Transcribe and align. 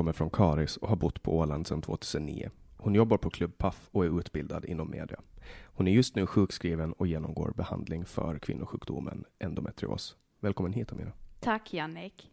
Kommer 0.00 0.12
från 0.12 0.30
Karis 0.30 0.76
och 0.76 0.88
har 0.88 0.96
bott 0.96 1.22
på 1.22 1.38
Åland 1.38 1.66
sedan 1.66 1.82
2009. 1.82 2.50
Hon 2.76 2.94
jobbar 2.94 3.16
på 3.16 3.30
Klubb 3.30 3.58
Paff 3.58 3.88
och 3.92 4.04
är 4.04 4.20
utbildad 4.20 4.64
inom 4.64 4.90
media. 4.90 5.20
Hon 5.64 5.88
är 5.88 5.92
just 5.92 6.16
nu 6.16 6.26
sjukskriven 6.26 6.92
och 6.92 7.06
genomgår 7.06 7.52
behandling 7.56 8.04
för 8.04 8.38
kvinnosjukdomen 8.38 9.24
endometrios. 9.38 10.16
Välkommen 10.40 10.72
hit 10.72 10.92
Amira. 10.92 11.12
Tack 11.40 11.74
Jannik. 11.74 12.29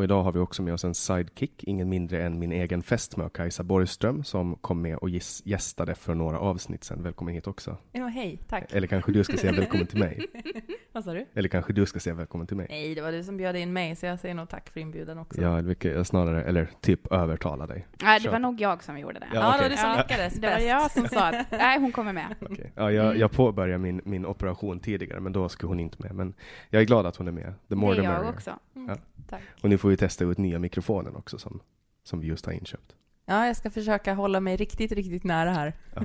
Och 0.00 0.04
idag 0.04 0.22
har 0.22 0.32
vi 0.32 0.38
också 0.38 0.62
med 0.62 0.74
oss 0.74 0.84
en 0.84 0.94
sidekick, 0.94 1.64
ingen 1.64 1.88
mindre 1.88 2.22
än 2.22 2.38
min 2.38 2.52
egen 2.52 2.82
fästmö 2.82 3.28
Kajsa 3.28 3.62
Borgström 3.62 4.24
som 4.24 4.56
kom 4.56 4.82
med 4.82 4.96
och 4.96 5.08
gästade 5.44 5.94
för 5.94 6.14
några 6.14 6.38
avsnitt 6.38 6.84
sedan. 6.84 7.02
Välkommen 7.02 7.34
hit 7.34 7.46
också. 7.46 7.76
Ja, 7.92 8.06
hej, 8.06 8.38
tack. 8.48 8.72
Eller 8.72 8.86
kanske 8.86 9.12
du 9.12 9.24
ska 9.24 9.36
säga 9.36 9.52
välkommen 9.52 9.86
till 9.86 9.98
mig. 9.98 10.26
Vad 10.92 11.04
sa 11.04 11.12
du? 11.12 11.26
Eller 11.34 11.48
kanske 11.48 11.72
du 11.72 11.86
ska 11.86 12.00
säga 12.00 12.14
välkommen 12.14 12.46
till 12.46 12.56
mig. 12.56 12.66
Nej, 12.70 12.94
det 12.94 13.00
var 13.00 13.12
du 13.12 13.24
som 13.24 13.36
bjöd 13.36 13.56
in 13.56 13.72
mig, 13.72 13.96
så 13.96 14.06
jag 14.06 14.18
säger 14.18 14.34
nog 14.34 14.48
tack 14.48 14.70
för 14.70 14.80
inbjudan 14.80 15.18
också. 15.18 15.40
Ja, 15.40 15.54
vilket 15.60 15.94
jag 15.94 16.06
snarare, 16.06 16.44
eller 16.44 16.68
typ 16.80 17.12
övertala 17.12 17.66
dig. 17.66 17.86
Nej, 18.02 18.18
det 18.18 18.24
Kör. 18.24 18.32
var 18.32 18.38
nog 18.38 18.60
jag 18.60 18.82
som 18.82 18.98
gjorde 18.98 19.18
det. 19.18 19.28
Ja, 19.34 19.40
ja 19.40 19.48
okay. 19.48 19.58
det 19.58 19.62
var 19.62 19.70
du 19.70 19.76
som 19.76 19.96
lyckades 19.96 20.34
Det 20.34 20.50
var 20.50 20.58
jag 20.58 20.90
som 20.90 21.08
sa 21.08 21.28
att, 21.28 21.50
nej, 21.50 21.80
hon 21.80 21.92
kommer 21.92 22.12
med. 22.12 22.34
Okay. 22.40 22.66
Ja, 22.74 22.92
jag, 22.92 23.16
jag 23.16 23.32
påbörjade 23.32 23.78
min, 23.78 24.00
min 24.04 24.26
operation 24.26 24.80
tidigare, 24.80 25.20
men 25.20 25.32
då 25.32 25.48
skulle 25.48 25.68
hon 25.68 25.80
inte 25.80 26.02
med. 26.02 26.14
Men 26.14 26.34
jag 26.70 26.82
är 26.82 26.86
glad 26.86 27.06
att 27.06 27.16
hon 27.16 27.28
är 27.28 27.32
med. 27.32 27.54
The 27.68 27.74
more 27.74 27.94
det 27.94 28.06
är 28.06 28.12
jag 28.12 28.28
också. 28.28 28.50
Mm. 28.76 28.88
Ja. 28.88 28.96
Tack. 29.30 29.42
Och 29.62 29.70
nu 29.70 29.78
får 29.78 29.89
vi 29.90 29.96
testa 29.96 30.24
ut 30.24 30.38
nya 30.38 30.58
mikrofonen 30.58 31.16
också 31.16 31.38
som, 31.38 31.62
som 32.02 32.20
vi 32.20 32.26
just 32.26 32.46
har 32.46 32.52
inköpt. 32.52 32.94
Ja, 33.26 33.46
jag 33.46 33.56
ska 33.56 33.70
försöka 33.70 34.14
hålla 34.14 34.40
mig 34.40 34.56
riktigt, 34.56 34.92
riktigt 34.92 35.24
nära 35.24 35.50
här. 35.50 35.74
Ja. 35.94 36.02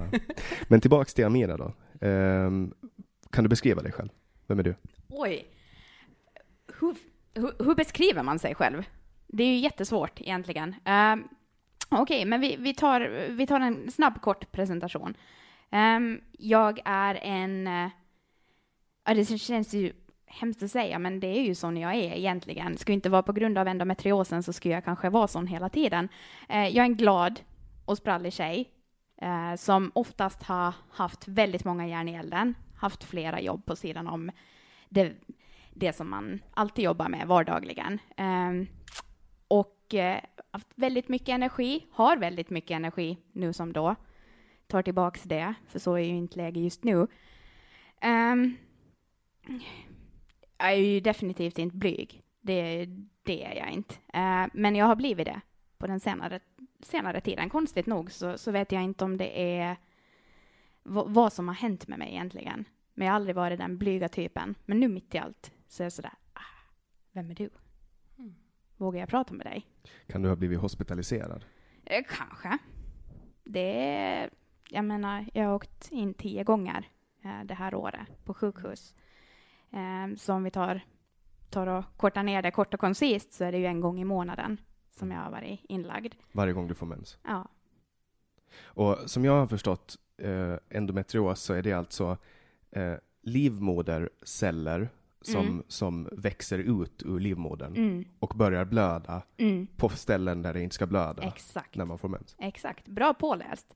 Men 0.67 0.81
tillbaks 0.81 1.13
till 1.13 1.25
Amira 1.25 1.57
då. 1.57 1.73
Um, 2.07 2.73
kan 3.31 3.43
du 3.43 3.49
beskriva 3.49 3.81
dig 3.81 3.91
själv? 3.91 4.09
Vem 4.47 4.59
är 4.59 4.63
du? 4.63 4.75
Oj. 5.09 5.47
Hur, 6.79 6.95
hur, 7.33 7.65
hur 7.65 7.75
beskriver 7.75 8.23
man 8.23 8.39
sig 8.39 8.55
själv? 8.55 8.83
Det 9.27 9.43
är 9.43 9.47
ju 9.47 9.57
jättesvårt 9.57 10.21
egentligen. 10.21 10.75
Um, 10.85 11.27
Okej, 11.89 12.01
okay, 12.01 12.25
men 12.25 12.41
vi, 12.41 12.55
vi, 12.55 12.73
tar, 12.73 13.29
vi 13.29 13.47
tar 13.47 13.59
en 13.59 13.91
snabb 13.91 14.21
kort 14.21 14.51
presentation. 14.51 15.13
Um, 15.71 16.21
jag 16.31 16.79
är 16.85 17.15
en... 17.15 17.67
Uh, 17.67 17.89
det 19.15 19.39
känns 19.39 19.73
ju 19.73 19.93
hemskt 20.39 20.63
att 20.63 20.71
säga, 20.71 20.99
men 20.99 21.19
det 21.19 21.27
är 21.27 21.41
ju 21.41 21.55
sån 21.55 21.77
jag 21.77 21.95
är 21.95 22.13
egentligen. 22.13 22.77
Skulle 22.77 22.93
inte 22.93 23.09
vara 23.09 23.23
på 23.23 23.33
grund 23.33 23.57
av 23.57 23.67
endometriosen 23.67 24.43
så 24.43 24.53
skulle 24.53 24.73
jag 24.73 24.85
kanske 24.85 25.09
vara 25.09 25.27
sån 25.27 25.47
hela 25.47 25.69
tiden. 25.69 26.09
Eh, 26.49 26.67
jag 26.67 26.77
är 26.77 26.89
en 26.89 26.95
glad 26.95 27.39
och 27.85 27.97
sprallig 27.97 28.33
tjej 28.33 28.69
eh, 29.21 29.55
som 29.55 29.91
oftast 29.95 30.43
har 30.43 30.73
haft 30.91 31.27
väldigt 31.27 31.65
många 31.65 31.87
järn 31.87 32.09
i 32.09 32.13
elden, 32.13 32.55
haft 32.75 33.03
flera 33.03 33.41
jobb 33.41 33.65
på 33.65 33.75
sidan 33.75 34.07
om 34.07 34.31
det, 34.89 35.13
det 35.73 35.93
som 35.93 36.09
man 36.09 36.39
alltid 36.53 36.85
jobbar 36.85 37.09
med 37.09 37.27
vardagligen. 37.27 37.99
Ehm, 38.17 38.67
och 39.47 39.93
eh, 39.93 40.19
haft 40.51 40.67
väldigt 40.75 41.09
mycket 41.09 41.29
energi, 41.29 41.85
har 41.91 42.17
väldigt 42.17 42.49
mycket 42.49 42.75
energi 42.75 43.17
nu 43.31 43.53
som 43.53 43.73
då. 43.73 43.95
Tar 44.67 44.81
tillbaks 44.81 45.23
det, 45.23 45.53
för 45.67 45.79
så 45.79 45.93
är 45.93 46.03
ju 46.03 46.15
inte 46.15 46.37
läge 46.37 46.59
just 46.59 46.83
nu. 46.83 47.07
Ehm, 48.01 48.57
jag 50.57 50.71
är 50.71 50.75
ju 50.75 50.99
definitivt 50.99 51.59
inte 51.59 51.77
blyg. 51.77 52.21
Det, 52.41 52.85
det 53.23 53.45
är 53.45 53.55
jag 53.55 53.71
inte. 53.71 53.95
Uh, 53.95 54.47
men 54.53 54.75
jag 54.75 54.85
har 54.85 54.95
blivit 54.95 55.25
det 55.25 55.41
på 55.77 55.87
den 55.87 55.99
senare, 55.99 56.39
senare 56.79 57.21
tiden. 57.21 57.49
Konstigt 57.49 57.85
nog 57.85 58.11
så, 58.11 58.37
så 58.37 58.51
vet 58.51 58.71
jag 58.71 58.83
inte 58.83 59.05
om 59.05 59.17
det 59.17 59.59
är 59.59 59.77
vad 60.83 61.33
som 61.33 61.47
har 61.47 61.55
hänt 61.55 61.87
med 61.87 61.99
mig 61.99 62.09
egentligen. 62.09 62.65
Men 62.93 63.05
jag 63.05 63.13
har 63.13 63.15
aldrig 63.15 63.35
varit 63.35 63.59
den 63.59 63.77
blyga 63.77 64.09
typen. 64.09 64.55
Men 64.65 64.79
nu 64.79 64.87
mitt 64.87 65.15
i 65.15 65.17
allt 65.17 65.51
så 65.67 65.83
är 65.83 65.85
jag 65.85 65.93
sådär, 65.93 66.13
ah, 66.33 66.39
vem 67.11 67.31
är 67.31 67.35
du? 67.35 67.49
Mm. 68.17 68.35
Vågar 68.77 68.99
jag 68.99 69.09
prata 69.09 69.33
med 69.33 69.45
dig? 69.45 69.65
Kan 70.07 70.21
du 70.21 70.29
ha 70.29 70.35
blivit 70.35 70.59
hospitaliserad? 70.59 71.45
Eh, 71.85 72.03
kanske. 72.09 72.57
Det 73.43 73.89
är, 73.89 74.29
jag 74.69 74.85
menar, 74.85 75.25
jag 75.33 75.45
har 75.45 75.55
åkt 75.55 75.91
in 75.91 76.13
tio 76.13 76.43
gånger 76.43 76.89
eh, 77.23 77.43
det 77.45 77.53
här 77.53 77.75
året 77.75 78.25
på 78.25 78.33
sjukhus. 78.33 78.93
Eh, 79.75 80.15
så 80.17 80.33
om 80.33 80.43
vi 80.43 80.51
tar, 80.51 80.81
tar 81.49 81.67
och 81.67 81.83
kortar 81.97 82.23
ner 82.23 82.41
det 82.41 82.51
kort 82.51 82.73
och 82.73 82.79
koncist 82.79 83.33
så 83.33 83.43
är 83.43 83.51
det 83.51 83.57
ju 83.57 83.65
en 83.65 83.81
gång 83.81 83.99
i 83.99 84.05
månaden 84.05 84.57
som 84.91 85.11
jag 85.11 85.19
har 85.19 85.31
varit 85.31 85.59
inlagd. 85.63 86.13
Varje 86.31 86.53
gång 86.53 86.67
du 86.67 86.75
får 86.75 86.85
mens? 86.85 87.17
Ja. 87.23 87.47
Och 88.63 88.97
som 89.05 89.25
jag 89.25 89.33
har 89.33 89.47
förstått 89.47 89.97
eh, 90.17 90.55
endometrios 90.69 91.41
så 91.41 91.53
är 91.53 91.61
det 91.61 91.73
alltså 91.73 92.17
eh, 92.71 92.93
livmoderceller 93.21 94.89
som, 95.21 95.47
mm. 95.47 95.63
som 95.67 96.09
växer 96.11 96.59
ut 96.59 97.03
ur 97.05 97.19
livmodern 97.19 97.75
mm. 97.75 98.05
och 98.19 98.33
börjar 98.35 98.65
blöda 98.65 99.21
mm. 99.37 99.67
på 99.77 99.89
ställen 99.89 100.41
där 100.41 100.53
det 100.53 100.61
inte 100.61 100.75
ska 100.75 100.85
blöda 100.85 101.23
Exakt. 101.23 101.75
när 101.75 101.85
man 101.85 101.97
får 101.97 102.09
mens. 102.09 102.35
Exakt. 102.39 102.87
Bra 102.87 103.13
påläst. 103.13 103.75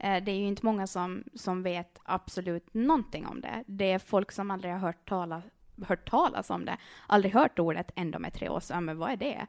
Eh, 0.00 0.24
det 0.24 0.32
är 0.32 0.36
ju 0.36 0.46
inte 0.46 0.66
många 0.66 0.86
som, 0.86 1.24
som 1.34 1.62
vet 1.62 1.98
absolut 2.02 2.74
någonting 2.74 3.26
om 3.26 3.40
det. 3.40 3.64
Det 3.66 3.92
är 3.92 3.98
folk 3.98 4.32
som 4.32 4.50
aldrig 4.50 4.72
har 4.72 4.80
hört, 4.80 5.08
tala, 5.08 5.42
hört 5.86 6.10
talas 6.10 6.50
om 6.50 6.64
det, 6.64 6.76
aldrig 7.06 7.34
hört 7.34 7.58
ordet 7.58 7.90
endometrios. 7.96 8.70
Ja, 8.70 8.80
men 8.80 8.98
vad 8.98 9.10
är 9.10 9.16
det? 9.16 9.46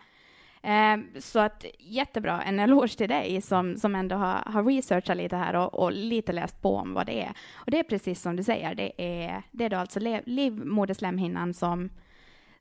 Eh, 0.64 1.20
så 1.20 1.40
att 1.40 1.66
jättebra, 1.80 2.42
en 2.42 2.60
eloge 2.60 2.98
till 2.98 3.10
dig 3.10 3.42
som, 3.42 3.78
som 3.78 3.96
ändå 3.96 4.16
har, 4.16 4.52
har 4.52 4.64
researchat 4.64 5.18
lite 5.18 5.36
här 5.36 5.56
och, 5.56 5.74
och, 5.74 5.92
lite 5.92 6.34
läst 6.34 6.62
på 6.62 6.76
om 6.76 6.94
vad 6.94 7.06
det 7.06 7.24
är. 7.24 7.34
Och 7.54 7.72
det 7.72 7.80
är 7.80 7.84
precis 7.84 8.22
som 8.22 8.36
du 8.36 8.44
säger, 8.44 8.76
det 8.76 9.02
är, 9.02 9.44
det 9.52 9.66
är 9.66 9.70
då 9.70 9.78
alltså 9.78 10.00
livmoderslemhinnan 10.26 11.54
som, 11.54 11.90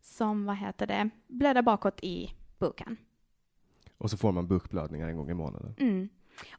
som, 0.00 0.44
vad 0.44 0.56
heter 0.56 0.87
det, 0.87 1.10
blöder 1.26 1.62
bakåt 1.62 2.00
i 2.02 2.34
buken. 2.58 2.96
Och 3.98 4.10
så 4.10 4.16
får 4.16 4.32
man 4.32 4.48
bukblödningar 4.48 5.08
en 5.08 5.16
gång 5.16 5.31
i 5.31 5.34
månaden. 5.34 5.75
Mm. 5.78 6.08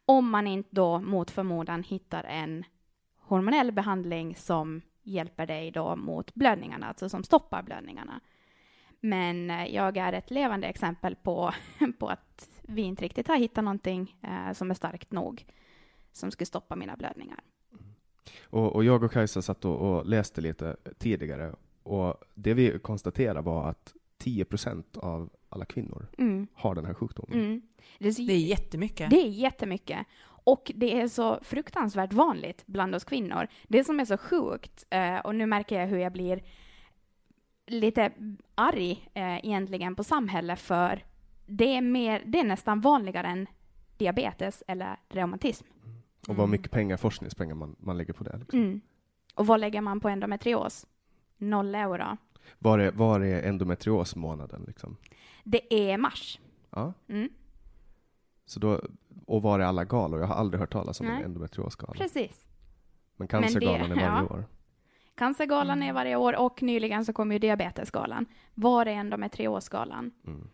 Om 0.06 0.30
man 0.30 0.48
inte 0.48 0.70
då 0.72 1.00
mot 1.00 1.32
förmodan 1.32 1.84
hittar 1.84 2.24
en 2.24 2.64
hormonell 3.18 3.72
behandling 3.72 4.36
som 4.36 4.82
hjälper 5.04 5.46
dig 5.46 5.72
då 5.72 5.96
mot 5.96 6.34
blödningarna, 6.34 6.88
alltså 6.88 7.10
som 7.10 7.24
stoppar 7.24 7.64
blödningarna. 7.64 8.22
Men 9.00 9.50
eh, 9.50 9.76
jag 9.76 9.98
är 9.98 10.14
ett 10.14 10.32
levande 10.32 10.68
exempel 10.68 11.16
på, 11.16 11.54
på 12.00 12.08
att 12.08 12.50
vi 12.62 12.82
inte 12.82 13.04
riktigt 13.06 13.28
har 13.28 13.36
hittat 13.36 13.64
någonting 13.64 14.18
eh, 14.22 14.54
som 14.54 14.70
är 14.70 14.76
starkt 14.76 15.12
nog 15.12 15.46
som 16.12 16.32
skulle 16.32 16.46
stoppa 16.46 16.76
mina 16.76 16.96
blödningar. 16.96 17.40
Mm. 17.72 17.86
Och, 18.44 18.76
och 18.76 18.84
jag 18.84 19.04
och 19.04 19.12
Kajsa 19.12 19.42
satt 19.42 19.66
och, 19.66 19.76
och, 19.76 20.06
läste 20.06 20.42
lite 20.42 20.78
tidigare 20.98 21.56
och 21.84 22.24
det 22.34 22.54
vi 22.54 22.80
konstaterade 22.80 23.42
var 23.42 23.70
att 23.70 23.94
10 24.22 24.46
procent 24.46 24.98
av 24.98 25.30
alla 25.50 25.66
kvinnor 25.66 26.08
mm. 26.18 26.48
har 26.54 26.76
den 26.76 26.86
här 26.86 26.94
sjukdomen. 26.94 27.40
Mm. 27.40 27.62
Det, 28.00 28.08
är 28.08 28.12
så, 28.12 28.22
det 28.22 28.34
är 28.34 28.38
jättemycket. 28.38 29.10
Det 29.10 29.22
är 29.22 29.30
jättemycket. 29.30 30.08
Och 30.44 30.72
det 30.76 31.02
är 31.02 31.08
så 31.08 31.40
fruktansvärt 31.42 32.14
vanligt 32.14 32.64
bland 32.66 32.96
oss 32.96 33.04
kvinnor. 33.04 33.48
Det 33.68 33.84
som 33.84 34.00
är 34.00 34.06
så 34.06 34.18
sjukt, 34.18 34.86
eh, 34.90 35.18
och 35.18 35.36
nu 35.36 35.46
märker 35.46 35.80
jag 35.80 35.88
hur 35.88 35.98
jag 35.98 36.12
blir 36.12 36.44
lite 37.68 38.12
arg 38.56 39.10
eh, 39.14 39.46
egentligen 39.46 39.96
på 39.96 40.04
samhället 40.04 40.60
för 40.60 41.06
det 41.46 41.76
är, 41.76 41.82
mer, 41.82 42.24
det 42.26 42.40
är 42.40 42.44
nästan 42.44 42.82
vanligare 42.82 43.28
än 43.28 43.48
diabetes 43.98 44.64
eller 44.68 45.00
reumatism. 45.10 45.68
Mm. 45.86 46.02
Och 46.28 46.36
vad 46.36 46.50
mycket 46.50 46.72
pengar, 46.72 46.98
forskningspengar 46.98 47.56
man, 47.56 47.76
man 47.80 47.98
lägger 47.98 48.14
på 48.14 48.24
det. 48.24 48.38
Liksom. 48.38 48.60
Mm. 48.60 48.82
Och 49.36 49.48
vad 49.48 49.60
lägger 49.60 49.82
man 49.82 50.00
på 50.00 50.10
endometrios? 50.10 50.88
Noll 51.38 51.76
euro. 51.76 52.18
Var 52.60 52.80
är, 52.80 52.92
var 52.92 53.20
är 53.20 53.48
endometriosmånaden? 53.48 54.64
Liksom? 54.68 54.98
Det 55.44 55.74
är 55.74 55.98
mars. 55.98 56.40
Ja. 56.70 56.94
Mm. 57.08 57.30
Så 58.46 58.60
då, 58.60 58.82
och 59.26 59.42
var 59.42 59.60
är 59.60 59.64
alla 59.64 59.86
galor? 59.86 60.20
Jag 60.20 60.28
har 60.28 60.36
aldrig 60.36 60.60
hört 60.60 60.74
talas 60.74 61.00
om 61.00 61.08
Nej. 61.08 61.16
en 61.18 61.24
endometriosgala. 61.24 61.94
Precis. 61.94 62.48
Men 63.16 63.28
cancergalan 63.28 63.92
är 63.92 63.96
varje 63.96 64.26
ja. 64.30 64.36
år. 64.36 64.46
Cancergalan 65.16 65.78
mm. 65.78 65.90
är 65.90 65.94
varje 65.94 66.16
år 66.16 66.36
och 66.36 66.64
nyligen 66.64 67.06
så 67.06 67.14
kom 67.14 67.32
ju 67.32 67.40
diabetesgalan. 67.40 68.26
Var 68.54 68.86
är 68.86 68.92
endometriosgalan? 68.92 70.12
Mm. 70.28 70.48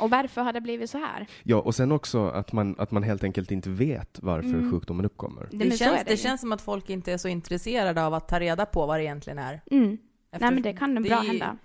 Och 0.00 0.10
varför 0.10 0.42
har 0.42 0.52
det 0.52 0.60
blivit 0.60 0.90
så 0.90 0.98
här? 0.98 1.26
Ja, 1.42 1.56
och 1.56 1.74
sen 1.74 1.92
också 1.92 2.28
att 2.28 2.52
man, 2.52 2.74
att 2.78 2.90
man 2.90 3.02
helt 3.02 3.24
enkelt 3.24 3.50
inte 3.50 3.70
vet 3.70 4.18
varför 4.22 4.48
mm. 4.48 4.70
sjukdomen 4.70 5.06
uppkommer. 5.06 5.48
Det, 5.50 5.56
det 5.56 5.76
känns, 5.76 6.04
det, 6.04 6.10
det 6.10 6.16
känns 6.16 6.40
som 6.40 6.52
att 6.52 6.62
folk 6.62 6.90
inte 6.90 7.12
är 7.12 7.18
så 7.18 7.28
intresserade 7.28 8.04
av 8.06 8.14
att 8.14 8.28
ta 8.28 8.40
reda 8.40 8.66
på 8.66 8.86
vad 8.86 8.98
det 8.98 9.04
egentligen 9.04 9.38
är. 9.38 9.60
Mm. 9.70 9.98
Nej, 10.40 10.50
men 10.50 10.62
det 10.62 10.72
kan 10.72 10.94
det 10.94 11.00
bra 11.00 11.16
hända. 11.16 11.56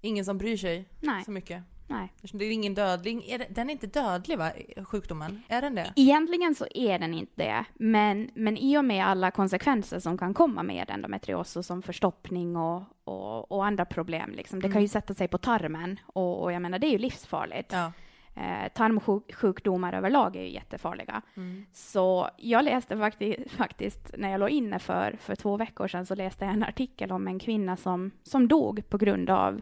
Ingen 0.00 0.24
som 0.24 0.38
bryr 0.38 0.56
sig 0.56 0.88
Nej. 1.00 1.24
så 1.24 1.30
mycket. 1.30 1.62
Nej. 1.86 2.12
Det 2.32 2.44
är 2.44 2.52
ingen 2.52 2.74
dödlig. 2.74 3.28
Är 3.28 3.38
det, 3.38 3.46
den 3.50 3.70
är 3.70 3.72
inte 3.72 3.86
dödlig 3.86 4.38
va, 4.38 4.52
sjukdomen? 4.84 5.42
Är 5.48 5.62
den 5.62 5.74
det? 5.74 5.92
Egentligen 5.96 6.54
så 6.54 6.66
är 6.74 6.98
den 6.98 7.14
inte 7.14 7.32
det. 7.34 7.64
Men, 7.74 8.30
men 8.34 8.56
i 8.56 8.78
och 8.78 8.84
med 8.84 9.06
alla 9.06 9.30
konsekvenser 9.30 9.98
som 10.00 10.18
kan 10.18 10.34
komma 10.34 10.62
med 10.62 10.90
endometrios 10.90 11.66
som 11.66 11.82
förstoppning 11.82 12.56
och, 12.56 12.82
och, 13.04 13.52
och 13.52 13.66
andra 13.66 13.84
problem, 13.84 14.32
liksom, 14.32 14.60
det 14.60 14.66
mm. 14.66 14.72
kan 14.72 14.82
ju 14.82 14.88
sätta 14.88 15.14
sig 15.14 15.28
på 15.28 15.38
tarmen. 15.38 16.00
Och, 16.06 16.42
och 16.42 16.52
jag 16.52 16.62
menar, 16.62 16.78
det 16.78 16.86
är 16.86 16.92
ju 16.92 16.98
livsfarligt. 16.98 17.72
Ja. 17.72 17.92
Eh, 18.36 18.68
tarmsjukdomar 18.68 19.92
överlag 19.92 20.36
är 20.36 20.42
ju 20.42 20.50
jättefarliga. 20.50 21.22
Mm. 21.34 21.66
Så 21.72 22.28
jag 22.36 22.64
läste 22.64 22.98
faktiskt, 22.98 23.50
faktiskt, 23.50 24.14
när 24.18 24.30
jag 24.30 24.40
låg 24.40 24.50
inne 24.50 24.78
för, 24.78 25.16
för 25.20 25.34
två 25.34 25.56
veckor 25.56 25.88
sedan, 25.88 26.06
så 26.06 26.14
läste 26.14 26.44
jag 26.44 26.54
en 26.54 26.64
artikel 26.64 27.12
om 27.12 27.28
en 27.28 27.38
kvinna 27.38 27.76
som, 27.76 28.10
som 28.22 28.48
dog 28.48 28.88
på 28.88 28.98
grund 28.98 29.30
av 29.30 29.60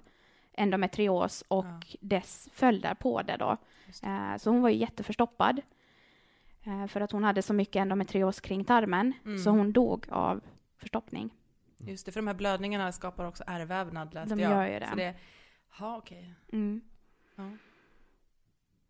endometrios 0.53 1.45
och 1.49 1.67
ja. 1.89 1.99
dess 2.01 2.49
följder 2.53 2.95
på 2.95 3.23
det 3.23 3.37
då. 3.37 3.57
Det. 4.01 4.07
Eh, 4.07 4.37
så 4.37 4.51
hon 4.51 4.63
var 4.63 4.69
ju 4.69 4.77
jätteförstoppad 4.77 5.61
eh, 6.63 6.87
för 6.87 7.01
att 7.01 7.13
hon 7.13 7.25
hade 7.25 7.43
så 7.43 7.55
mycket 7.55 7.81
endometrios 7.81 8.41
kring 8.41 8.65
tarmen, 8.65 9.13
mm. 9.25 9.39
så 9.39 9.51
hon 9.51 9.73
dog 9.73 10.07
av 10.11 10.41
förstoppning. 10.77 11.31
Just 11.79 12.07
det, 12.07 12.13
för 12.13 12.21
de 12.21 12.27
här 12.27 12.35
blödningarna 12.35 12.93
skapar 12.93 13.25
också 13.25 13.45
ärrvävnad 13.47 14.15
läste 14.15 14.35
de 14.35 14.43
jag. 14.43 14.53
gör 14.53 14.67
ju 14.73 14.79
det. 14.79 14.89
Så 14.91 14.97
det 14.97 15.15
ja, 15.79 15.97
okej. 15.97 16.35
Okay. 16.49 16.59
Mm. 16.59 16.81
Ja. 17.37 17.51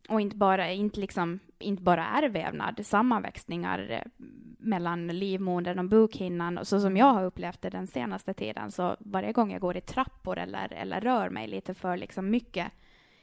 Och 0.09 0.21
inte 0.21 0.37
bara, 0.37 0.73
inte 0.73 1.01
liksom, 1.01 1.39
inte 1.59 1.83
bara 1.83 2.07
ärrvävnad, 2.07 2.87
sammanväxningar 2.87 3.91
eh, 3.91 4.27
mellan 4.59 5.07
livmodern 5.07 5.79
och 5.79 5.89
bukhinnan. 5.89 6.59
Och 6.59 6.67
så 6.67 6.81
som 6.81 6.97
jag 6.97 7.13
har 7.13 7.25
upplevt 7.25 7.63
det 7.63 7.71
den 7.71 7.87
senaste 7.87 8.35
tiden, 8.35 8.71
så 8.71 8.97
varje 9.01 9.33
gång 9.33 9.53
jag 9.53 9.61
går 9.61 9.77
i 9.77 9.81
trappor 9.81 10.39
eller, 10.39 10.73
eller 10.73 11.01
rör 11.01 11.31
mig 11.31 11.49
lite 11.49 11.75
för 11.75 11.97
liksom 11.97 12.31
mycket, 12.31 12.73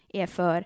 är 0.07 0.27
för 0.27 0.65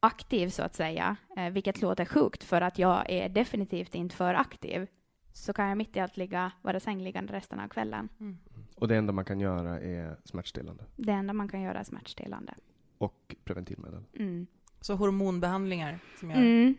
aktiv 0.00 0.48
så 0.48 0.62
att 0.62 0.74
säga, 0.74 1.16
eh, 1.36 1.50
vilket 1.50 1.82
låter 1.82 2.04
sjukt 2.04 2.44
för 2.44 2.60
att 2.60 2.78
jag 2.78 3.10
är 3.10 3.28
definitivt 3.28 3.94
inte 3.94 4.16
för 4.16 4.34
aktiv, 4.34 4.86
så 5.32 5.52
kan 5.52 5.68
jag 5.68 5.78
mitt 5.78 5.96
i 5.96 6.00
allt 6.00 6.16
ligga, 6.16 6.52
vara 6.62 6.80
sängliggande 6.80 7.32
resten 7.32 7.60
av 7.60 7.68
kvällen. 7.68 8.08
Mm. 8.20 8.38
Och 8.76 8.88
det 8.88 8.96
enda 8.96 9.12
man 9.12 9.24
kan 9.24 9.40
göra 9.40 9.80
är 9.80 10.16
smärtstillande? 10.24 10.84
Det 10.96 11.12
enda 11.12 11.32
man 11.32 11.48
kan 11.48 11.60
göra 11.60 11.80
är 11.80 11.84
smärtstillande. 11.84 12.54
Och 12.98 13.36
preventivmedel? 13.44 14.04
Mm. 14.14 14.46
Så 14.82 14.94
hormonbehandlingar 14.94 15.98
som 16.20 16.30
gör... 16.30 16.36
Mm. 16.36 16.74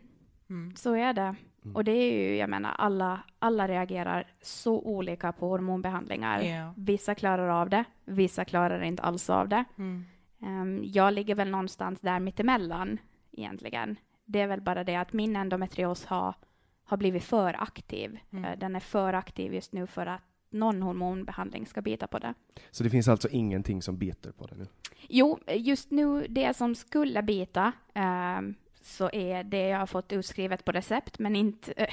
Mm. 0.50 0.76
Så 0.76 0.96
är 0.96 1.14
det. 1.14 1.36
Mm. 1.64 1.76
Och 1.76 1.84
det 1.84 1.92
är 1.92 2.14
ju, 2.14 2.36
jag 2.36 2.50
menar, 2.50 2.72
alla, 2.78 3.24
alla 3.40 3.68
reagerar 3.68 4.28
så 4.42 4.82
olika 4.82 5.32
på 5.32 5.48
hormonbehandlingar. 5.48 6.44
Yeah. 6.44 6.74
Vissa 6.78 7.16
klarar 7.16 7.48
av 7.48 7.70
det, 7.70 7.84
vissa 8.06 8.46
klarar 8.46 8.82
inte 8.82 9.04
alls 9.04 9.30
av 9.30 9.50
det. 9.50 9.64
Mm. 9.78 10.06
Um, 10.40 10.84
jag 10.84 11.14
ligger 11.14 11.36
väl 11.36 11.50
någonstans 11.50 12.02
där 12.02 12.20
mittemellan 12.20 12.98
egentligen. 13.32 13.96
Det 14.26 14.42
är 14.42 14.48
väl 14.48 14.62
bara 14.62 14.84
det 14.84 14.96
att 14.96 15.14
min 15.14 15.36
endometrios 15.36 16.06
har, 16.06 16.36
har 16.84 16.98
blivit 16.98 17.24
för 17.24 17.56
aktiv. 17.64 18.20
Mm. 18.32 18.46
Uh, 18.46 18.60
den 18.60 18.76
är 18.76 18.80
för 18.80 19.14
aktiv 19.14 19.54
just 19.54 19.74
nu 19.74 19.88
för 19.88 20.06
att 20.06 20.22
någon 20.54 20.82
hormonbehandling 20.82 21.66
ska 21.66 21.82
bita 21.82 22.08
på 22.08 22.20
det. 22.20 22.34
Så 22.72 22.84
det 22.84 22.90
finns 22.90 23.08
alltså 23.08 23.30
ingenting 23.30 23.82
som 23.82 23.98
biter 23.98 24.32
på 24.32 24.48
det 24.48 24.56
nu? 24.56 24.68
Jo, 25.10 25.40
just 25.48 25.92
nu 25.92 26.28
det 26.30 26.54
som 26.54 26.76
skulle 26.76 27.24
bita 27.24 27.72
eh, 27.94 28.42
så 28.84 29.10
är 29.14 29.44
det 29.44 29.68
jag 29.68 29.80
har 29.80 29.86
fått 29.86 30.12
utskrivet 30.14 30.66
på 30.66 30.72
recept, 30.72 31.20
men 31.20 31.36
inte, 31.36 31.74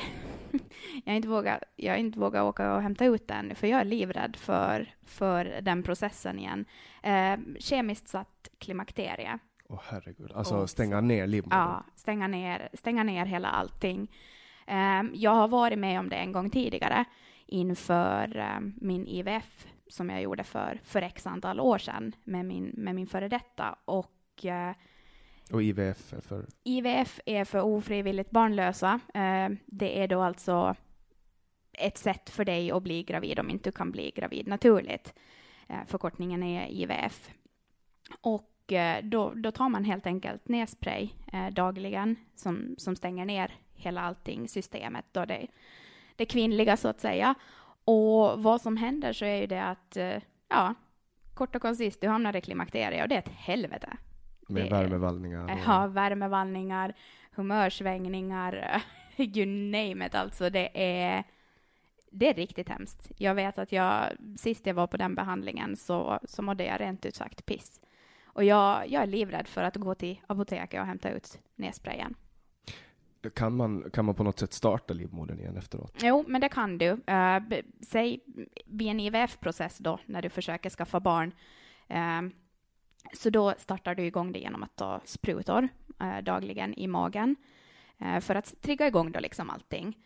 jag 1.05 1.13
har 1.13 1.17
inte 1.17 1.29
vågat, 1.29 1.63
jag 1.77 1.99
inte 1.99 2.19
vågat 2.19 2.43
åka 2.43 2.75
och 2.75 2.83
hämta 2.83 3.05
ut 3.05 3.29
den, 3.29 3.55
för 3.55 3.67
jag 3.67 3.81
är 3.81 3.85
livrädd 3.85 4.37
för, 4.37 4.95
för 5.05 5.45
den 5.63 5.83
processen 5.83 6.39
igen. 6.39 6.65
Eh, 7.03 7.39
kemiskt 7.59 8.09
satt 8.09 8.49
klimakterie. 8.59 9.39
Åh 9.69 9.77
oh, 9.77 9.81
herregud, 9.85 10.33
alltså 10.33 10.55
oh, 10.55 10.67
stänga 10.67 11.01
ner 11.01 11.27
livmodern? 11.27 11.59
Ja, 11.59 11.85
stänga 11.95 12.29
ner, 12.29 12.69
stänga 12.75 13.05
ner 13.05 13.27
hela 13.27 13.49
allting. 13.49 14.11
Eh, 14.67 15.03
jag 15.15 15.35
har 15.35 15.49
varit 15.49 15.79
med 15.79 16.01
om 16.01 16.09
det 16.09 16.17
en 16.17 16.33
gång 16.33 16.51
tidigare 16.51 17.05
inför 17.51 18.37
eh, 18.37 18.61
min 18.77 19.07
IVF 19.07 19.67
som 19.89 20.11
jag 20.11 20.23
gjorde 20.23 20.45
för, 20.45 20.81
för 20.85 21.03
x 21.03 21.27
antal 21.27 21.61
år 21.61 21.79
sedan 21.79 22.13
med 22.25 22.45
min, 22.45 22.75
med 22.77 22.95
min 22.95 23.07
före 23.07 23.29
detta. 23.29 23.77
Och 23.85 24.45
eh, 24.45 24.73
och 25.53 25.63
IVF 25.63 26.13
är 26.13 26.21
för? 26.21 26.47
IVF 26.65 27.21
är 27.27 27.45
för 27.45 27.61
ofrivilligt 27.61 28.31
barnlösa. 28.31 29.01
Eh, 29.15 29.49
det 29.67 30.03
är 30.03 30.09
då 30.09 30.21
alltså 30.23 30.75
ett 31.73 31.99
sätt 31.99 32.31
för 32.31 32.45
dig 32.45 32.71
att 32.71 32.83
bli 32.83 33.03
gravid 33.03 33.39
om 33.39 33.51
inte 33.51 33.71
du 33.71 33.73
kan 33.73 33.91
bli 33.91 34.11
gravid 34.11 34.49
naturligt. 34.49 35.15
Förkortningen 35.87 36.43
är 36.43 36.67
IVF. 36.67 37.31
Och 38.21 38.73
då, 39.03 39.33
då 39.35 39.51
tar 39.51 39.69
man 39.69 39.85
helt 39.85 40.07
enkelt 40.07 40.49
nässpray 40.49 41.09
dagligen 41.53 42.17
som, 42.35 42.75
som 42.79 42.97
stänger 42.97 43.25
ner 43.25 43.53
hela 43.75 44.01
allting, 44.01 44.49
systemet, 44.49 45.05
då 45.13 45.25
det, 45.25 45.47
det 46.21 46.27
kvinnliga 46.27 46.77
så 46.77 46.89
att 46.89 47.01
säga. 47.01 47.35
Och 47.85 48.43
vad 48.43 48.61
som 48.61 48.77
händer 48.77 49.13
så 49.13 49.25
är 49.25 49.37
ju 49.37 49.47
det 49.47 49.65
att, 49.65 49.97
ja, 50.49 50.75
kort 51.35 51.57
och 51.57 51.63
koncist, 51.63 52.01
du 52.01 52.09
hamnar 52.09 52.37
i 52.37 52.41
klimakteriet 52.41 53.03
och 53.03 53.09
det 53.09 53.15
är 53.15 53.19
ett 53.19 53.29
helvete. 53.29 53.97
Med 54.49 54.65
det, 54.65 54.71
värmevallningar? 54.71 55.45
Och... 55.45 55.59
Ja, 55.67 55.87
värmevallningar, 55.87 56.95
humörsvängningar, 57.33 58.83
you 59.17 59.47
name 59.47 60.07
it 60.07 60.15
alltså. 60.15 60.51
Det 60.51 60.71
är, 60.75 61.25
det 62.11 62.29
är 62.29 62.35
riktigt 62.35 62.69
hemskt. 62.69 63.13
Jag 63.17 63.35
vet 63.35 63.59
att 63.59 63.73
jag, 63.73 64.07
sist 64.37 64.67
jag 64.67 64.75
var 64.75 64.87
på 64.87 64.97
den 64.97 65.15
behandlingen 65.15 65.77
så, 65.77 66.19
så 66.25 66.43
mådde 66.43 66.65
jag 66.65 66.81
rent 66.81 67.07
ut 67.07 67.15
sagt 67.15 67.47
piss. 67.47 67.81
Och 68.25 68.45
jag, 68.45 68.89
jag 68.89 69.03
är 69.03 69.07
livrädd 69.07 69.49
för 69.49 69.63
att 69.63 69.77
gå 69.77 69.95
till 69.95 70.21
apoteket 70.27 70.81
och 70.81 70.87
hämta 70.87 71.11
ut 71.11 71.39
nässprayen. 71.57 72.15
Kan 73.35 73.57
man, 73.57 73.91
kan 73.91 74.05
man 74.05 74.15
på 74.15 74.23
något 74.23 74.39
sätt 74.39 74.53
starta 74.53 74.95
livmodern 74.95 75.39
igen 75.39 75.57
efteråt? 75.57 75.95
Jo, 76.03 76.25
men 76.29 76.41
det 76.41 76.49
kan 76.49 76.79
du. 76.79 76.91
Uh, 76.91 77.61
säg 77.81 78.21
vid 78.67 78.89
en 78.89 79.01
IVF-process 79.01 79.79
då, 79.79 79.99
när 80.07 80.23
du 80.23 80.29
försöker 80.29 80.71
skaffa 80.71 81.01
barn. 81.01 81.33
Uh, 81.91 82.31
så 83.15 83.31
då 83.31 83.55
startar 83.59 83.95
du 83.95 84.03
igång 84.03 84.33
det 84.33 84.39
genom 84.39 84.63
att 84.63 84.77
ta 84.77 85.01
sprutor 85.05 85.69
uh, 86.03 86.19
dagligen 86.23 86.75
i 86.75 86.87
magen 86.87 87.37
för 88.21 88.35
att 88.35 88.63
trigga 88.63 88.87
igång 88.87 89.13
då 89.13 89.21
liksom 89.21 89.51
allting. 89.51 89.97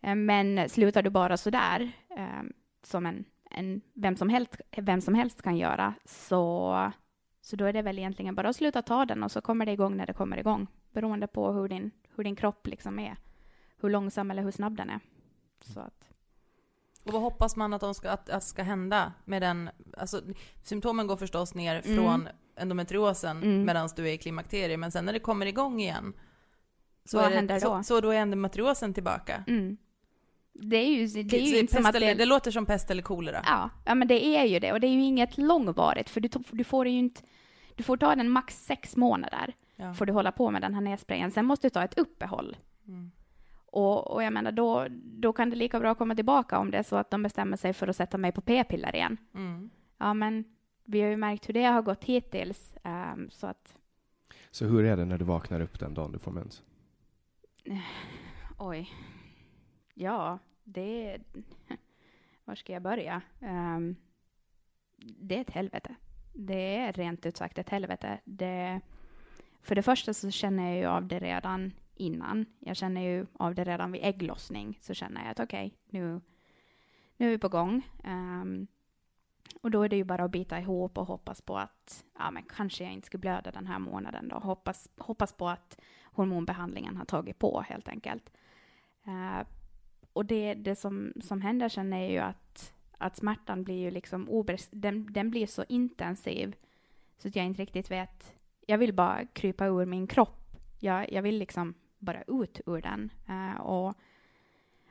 Men 0.00 0.68
slutar 0.68 1.02
du 1.02 1.10
bara 1.10 1.36
sådär, 1.36 1.90
eh, 2.16 2.42
som 2.82 3.06
en, 3.06 3.24
en, 3.50 3.80
vem, 3.94 4.16
som 4.16 4.28
helst, 4.28 4.60
vem 4.76 5.00
som 5.00 5.14
helst 5.14 5.42
kan 5.42 5.56
göra, 5.56 5.94
så, 6.04 6.92
så 7.40 7.56
då 7.56 7.64
är 7.64 7.72
det 7.72 7.82
väl 7.82 7.98
egentligen 7.98 8.34
bara 8.34 8.48
att 8.48 8.56
sluta 8.56 8.82
ta 8.82 9.04
den 9.04 9.22
och 9.22 9.30
så 9.30 9.40
kommer 9.40 9.66
det 9.66 9.72
igång 9.72 9.96
när 9.96 10.06
det 10.06 10.12
kommer 10.12 10.36
igång, 10.36 10.66
beroende 10.92 11.26
på 11.26 11.52
hur 11.52 11.68
din, 11.68 11.90
hur 12.18 12.24
din 12.24 12.36
kropp 12.36 12.66
liksom 12.66 12.98
är, 12.98 13.16
hur 13.80 13.90
långsam 13.90 14.30
eller 14.30 14.42
hur 14.42 14.50
snabb 14.50 14.76
den 14.76 14.90
är. 14.90 15.00
Så 15.60 15.80
att, 15.80 16.04
och 17.04 17.12
vad 17.12 17.22
hoppas 17.22 17.56
man 17.56 17.74
att, 17.74 17.80
de 17.80 17.94
ska, 17.94 18.10
att, 18.10 18.30
att 18.30 18.44
ska 18.44 18.62
hända 18.62 19.12
med 19.24 19.42
den, 19.42 19.70
alltså 19.96 20.22
symptomen 20.62 21.06
går 21.06 21.16
förstås 21.16 21.54
ner 21.54 21.82
mm. 21.84 21.96
från 21.96 22.28
endometriosen 22.56 23.42
mm. 23.42 23.64
medan 23.64 23.88
du 23.96 24.08
är 24.08 24.12
i 24.12 24.18
klimakteriet, 24.18 24.78
men 24.78 24.92
sen 24.92 25.04
när 25.04 25.12
det 25.12 25.18
kommer 25.18 25.46
igång 25.46 25.80
igen 25.80 26.12
så, 27.04 27.16
vad 27.16 27.26
är 27.26 27.30
händer 27.30 27.54
det, 27.54 27.60
då? 27.60 27.76
Så, 27.76 27.82
så 27.82 28.00
då 28.00 28.10
är 28.10 28.16
endometriosen 28.16 28.94
tillbaka. 28.94 29.44
Mm. 29.46 29.76
Det 30.52 30.76
är 30.76 30.86
ju, 30.86 31.22
det 31.22 31.36
är 31.36 31.46
ju 31.46 31.58
inte 31.58 31.74
som 31.74 31.86
att 31.86 31.92
det... 31.92 32.14
det 32.14 32.24
låter 32.24 32.50
som 32.50 32.66
pest 32.66 32.90
eller 32.90 33.02
kolera. 33.02 33.42
Ja, 33.46 33.70
ja, 33.84 33.94
men 33.94 34.08
det 34.08 34.24
är 34.24 34.44
ju 34.44 34.58
det. 34.58 34.72
Och 34.72 34.80
det 34.80 34.86
är 34.86 34.92
ju 34.92 35.02
inget 35.02 35.38
långvarigt, 35.38 36.10
för 36.10 36.20
du, 36.20 36.28
du 36.50 36.64
får 36.64 36.88
ju 36.88 36.98
inte... 36.98 37.22
Du 37.74 37.82
får 37.82 37.96
ta 37.96 38.16
den 38.16 38.30
max 38.30 38.64
sex 38.64 38.96
månader, 38.96 39.54
ja. 39.78 39.94
får 39.94 40.06
du 40.06 40.12
hålla 40.12 40.32
på 40.32 40.50
med 40.50 40.62
den 40.62 40.74
här 40.74 40.80
nässprayen. 40.80 41.30
Sen 41.30 41.44
måste 41.44 41.66
du 41.66 41.70
ta 41.70 41.84
ett 41.84 41.98
uppehåll. 41.98 42.56
Mm. 42.86 43.10
Och, 43.70 44.10
och 44.10 44.22
jag 44.22 44.32
menar, 44.32 44.52
då, 44.52 44.86
då 44.90 45.32
kan 45.32 45.50
det 45.50 45.56
lika 45.56 45.80
bra 45.80 45.94
komma 45.94 46.14
tillbaka 46.14 46.58
om 46.58 46.70
det 46.70 46.78
är 46.78 46.82
så 46.82 46.96
att 46.96 47.10
de 47.10 47.22
bestämmer 47.22 47.56
sig 47.56 47.72
för 47.72 47.88
att 47.88 47.96
sätta 47.96 48.18
mig 48.18 48.32
på 48.32 48.40
p-piller 48.40 48.94
igen. 48.96 49.16
Mm. 49.34 49.70
Ja, 49.98 50.14
men 50.14 50.44
vi 50.84 51.00
har 51.00 51.08
ju 51.08 51.16
märkt 51.16 51.48
hur 51.48 51.54
det 51.54 51.64
har 51.64 51.82
gått 51.82 52.04
hittills. 52.04 52.74
Um, 52.84 53.30
så 53.30 53.46
att... 53.46 53.78
Så 54.50 54.66
hur 54.66 54.84
är 54.84 54.96
det 54.96 55.04
när 55.04 55.18
du 55.18 55.24
vaknar 55.24 55.60
upp 55.60 55.80
den 55.80 55.94
dagen 55.94 56.12
du 56.12 56.18
får 56.18 56.32
mens? 56.32 56.62
Oj. 58.58 58.90
Ja, 59.94 60.38
det... 60.64 61.18
Var 62.44 62.54
ska 62.54 62.72
jag 62.72 62.82
börja? 62.82 63.22
Um, 63.40 63.96
det 64.96 65.36
är 65.36 65.40
ett 65.40 65.50
helvete. 65.50 65.94
Det 66.32 66.76
är 66.76 66.92
rent 66.92 67.26
ut 67.26 67.36
sagt 67.36 67.58
ett 67.58 67.68
helvete. 67.68 68.20
Det... 68.24 68.80
För 69.62 69.74
det 69.74 69.82
första 69.82 70.14
så 70.14 70.30
känner 70.30 70.68
jag 70.68 70.76
ju 70.76 70.86
av 70.86 71.06
det 71.06 71.18
redan 71.18 71.72
innan. 71.94 72.46
Jag 72.58 72.76
känner 72.76 73.00
ju 73.00 73.26
av 73.32 73.54
det 73.54 73.64
redan 73.64 73.92
vid 73.92 74.04
ägglossning, 74.04 74.78
så 74.80 74.94
känner 74.94 75.20
jag 75.20 75.30
att 75.30 75.40
okej, 75.40 75.66
okay, 75.66 76.00
nu, 76.00 76.20
nu 77.16 77.26
är 77.26 77.30
vi 77.30 77.38
på 77.38 77.48
gång. 77.48 77.86
Um, 78.04 78.66
och 79.60 79.70
då 79.70 79.82
är 79.82 79.88
det 79.88 79.96
ju 79.96 80.04
bara 80.04 80.24
att 80.24 80.30
bita 80.30 80.60
ihop 80.60 80.98
och 80.98 81.06
hoppas 81.06 81.40
på 81.42 81.58
att, 81.58 82.04
ja 82.18 82.30
men 82.30 82.42
kanske 82.42 82.84
jag 82.84 82.92
inte 82.92 83.06
ska 83.06 83.18
blöda 83.18 83.50
den 83.50 83.66
här 83.66 83.78
månaden 83.78 84.28
då. 84.28 84.36
Hoppas, 84.36 84.88
hoppas 84.98 85.32
på 85.32 85.48
att 85.48 85.80
hormonbehandlingen 86.04 86.96
har 86.96 87.04
tagit 87.04 87.38
på 87.38 87.60
helt 87.68 87.88
enkelt. 87.88 88.30
Uh, 89.06 89.40
och 90.12 90.24
det, 90.24 90.54
det 90.54 90.76
som, 90.76 91.12
som 91.22 91.40
händer 91.40 91.68
sen 91.68 91.92
är 91.92 92.10
ju 92.10 92.18
att, 92.18 92.74
att 92.98 93.16
smärtan 93.16 93.64
blir 93.64 93.78
ju 93.80 93.90
liksom 93.90 94.28
obers 94.28 94.68
den, 94.70 95.12
den 95.12 95.30
blir 95.30 95.46
så 95.46 95.64
intensiv 95.68 96.56
så 97.18 97.28
att 97.28 97.36
jag 97.36 97.44
inte 97.44 97.62
riktigt 97.62 97.90
vet. 97.90 98.37
Jag 98.70 98.78
vill 98.78 98.94
bara 98.94 99.26
krypa 99.26 99.66
ur 99.66 99.86
min 99.86 100.06
kropp. 100.06 100.56
Jag, 100.78 101.12
jag 101.12 101.22
vill 101.22 101.38
liksom 101.38 101.74
bara 101.98 102.22
ut 102.22 102.60
ur 102.66 102.82
den. 102.82 103.12
Uh, 103.28 103.60
och, 103.60 103.94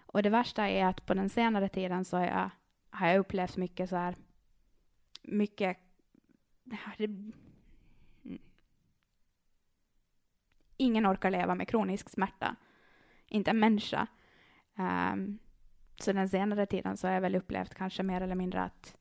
och 0.05 0.23
det 0.23 0.29
värsta 0.29 0.69
är 0.69 0.85
att 0.85 1.05
på 1.05 1.13
den 1.13 1.29
senare 1.29 1.69
tiden 1.69 2.05
så 2.05 2.17
har 2.17 2.25
jag, 2.25 2.49
har 2.89 3.07
jag 3.07 3.19
upplevt 3.19 3.57
mycket 3.57 3.89
så 3.89 3.95
här, 3.95 4.15
mycket... 5.21 5.77
Mm. 6.97 7.33
Ingen 10.77 11.07
orkar 11.07 11.31
leva 11.31 11.55
med 11.55 11.67
kronisk 11.67 12.09
smärta. 12.09 12.55
Inte 13.27 13.51
en 13.51 13.59
människa. 13.59 14.07
Um, 14.75 15.39
så 15.99 16.13
den 16.13 16.29
senare 16.29 16.65
tiden 16.65 16.97
så 16.97 17.07
har 17.07 17.13
jag 17.13 17.21
väl 17.21 17.35
upplevt 17.35 17.75
kanske 17.75 18.03
mer 18.03 18.21
eller 18.21 18.35
mindre 18.35 18.61
att 18.61 18.97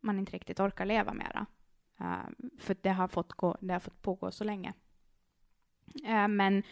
man 0.00 0.18
inte 0.18 0.32
riktigt 0.32 0.60
orkar 0.60 0.84
leva 0.84 1.12
mera. 1.12 1.40
Uh, 1.40 1.57
för 2.58 2.76
det 2.80 2.90
har, 2.90 3.08
fått 3.08 3.32
gå, 3.32 3.56
det 3.60 3.72
har 3.72 3.80
fått 3.80 4.02
pågå 4.02 4.30
så 4.30 4.44
länge. 4.44 4.72
Uh, 6.04 6.28
men, 6.28 6.62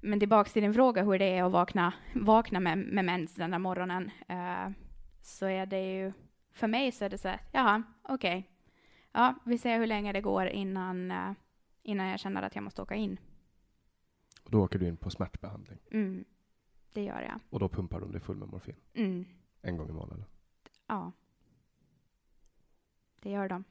men 0.00 0.18
tillbaka 0.18 0.50
till 0.50 0.62
din 0.62 0.74
fråga 0.74 1.04
hur 1.04 1.18
det 1.18 1.24
är 1.24 1.44
att 1.44 1.52
vakna, 1.52 1.94
vakna 2.14 2.60
med, 2.60 2.78
med 2.78 3.04
mens 3.04 3.34
den 3.34 3.50
där 3.50 3.58
morgonen. 3.58 4.10
Uh, 4.30 4.70
så 5.20 5.46
är 5.46 5.66
det 5.66 5.94
ju, 5.94 6.12
för 6.52 6.66
mig 6.66 6.92
så 6.92 7.04
är 7.04 7.08
det 7.08 7.18
så 7.18 7.28
här, 7.28 7.40
jaha, 7.52 7.82
okej. 8.02 8.38
Okay. 8.38 8.52
Ja, 9.12 9.34
vi 9.44 9.58
ser 9.58 9.78
hur 9.78 9.86
länge 9.86 10.12
det 10.12 10.20
går 10.20 10.46
innan, 10.46 11.12
innan 11.82 12.06
jag 12.06 12.20
känner 12.20 12.42
att 12.42 12.54
jag 12.54 12.64
måste 12.64 12.82
åka 12.82 12.94
in. 12.94 13.20
Och 14.44 14.50
då 14.50 14.64
åker 14.64 14.78
du 14.78 14.88
in 14.88 14.96
på 14.96 15.10
smärtbehandling? 15.10 15.78
Mm, 15.90 16.24
det 16.92 17.04
gör 17.04 17.20
jag. 17.20 17.40
Och 17.50 17.60
då 17.60 17.68
pumpar 17.68 18.00
de 18.00 18.12
dig 18.12 18.20
full 18.20 18.36
med 18.36 18.48
morfin? 18.48 18.76
Mm. 18.94 19.24
En 19.62 19.76
gång 19.76 19.88
i 19.88 19.92
månaden? 19.92 20.24
Ja. 20.86 21.12
Det 23.20 23.30
gör 23.30 23.48
de. 23.48 23.64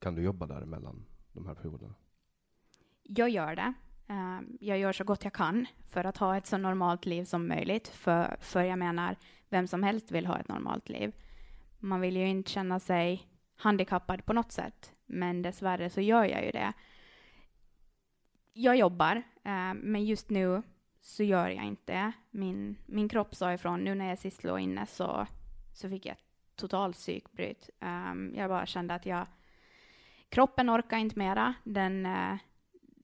Kan 0.00 0.14
du 0.14 0.22
jobba 0.22 0.46
däremellan 0.46 1.06
de 1.32 1.46
här 1.46 1.54
perioderna? 1.54 1.94
Jag 3.02 3.30
gör 3.30 3.56
det. 3.56 3.72
Ehm, 4.06 4.56
jag 4.60 4.78
gör 4.78 4.92
så 4.92 5.04
gott 5.04 5.24
jag 5.24 5.32
kan 5.32 5.66
för 5.86 6.04
att 6.04 6.16
ha 6.16 6.36
ett 6.36 6.46
så 6.46 6.58
normalt 6.58 7.06
liv 7.06 7.24
som 7.24 7.48
möjligt. 7.48 7.88
För, 7.88 8.36
för 8.40 8.62
jag 8.62 8.78
menar, 8.78 9.16
vem 9.48 9.66
som 9.66 9.82
helst 9.82 10.10
vill 10.10 10.26
ha 10.26 10.38
ett 10.38 10.48
normalt 10.48 10.88
liv. 10.88 11.12
Man 11.78 12.00
vill 12.00 12.16
ju 12.16 12.28
inte 12.28 12.50
känna 12.50 12.80
sig 12.80 13.28
handikappad 13.56 14.24
på 14.24 14.32
något 14.32 14.52
sätt, 14.52 14.92
men 15.06 15.42
dessvärre 15.42 15.90
så 15.90 16.00
gör 16.00 16.24
jag 16.24 16.44
ju 16.44 16.50
det. 16.50 16.72
Jag 18.52 18.76
jobbar, 18.76 19.22
ehm, 19.44 19.78
men 19.78 20.04
just 20.04 20.30
nu 20.30 20.62
så 21.00 21.22
gör 21.22 21.48
jag 21.48 21.64
inte 21.64 22.12
Min, 22.30 22.76
min 22.86 23.08
kropp 23.08 23.34
sa 23.34 23.52
ifrån, 23.52 23.84
nu 23.84 23.94
när 23.94 24.08
jag 24.08 24.18
sist 24.18 24.44
låg 24.44 24.60
inne 24.60 24.86
så, 24.86 25.26
så 25.72 25.88
fick 25.88 26.06
jag 26.06 26.16
totalt 26.56 26.96
psykbryt. 26.96 27.70
Ehm, 27.80 28.34
jag 28.36 28.50
bara 28.50 28.66
kände 28.66 28.94
att 28.94 29.06
jag, 29.06 29.26
kroppen 30.30 30.70
orkar 30.70 30.96
inte 30.96 31.18
mera. 31.18 31.54
Den, 31.64 32.06
eh, 32.06 32.36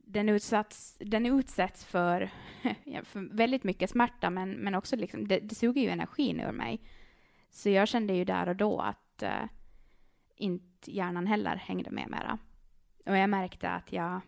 den, 0.05 0.29
utsatts, 0.29 0.97
den 1.01 1.27
utsätts 1.27 1.85
för, 1.85 2.31
för 3.05 3.37
väldigt 3.37 3.65
mycket 3.65 3.91
smärta, 3.91 4.31
men, 4.31 4.51
men 4.51 4.75
också 4.75 4.97
liksom, 4.97 5.29
det, 5.29 5.41
det 5.41 5.55
suger 5.55 5.83
ju 5.83 5.89
energin 5.89 6.41
ur 6.41 6.53
mig. 6.53 6.81
Så 7.51 7.69
jag 7.69 7.89
kände 7.89 8.15
ju 8.15 8.25
där 8.25 8.49
och 8.49 8.57
då 8.57 8.81
att 8.81 9.23
uh, 9.23 9.49
inte 10.37 10.91
hjärnan 10.91 11.27
heller 11.27 11.57
hängde 11.57 11.91
med 11.91 12.11
mera. 12.11 12.39
Och 13.07 13.17
jag 13.17 13.31
märkte 13.31 13.71
att 13.71 13.93
jag, 13.93 14.21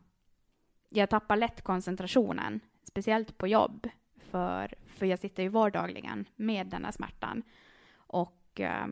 jag 0.89 1.11
tappar 1.11 1.37
lätt 1.37 1.63
koncentrationen, 1.63 2.61
speciellt 2.85 3.39
på 3.39 3.47
jobb. 3.47 3.89
För, 4.17 4.75
för 4.87 5.07
jag 5.07 5.19
sitter 5.19 5.43
ju 5.43 5.49
vardagligen 5.49 6.25
med 6.37 6.67
den 6.67 6.85
här 6.85 6.93
smärtan. 6.93 7.43
Och 7.95 8.61
uh, 8.61 8.87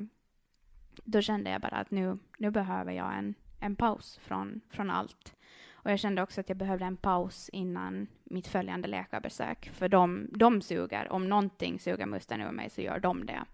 då 1.05 1.21
kände 1.21 1.51
jag 1.51 1.61
bara 1.61 1.77
att 1.77 1.91
nu, 1.91 2.19
nu 2.39 2.51
behöver 2.51 2.93
jag 2.93 3.19
en, 3.19 3.35
en 3.61 3.77
paus 3.77 4.19
från, 4.23 4.61
från 4.71 4.91
allt. 4.91 5.37
Och 5.73 5.91
jag 5.91 5.99
kände 5.99 6.23
också 6.23 6.41
att 6.41 6.49
jag 6.49 6.59
behövde 6.59 6.85
en 6.85 6.97
paus 6.97 7.49
innan 7.49 8.07
mitt 8.25 8.47
följande 8.47 8.89
läkarbesök. 8.89 9.71
För 9.73 9.89
de, 9.89 10.29
de 10.35 10.63
suger. 10.63 11.13
Om 11.13 11.29
någonting 11.29 11.79
suger 11.79 12.07
musten 12.07 12.41
ur 12.41 12.51
mig 12.51 12.71
så 12.71 12.81
gör 12.81 12.99
de 12.99 13.27
det. 13.27 13.45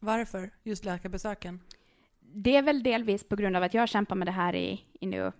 Varför 0.00 0.50
just 0.62 0.84
läkarbesöken? 0.84 1.60
Det 2.20 2.56
är 2.56 2.62
väl 2.62 2.82
delvis 2.82 3.28
på 3.28 3.36
grund 3.36 3.56
av 3.56 3.62
att 3.62 3.74
jag 3.74 3.82
har 3.82 3.86
kämpat 3.86 4.18
med 4.18 4.28
det 4.28 4.32
här 4.32 4.54
i, 4.54 4.84
i 5.00 5.06
nu 5.06 5.32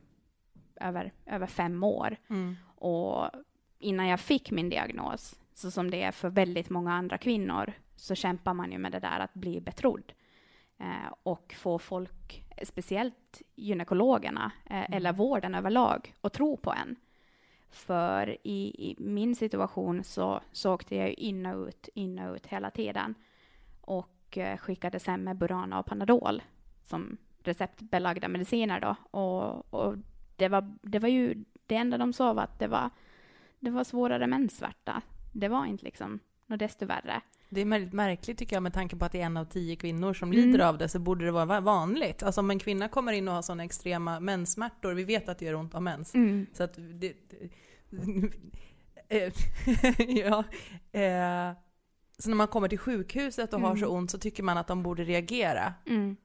över, 0.80 1.12
över 1.26 1.46
fem 1.46 1.84
år. 1.84 2.16
Mm. 2.30 2.56
Och 2.76 3.30
innan 3.78 4.06
jag 4.06 4.20
fick 4.20 4.50
min 4.50 4.70
diagnos, 4.70 5.40
så 5.54 5.70
som 5.70 5.90
det 5.90 6.02
är 6.02 6.12
för 6.12 6.30
väldigt 6.30 6.70
många 6.70 6.92
andra 6.92 7.18
kvinnor, 7.18 7.72
så 7.96 8.14
kämpar 8.14 8.54
man 8.54 8.72
ju 8.72 8.78
med 8.78 8.92
det 8.92 9.00
där 9.00 9.20
att 9.20 9.34
bli 9.34 9.60
betrodd. 9.60 10.12
Eh, 10.78 11.12
och 11.22 11.54
få 11.58 11.78
folk, 11.78 12.43
speciellt 12.62 13.42
gynekologerna, 13.54 14.52
eh, 14.70 14.76
Mm. 14.76 14.92
eller 14.92 15.12
vården 15.12 15.54
överlag, 15.54 16.14
att 16.20 16.32
tro 16.32 16.56
på 16.56 16.72
en. 16.72 16.96
För 17.70 18.36
i, 18.42 18.90
i 18.90 18.96
min 18.98 19.36
situation 19.36 20.04
så, 20.04 20.40
så 20.52 20.74
åkte 20.74 20.96
jag 20.96 21.10
in 21.10 21.46
och 21.46 21.66
ut, 21.68 21.88
in 21.94 22.18
och 22.18 22.34
ut 22.34 22.46
hela 22.46 22.70
tiden. 22.70 23.14
Och 23.80 24.38
eh, 24.38 24.56
skickades 24.58 25.06
hem 25.06 25.24
med 25.24 25.36
Burana 25.36 25.78
och 25.78 25.86
Panadol 25.86 26.42
som 26.82 27.16
receptbelagda 27.42 28.28
mediciner 28.28 28.80
då. 28.80 28.96
Och, 29.18 29.74
och 29.74 29.94
det, 30.36 30.48
var, 30.48 30.74
det 30.82 30.98
var 30.98 31.08
ju 31.08 31.44
det 31.66 31.76
enda 31.76 31.98
de 31.98 32.12
sa 32.12 32.32
var 32.32 32.42
att 32.42 32.58
det 32.58 32.66
var, 32.68 32.90
det 33.60 33.70
var 33.70 33.84
svårare 33.84 34.26
menssvärta. 34.26 35.02
Det 35.32 35.48
var 35.48 35.66
inte 35.66 35.84
liksom 35.84 36.18
något 36.46 36.58
desto 36.58 36.86
värre. 36.86 37.20
Det 37.54 37.60
är 37.60 37.64
väldigt 37.64 37.92
märkligt 37.92 38.38
tycker 38.38 38.56
jag 38.56 38.62
med 38.62 38.72
tanke 38.72 38.96
på 38.96 39.04
att 39.04 39.12
det 39.12 39.20
är 39.20 39.26
en 39.26 39.36
av 39.36 39.44
tio 39.44 39.76
kvinnor 39.76 40.14
som 40.14 40.32
Mm. 40.32 40.44
lider 40.46 40.64
av 40.66 40.78
det 40.78 40.88
så 40.88 40.98
borde 40.98 41.24
det 41.24 41.30
vara 41.30 41.44
va- 41.44 41.60
vanligt. 41.60 42.22
Alltså 42.22 42.40
om 42.40 42.50
en 42.50 42.58
kvinna 42.58 42.88
kommer 42.88 43.12
in 43.12 43.28
och 43.28 43.34
har 43.34 43.42
sådana 43.42 43.64
extrema 43.64 44.20
menssmärtor, 44.20 44.92
vi 44.94 45.04
vet 45.04 45.28
att 45.28 45.38
det 45.38 45.44
gör 45.44 45.54
ont 45.54 45.74
av 45.74 45.82
mens. 45.82 46.12
Så 46.52 46.62
att 46.64 46.74
det... 46.74 47.12
det 49.08 49.32
ja. 49.98 50.44
Eh, 51.00 51.52
så 52.18 52.28
när 52.28 52.34
man 52.36 52.48
kommer 52.48 52.68
till 52.68 52.78
sjukhuset 52.78 53.54
och 53.54 53.60
har 53.60 53.76
så 53.76 53.86
ont 53.88 54.10
så 54.10 54.18
tycker 54.18 54.42
man 54.42 54.58
att 54.58 54.66
de 54.66 54.82
borde 54.82 55.04
reagera 55.04 55.74
Mm. 55.86 56.16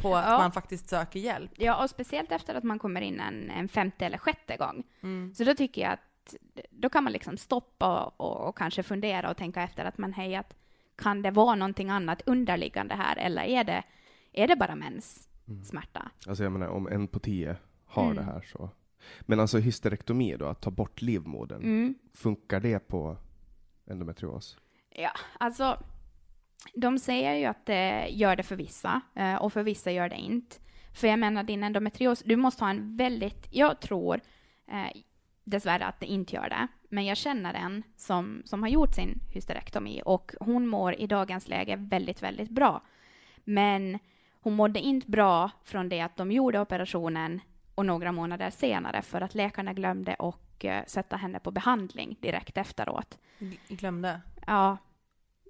på 0.00 0.16
att 0.16 0.24
Ja. 0.30 0.38
man 0.38 0.52
faktiskt 0.52 0.88
söker 0.88 1.20
hjälp. 1.20 1.50
Ja, 1.56 1.82
och 1.82 1.90
speciellt 1.90 2.32
efter 2.32 2.54
att 2.54 2.64
man 2.64 2.78
kommer 2.78 3.00
in 3.00 3.20
en, 3.20 3.50
en 3.50 3.68
femte 3.68 4.06
eller 4.06 4.18
sjätte 4.18 4.56
gång. 4.56 4.82
Mm. 5.02 5.34
Så 5.34 5.44
då 5.44 5.54
tycker 5.54 5.82
jag 5.82 5.92
att 5.92 6.00
då 6.70 6.88
kan 6.88 7.04
man 7.04 7.12
liksom 7.12 7.36
stoppa 7.36 8.04
och, 8.04 8.20
och, 8.20 8.48
och 8.48 8.58
kanske 8.58 8.82
fundera 8.82 9.30
och 9.30 9.36
tänka 9.36 9.62
efter 9.62 9.84
att 9.84 9.98
man 9.98 10.12
hej, 10.12 10.34
att 10.34 10.54
kan 10.96 11.22
det 11.22 11.30
vara 11.30 11.54
någonting 11.54 11.90
annat 11.90 12.22
underliggande 12.26 12.94
här 12.94 13.16
eller 13.16 13.42
är 13.42 13.64
det, 13.64 13.82
är 14.32 14.48
det 14.48 14.56
bara 14.56 14.74
menssmärta? 14.74 16.10
Alltså 16.28 16.42
jag 16.42 16.52
menar 16.52 16.68
om 16.68 16.88
en 16.88 17.08
på 17.08 17.18
tio 17.18 17.56
har 17.86 18.04
Mm. 18.04 18.16
det 18.16 18.22
här 18.22 18.40
så. 18.40 18.70
Men 19.20 19.40
alltså 19.40 19.58
hysterektomi 19.58 20.36
då, 20.36 20.46
att 20.46 20.60
ta 20.60 20.70
bort 20.70 21.02
livmodern. 21.02 21.62
Mm. 21.62 21.94
Funkar 22.14 22.60
det 22.60 22.78
på 22.88 23.16
endometrios? 23.86 24.58
Ja, 24.90 25.10
alltså 25.38 25.82
de 26.74 26.98
säger 26.98 27.34
ju 27.34 27.44
att 27.44 27.66
det 27.66 28.08
gör 28.08 28.36
det 28.36 28.42
för 28.42 28.56
vissa 28.56 29.00
eh, 29.14 29.34
och 29.34 29.52
för 29.52 29.62
vissa 29.62 29.90
gör 29.90 30.08
det 30.08 30.16
inte. 30.16 30.56
För 30.92 31.08
jag 31.08 31.18
menar 31.18 31.42
din 31.44 31.62
endometrios, 31.64 32.22
du 32.26 32.36
måste 32.36 32.64
ha 32.64 32.70
en 32.70 32.96
väldigt, 32.96 33.46
jag 33.50 33.80
tror 33.80 34.20
eh, 34.66 35.00
dessvärre 35.44 35.86
att 35.86 36.00
det 36.00 36.06
inte 36.06 36.34
gör 36.36 36.48
det, 36.48 36.68
men 36.88 37.04
jag 37.04 37.16
känner 37.16 37.54
en 37.54 37.82
som, 37.96 38.42
som 38.44 38.62
har 38.62 38.68
gjort 38.68 38.94
sin 38.94 39.20
hysterektomi 39.34 40.02
och 40.04 40.32
hon 40.40 40.66
mår 40.66 40.94
i 40.94 41.06
dagens 41.06 41.48
läge 41.48 41.76
väldigt, 41.76 42.22
väldigt 42.22 42.50
bra. 42.50 42.82
Men 43.44 43.98
hon 44.40 44.54
mådde 44.54 44.80
inte 44.80 45.10
bra 45.10 45.50
från 45.64 45.88
det 45.88 46.00
att 46.00 46.16
de 46.16 46.32
gjorde 46.32 46.60
operationen 46.60 47.40
och 47.74 47.86
några 47.86 48.12
månader 48.12 48.50
senare 48.50 49.02
för 49.02 49.20
att 49.20 49.34
läkarna 49.34 49.72
glömde 49.72 50.14
och 50.14 50.64
eh, 50.64 50.84
sätta 50.86 51.16
henne 51.16 51.38
på 51.40 51.50
behandling 51.50 52.16
direkt 52.20 52.56
efteråt. 52.56 53.18
Glömde. 53.68 54.20
Ja, 54.46 54.76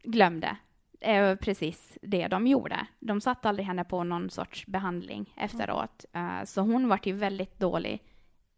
glömde. 0.05 0.57
Det 0.92 1.11
är 1.11 1.37
precis 1.37 1.99
det 2.03 2.29
de 2.29 2.46
gjorde. 2.46 2.87
De 2.99 3.20
satte 3.20 3.49
aldrig 3.49 3.66
henne 3.66 3.85
på 3.85 4.05
någon 4.05 4.31
sorts 4.31 4.66
behandling 4.66 5.33
efteråt. 5.37 6.05
Eh, 6.12 6.44
Så 6.44 6.61
hon 6.61 6.88
var 6.88 7.01
ju 7.03 7.12
väldigt 7.12 7.59
dålig 7.59 8.03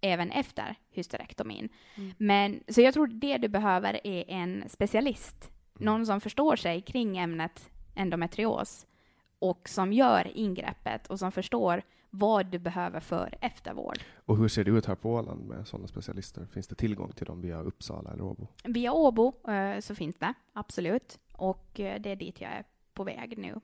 även 0.00 0.30
efter 0.30 0.76
hysterektomin. 0.90 1.68
Men, 2.16 2.60
så 2.68 2.80
jag 2.80 2.94
tror 2.94 3.06
det 3.06 3.38
du 3.38 3.48
behöver 3.48 4.06
är 4.06 4.24
en 4.28 4.64
specialist. 4.68 5.50
Någon 5.78 6.06
som 6.06 6.20
förstår 6.20 6.56
sig 6.56 6.80
kring 6.80 7.18
ämnet 7.18 7.70
endometrios 7.94 8.86
och 9.38 9.68
som 9.68 9.92
gör 9.92 10.30
ingreppet 10.34 11.06
och 11.06 11.18
som 11.18 11.32
förstår 11.32 11.82
vad 12.10 12.46
du 12.46 12.58
behöver 12.58 13.00
för 13.00 13.34
eftervård. 13.40 13.98
Och 14.26 14.36
hur 14.36 14.48
ser 14.48 14.64
det 14.64 14.70
ut 14.70 14.86
här 14.86 14.94
på 14.94 15.12
Åland 15.12 15.44
med 15.48 15.68
sådana 15.68 15.88
specialister? 15.88 16.46
Finns 16.52 16.68
det 16.68 16.74
tillgång 16.74 17.12
till 17.12 17.26
dem 17.26 17.40
via 17.40 17.60
Uppsala 17.60 18.10
eller 18.10 18.24
Åbo? 18.24 18.46
Via 18.64 18.92
Åbo 18.92 19.50
eh, 19.50 19.80
så 19.80 19.94
finns 19.94 20.16
det, 20.16 20.34
absolut. 20.52 21.18
Och 21.32 21.80
eh, 21.80 22.00
det 22.00 22.10
är 22.10 22.16
dit 22.16 22.40
jag 22.40 22.50
är 22.50 22.64
på 22.94 23.04
väg 23.04 23.38
nu. 23.38 23.60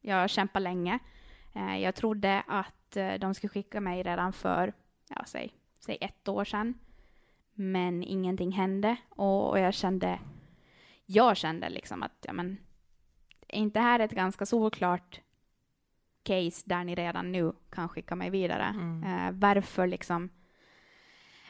Jag 0.00 0.30
kämpar 0.30 0.60
länge. 0.60 0.98
Eh, 1.52 1.78
jag 1.78 1.94
trodde 1.94 2.42
att 2.46 2.96
eh, 2.96 3.14
de 3.14 3.34
skulle 3.34 3.48
skicka 3.48 3.80
mig 3.80 4.02
redan 4.02 4.32
för, 4.32 4.72
ja, 5.08 5.24
säg, 5.26 5.52
säg 5.84 5.98
ett 6.00 6.28
år 6.28 6.44
sedan. 6.44 6.74
Men 7.54 8.02
ingenting 8.02 8.52
hände 8.52 8.96
och, 9.08 9.50
och 9.50 9.58
jag 9.58 9.74
kände, 9.74 10.18
jag 11.06 11.36
kände 11.36 11.68
liksom 11.68 12.02
att, 12.02 12.24
ja 12.26 12.32
men, 12.32 12.58
är 13.48 13.58
inte 13.58 13.80
här 13.80 14.00
ett 14.00 14.10
ganska 14.12 14.46
solklart 14.46 15.20
case 16.22 16.62
där 16.64 16.84
ni 16.84 16.94
redan 16.94 17.32
nu 17.32 17.52
kan 17.70 17.88
skicka 17.88 18.16
mig 18.16 18.30
vidare? 18.30 18.66
Eh, 19.06 19.32
varför 19.32 19.86
liksom, 19.86 20.30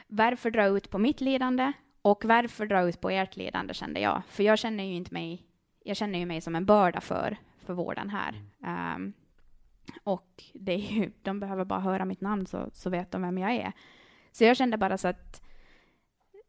varför 0.07 0.51
dra 0.51 0.65
ut 0.65 0.89
på 0.89 0.97
mitt 0.97 1.21
lidande 1.21 1.71
och 2.01 2.25
varför 2.25 2.65
dra 2.65 2.81
ut 2.81 3.01
på 3.01 3.09
ert 3.09 3.35
lidande 3.35 3.73
kände 3.73 3.99
jag. 3.99 4.21
För 4.27 4.43
jag 4.43 4.59
känner 4.59 4.83
ju 4.83 4.93
inte 4.93 5.13
mig, 5.13 5.45
jag 5.83 5.97
känner 5.97 6.19
ju 6.19 6.25
mig 6.25 6.41
som 6.41 6.55
en 6.55 6.65
börda 6.65 7.01
för, 7.01 7.37
för 7.57 7.73
vården 7.73 8.09
här. 8.09 8.43
Ehm, 8.63 9.13
och 10.03 10.43
det 10.53 10.71
är 10.71 10.77
ju, 10.77 11.11
de 11.21 11.39
behöver 11.39 11.65
bara 11.65 11.79
höra 11.79 12.05
mitt 12.05 12.21
namn 12.21 12.45
så, 12.45 12.69
så 12.73 12.89
vet 12.89 13.11
de 13.11 13.21
vem 13.21 13.37
jag 13.37 13.55
är. 13.55 13.73
Så 14.33 14.43
jag 14.43 14.57
kände 14.57 14.77
bara 14.77 14.97
så 14.97 15.07
att 15.07 15.41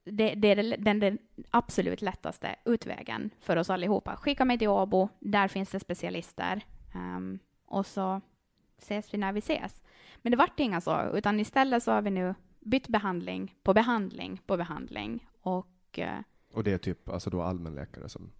det, 0.05 0.35
det 0.35 0.49
är 0.49 0.77
den, 0.79 1.01
den 1.01 1.19
absolut 1.51 2.03
lättaste 2.03 2.57
utvägen 2.65 3.31
för 3.41 3.57
oss 3.57 3.71
allihopa. 3.71 4.17
Skicka 4.17 4.45
mig 4.45 4.59
till 4.59 4.69
Åbo, 4.69 5.09
där 5.21 5.49
finns 5.49 5.71
det 5.71 5.81
specialister. 5.81 6.65
Ehm, 6.95 7.39
och 7.67 7.87
så 7.87 8.21
ses 8.79 9.15
vi 9.15 9.19
när 9.19 9.33
vi 9.33 9.39
ses. 9.39 9.83
Men 10.17 10.31
det 10.31 10.37
vart 10.37 10.61
inga 10.61 10.81
så, 10.81 11.11
utan 11.15 11.41
istället 11.41 11.83
så 11.83 11.93
har 11.93 12.03
vi 12.03 12.11
nu 12.11 12.35
bytt 12.61 12.89
behandling 12.89 13.55
på 13.63 13.75
behandling 13.75 14.41
på 14.47 14.57
behandling. 14.57 15.27
Och 15.41 15.99
eh, 15.99 16.19
Och 16.53 16.65
det 16.65 16.73
är 16.73 16.79
typ 16.79 17.09
alltså 17.09 17.31
då 17.31 17.43
allmänläkare 17.43 18.09
som... 18.09 18.33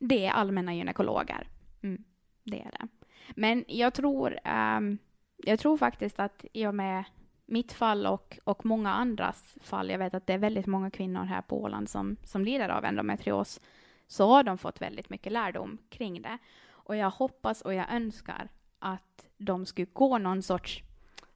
det 0.00 0.26
är 0.26 0.30
allmänna 0.30 0.74
gynekologer. 0.74 1.48
Mm, 1.82 2.04
det 2.44 2.60
är 2.62 2.70
det. 2.70 2.88
Men 3.36 3.64
jag 3.68 3.94
tror, 3.94 4.38
ehm, 4.44 4.98
jag 5.36 5.58
tror 5.58 5.76
faktiskt 5.76 6.20
att 6.20 6.44
i 6.52 6.66
och 6.66 6.74
med 6.74 7.04
mitt 7.46 7.72
fall 7.72 8.06
och, 8.06 8.38
och 8.44 8.66
många 8.66 8.92
andras 8.92 9.56
fall, 9.60 9.90
jag 9.90 9.98
vet 9.98 10.14
att 10.14 10.26
det 10.26 10.32
är 10.32 10.38
väldigt 10.38 10.66
många 10.66 10.90
kvinnor 10.90 11.24
här 11.24 11.42
på 11.42 11.62
Åland 11.62 11.88
som, 11.88 12.16
som 12.24 12.44
lider 12.44 12.68
av 12.68 12.84
endometrios, 12.84 13.60
så 14.06 14.26
har 14.28 14.42
de 14.42 14.58
fått 14.58 14.80
väldigt 14.80 15.10
mycket 15.10 15.32
lärdom 15.32 15.78
kring 15.88 16.22
det. 16.22 16.38
Och 16.68 16.96
jag 16.96 17.10
hoppas 17.10 17.62
och 17.62 17.74
jag 17.74 17.92
önskar 17.92 18.48
att 18.78 19.26
de 19.36 19.66
skulle 19.66 19.86
gå 19.92 20.18
någon 20.18 20.42
sorts 20.42 20.82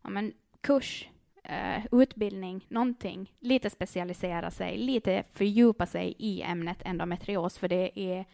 ja, 0.02 0.10
men, 0.10 0.32
kurs, 0.60 1.08
eh, 1.44 1.86
utbildning, 1.92 2.66
någonting, 2.68 3.32
lite 3.38 3.70
specialisera 3.70 4.50
sig, 4.50 4.78
lite 4.78 5.24
fördjupa 5.32 5.86
sig 5.86 6.14
i 6.18 6.42
ämnet 6.42 6.82
endometrios, 6.84 7.58
för 7.58 7.68
det 7.68 8.00
är, 8.00 8.24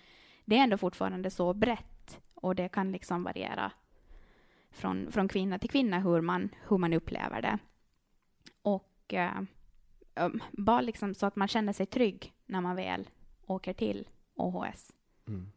det 0.45 0.59
är 0.59 0.63
ändå 0.63 0.79
fortfarande 0.79 1.31
så 1.31 1.55
brett 1.55 2.21
och 2.35 2.55
det 2.55 2.69
kan 2.69 2.93
liksom 2.93 3.23
variera 3.23 3.73
från, 4.77 5.13
från 5.13 5.29
kvinna 5.29 5.59
till 5.59 5.71
kvinna 5.71 5.99
hur 5.99 6.21
man, 6.21 6.49
hur 6.69 6.79
man 6.79 6.93
upplever 6.93 7.43
det. 7.43 7.59
Och 8.63 9.15
eh, 9.15 9.41
um, 10.21 10.43
bara 10.53 10.81
liksom 10.81 11.15
så 11.15 11.27
att 11.27 11.37
man 11.37 11.49
känner 11.49 11.73
sig 11.73 11.87
trygg 11.87 12.33
när 12.47 12.61
man 12.61 12.77
väl 12.77 13.09
åker 13.47 13.73
till 13.73 14.09
OHS. 14.35 14.93
Mm. 15.29 15.53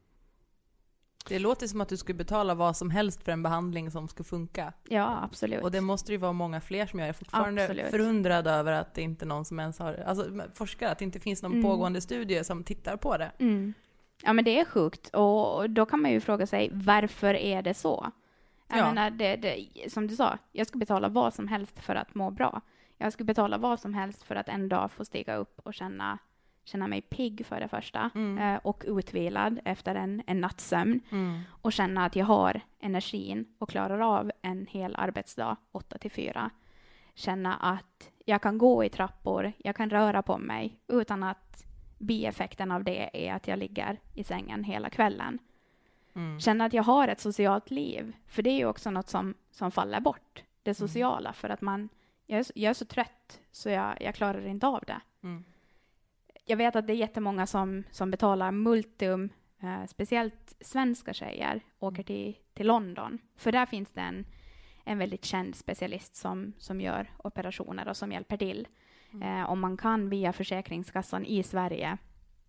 Det 1.28 1.40
låter 1.40 1.68
som 1.68 1.82
att 1.82 1.90
du 1.90 1.98
skulle 1.98 2.18
betala 2.18 2.56
vad 2.56 2.78
som 2.78 2.90
helst 2.90 3.24
för 3.24 3.32
en 3.32 3.44
behandling 3.44 3.92
som 3.92 4.08
ska 4.08 4.24
funka. 4.24 4.74
Ja, 4.88 5.20
absolut. 5.24 5.64
Och 5.64 5.72
det 5.72 5.82
måste 5.82 6.12
ju 6.12 6.18
vara 6.18 6.34
många 6.34 6.62
fler 6.62 6.86
som 6.86 7.00
gör. 7.00 7.06
Jag 7.06 7.10
är 7.10 7.14
fortfarande 7.14 7.62
Absolut. 7.64 7.86
förundrad 7.90 8.48
över 8.48 8.72
att 8.72 8.94
det 8.94 9.02
inte 9.02 9.26
är 9.26 9.28
någon 9.28 9.46
som 9.46 9.60
ens 9.60 9.80
har, 9.80 9.94
alltså 9.94 10.42
forskare, 10.54 10.90
att 10.92 11.00
det 11.00 11.06
inte 11.06 11.20
finns 11.20 11.44
någon 11.44 11.52
Mm. 11.52 11.64
pågående 11.64 12.02
studie 12.02 12.44
som 12.44 12.64
tittar 12.64 12.98
på 12.98 13.18
det. 13.18 13.32
Mm. 13.40 13.74
Ja, 14.24 14.34
men 14.34 14.46
det 14.46 14.60
är 14.60 14.66
sjukt. 14.66 15.10
Och 15.14 15.70
då 15.70 15.86
kan 15.86 16.02
man 16.02 16.12
ju 16.12 16.20
fråga 16.20 16.48
sig, 16.48 16.70
varför 16.74 17.34
är 17.34 17.62
det 17.62 17.74
så? 17.74 18.12
Jag 18.70 18.78
Ja. 18.80 18.86
menar, 18.86 19.10
det, 19.10 19.36
det, 19.36 19.68
som 19.94 20.08
du 20.08 20.16
sa, 20.16 20.38
jag 20.52 20.68
ska 20.68 20.78
betala 20.78 21.08
vad 21.10 21.34
som 21.34 21.48
helst 21.48 21.80
för 21.80 21.96
att 21.96 22.16
må 22.16 22.32
bra. 22.32 22.62
Jag 22.98 23.14
ska 23.14 23.24
betala 23.24 23.58
vad 23.58 23.80
som 23.80 23.94
helst 23.94 24.24
för 24.24 24.36
att 24.36 24.50
en 24.50 24.70
dag 24.70 24.92
få 24.92 25.06
stiga 25.06 25.36
upp 25.36 25.60
och 25.64 25.74
känna, 25.74 26.18
känna 26.64 26.88
mig 26.88 27.02
pigg 27.02 27.46
för 27.46 27.60
det 27.60 27.68
första 27.68 28.10
eh, 28.40 28.56
och 28.64 28.84
utvilad 28.88 29.60
efter 29.66 29.96
en, 29.96 30.24
en 30.28 30.42
nattsömn 30.42 31.00
och 31.62 31.74
känna 31.74 32.06
att 32.06 32.16
jag 32.16 32.26
har 32.26 32.62
energin 32.80 33.46
och 33.58 33.70
klarar 33.70 34.00
av 34.00 34.32
en 34.42 34.66
hel 34.70 34.96
arbetsdag, 34.96 35.56
8 35.72 35.98
till 35.98 36.12
4. 36.12 36.50
Känna 37.16 37.56
att 37.56 38.12
jag 38.26 38.42
kan 38.42 38.58
gå 38.58 38.84
i 38.84 38.90
trappor, 38.90 39.52
jag 39.58 39.76
kan 39.76 39.90
röra 39.90 40.22
på 40.22 40.38
mig 40.38 40.80
utan 40.88 41.24
att 41.24 41.66
bieffekten 41.98 42.72
av 42.72 42.84
det 42.84 43.28
är 43.28 43.34
att 43.34 43.48
jag 43.48 43.60
ligger 43.60 44.00
i 44.16 44.24
sängen 44.24 44.64
hela 44.64 44.90
kvällen. 44.90 45.40
Känna 46.40 46.66
att 46.66 46.74
jag 46.74 46.84
har 46.84 47.08
ett 47.08 47.20
socialt 47.20 47.72
liv, 47.72 48.16
för 48.28 48.42
det 48.44 48.50
är 48.50 48.58
ju 48.58 48.66
också 48.66 48.92
något 48.92 49.10
som, 49.10 49.34
som 49.52 49.72
faller 49.72 50.00
bort, 50.00 50.44
det 50.64 50.74
sociala, 50.74 51.34
för 51.34 51.50
att 51.50 51.62
man, 51.62 51.90
jag 52.26 52.40
är, 52.40 52.44
så- 52.44 52.54
jag 52.56 52.70
är 52.70 52.74
så 52.74 52.86
trött 52.86 53.40
så 53.52 53.70
jag, 53.70 53.98
jag 54.02 54.16
klarar 54.16 54.48
inte 54.48 54.68
av 54.68 54.84
det. 54.88 55.02
Mm. 55.24 55.44
Jag 56.46 56.58
vet 56.58 56.76
att 56.76 56.88
det 56.88 56.94
är 56.94 56.98
jättemånga 56.98 57.46
som, 57.48 57.84
som 57.92 58.12
betalar 58.12 58.52
multum, 58.52 59.30
eh, 59.62 59.86
speciellt 59.88 60.56
svenska 60.62 61.14
tjejer, 61.14 61.62
åker 61.80 62.04
till, 62.04 62.36
till 62.54 62.68
London, 62.68 63.20
för 63.36 63.52
där 63.52 63.66
finns 63.66 63.92
det 63.92 64.02
en, 64.02 64.26
en 64.84 64.98
väldigt 64.98 65.26
känd 65.26 65.56
specialist 65.56 66.16
som, 66.16 66.54
som 66.58 66.82
gör 66.82 67.12
operationer 67.18 67.88
och 67.88 67.98
som 67.98 68.12
hjälper 68.12 68.38
till. 68.38 68.68
Eh, 69.24 69.50
om 69.50 69.60
man 69.60 69.78
kan 69.78 70.10
via 70.10 70.34
Försäkringskassan 70.34 71.26
i 71.26 71.44
Sverige 71.44 71.98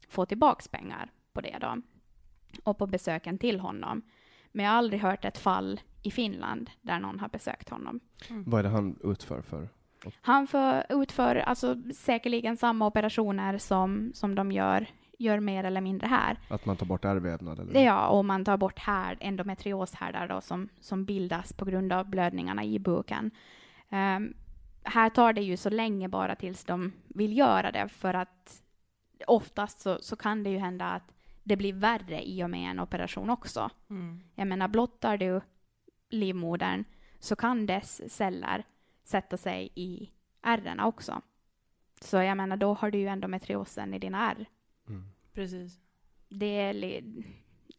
få 0.09 0.27
tillbaks 0.27 0.69
pengar 0.69 1.11
på 1.33 1.41
det 1.41 1.59
då 1.61 1.77
och 2.65 2.79
på 2.79 2.87
besöken 2.87 3.39
till 3.39 3.61
honom. 3.61 4.03
Men 4.53 4.65
jag 4.65 4.73
har 4.73 4.79
aldrig 4.79 5.03
hört 5.03 5.25
ett 5.25 5.39
fall 5.39 5.81
i 6.03 6.11
Finland 6.11 6.71
där 6.81 7.01
någon 7.01 7.21
har 7.21 7.29
besökt 7.29 7.69
honom. 7.69 8.01
Vad 8.29 8.59
är 8.59 8.63
det 8.63 8.69
han 8.69 8.99
utför 9.05 9.43
för? 9.43 9.69
Han 10.21 10.47
för, 10.47 10.87
utför 10.89 11.37
alltså 11.37 11.77
säkerligen 11.95 12.57
samma 12.57 12.87
operationer 12.87 13.59
som, 13.59 14.11
som 14.15 14.35
de 14.35 14.53
gör, 14.53 14.87
gör 15.19 15.41
mer 15.41 15.65
eller 15.65 15.81
mindre 15.81 16.07
här. 16.07 16.39
Att 16.49 16.67
man 16.67 16.77
tar 16.77 16.87
bort 16.87 17.05
ärrvävnad? 17.05 17.59
Eller? 17.59 17.85
Ja, 17.85 18.09
och 18.09 18.25
man 18.25 18.45
tar 18.45 18.57
bort 18.57 18.79
här, 18.79 19.17
endometrioshärdar 19.21 20.29
då, 20.29 20.41
som, 20.41 20.69
som 20.81 21.05
bildas 21.05 21.53
på 21.53 21.65
grund 21.65 21.93
av 21.93 22.11
blödningarna 22.11 22.65
i 22.65 22.79
buken. 22.79 23.31
Ehm, 23.89 24.35
här 24.83 25.11
tar 25.11 25.33
det 25.33 25.43
ju 25.43 25.57
så 25.57 25.71
länge 25.71 26.09
bara 26.09 26.37
tills 26.37 26.65
de 26.65 26.93
vill 27.09 27.39
göra 27.39 27.73
det, 27.73 27.89
för 27.89 28.15
att 28.15 28.63
oftast 29.27 29.81
så, 29.81 29.99
så 30.01 30.17
kan 30.17 30.43
det 30.43 30.51
ju 30.51 30.59
hända 30.59 30.87
att 30.87 31.13
det 31.51 31.57
blir 31.57 31.73
värre 31.73 32.23
i 32.29 32.45
och 32.45 32.51
med 32.51 32.71
en 32.71 32.81
operation 32.81 33.31
också. 33.31 33.71
Mm. 33.91 34.21
Jag 34.35 34.47
menar, 34.47 34.69
blottar 34.69 35.17
du 35.17 35.41
livmodern 36.11 36.85
så 37.19 37.37
kan 37.37 37.67
dess 37.67 38.13
celler 38.15 38.65
sätta 39.05 39.37
sig 39.37 39.73
i 39.75 40.11
ärren 40.43 40.81
också. 40.81 41.21
Så 42.01 42.17
jag 42.17 42.37
menar, 42.37 42.57
då 42.57 42.75
har 42.75 42.91
du 42.91 42.99
ju 42.99 43.07
endometriosen 43.07 43.95
i 43.95 43.99
dina 43.99 44.31
ärr. 44.31 44.47
Precis. 45.33 45.79
Det 46.29 46.47
är 46.61 47.03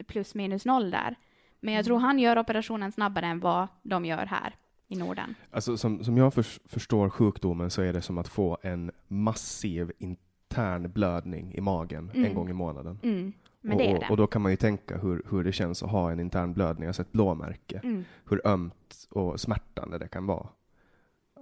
plus 0.07 0.36
minus 0.36 0.65
noll 0.65 0.91
där. 0.91 1.15
Men 1.60 1.73
jag 1.73 1.86
tror 1.86 1.99
han 1.99 2.19
gör 2.19 2.38
operationen 2.38 2.91
snabbare 2.91 3.25
än 3.25 3.39
vad 3.39 3.67
de 3.84 4.05
gör 4.05 4.25
här 4.25 4.55
i 4.88 4.95
Norden. 4.95 5.36
Alltså, 5.51 5.77
som, 5.77 6.03
som 6.03 6.17
jag 6.17 6.34
förs- 6.34 6.60
förstår 6.65 7.10
sjukdomen 7.10 7.69
så 7.69 7.81
är 7.81 7.93
det 7.93 8.01
som 8.01 8.17
att 8.17 8.27
få 8.27 8.57
en 8.62 8.91
massiv 9.07 9.91
intern 9.99 10.91
blödning 10.91 11.53
i 11.53 11.62
magen 11.62 12.10
en 12.13 12.19
Mm. 12.21 12.34
gång 12.34 12.49
i 12.49 12.53
månaden. 12.53 12.99
Mm. 13.03 13.34
Men 13.62 13.74
och, 13.74 13.78
det 13.78 13.91
är 13.91 14.00
det. 14.00 14.08
och 14.10 14.17
då 14.17 14.28
kan 14.28 14.41
man 14.41 14.52
ju 14.52 14.58
tänka 14.58 14.97
hur, 14.97 15.21
hur 15.30 15.43
det 15.43 15.52
känns 15.52 15.84
att 15.84 15.91
ha 15.91 16.12
en 16.12 16.19
intern 16.19 16.54
blödning, 16.54 16.88
alltså 16.88 17.02
ett 17.02 17.12
blåmärke. 17.12 17.80
Mm. 17.84 18.06
Hur 18.30 18.47
ömt 18.47 19.08
och 19.10 19.39
smärtande 19.39 19.97
det 19.97 20.08
kan 20.08 20.26
vara. 20.26 20.47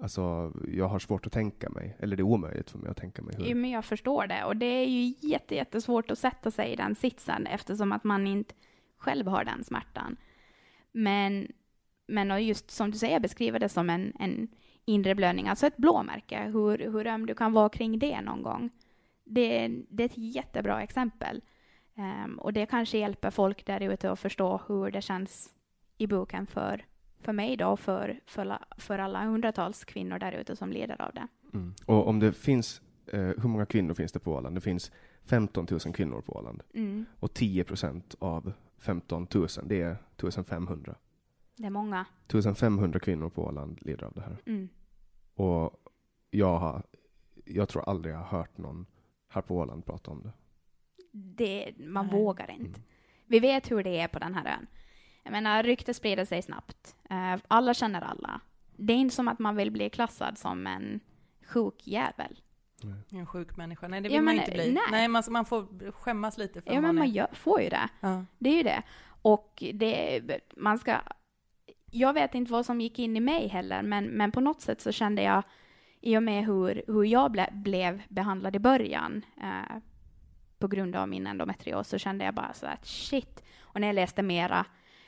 Alltså, 0.01 0.53
jag 0.67 0.87
har 0.87 0.99
svårt 0.99 1.25
att 1.25 1.33
tänka 1.33 1.69
mig, 1.69 1.95
eller 1.99 2.17
det 2.17 2.21
är 2.21 2.25
omöjligt 2.25 2.69
för 2.69 2.79
mig 2.79 2.91
att 2.91 2.97
tänka 2.97 3.21
mig 3.21 3.35
Jo, 3.37 3.45
hur. 3.45 3.55
men 3.55 3.69
jag 3.69 3.85
förstår 3.85 4.27
det. 4.27 4.43
Och 4.43 4.57
det 4.57 4.65
är 4.65 4.85
ju 4.85 5.13
jätte, 5.19 5.55
jättesvårt 5.55 6.11
att 6.11 6.19
sätta 6.19 6.51
sig 6.51 6.73
i 6.73 6.75
den 6.75 6.95
sitsen 6.95 7.47
eftersom 7.47 7.91
att 7.91 8.03
man 8.03 8.27
inte 8.27 8.55
själv 8.97 9.27
har 9.27 9.43
den 9.43 9.63
smärtan. 9.63 10.17
Men, 10.91 11.47
men 12.07 12.31
och 12.31 12.41
just 12.41 12.71
som 12.71 12.91
du 12.91 12.97
säger, 12.97 13.19
beskriva 13.19 13.59
det 13.59 13.69
som 13.69 13.89
en, 13.89 14.13
en 14.19 14.47
inre 14.85 15.15
blödning, 15.15 15.47
alltså 15.47 15.67
ett 15.67 15.77
blåmärke, 15.77 16.43
hur, 16.43 16.77
hur 16.77 17.07
öm 17.07 17.25
du 17.25 17.35
kan 17.35 17.53
vara 17.53 17.69
kring 17.69 17.99
det 17.99 18.21
någon 18.21 18.43
gång. 18.43 18.69
Det, 19.23 19.67
det 19.89 20.03
är 20.03 20.05
ett 20.05 20.17
jättebra 20.17 20.81
exempel. 20.81 21.41
Ehm, 21.99 22.39
och 22.39 22.53
det 22.53 22.65
kanske 22.65 22.97
hjälper 22.97 23.31
folk 23.31 23.65
där 23.65 23.81
ute 23.81 24.11
att 24.11 24.19
förstå 24.19 24.61
hur 24.67 24.91
det 24.91 25.01
känns 25.01 25.53
i 25.97 26.07
boken 26.07 26.45
för, 26.47 26.85
för 27.19 27.33
mig 27.33 27.57
då, 27.57 27.67
och 27.67 27.79
för, 27.79 28.19
för, 28.25 28.45
la- 28.45 28.65
för 28.77 28.99
alla 28.99 29.25
hundratals 29.25 29.85
kvinnor 29.85 30.19
där 30.19 30.31
ute 30.31 30.55
som 30.55 30.71
lider 30.71 31.01
av 31.01 31.13
det. 31.13 31.27
Mm. 31.53 31.73
Och 31.85 32.07
om 32.07 32.19
det 32.19 32.33
finns, 32.33 32.81
eh, 33.05 33.19
hur 33.21 33.47
många 33.47 33.65
kvinnor 33.65 33.93
finns 33.93 34.11
det 34.11 34.19
på 34.19 34.33
Åland? 34.33 34.55
Det 34.55 34.61
finns 34.61 34.91
15 35.25 35.67
000 35.71 35.79
kvinnor 35.79 36.21
på 36.21 36.33
Åland. 36.33 36.63
Mm. 36.73 37.05
Och 37.19 37.33
10 37.33 37.63
procent 37.63 38.15
av 38.19 38.53
15 38.77 39.27
000, 39.33 39.47
det 39.63 39.81
är 39.81 39.91
1500. 40.17 40.95
Det 41.55 41.65
är 41.65 41.69
många. 41.69 42.05
1500 42.27 42.99
kvinnor 42.99 43.29
på 43.29 43.43
Åland 43.45 43.77
lider 43.81 44.03
av 44.03 44.13
det 44.13 44.21
här. 44.21 44.37
Mm. 44.45 44.69
Och 45.33 45.73
jag, 46.31 46.57
har, 46.59 46.83
jag 47.45 47.69
tror 47.69 47.89
aldrig 47.89 48.13
jag 48.15 48.19
har 48.19 48.37
hört 48.37 48.57
någon 48.57 48.85
här 49.27 49.41
på 49.41 49.57
Åland 49.57 49.85
prata 49.85 50.11
om 50.11 50.21
det. 50.23 50.31
Det, 51.11 51.71
man 51.77 52.07
Nej. 52.07 52.15
vågar 52.15 52.51
inte. 52.51 52.79
Vi 53.25 53.39
vet 53.39 53.71
hur 53.71 53.83
det 53.83 53.99
är 53.99 54.07
på 54.07 54.19
den 54.19 54.33
här 54.33 54.45
ön. 54.45 54.67
Jag 55.23 55.31
menar, 55.31 55.63
ryktet 55.63 55.95
sprider 55.95 56.25
sig 56.25 56.41
snabbt. 56.41 56.95
Eh, 57.09 57.35
alla 57.47 57.73
känner 57.73 58.01
alla. 58.01 58.41
Det 58.75 58.93
är 58.93 58.97
inte 58.97 59.15
som 59.15 59.27
att 59.27 59.39
man 59.39 59.55
vill 59.55 59.71
bli 59.71 59.89
klassad 59.89 60.37
som 60.37 60.67
en 60.67 60.99
sjuk 61.45 61.87
jävel. 61.87 62.39
En 63.11 63.25
sjuk 63.25 63.57
människa. 63.57 63.87
Nej, 63.87 64.01
det 64.01 64.09
Ja, 64.09 64.13
vill 64.13 64.21
man 64.25 64.35
men, 64.35 64.43
inte 64.43 64.51
bli. 64.51 64.71
nej. 64.71 64.83
Nej, 64.91 65.07
man, 65.07 65.23
man 65.29 65.45
får 65.45 65.91
skämmas 65.91 66.37
lite 66.37 66.61
för 66.61 66.69
Ja, 66.69 66.75
men 66.75 66.81
man 66.83 66.95
man 66.95 67.09
gör, 67.09 67.27
får 67.33 67.61
ju 67.61 67.69
det. 67.69 67.89
Ja. 67.99 68.25
Det 68.37 68.49
är 68.49 68.55
ju 68.55 68.63
det. 68.63 68.83
Och 69.21 69.63
det, 69.73 70.21
man 70.57 70.79
ska... 70.79 70.95
Jag 71.91 72.13
vet 72.13 72.35
inte 72.35 72.51
vad 72.51 72.65
som 72.65 72.81
gick 72.81 72.99
in 72.99 73.17
i 73.17 73.19
mig 73.19 73.47
heller, 73.47 73.81
men, 73.81 74.05
men 74.05 74.31
på 74.31 74.41
något 74.41 74.61
sätt 74.61 74.81
så 74.81 74.91
kände 74.91 75.21
jag, 75.21 75.43
i 76.01 76.17
och 76.17 76.23
med 76.23 76.45
hur, 76.45 76.83
hur 76.87 77.03
jag 77.03 77.31
ble, 77.31 77.49
blev 77.51 78.01
behandlad 78.09 78.55
i 78.55 78.59
början, 78.59 79.25
eh, 79.41 79.77
på 80.59 80.67
grund 80.67 80.95
av 80.95 81.09
min 81.09 81.27
endometrios, 81.27 81.87
så 81.87 81.97
kände 81.97 82.25
jag 82.25 82.33
bara 82.33 82.53
så 82.53 82.65
att 82.65 82.85
shit. 82.85 83.43
Och 83.61 83.81
när 83.81 83.87
jag 83.87 83.93
läste 83.93 84.23
mera, 84.23 84.65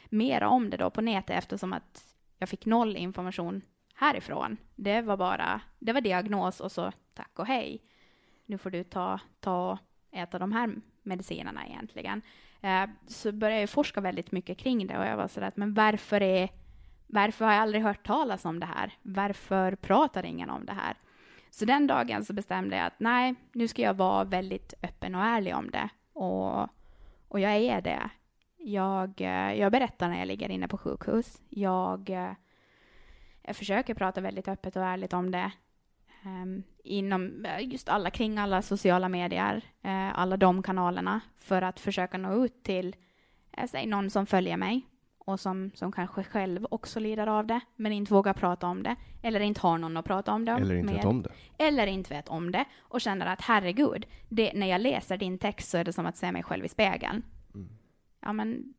mera 0.09 0.49
om 0.49 0.69
det 0.69 0.77
då 0.77 0.89
på 0.89 1.01
nätet, 1.01 1.37
eftersom 1.37 1.73
att 1.73 2.03
jag 2.37 2.49
fick 2.49 2.65
noll 2.65 2.97
information 2.97 3.61
härifrån. 3.95 4.57
Det 4.75 5.01
var 5.01 5.17
bara, 5.17 5.61
det 5.79 5.93
var 5.93 6.01
diagnos 6.01 6.59
och 6.59 6.71
så 6.71 6.91
tack 7.13 7.39
och 7.39 7.47
hej. 7.47 7.81
Nu 8.45 8.57
får 8.57 8.69
du 8.69 8.83
ta, 8.83 9.19
ta 9.39 9.71
och 9.71 9.79
äta 10.11 10.39
de 10.39 10.51
här 10.51 10.75
medicinerna 11.03 11.67
egentligen. 11.67 12.21
Eh, 12.61 12.89
så 13.07 13.31
började 13.31 13.61
jag 13.61 13.69
forska 13.69 14.01
väldigt 14.01 14.31
mycket 14.31 14.57
kring 14.57 14.87
det 14.87 14.97
och 14.97 15.05
jag 15.05 15.17
var 15.17 15.27
sådär 15.27 15.47
att 15.47 15.57
men 15.57 15.73
varför 15.73 16.21
är 16.21 16.49
varför 17.07 17.45
har 17.45 17.51
jag 17.53 17.61
aldrig 17.61 17.83
hört 17.83 18.07
talas 18.07 18.45
om 18.45 18.59
det 18.59 18.65
här? 18.65 18.93
Varför 19.01 19.75
pratar 19.75 20.25
ingen 20.25 20.49
om 20.49 20.65
det 20.65 20.73
här? 20.73 20.95
Så 21.51 21.65
den 21.65 21.87
dagen 21.87 22.25
så 22.25 22.33
bestämde 22.33 22.77
jag 22.77 22.85
att 22.85 22.99
nej, 22.99 23.35
nu 23.53 23.67
ska 23.67 23.81
jag 23.81 23.93
vara 23.93 24.23
väldigt 24.23 24.73
öppen 24.83 25.15
och 25.15 25.23
ärlig 25.23 25.55
om 25.55 25.71
det. 25.71 25.89
Och, 26.13 26.61
och 27.27 27.39
jag 27.39 27.55
är 27.55 27.81
det. 27.81 28.09
Jag, 28.57 29.21
eh, 29.21 29.53
jag 29.53 29.71
berättar 29.71 30.09
när 30.09 30.19
jag 30.19 30.27
ligger 30.27 30.49
inne 30.49 30.67
på 30.67 30.77
sjukhus. 30.77 31.41
Jag, 31.49 32.09
eh, 32.09 32.33
jag 33.41 33.55
försöker 33.55 33.93
prata 33.93 34.21
väldigt 34.21 34.47
öppet 34.47 34.75
och 34.75 34.83
ärligt 34.83 35.13
om 35.13 35.31
det. 35.31 35.51
Um, 36.25 36.63
inom 36.83 37.45
eh, 37.45 37.69
just 37.71 37.89
alla, 37.89 38.09
kring 38.09 38.37
alla 38.37 38.61
sociala 38.61 39.09
medier, 39.09 39.55
uh, 39.85 40.19
alla 40.19 40.37
de 40.37 40.63
kanalerna, 40.63 41.21
för 41.37 41.61
att 41.61 41.79
försöka 41.79 42.17
nå 42.17 42.45
ut 42.45 42.63
till 42.63 42.95
uh, 43.57 43.65
säg 43.65 43.87
någon 43.87 44.09
som 44.09 44.25
följer 44.25 44.57
mig 44.57 44.85
och 45.25 45.39
som, 45.39 45.71
som 45.73 45.91
kanske 45.91 46.23
själv 46.23 46.67
också 46.71 46.99
lider 46.99 47.27
av 47.27 47.47
det, 47.47 47.59
men 47.75 47.91
inte 47.91 48.13
vågar 48.13 48.33
prata 48.33 48.67
om 48.67 48.83
det, 48.83 48.95
eller 49.21 49.39
inte 49.39 49.61
har 49.61 49.77
någon 49.77 49.97
att 49.97 50.05
prata 50.05 50.33
om 50.33 50.45
det 50.45 50.51
Eller 50.51 50.75
inte 50.75 50.85
med, 50.85 50.95
vet 50.95 51.05
om 51.05 51.21
det. 51.21 51.31
eller 51.57 51.87
inte 51.87 52.13
vet 52.13 52.27
om 52.29 52.51
det, 52.51 52.65
och 52.79 53.01
känner 53.01 53.25
att 53.25 53.41
herregud, 53.41 54.05
det, 54.29 54.53
när 54.53 54.67
jag 54.67 54.81
läser 54.81 55.17
din 55.17 55.37
text 55.37 55.69
så 55.69 55.77
är 55.77 55.83
det 55.83 55.93
som 55.93 56.05
att 56.05 56.17
se 56.17 56.31
mig 56.31 56.43
själv 56.43 56.65
i 56.65 56.69
spegeln. 56.69 57.23
Ja, 58.19 58.33
men 58.33 58.73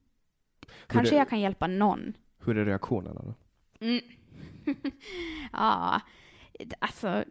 kanske 0.86 1.14
det- 1.14 1.18
jag 1.18 1.28
kan 1.28 1.40
hjälpa 1.40 1.66
någon. 1.66 2.12
Hur 2.44 2.58
är 2.58 2.64
reaktionerna 2.64 3.20
då? 3.24 3.34
Mm. 3.86 4.00
ja, 5.52 6.00
alltså, 6.78 7.24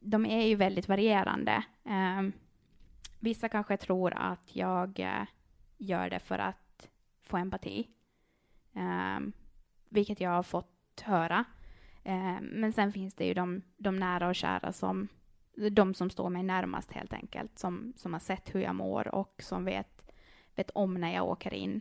de 0.00 0.26
är 0.26 0.46
ju 0.46 0.54
väldigt 0.54 0.88
varierande. 0.88 1.62
Ehm, 1.84 2.32
vissa 3.18 3.48
kanske 3.48 3.76
tror 3.76 4.12
att 4.16 4.56
jag 4.56 5.00
eh, 5.00 5.24
gör 5.78 6.10
det 6.10 6.18
för 6.18 6.38
att 6.38 6.88
få 7.20 7.36
empati, 7.36 7.88
Ehm, 8.74 9.32
vilket 9.88 10.20
jag 10.20 10.30
har 10.30 10.42
fått 10.42 11.00
höra. 11.02 11.44
Ehm, 12.04 12.44
men 12.44 12.72
sen 12.72 12.92
finns 12.92 13.14
det 13.14 13.24
ju 13.24 13.34
de, 13.34 13.62
de 13.76 13.96
nära 13.96 14.28
och 14.28 14.34
kära 14.34 14.72
som 14.72 15.08
de 15.70 15.94
som 15.94 16.10
står 16.10 16.30
mig 16.30 16.42
närmast 16.42 16.92
helt 16.92 17.12
enkelt, 17.12 17.58
som, 17.58 17.92
som 17.96 18.12
har 18.12 18.20
sett 18.20 18.54
hur 18.54 18.60
jag 18.60 18.74
mår 18.74 19.14
och 19.14 19.42
som 19.42 19.64
vet, 19.64 20.12
vet 20.54 20.70
om 20.70 20.94
när 20.94 21.14
jag 21.14 21.26
åker 21.26 21.54
in 21.54 21.80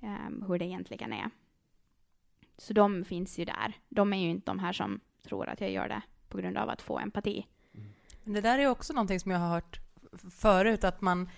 um, 0.00 0.44
hur 0.48 0.58
det 0.58 0.64
egentligen 0.64 1.12
är. 1.12 1.30
Så 2.58 2.72
de 2.72 3.04
finns 3.04 3.38
ju 3.38 3.44
där. 3.44 3.72
De 3.88 4.12
är 4.12 4.16
ju 4.16 4.28
inte 4.28 4.50
de 4.50 4.58
här 4.58 4.72
som 4.72 5.00
tror 5.22 5.48
att 5.48 5.60
jag 5.60 5.70
gör 5.70 5.88
det 5.88 6.02
på 6.28 6.38
grund 6.38 6.56
av 6.56 6.68
att 6.68 6.82
få 6.82 6.98
empati. 6.98 7.46
Men 8.24 8.32
det 8.32 8.40
där 8.40 8.58
är 8.58 8.66
också 8.66 8.92
någonting 8.92 9.20
som 9.20 9.30
jag 9.30 9.38
har 9.38 9.48
hört 9.48 9.80
förut, 10.30 10.84
att 10.84 11.00
man 11.00 11.28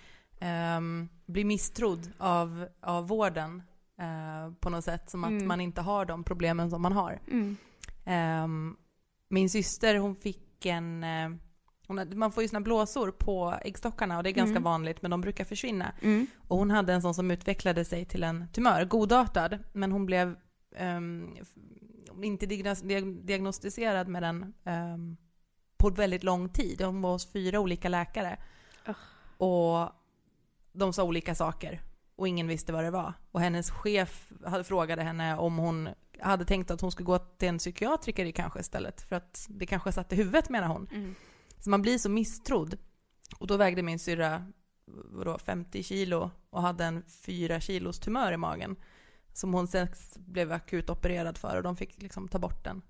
um, 0.77 1.09
blir 1.25 1.45
misstrodd 1.45 2.11
av, 2.17 2.67
av 2.81 3.07
vården 3.07 3.63
uh, 4.01 4.53
på 4.53 4.69
något 4.69 4.83
sätt, 4.83 5.09
som 5.09 5.23
att 5.23 5.29
mm. 5.29 5.47
man 5.47 5.61
inte 5.61 5.81
har 5.81 6.05
de 6.05 6.23
problemen 6.23 6.69
som 6.69 6.81
man 6.81 6.91
har. 6.91 7.21
Mm. 7.27 7.57
Um, 8.43 8.77
min 9.29 9.49
syster, 9.49 9.95
hon 9.95 10.15
fick 10.15 10.65
en 10.65 11.03
uh, 11.03 11.37
man 12.15 12.31
får 12.31 12.43
ju 12.43 12.49
sina 12.49 12.61
blåsor 12.61 13.11
på 13.11 13.55
äggstockarna 13.61 14.17
och 14.17 14.23
det 14.23 14.29
är 14.29 14.33
ganska 14.33 14.51
mm. 14.51 14.63
vanligt 14.63 15.01
men 15.01 15.11
de 15.11 15.21
brukar 15.21 15.45
försvinna. 15.45 15.93
Mm. 16.01 16.27
Och 16.47 16.57
hon 16.57 16.71
hade 16.71 16.93
en 16.93 17.01
sån 17.01 17.13
som 17.13 17.31
utvecklade 17.31 17.85
sig 17.85 18.05
till 18.05 18.23
en 18.23 18.47
tumör, 18.53 18.85
godartad, 18.85 19.59
men 19.73 19.91
hon 19.91 20.05
blev 20.05 20.35
um, 20.79 21.37
inte 22.23 22.45
diagnostiserad 22.45 24.07
med 24.07 24.23
den 24.23 24.53
um, 24.63 25.17
på 25.77 25.89
väldigt 25.89 26.23
lång 26.23 26.49
tid. 26.49 26.81
Hon 26.81 27.01
var 27.01 27.11
hos 27.11 27.31
fyra 27.31 27.59
olika 27.59 27.89
läkare. 27.89 28.37
Och 29.37 29.89
de 30.73 30.93
sa 30.93 31.03
olika 31.03 31.35
saker 31.35 31.81
och 32.21 32.27
ingen 32.27 32.47
visste 32.47 32.73
vad 32.73 32.83
det 32.83 32.91
var. 32.91 33.13
Och 33.31 33.41
hennes 33.41 33.71
chef 33.71 34.29
hade 34.45 34.63
frågade 34.63 35.03
henne 35.03 35.37
om 35.37 35.57
hon 35.57 35.89
hade 36.19 36.45
tänkt 36.45 36.71
att 36.71 36.81
hon 36.81 36.91
skulle 36.91 37.05
gå 37.05 37.17
till 37.17 37.47
en 37.47 37.57
psykiatriker 37.57 38.31
kanske 38.31 38.59
istället, 38.59 39.01
för 39.01 39.15
att 39.15 39.47
det 39.49 39.65
kanske 39.65 39.91
satt 39.91 40.13
i 40.13 40.15
huvudet 40.15 40.49
menar 40.49 40.67
hon. 40.67 40.87
Mm. 40.91 41.15
Så 41.59 41.69
man 41.69 41.81
blir 41.81 41.97
så 41.97 42.09
misstrodd. 42.09 42.77
Och 43.37 43.47
då 43.47 43.57
vägde 43.57 43.81
min 43.81 43.99
syrra 43.99 44.45
vadå, 44.85 45.37
50 45.37 45.83
kilo 45.83 46.31
och 46.49 46.61
hade 46.61 46.85
en 46.85 47.03
4 47.07 47.59
kilos 47.59 47.99
tumör 47.99 48.31
i 48.31 48.37
magen. 48.37 48.75
Som 49.33 49.53
hon 49.53 49.67
sen 49.67 49.87
blev 50.15 50.51
akut 50.51 50.89
opererad 50.89 51.37
för 51.37 51.57
och 51.57 51.63
de 51.63 51.75
fick 51.75 52.01
liksom 52.01 52.27
ta 52.27 52.39
bort 52.39 52.63
den. 52.63 52.81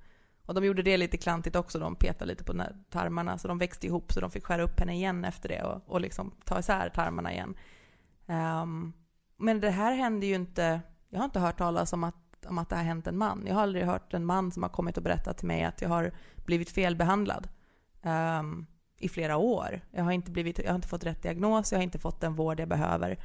Och 0.45 0.53
de 0.53 0.65
gjorde 0.65 0.81
det 0.81 0.97
lite 0.97 1.17
klantigt 1.17 1.55
också, 1.55 1.79
de 1.79 1.95
petade 1.95 2.25
lite 2.25 2.43
på 2.43 2.63
tarmarna 2.89 3.37
så 3.37 3.47
de 3.47 3.57
växte 3.57 3.87
ihop 3.87 4.11
så 4.13 4.21
de 4.21 4.31
fick 4.31 4.45
skära 4.45 4.63
upp 4.63 4.79
henne 4.79 4.95
igen 4.95 5.25
efter 5.25 5.49
det 5.49 5.63
och, 5.63 5.81
och 5.85 6.01
liksom 6.01 6.31
ta 6.45 6.59
isär 6.59 6.89
tarmarna 6.89 7.33
igen. 7.33 7.55
Um, 8.25 8.93
men 9.41 9.59
det 9.59 9.69
här 9.69 9.95
händer 9.95 10.27
ju 10.27 10.35
inte, 10.35 10.81
jag 11.09 11.19
har 11.19 11.25
inte 11.25 11.39
hört 11.39 11.57
talas 11.57 11.93
om 11.93 12.03
att, 12.03 12.45
om 12.45 12.57
att 12.57 12.69
det 12.69 12.75
har 12.75 12.83
hänt 12.83 13.07
en 13.07 13.17
man. 13.17 13.43
Jag 13.47 13.55
har 13.55 13.61
aldrig 13.61 13.85
hört 13.85 14.13
en 14.13 14.25
man 14.25 14.51
som 14.51 14.63
har 14.63 14.69
kommit 14.69 14.97
och 14.97 15.03
berättat 15.03 15.37
till 15.37 15.47
mig 15.47 15.63
att 15.63 15.81
jag 15.81 15.89
har 15.89 16.11
blivit 16.45 16.69
felbehandlad 16.69 17.47
um, 18.01 18.65
i 18.97 19.09
flera 19.09 19.37
år. 19.37 19.81
Jag 19.91 20.03
har, 20.03 20.11
inte 20.11 20.31
blivit, 20.31 20.59
jag 20.59 20.67
har 20.67 20.75
inte 20.75 20.87
fått 20.87 21.03
rätt 21.03 21.23
diagnos, 21.23 21.71
jag 21.71 21.79
har 21.79 21.83
inte 21.83 21.99
fått 21.99 22.21
den 22.21 22.35
vård 22.35 22.59
jag 22.59 22.69
behöver. 22.69 23.17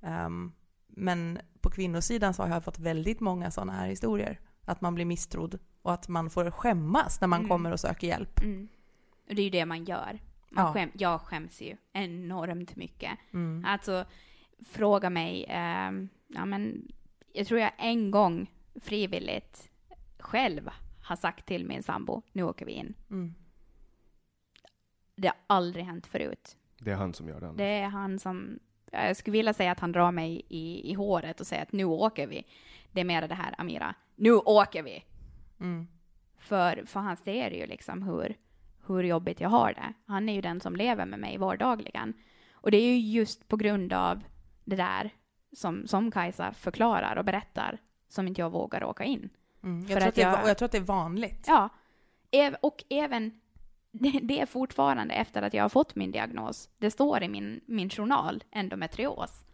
Um, 0.00 0.52
men 0.86 1.38
på 1.60 1.70
kvinnosidan 1.70 2.34
så 2.34 2.42
har 2.42 2.50
jag 2.50 2.64
fått 2.64 2.78
väldigt 2.78 3.20
många 3.20 3.50
sådana 3.50 3.72
här 3.72 3.88
historier. 3.88 4.40
Att 4.64 4.80
man 4.80 4.94
blir 4.94 5.04
misstrodd 5.04 5.58
och 5.82 5.92
att 5.92 6.08
man 6.08 6.30
får 6.30 6.50
skämmas 6.50 7.20
när 7.20 7.28
man 7.28 7.38
mm. 7.38 7.48
kommer 7.48 7.72
och 7.72 7.80
söker 7.80 8.06
hjälp. 8.06 8.40
Mm. 8.42 8.68
Och 9.28 9.34
det 9.34 9.42
är 9.42 9.44
ju 9.44 9.50
det 9.50 9.66
man 9.66 9.84
gör. 9.84 10.18
Man 10.50 10.66
ja. 10.66 10.72
skäm, 10.72 10.90
jag 10.94 11.20
skäms 11.20 11.60
ju 11.60 11.76
enormt 11.92 12.76
mycket. 12.76 13.18
Mm. 13.32 13.64
Alltså, 13.66 14.04
fråga 14.66 15.10
mig, 15.10 15.44
eh, 15.44 15.92
ja 16.26 16.44
men 16.44 16.88
jag 17.32 17.46
tror 17.46 17.60
jag 17.60 17.72
en 17.78 18.10
gång 18.10 18.50
frivilligt 18.80 19.70
själv 20.18 20.70
har 21.02 21.16
sagt 21.16 21.46
till 21.46 21.66
min 21.66 21.82
sambo, 21.82 22.22
nu 22.32 22.42
åker 22.42 22.66
vi 22.66 22.72
in. 22.72 22.94
Mm. 23.10 23.34
Det 25.16 25.28
har 25.28 25.36
aldrig 25.46 25.84
hänt 25.84 26.06
förut. 26.06 26.56
Det 26.78 26.90
är 26.90 26.96
han 26.96 27.14
som 27.14 27.28
gör 27.28 27.40
det? 27.40 27.52
Det 27.56 27.64
är 27.64 27.88
han 27.88 28.18
som, 28.18 28.58
jag 28.92 29.16
skulle 29.16 29.32
vilja 29.32 29.54
säga 29.54 29.72
att 29.72 29.80
han 29.80 29.92
drar 29.92 30.12
mig 30.12 30.46
i, 30.48 30.90
i 30.90 30.94
håret 30.94 31.40
och 31.40 31.46
säger 31.46 31.62
att 31.62 31.72
nu 31.72 31.84
åker 31.84 32.26
vi. 32.26 32.46
Det 32.92 33.00
är 33.00 33.04
mer 33.04 33.28
det 33.28 33.34
här, 33.34 33.54
Amira, 33.58 33.94
nu 34.14 34.32
åker 34.32 34.82
vi! 34.82 35.04
Mm. 35.60 35.86
För, 36.38 36.84
för 36.86 37.28
är 37.28 37.50
det 37.50 37.56
ju 37.56 37.66
liksom 37.66 38.02
hur, 38.02 38.36
hur 38.86 39.02
jobbigt 39.02 39.40
jag 39.40 39.48
har 39.48 39.72
det. 39.72 39.92
Han 40.06 40.28
är 40.28 40.34
ju 40.34 40.40
den 40.40 40.60
som 40.60 40.76
lever 40.76 41.06
med 41.06 41.18
mig 41.18 41.38
vardagligen. 41.38 42.14
Och 42.52 42.70
det 42.70 42.76
är 42.76 42.96
ju 42.96 42.98
just 42.98 43.48
på 43.48 43.56
grund 43.56 43.92
av 43.92 44.22
det 44.64 44.76
där 44.76 45.10
som, 45.52 45.86
som 45.86 46.10
Kajsa 46.10 46.52
förklarar 46.52 47.16
och 47.16 47.24
berättar 47.24 47.78
som 48.08 48.28
inte 48.28 48.40
jag 48.40 48.50
vågar 48.50 48.84
åka 48.84 49.04
in. 49.04 49.30
Mm. 49.62 49.86
Jag, 49.88 49.98
tror 49.98 50.08
att 50.08 50.16
jag, 50.16 50.42
och 50.42 50.48
jag 50.48 50.58
tror 50.58 50.66
att 50.66 50.72
det 50.72 50.78
är 50.78 50.82
vanligt. 50.82 51.44
Ja. 51.46 51.68
Och 52.60 52.84
även, 52.90 53.40
det 54.22 54.40
är 54.40 54.46
fortfarande 54.46 55.14
efter 55.14 55.42
att 55.42 55.54
jag 55.54 55.64
har 55.64 55.68
fått 55.68 55.94
min 55.94 56.10
diagnos, 56.10 56.70
det 56.78 56.90
står 56.90 57.22
i 57.22 57.28
min, 57.28 57.60
min 57.66 57.90
journal, 57.90 58.44
endometrios, 58.50 59.44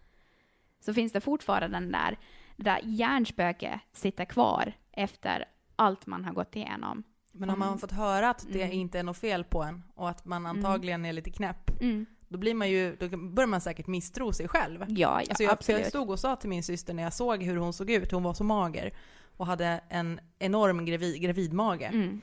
så 0.81 0.95
finns 0.95 1.13
det 1.13 1.21
fortfarande 1.21 1.77
den 1.77 1.93
där, 1.93 2.19
det 2.57 2.65
där 2.65 2.81
hjärnspöket 2.83 3.81
sitter 3.93 4.25
kvar 4.25 4.73
efter 4.93 5.45
allt 5.77 6.07
man 6.07 6.25
har 6.25 6.33
gått 6.33 6.57
igenom. 6.57 7.03
Men 7.33 7.51
om 7.51 7.59
man 7.59 7.69
har 7.69 7.77
fått 7.77 7.93
höra 7.93 8.31
att 8.31 8.47
det 8.53 8.63
mm. 8.63 8.73
inte 8.73 8.99
är 8.99 9.03
något 9.03 9.19
fel 9.19 9.45
på 9.45 9.63
en 9.63 9.83
och 9.95 10.09
att 10.09 10.25
man 10.25 10.47
mm. 10.47 10.57
antagligen 10.57 11.05
är 11.05 11.13
lite 11.13 11.31
knäpp, 11.31 11.81
mm. 11.81 12.07
Då, 12.31 12.39
blir 12.39 12.55
man 12.55 12.71
ju, 12.71 12.97
då 12.97 13.17
börjar 13.17 13.49
man 13.49 13.61
säkert 13.61 13.87
misstro 13.87 14.33
sig 14.33 14.49
själv. 14.49 14.85
Ja, 14.89 14.95
ja 14.97 15.09
alltså 15.09 15.43
jag, 15.43 15.53
absolut. 15.53 15.81
jag 15.81 15.89
stod 15.89 16.11
och 16.11 16.19
sa 16.19 16.37
till 16.37 16.49
min 16.49 16.63
syster 16.63 16.95
när 16.95 17.03
jag 17.03 17.13
såg 17.13 17.43
hur 17.43 17.57
hon 17.57 17.73
såg 17.73 17.91
ut, 17.91 18.13
hon 18.13 18.23
var 18.23 18.35
så 18.35 18.45
mager 18.45 18.95
och 19.37 19.47
hade 19.47 19.81
en 19.89 20.21
enorm 20.39 20.85
gravid, 20.85 21.23
gravidmage, 21.23 21.83
mm. 21.83 22.21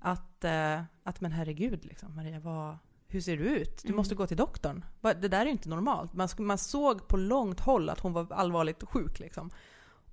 att, 0.00 0.44
uh, 0.44 0.82
att 1.02 1.20
men 1.20 1.32
herregud 1.32 1.84
liksom, 1.84 2.16
Maria, 2.16 2.40
vad, 2.40 2.76
hur 3.08 3.20
ser 3.20 3.36
du 3.36 3.44
ut? 3.44 3.82
Du 3.82 3.88
mm. 3.88 3.96
måste 3.96 4.14
gå 4.14 4.26
till 4.26 4.36
doktorn. 4.36 4.84
Det 5.00 5.28
där 5.28 5.46
är 5.46 5.50
inte 5.50 5.68
normalt. 5.68 6.12
Man, 6.12 6.28
man 6.38 6.58
såg 6.58 7.08
på 7.08 7.16
långt 7.16 7.60
håll 7.60 7.88
att 7.88 8.00
hon 8.00 8.12
var 8.12 8.32
allvarligt 8.32 8.82
sjuk 8.82 9.18
liksom. 9.18 9.50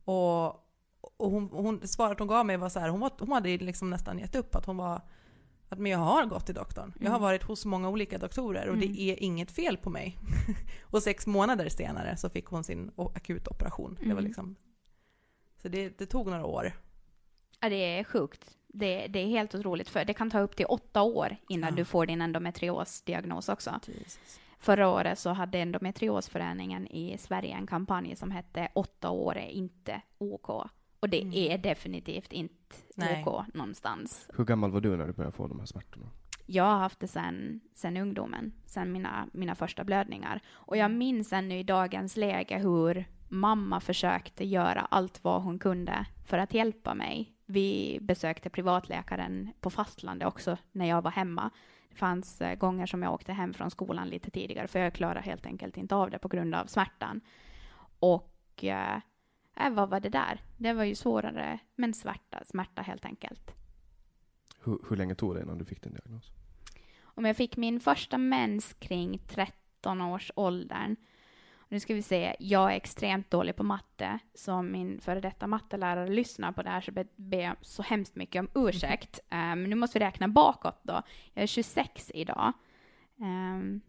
Och, 0.06 0.48
och 1.18 1.32
hon, 1.32 1.50
hon, 1.52 1.88
svaret 1.88 2.20
hon 2.20 2.28
gav 2.28 2.46
mig 2.46 2.58
var 2.58 2.70
så 2.70 2.80
här, 2.80 2.90
hon, 2.90 3.00
var, 3.00 3.12
hon 3.20 3.32
hade 3.32 3.58
liksom 3.58 3.90
nästan 3.90 4.20
gett 4.20 4.36
upp 4.36 4.56
att 4.56 4.66
hon 4.66 4.78
var 4.78 5.02
att 5.70 5.80
men 5.80 5.92
jag 5.92 6.00
har 6.00 6.26
gått 6.26 6.46
till 6.46 6.56
doktorn. 6.56 6.94
Jag 7.00 7.10
har 7.10 7.18
mm. 7.18 7.22
varit 7.22 7.44
hos 7.44 7.66
många 7.66 7.90
olika 7.90 8.18
doktorer 8.18 8.68
och 8.68 8.76
mm. 8.76 8.80
det 8.80 9.02
är 9.02 9.24
inget 9.24 9.52
fel 9.52 9.78
på 9.78 9.90
mig. 9.90 10.18
och 10.82 11.04
sex 11.04 11.28
månader 11.28 11.70
senare 11.70 12.18
så 12.18 12.30
fick 12.30 12.46
hon 12.46 12.64
sin 12.64 12.92
akutoperation. 13.16 13.92
Mm. 13.92 14.10
Det 14.10 14.14
var 14.14 14.20
mm. 14.20 14.26
liksom, 14.26 14.56
så 15.62 15.68
det, 15.68 15.98
det, 15.98 16.06
tog 16.06 16.28
några 16.28 16.46
år. 16.46 16.72
Ja, 17.60 17.70
det 17.70 18.00
är 18.00 18.04
sjukt. 18.04 18.58
Det, 18.68 19.08
det, 19.08 19.20
är 19.20 19.28
helt 19.28 19.56
otroligt, 19.56 19.90
för 19.90 20.06
det 20.06 20.14
kan 20.14 20.30
ta 20.30 20.40
upp 20.40 20.56
till 20.56 20.66
åtta 20.66 21.02
år 21.02 21.38
innan 21.50 21.70
ja. 21.70 21.76
du 21.76 21.86
får 21.86 22.06
din 22.06 22.22
endometriosdiagnos 22.22 23.50
också. 23.50 23.80
Jesus. 23.86 24.40
Förra 24.60 24.90
året 24.90 25.20
så 25.20 25.30
hade 25.30 25.60
Endometriosföreningen 25.60 26.88
i 26.88 27.18
Sverige 27.18 27.56
en 27.56 27.68
kampanj 27.68 28.16
som 28.16 28.32
hette 28.32 28.70
åtta 28.74 29.10
år 29.10 29.38
är 29.38 29.50
inte 29.50 30.02
OK. 30.18 30.70
Och 31.00 31.10
det 31.10 31.22
mm. 31.22 31.34
är 31.34 31.58
definitivt 31.58 32.34
inte 32.34 32.76
Nej. 32.96 33.24
OK 33.26 33.54
någonstans. 33.54 34.30
Hur 34.38 34.46
gammal 34.46 34.72
var 34.72 34.82
du 34.82 34.98
när 34.98 35.08
du 35.08 35.14
började 35.14 35.36
få 35.36 35.48
de 35.48 35.60
här 35.60 35.66
smärtorna? 35.66 36.06
Jag 36.46 36.64
har 36.64 36.78
haft 36.78 37.00
det 37.00 37.08
sen, 37.08 37.60
sen 37.74 37.98
ungdomen, 37.98 38.54
sen 38.66 38.92
mina, 38.92 39.28
mina 39.32 39.56
första 39.56 39.84
blödningar. 39.84 40.42
Och 40.50 40.78
jag 40.78 40.92
minns 40.92 41.34
ännu 41.34 41.60
i 41.60 41.64
dagens 41.64 42.18
läge 42.18 42.58
hur 42.58 43.06
mamma 43.28 43.80
försökte 43.80 44.46
göra 44.46 44.82
allt 44.82 45.24
vad 45.24 45.42
hon 45.42 45.60
kunde 45.60 46.06
för 46.26 46.38
att 46.38 46.54
hjälpa 46.54 46.94
mig. 46.94 47.36
Vi 47.46 48.00
besökte 48.02 48.50
privatläkaren 48.50 49.50
på 49.60 49.70
fastlandet 49.70 50.28
också 50.28 50.58
när 50.72 50.86
jag 50.86 51.02
var 51.02 51.12
hemma. 51.12 51.50
Det 51.90 51.96
fanns 51.96 52.42
eh, 52.42 52.56
gånger 52.56 52.86
som 52.86 53.04
jag 53.04 53.14
åkte 53.14 53.34
hem 53.34 53.54
från 53.54 53.72
skolan 53.72 54.10
lite 54.10 54.32
tidigare 54.32 54.68
för 54.68 54.80
jag 54.80 54.94
klarade 54.94 55.22
helt 55.22 55.46
enkelt 55.46 55.78
inte 55.78 55.96
av 55.96 56.10
det 56.10 56.20
på 56.20 56.28
grund 56.28 56.56
av 56.56 56.66
smärtan. 56.66 57.22
Och 58.00 58.64
eh, 58.64 58.98
äh, 59.60 59.70
vad 59.70 59.90
var 59.90 60.00
det 60.00 60.10
där? 60.10 60.42
Det 60.58 60.74
var 60.74 60.84
ju 60.84 60.96
svårare, 60.96 61.60
men 61.76 61.94
smärta, 61.94 62.44
smärta 62.46 62.82
helt 62.82 63.06
enkelt. 63.06 63.52
Hur, 64.64 64.80
hur 64.90 64.96
länge 64.96 65.16
tog 65.16 65.36
det 65.36 65.42
innan 65.42 65.58
du 65.58 65.66
fick 65.66 65.82
din 65.82 65.94
diagnos? 65.94 66.32
Om 67.02 67.26
jag 67.26 67.38
fick 67.38 67.58
min 67.58 67.80
första 67.80 68.18
mens 68.18 68.74
kring 68.74 69.20
13 69.28 70.02
års 70.02 70.32
åldern. 70.36 70.96
Nu 71.72 71.80
ska 71.80 71.94
vi 71.94 72.02
se, 72.02 72.36
jag 72.40 72.72
är 72.72 72.76
extremt 72.76 73.32
dålig 73.32 73.56
på 73.56 73.64
matte, 73.64 74.20
så 74.34 74.54
om 74.54 74.72
min 74.72 75.02
före 75.02 75.22
detta 75.22 75.48
mattelärare 75.48 76.10
lyssnar 76.10 76.52
på 76.52 76.64
det 76.64 76.70
här 76.70 76.82
så 76.82 76.92
ber 77.16 77.42
jag 77.42 77.56
så 77.62 77.84
hemskt 77.84 78.16
mycket 78.16 78.40
om 78.40 78.50
ursäkt. 78.68 79.20
Men 79.30 79.52
um, 79.52 79.70
nu 79.70 79.76
måste 79.76 80.00
vi 80.00 80.06
räkna 80.06 80.28
bakåt 80.28 80.80
då. 80.84 81.02
Jag 81.34 81.44
är 81.44 81.48
26 81.48 82.12
idag. 82.14 82.54
Um, 83.16 83.82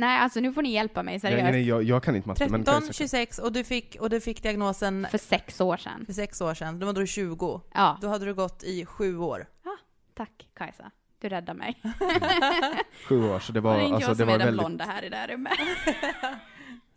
Nej, 0.00 0.18
alltså 0.18 0.40
nu 0.40 0.52
får 0.52 0.62
ni 0.62 0.72
hjälpa 0.72 1.02
mig 1.02 1.20
seriöst. 1.20 1.42
Nej, 1.42 1.52
nej, 1.52 1.68
jag, 1.68 1.82
jag 1.82 2.02
kan 2.02 2.16
inte 2.16 2.28
matte. 2.28 2.48
13, 2.48 2.64
men 2.64 2.92
26 2.92 3.38
och 3.38 3.52
du, 3.52 3.64
fick, 3.64 3.96
och 4.00 4.10
du 4.10 4.20
fick 4.20 4.42
diagnosen... 4.42 5.06
För 5.10 5.18
sex 5.18 5.60
år 5.60 5.76
sedan. 5.76 6.06
För 6.06 6.12
sex 6.12 6.40
år 6.40 6.54
sedan. 6.54 6.78
Då 6.78 6.86
var 6.86 6.92
du 6.92 7.06
20. 7.06 7.60
Ja. 7.74 7.98
Då 8.00 8.08
hade 8.08 8.24
du 8.24 8.34
gått 8.34 8.62
i 8.62 8.86
sju 8.86 9.18
år. 9.18 9.46
Ja, 9.64 9.76
tack 10.14 10.48
Kajsa. 10.54 10.90
Du 11.18 11.28
räddar 11.28 11.54
mig. 11.54 11.82
sju 13.08 13.30
år, 13.30 13.38
så 13.38 13.52
det 13.52 13.60
var... 13.60 13.76
Det 13.76 13.80
är 13.80 13.84
inte 13.84 13.94
alltså, 13.94 14.10
jag 14.10 14.16
som 14.16 14.26
det 14.26 14.32
är 14.32 14.38
den 14.38 14.46
väldigt... 14.46 14.66
blonda 14.66 14.84
här 14.84 15.04
i 15.04 15.08
det 15.08 15.16
här 15.16 15.28
rummet. 15.28 15.52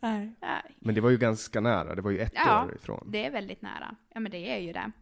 nej. 0.00 0.32
Men 0.78 0.94
det 0.94 1.00
var 1.00 1.10
ju 1.10 1.18
ganska 1.18 1.60
nära, 1.60 1.94
det 1.94 2.02
var 2.02 2.10
ju 2.10 2.18
ett 2.18 2.32
ja, 2.34 2.64
år 2.64 2.74
ifrån. 2.74 3.08
det 3.10 3.26
är 3.26 3.30
väldigt 3.30 3.62
nära. 3.62 3.94
Ja, 4.14 4.20
men 4.20 4.32
det 4.32 4.56
är 4.56 4.58
ju 4.58 4.72
det. 4.72 4.92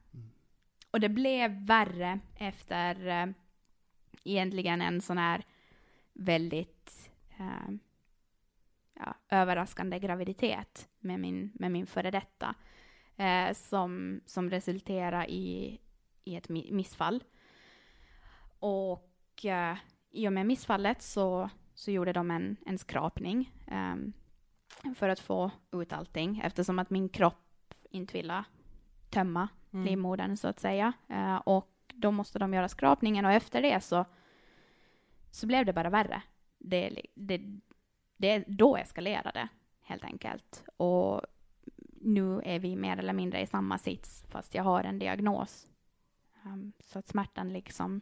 Och 0.91 1.01
det 1.01 1.09
blev 1.09 1.51
värre 1.51 2.21
efter 2.37 3.07
äh, 3.07 3.27
egentligen 4.25 4.83
en 4.83 5.01
sån 5.01 5.19
här 5.19 5.45
väldigt 6.13 7.11
äh, 7.39 7.75
ja, 9.05 9.15
överraskande 9.29 9.99
graviditet 9.99 10.89
med 11.01 11.21
min, 11.21 11.53
med 11.55 11.73
min 11.73 11.87
före 11.87 12.11
detta. 12.11 12.55
Eh, 13.21 13.53
som, 13.53 14.21
som 14.27 14.51
resulterade 14.51 15.33
i, 15.33 15.79
i 16.25 16.37
ett 16.37 16.49
missfall. 16.49 17.25
Och 18.59 19.45
eh, 19.45 19.77
i 20.11 20.29
och 20.29 20.33
med 20.33 20.47
missfallet 20.47 21.03
så, 21.03 21.51
så 21.75 21.91
gjorde 21.91 22.13
de 22.13 22.31
en, 22.31 22.57
en 22.67 22.79
skrapning 22.79 23.53
eh, 23.67 23.97
för 24.95 25.09
att 25.09 25.21
få 25.21 25.51
ut 25.73 25.93
allting 25.93 26.41
eftersom 26.45 26.79
att 26.79 26.91
min 26.91 27.09
kropp 27.09 27.75
inte 27.91 28.13
ville 28.13 28.45
tömma 29.11 29.49
mm. 29.73 29.87
livmodern 29.87 30.37
så 30.37 30.49
att 30.49 30.61
säga. 30.61 30.93
Eh, 31.09 31.37
och 31.37 31.75
då 31.95 32.11
måste 32.11 32.39
de 32.39 32.55
göra 32.55 32.69
skrapningen 32.69 33.25
och 33.25 33.33
efter 33.33 33.63
det 33.63 33.81
så, 33.81 34.05
så 35.31 35.47
blev 35.47 35.67
det 35.67 35.73
bara 35.73 35.91
värre. 35.91 36.23
Det, 36.59 37.03
det, 37.15 37.41
det, 38.21 38.45
då 38.47 38.77
eskalerade 38.77 39.31
det 39.35 39.49
helt 39.83 40.05
enkelt. 40.05 40.65
Och 40.77 41.21
nu 42.01 42.41
är 42.45 42.59
vi 42.59 42.77
mer 42.77 42.97
eller 42.97 43.13
mindre 43.13 43.41
i 43.41 43.47
samma 43.47 43.79
sits 43.79 44.25
fast 44.29 44.55
jag 44.55 44.65
har 44.65 44.85
en 44.85 44.99
diagnos. 44.99 45.67
Um, 46.45 46.73
så 46.85 46.99
att 46.99 47.09
smärtan 47.09 47.53
liksom 47.53 48.01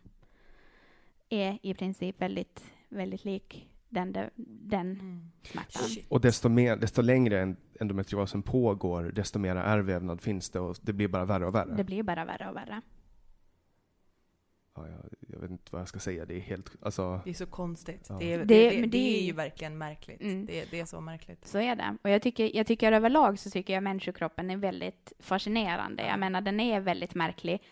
är 1.29 1.59
i 1.63 1.75
princip 1.75 2.21
väldigt, 2.21 2.73
väldigt 2.89 3.25
lik 3.25 3.69
den, 3.89 4.13
den 4.47 4.91
mm. 4.93 5.31
smärtan. 5.43 5.83
Och 6.09 6.21
desto, 6.21 6.49
mer, 6.49 6.77
desto 6.77 7.03
längre 7.03 7.55
endometriosen 7.81 8.43
pågår, 8.43 9.03
desto 9.03 9.39
mer 9.39 9.57
ärrvävnad 9.57 10.21
finns 10.21 10.51
det 10.51 10.61
och 10.61 10.77
det 10.83 10.93
blir 10.93 11.09
bara 11.09 11.25
värre 11.25 11.47
och 11.47 11.55
värre. 11.55 11.75
Det 11.75 11.85
blir 11.85 12.03
bara 12.03 12.25
värre 12.25 12.49
och 12.49 12.57
värre. 12.57 12.83
Ja, 14.79 14.89
jag, 14.89 15.33
jag 15.33 15.41
vet 15.41 15.51
inte 15.51 15.65
vad 15.71 15.81
jag 15.81 15.89
ska 15.89 15.99
säga. 15.99 16.25
Det 16.25 16.35
är 16.35 16.41
helt... 16.41 16.71
Alltså, 16.83 17.21
det 17.25 17.31
är 17.31 17.35
så 17.35 17.47
konstigt. 17.47 18.07
Ja. 18.09 18.17
Det, 18.19 18.33
är, 18.33 18.39
det, 18.39 18.71
det, 18.71 18.87
det, 18.87 19.19
är 19.19 19.23
ju 19.23 19.33
verkligen 19.33 19.79
märkligt. 19.79 20.21
Mm. 20.21 20.47
Det, 20.47 20.71
det, 20.71 20.81
är 20.81 20.85
så 20.85 21.01
märkligt. 21.01 21.47
Så 21.47 21.59
är 21.59 21.77
det. 21.77 21.97
Och 22.03 22.11
jag 22.11 22.23
tycker, 22.23 22.57
jag 22.57 22.67
tycker 22.67 22.93
överlag 22.93 23.39
så 23.39 23.51
tycker 23.51 23.75
jag 23.75 23.83
människokroppen 23.83 24.51
är 24.51 24.57
väldigt 24.57 25.13
fascinerande. 25.19 26.07
Jag 26.07 26.19
menar, 26.19 26.41
den 26.41 26.61
är 26.61 26.81
väldigt 26.81 27.15
märklig. 27.15 27.63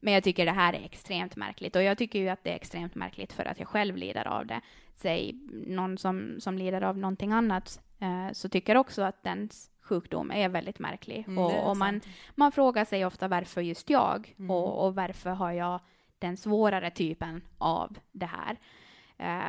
Men 0.00 0.14
jag 0.14 0.24
tycker 0.24 0.44
det 0.46 0.52
här 0.52 0.72
är 0.72 0.84
extremt 0.84 1.36
märkligt. 1.36 1.76
Och 1.76 1.82
jag 1.82 1.98
tycker 1.98 2.18
ju 2.18 2.28
att 2.28 2.44
det 2.44 2.50
är 2.50 2.56
extremt 2.56 2.94
märkligt 2.94 3.32
för 3.32 3.44
att 3.44 3.58
jag 3.58 3.68
själv 3.68 3.96
lider 3.96 4.28
av 4.28 4.46
det. 4.46 4.60
Säg 4.94 5.32
någon 5.66 5.98
som, 5.98 6.36
som 6.38 6.58
lider 6.58 6.82
av 6.82 6.98
någonting 6.98 7.32
annat, 7.32 7.80
eh, 7.98 8.32
så 8.32 8.48
tycker 8.48 8.76
också 8.76 9.02
att 9.02 9.22
dens 9.22 9.70
sjukdom 9.80 10.30
är 10.30 10.48
väldigt 10.48 10.78
märklig. 10.78 11.24
Mm, 11.26 11.38
och, 11.38 11.70
och 11.70 11.76
man, 11.76 12.00
man 12.34 12.52
frågar 12.52 12.84
sig 12.84 13.06
ofta 13.06 13.28
varför 13.28 13.60
just 13.60 13.90
jag? 13.90 14.34
Mm. 14.38 14.50
Och, 14.50 14.86
och 14.86 14.94
varför 14.94 15.30
har 15.30 15.52
jag 15.52 15.80
den 16.26 16.36
svårare 16.36 16.90
typen 16.90 17.40
av 17.58 17.96
det 18.12 18.26
här? 18.26 18.58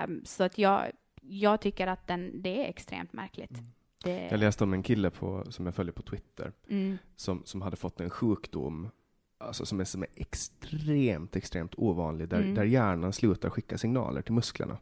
Um, 0.04 0.22
så 0.26 0.44
att 0.44 0.58
jag, 0.58 0.92
jag 1.22 1.62
tycker 1.62 1.88
att 1.88 2.08
den, 2.08 2.42
det 2.42 2.66
är 2.66 2.70
extremt 2.70 3.14
märkligt. 3.14 3.52
Mm. 3.52 3.72
Det... 4.04 4.28
Jag 4.32 4.40
läste 4.40 4.64
om 4.64 4.74
en 4.74 4.84
kille 4.84 5.10
på, 5.10 5.44
som 5.50 5.66
jag 5.66 5.76
följer 5.76 5.94
på 5.94 6.02
Twitter, 6.02 6.52
mm. 6.70 6.98
som, 7.16 7.42
som 7.46 7.62
hade 7.62 7.76
fått 7.76 8.00
en 8.00 8.10
sjukdom 8.10 8.90
alltså 9.38 9.66
som, 9.66 9.80
är, 9.80 9.86
som 9.86 10.04
är 10.04 10.10
extremt, 10.16 11.36
extremt 11.36 11.74
ovanlig, 11.78 12.30
där, 12.30 12.42
mm. 12.42 12.56
där 12.56 12.64
hjärnan 12.64 13.14
slutar 13.14 13.50
skicka 13.50 13.78
signaler 13.78 14.22
till 14.22 14.34
musklerna. 14.34 14.78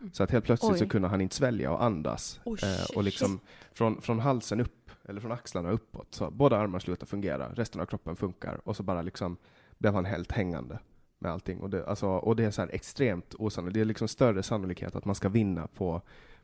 Mm. 0.00 0.12
Så 0.12 0.22
att 0.22 0.30
helt 0.30 0.44
plötsligt 0.44 0.72
Oj. 0.72 0.78
så 0.78 0.88
kunde 0.88 1.08
han 1.08 1.20
inte 1.20 1.34
svälja 1.34 1.72
och 1.72 1.84
andas. 1.84 2.40
Oh, 2.44 2.58
eh, 2.64 2.96
och 2.96 3.04
liksom 3.04 3.40
från, 3.72 4.00
från 4.00 4.20
halsen 4.20 4.60
upp, 4.60 4.90
eller 5.08 5.20
från 5.20 5.32
axlarna 5.32 5.70
uppåt, 5.70 6.14
så 6.14 6.30
båda 6.30 6.56
armar 6.56 6.78
slutar 6.78 7.06
fungera, 7.06 7.52
resten 7.52 7.80
av 7.80 7.86
kroppen 7.86 8.16
funkar, 8.16 8.60
och 8.64 8.76
så 8.76 8.82
bara 8.82 9.02
liksom 9.02 9.36
blev 9.78 9.94
han 9.94 10.04
helt 10.04 10.32
hängande 10.32 10.78
med 11.24 11.32
allting. 11.32 11.60
Och 11.60 11.70
det, 11.70 11.86
alltså, 11.86 12.08
och 12.08 12.36
det 12.36 12.44
är 12.44 12.50
så 12.50 12.62
här 12.62 12.70
extremt 12.72 13.34
osannolikt. 13.34 13.74
Det 13.74 13.80
är 13.80 13.84
liksom 13.84 14.08
större 14.08 14.42
sannolikhet 14.42 14.96
att 14.96 15.04
man 15.04 15.14
ska 15.14 15.28
vinna 15.28 15.66
på, 15.66 16.02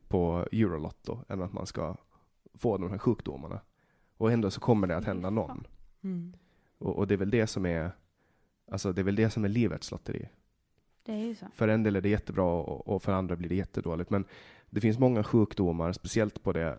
på 0.09 0.47
Eurolotto 0.53 1.19
än 1.29 1.43
att 1.43 1.53
man 1.53 1.67
ska 1.67 1.97
få 2.55 2.79
de 2.79 2.91
här 2.91 2.99
sjukdomarna. 2.99 3.61
Och 4.17 4.33
ändå 4.33 4.51
så 4.51 4.61
kommer 4.61 4.87
det 4.87 4.97
att 4.97 5.05
hända 5.05 5.31
någon. 5.31 5.67
Mm. 6.03 6.33
Och, 6.79 6.97
och, 6.97 7.07
det 7.07 7.15
är 7.15 7.19
väl 7.19 7.31
det 7.31 7.47
som 7.47 7.67
är, 7.67 7.91
alltså 8.71 8.93
det 8.93 9.01
är 9.01 9.05
väl 9.05 9.17
det 9.17 9.31
som 9.31 9.45
är 9.45 9.49
livets 9.49 9.91
lotteri. 9.91 10.29
För 11.55 11.69
en 11.69 11.83
del 11.83 11.97
är 11.97 12.01
det 12.01 12.09
jättebra 12.09 12.45
och, 12.45 12.89
och 12.89 13.03
för 13.03 13.13
andra 13.13 13.37
blir 13.37 13.49
det 13.49 13.55
jättedåligt. 13.55 14.11
Men 14.11 14.25
det 14.71 14.81
finns 14.81 14.99
många 14.99 15.25
sjukdomar, 15.25 15.93
speciellt 15.93 16.43
på 16.43 16.53
det 16.53 16.79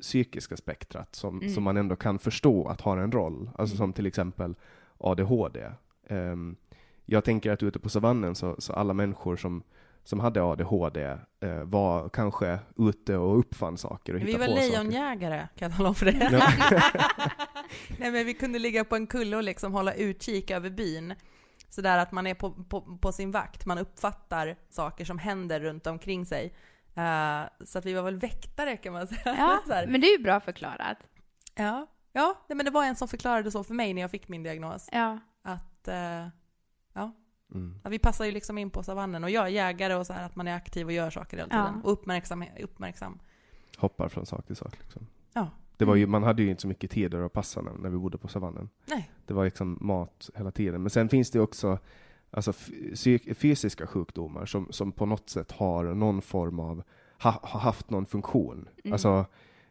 psykiska 0.00 0.56
spektrat, 0.56 1.14
som, 1.14 1.40
mm. 1.40 1.54
som 1.54 1.62
man 1.62 1.76
ändå 1.76 1.96
kan 1.96 2.18
förstå 2.18 2.68
att 2.68 2.80
har 2.80 2.98
en 2.98 3.12
roll. 3.12 3.50
Alltså 3.54 3.74
mm. 3.74 3.76
som 3.76 3.92
till 3.92 4.06
exempel 4.06 4.54
ADHD. 4.98 5.70
Um, 6.08 6.56
jag 7.06 7.24
tänker 7.24 7.50
att 7.50 7.62
ute 7.62 7.78
på 7.78 7.88
savannen 7.88 8.34
så, 8.34 8.56
så 8.58 8.72
alla 8.72 8.94
människor 8.94 9.36
som, 9.36 9.62
som 10.04 10.20
hade 10.20 10.42
ADHD 10.42 11.18
eh, 11.40 11.62
var 11.64 12.08
kanske 12.08 12.58
ute 12.76 13.16
och 13.16 13.38
uppfann 13.38 13.78
saker 13.78 14.14
och 14.14 14.20
Vi 14.20 14.36
var 14.36 14.48
lejonjägare, 14.48 15.48
kan 15.56 15.68
jag 15.68 15.76
tala 15.76 15.88
om 15.88 15.94
för 15.94 16.06
dig. 16.06 16.14
Nej, 17.98 18.10
men 18.10 18.26
vi 18.26 18.34
kunde 18.34 18.58
ligga 18.58 18.84
på 18.84 18.96
en 18.96 19.06
kulle 19.06 19.36
och 19.36 19.42
liksom 19.42 19.72
hålla 19.72 19.94
utkik 19.94 20.50
över 20.50 20.70
byn. 20.70 21.14
Sådär 21.68 21.98
att 21.98 22.12
man 22.12 22.26
är 22.26 22.34
på, 22.34 22.50
på, 22.50 22.98
på, 22.98 23.12
sin 23.12 23.30
vakt, 23.30 23.66
man 23.66 23.78
uppfattar 23.78 24.56
saker 24.70 25.04
som 25.04 25.18
händer 25.18 25.60
runt 25.60 25.86
omkring 25.86 26.26
sig. 26.26 26.54
Uh, 26.98 27.64
så 27.64 27.78
att 27.78 27.84
vi 27.84 27.92
var 27.92 28.02
väl 28.02 28.16
väktare 28.16 28.76
kan 28.76 28.92
man 28.92 29.06
säga. 29.06 29.20
Ja, 29.24 29.62
men 29.88 30.00
det 30.00 30.06
är 30.06 30.18
ju 30.18 30.22
bra 30.24 30.40
förklarat. 30.40 30.98
Ja, 31.54 31.86
ja 32.12 32.36
men 32.48 32.64
det 32.64 32.70
var 32.70 32.84
en 32.84 32.96
som 32.96 33.08
förklarade 33.08 33.50
så 33.50 33.64
för 33.64 33.74
mig 33.74 33.94
när 33.94 34.02
jag 34.02 34.10
fick 34.10 34.28
min 34.28 34.42
diagnos. 34.42 34.88
Ja. 34.92 35.18
Att, 35.42 35.88
uh, 35.88 36.28
ja. 36.92 37.12
Mm. 37.54 37.80
ja. 37.84 37.90
Vi 37.90 37.98
passar 37.98 38.24
ju 38.24 38.32
liksom 38.32 38.58
in 38.58 38.70
på 38.70 38.82
savannen 38.82 39.24
och 39.24 39.30
jag 39.30 39.44
är 39.44 39.48
jägare 39.48 39.94
och 39.94 40.06
så 40.06 40.12
här 40.12 40.26
att 40.26 40.36
man 40.36 40.48
är 40.48 40.56
aktiv 40.56 40.86
och 40.86 40.92
gör 40.92 41.10
saker 41.10 41.36
hela 41.36 41.48
tiden. 41.48 41.74
Ja. 41.74 41.80
Och 41.84 41.92
uppmärksam, 41.92 42.44
uppmärksam. 42.60 43.18
Hoppar 43.76 44.08
från 44.08 44.26
sak 44.26 44.46
till 44.46 44.56
sak 44.56 44.78
liksom. 44.80 45.06
Ja. 45.32 45.50
Det 45.76 45.84
var 45.84 45.94
ju, 45.94 46.06
man 46.06 46.22
hade 46.22 46.42
ju 46.42 46.50
inte 46.50 46.62
så 46.62 46.68
mycket 46.68 46.90
tider 46.90 47.20
att 47.20 47.32
passa 47.32 47.62
när, 47.62 47.72
när 47.72 47.90
vi 47.90 47.98
bodde 47.98 48.18
på 48.18 48.28
savannen. 48.28 48.68
Nej. 48.86 49.10
Det 49.26 49.34
var 49.34 49.44
liksom 49.44 49.78
mat 49.80 50.30
hela 50.34 50.50
tiden. 50.50 50.82
Men 50.82 50.90
sen 50.90 51.08
finns 51.08 51.30
det 51.30 51.40
också 51.40 51.78
alltså, 52.32 52.52
fysiska 53.34 53.86
sjukdomar 53.86 54.46
som, 54.46 54.66
som 54.70 54.92
på 54.92 55.06
något 55.06 55.30
sätt 55.30 55.52
har 55.52 55.84
någon 55.84 56.22
form 56.22 56.60
av, 56.60 56.82
ha, 57.22 57.40
har 57.42 57.60
haft 57.60 57.90
någon 57.90 58.06
funktion. 58.06 58.68
Mm. 58.84 58.92
Alltså, 58.92 59.26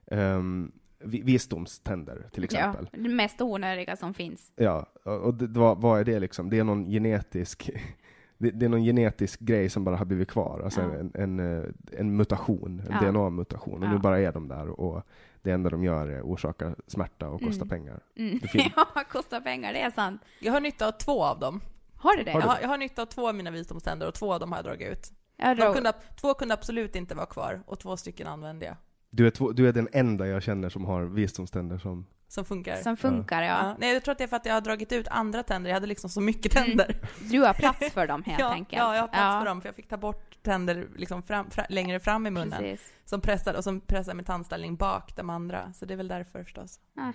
um, 0.06 0.72
visdomständer 1.04 2.30
till 2.32 2.44
exempel. 2.44 2.90
Ja, 2.92 3.00
det 3.00 3.10
mest 3.10 3.42
onödiga 3.42 3.96
som 3.96 4.14
finns. 4.14 4.52
Ja, 4.56 4.86
och 5.04 5.34
det, 5.34 5.60
vad, 5.60 5.82
vad 5.82 6.00
är 6.00 6.04
det 6.04 6.20
liksom? 6.20 6.50
Det 6.50 6.60
är 6.60 6.64
någon 6.64 6.86
genetisk 6.86 7.70
det, 8.42 8.52
det, 8.52 8.66
är 8.66 8.70
någon 8.70 8.84
genetisk 8.84 9.40
grej 9.40 9.70
som 9.70 9.84
bara 9.84 9.96
har 9.96 10.06
blivit 10.06 10.30
kvar, 10.30 10.62
alltså 10.64 10.82
ja. 10.82 10.94
en, 10.94 11.12
en, 11.14 11.40
eh, 11.40 11.70
en, 11.92 12.16
mutation, 12.16 12.82
en 12.90 12.98
ja. 13.02 13.12
DNA-mutation, 13.12 13.84
och 13.84 13.90
ja. 13.90 13.92
nu 13.92 13.98
bara 13.98 14.20
är 14.20 14.32
de 14.32 14.48
där 14.48 14.80
och 14.80 15.04
det 15.42 15.52
enda 15.52 15.70
de 15.70 15.84
gör 15.84 16.08
är 16.08 16.22
orsaka 16.22 16.76
smärta 16.88 17.30
och 17.30 17.42
kosta 17.42 17.66
mm. 17.66 17.70
pengar. 17.70 18.00
Mm. 18.16 18.40
ja, 18.76 18.88
kosta 19.12 19.42
pengar, 19.42 19.74
det 19.74 19.82
är 19.82 19.92
sant. 19.92 20.22
Jag 20.40 20.54
har 20.54 20.60
nytta 20.62 20.88
av 20.88 20.92
två 20.92 21.24
av 21.24 21.40
dem. 21.40 21.62
Har 21.96 22.18
du 22.18 22.24
det? 22.24 22.32
Jag 22.32 22.42
har, 22.42 22.58
jag 22.62 22.68
har 22.68 22.78
nytta 22.78 23.02
av 23.02 23.06
två 23.06 23.28
av 23.28 23.36
mina 23.36 23.52
visdomständer 23.52 24.08
och 24.08 24.14
två 24.14 24.34
av 24.34 24.40
dem 24.40 24.52
har 24.52 24.58
jag 24.58 24.66
dragit 24.66 24.92
ut. 24.92 25.12
Jag 25.38 25.76
kunde, 25.76 25.94
två 26.22 26.34
kunde 26.34 26.54
absolut 26.54 26.96
inte 26.96 27.16
vara 27.16 27.26
kvar 27.26 27.62
och 27.66 27.80
två 27.80 27.98
stycken 27.98 28.28
använde 28.28 28.66
jag. 28.66 28.76
Du 29.14 29.28
är, 29.28 29.32
två, 29.32 29.52
du 29.52 29.68
är 29.68 29.74
den 29.74 29.88
enda 29.92 30.28
jag 30.28 30.44
känner 30.44 30.70
som 30.70 30.86
har 30.86 31.04
visdomständer 31.04 31.78
som 31.78 32.06
som 32.32 32.46
funkar. 32.46 32.76
Som 32.76 32.98
funkar, 32.98 33.42
ja. 33.42 33.48
ja. 33.48 33.76
Nej, 33.80 33.94
jag 33.94 34.04
tror 34.04 34.12
att 34.12 34.18
det 34.18 34.24
är 34.24 34.28
för 34.28 34.38
att 34.38 34.46
jag 34.46 34.54
har 34.54 34.62
dragit 34.62 34.92
ut 34.92 35.08
andra 35.08 35.44
tänder. 35.44 35.70
Jag 35.70 35.76
hade 35.76 35.88
liksom 35.88 36.10
så 36.10 36.22
mycket 36.22 36.52
tänder. 36.52 36.86
Mm. 36.86 37.30
Du 37.32 37.40
har 37.40 37.54
plats 37.54 37.92
för 37.94 38.08
dem 38.08 38.24
helt 38.24 38.40
ja, 38.40 38.52
enkelt. 38.52 38.80
Ja, 38.80 38.96
jag 38.96 39.02
har 39.02 39.08
plats 39.08 39.34
ja. 39.34 39.40
för 39.40 39.46
dem. 39.46 39.62
För 39.62 39.68
jag 39.68 39.76
fick 39.76 39.88
ta 39.88 39.98
bort 39.98 40.38
tänder 40.42 40.88
liksom 40.96 41.24
fram, 41.24 41.50
fram, 41.50 41.66
längre 41.70 42.00
fram 42.00 42.28
i 42.28 42.30
munnen. 42.30 42.60
Precis. 42.60 42.94
Som 43.06 43.22
pressade, 43.22 43.58
och 43.58 43.64
som 43.64 43.82
pressade 43.82 44.16
med 44.16 44.26
tandställning 44.26 44.76
bak 44.76 45.16
de 45.16 45.30
andra. 45.30 45.74
Så 45.74 45.86
det 45.86 45.94
är 45.94 45.98
väl 45.98 46.08
därför 46.08 46.44
förstås. 46.44 46.80
Ah. 46.96 47.12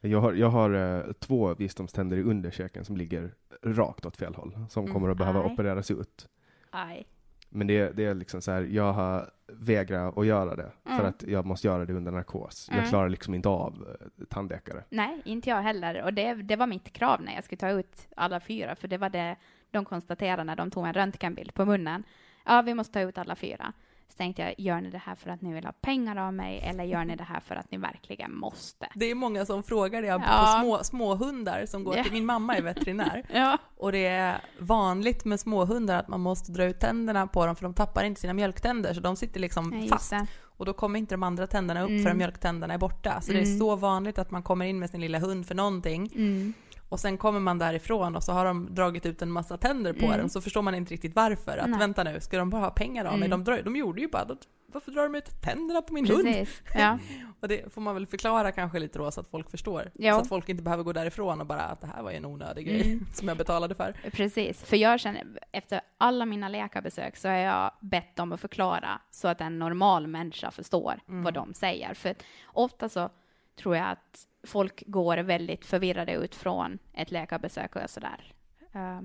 Jag 0.00 0.20
har, 0.20 0.32
jag 0.32 0.50
har 0.50 0.74
uh, 0.74 1.12
två 1.12 1.54
visdomständer 1.54 2.16
i 2.16 2.22
underkäken 2.22 2.84
som 2.84 2.96
ligger 2.96 3.34
rakt 3.62 4.06
åt 4.06 4.16
fel 4.16 4.34
håll. 4.34 4.58
Som 4.70 4.82
mm. 4.84 4.94
kommer 4.94 5.08
att 5.08 5.18
behöva 5.18 5.40
Aj. 5.40 5.52
opereras 5.52 5.90
ut. 5.90 6.28
Aj. 6.70 7.06
Men 7.50 7.66
det, 7.66 7.96
det 7.96 8.04
är 8.04 8.14
liksom 8.14 8.42
så 8.42 8.50
här, 8.50 8.62
jag 8.62 8.92
har 8.92 9.30
vägrat 9.52 10.18
att 10.18 10.26
göra 10.26 10.56
det, 10.56 10.72
mm. 10.86 10.98
för 10.98 11.04
att 11.04 11.22
jag 11.22 11.46
måste 11.46 11.66
göra 11.66 11.84
det 11.84 11.92
under 11.92 12.12
narkos. 12.12 12.68
Mm. 12.68 12.80
Jag 12.80 12.88
klarar 12.88 13.08
liksom 13.08 13.34
inte 13.34 13.48
av 13.48 13.96
eh, 14.18 14.24
tandläkare. 14.24 14.84
Nej, 14.90 15.22
inte 15.24 15.50
jag 15.50 15.62
heller. 15.62 16.02
Och 16.02 16.14
det, 16.14 16.34
det 16.34 16.56
var 16.56 16.66
mitt 16.66 16.92
krav 16.92 17.22
när 17.22 17.34
jag 17.34 17.44
skulle 17.44 17.58
ta 17.58 17.70
ut 17.70 18.08
alla 18.16 18.40
fyra, 18.40 18.74
för 18.74 18.88
det 18.88 18.98
var 18.98 19.10
det 19.10 19.36
de 19.70 19.84
konstaterade 19.84 20.44
när 20.44 20.56
de 20.56 20.70
tog 20.70 20.86
en 20.86 20.92
röntgenbild 20.92 21.54
på 21.54 21.64
munnen. 21.64 22.04
Ja, 22.44 22.62
vi 22.62 22.74
måste 22.74 22.92
ta 22.92 23.00
ut 23.00 23.18
alla 23.18 23.36
fyra. 23.36 23.72
Så 24.10 24.16
tänkte 24.16 24.42
jag, 24.42 24.54
gör 24.58 24.80
ni 24.80 24.90
det 24.90 24.98
här 24.98 25.14
för 25.14 25.30
att 25.30 25.42
ni 25.42 25.52
vill 25.52 25.64
ha 25.64 25.72
pengar 25.72 26.16
av 26.16 26.34
mig 26.34 26.60
eller 26.64 26.84
gör 26.84 27.04
ni 27.04 27.16
det 27.16 27.24
här 27.24 27.40
för 27.40 27.56
att 27.56 27.70
ni 27.70 27.78
verkligen 27.78 28.34
måste? 28.34 28.86
Det 28.94 29.10
är 29.10 29.14
många 29.14 29.46
som 29.46 29.62
frågar 29.62 30.02
det 30.02 30.08
ja. 30.08 30.18
på 30.18 30.60
små, 30.60 30.84
småhundar 30.84 31.66
som 31.66 31.84
går 31.84 31.94
till, 31.94 32.12
min 32.12 32.26
mamma 32.26 32.56
är 32.56 32.62
veterinär. 32.62 33.24
ja. 33.34 33.58
Och 33.76 33.92
det 33.92 34.06
är 34.06 34.40
vanligt 34.58 35.24
med 35.24 35.40
småhundar 35.40 35.98
att 35.98 36.08
man 36.08 36.20
måste 36.20 36.52
dra 36.52 36.64
ut 36.64 36.80
tänderna 36.80 37.26
på 37.26 37.46
dem 37.46 37.56
för 37.56 37.62
de 37.62 37.74
tappar 37.74 38.04
inte 38.04 38.20
sina 38.20 38.32
mjölktänder 38.32 38.94
så 38.94 39.00
de 39.00 39.16
sitter 39.16 39.40
liksom 39.40 39.80
ja, 39.82 39.88
fast. 39.88 40.12
Och 40.60 40.66
då 40.66 40.72
kommer 40.72 40.98
inte 40.98 41.14
de 41.14 41.22
andra 41.22 41.46
tänderna 41.46 41.82
upp 41.82 41.88
mm. 41.88 42.02
förrän 42.02 42.16
mjölktänderna 42.16 42.74
är 42.74 42.78
borta. 42.78 43.20
Så 43.20 43.30
mm. 43.30 43.42
det 43.42 43.48
är 43.48 43.50
mm. 43.50 43.58
så 43.58 43.76
vanligt 43.76 44.18
att 44.18 44.30
man 44.30 44.42
kommer 44.42 44.64
in 44.64 44.78
med 44.78 44.90
sin 44.90 45.00
lilla 45.00 45.18
hund 45.18 45.46
för 45.46 45.54
någonting. 45.54 46.12
Mm. 46.14 46.54
Och 46.90 47.00
sen 47.00 47.18
kommer 47.18 47.40
man 47.40 47.58
därifrån 47.58 48.16
och 48.16 48.22
så 48.22 48.32
har 48.32 48.44
de 48.44 48.74
dragit 48.74 49.06
ut 49.06 49.22
en 49.22 49.30
massa 49.30 49.56
tänder 49.56 49.92
på 49.92 50.04
Mm. 50.06 50.18
den, 50.18 50.30
så 50.30 50.40
förstår 50.40 50.62
man 50.62 50.74
inte 50.74 50.94
riktigt 50.94 51.14
varför. 51.16 51.58
Att 51.58 51.70
Nej. 51.70 51.78
vänta 51.78 52.04
nu, 52.04 52.20
ska 52.20 52.38
de 52.38 52.50
bara 52.50 52.62
ha 52.62 52.70
pengar 52.70 53.04
av 53.04 53.18
mig? 53.18 53.26
Mm. 53.26 53.30
De, 53.30 53.44
drar, 53.44 53.62
de 53.62 53.76
gjorde 53.76 54.00
ju 54.00 54.08
bara, 54.08 54.24
de, 54.24 54.36
varför 54.66 54.90
drar 54.90 55.02
de 55.02 55.14
ut 55.14 55.40
tänderna 55.42 55.82
på 55.82 55.94
min 55.94 56.06
hund? 56.06 56.24
Precis. 56.24 56.62
Ja. 56.74 56.98
Och 57.40 57.48
det 57.48 57.72
får 57.74 57.80
man 57.80 57.94
väl 57.94 58.06
förklara 58.06 58.52
kanske 58.52 58.78
lite 58.78 58.98
då 58.98 59.10
så 59.10 59.20
att 59.20 59.28
folk 59.28 59.50
förstår. 59.50 59.90
Ja. 59.94 60.14
Så 60.14 60.20
att 60.20 60.28
folk 60.28 60.48
inte 60.48 60.62
behöver 60.62 60.82
gå 60.84 60.92
därifrån 60.92 61.40
och 61.40 61.46
bara 61.46 61.60
att 61.60 61.80
det 61.80 61.86
här 61.86 62.02
var 62.02 62.10
ju 62.10 62.16
en 62.16 62.24
onödig 62.24 62.66
grej 62.66 62.92
Mm. 62.92 63.06
som 63.14 63.28
jag 63.28 63.36
betalade 63.36 63.74
för. 63.74 63.92
Precis, 64.12 64.62
för 64.64 64.76
jag 64.76 65.00
känner, 65.00 65.26
efter 65.52 65.80
alla 65.98 66.26
mina 66.26 66.48
läkarbesök 66.48 67.16
så 67.16 67.28
har 67.28 67.34
jag 67.34 67.70
bett 67.80 68.16
dem 68.16 68.32
att 68.32 68.40
förklara 68.40 69.00
så 69.10 69.28
att 69.28 69.40
en 69.40 69.58
normal 69.58 70.06
människa 70.06 70.50
förstår 70.50 71.00
vad 71.06 71.34
de 71.34 71.54
säger. 71.54 71.94
För 71.94 72.14
ofta 72.46 72.88
så 72.88 73.10
tror 73.56 73.76
jag 73.76 73.90
att 73.90 74.26
folk 74.46 74.82
går 74.86 75.16
väldigt 75.16 75.64
förvirrade 75.64 76.12
ut 76.12 76.34
från 76.34 76.78
ett 76.92 77.10
läkarbesök 77.10 77.76
och 77.76 77.82
är 77.82 77.86
sådär. 77.86 78.32
Uh, 78.74 79.00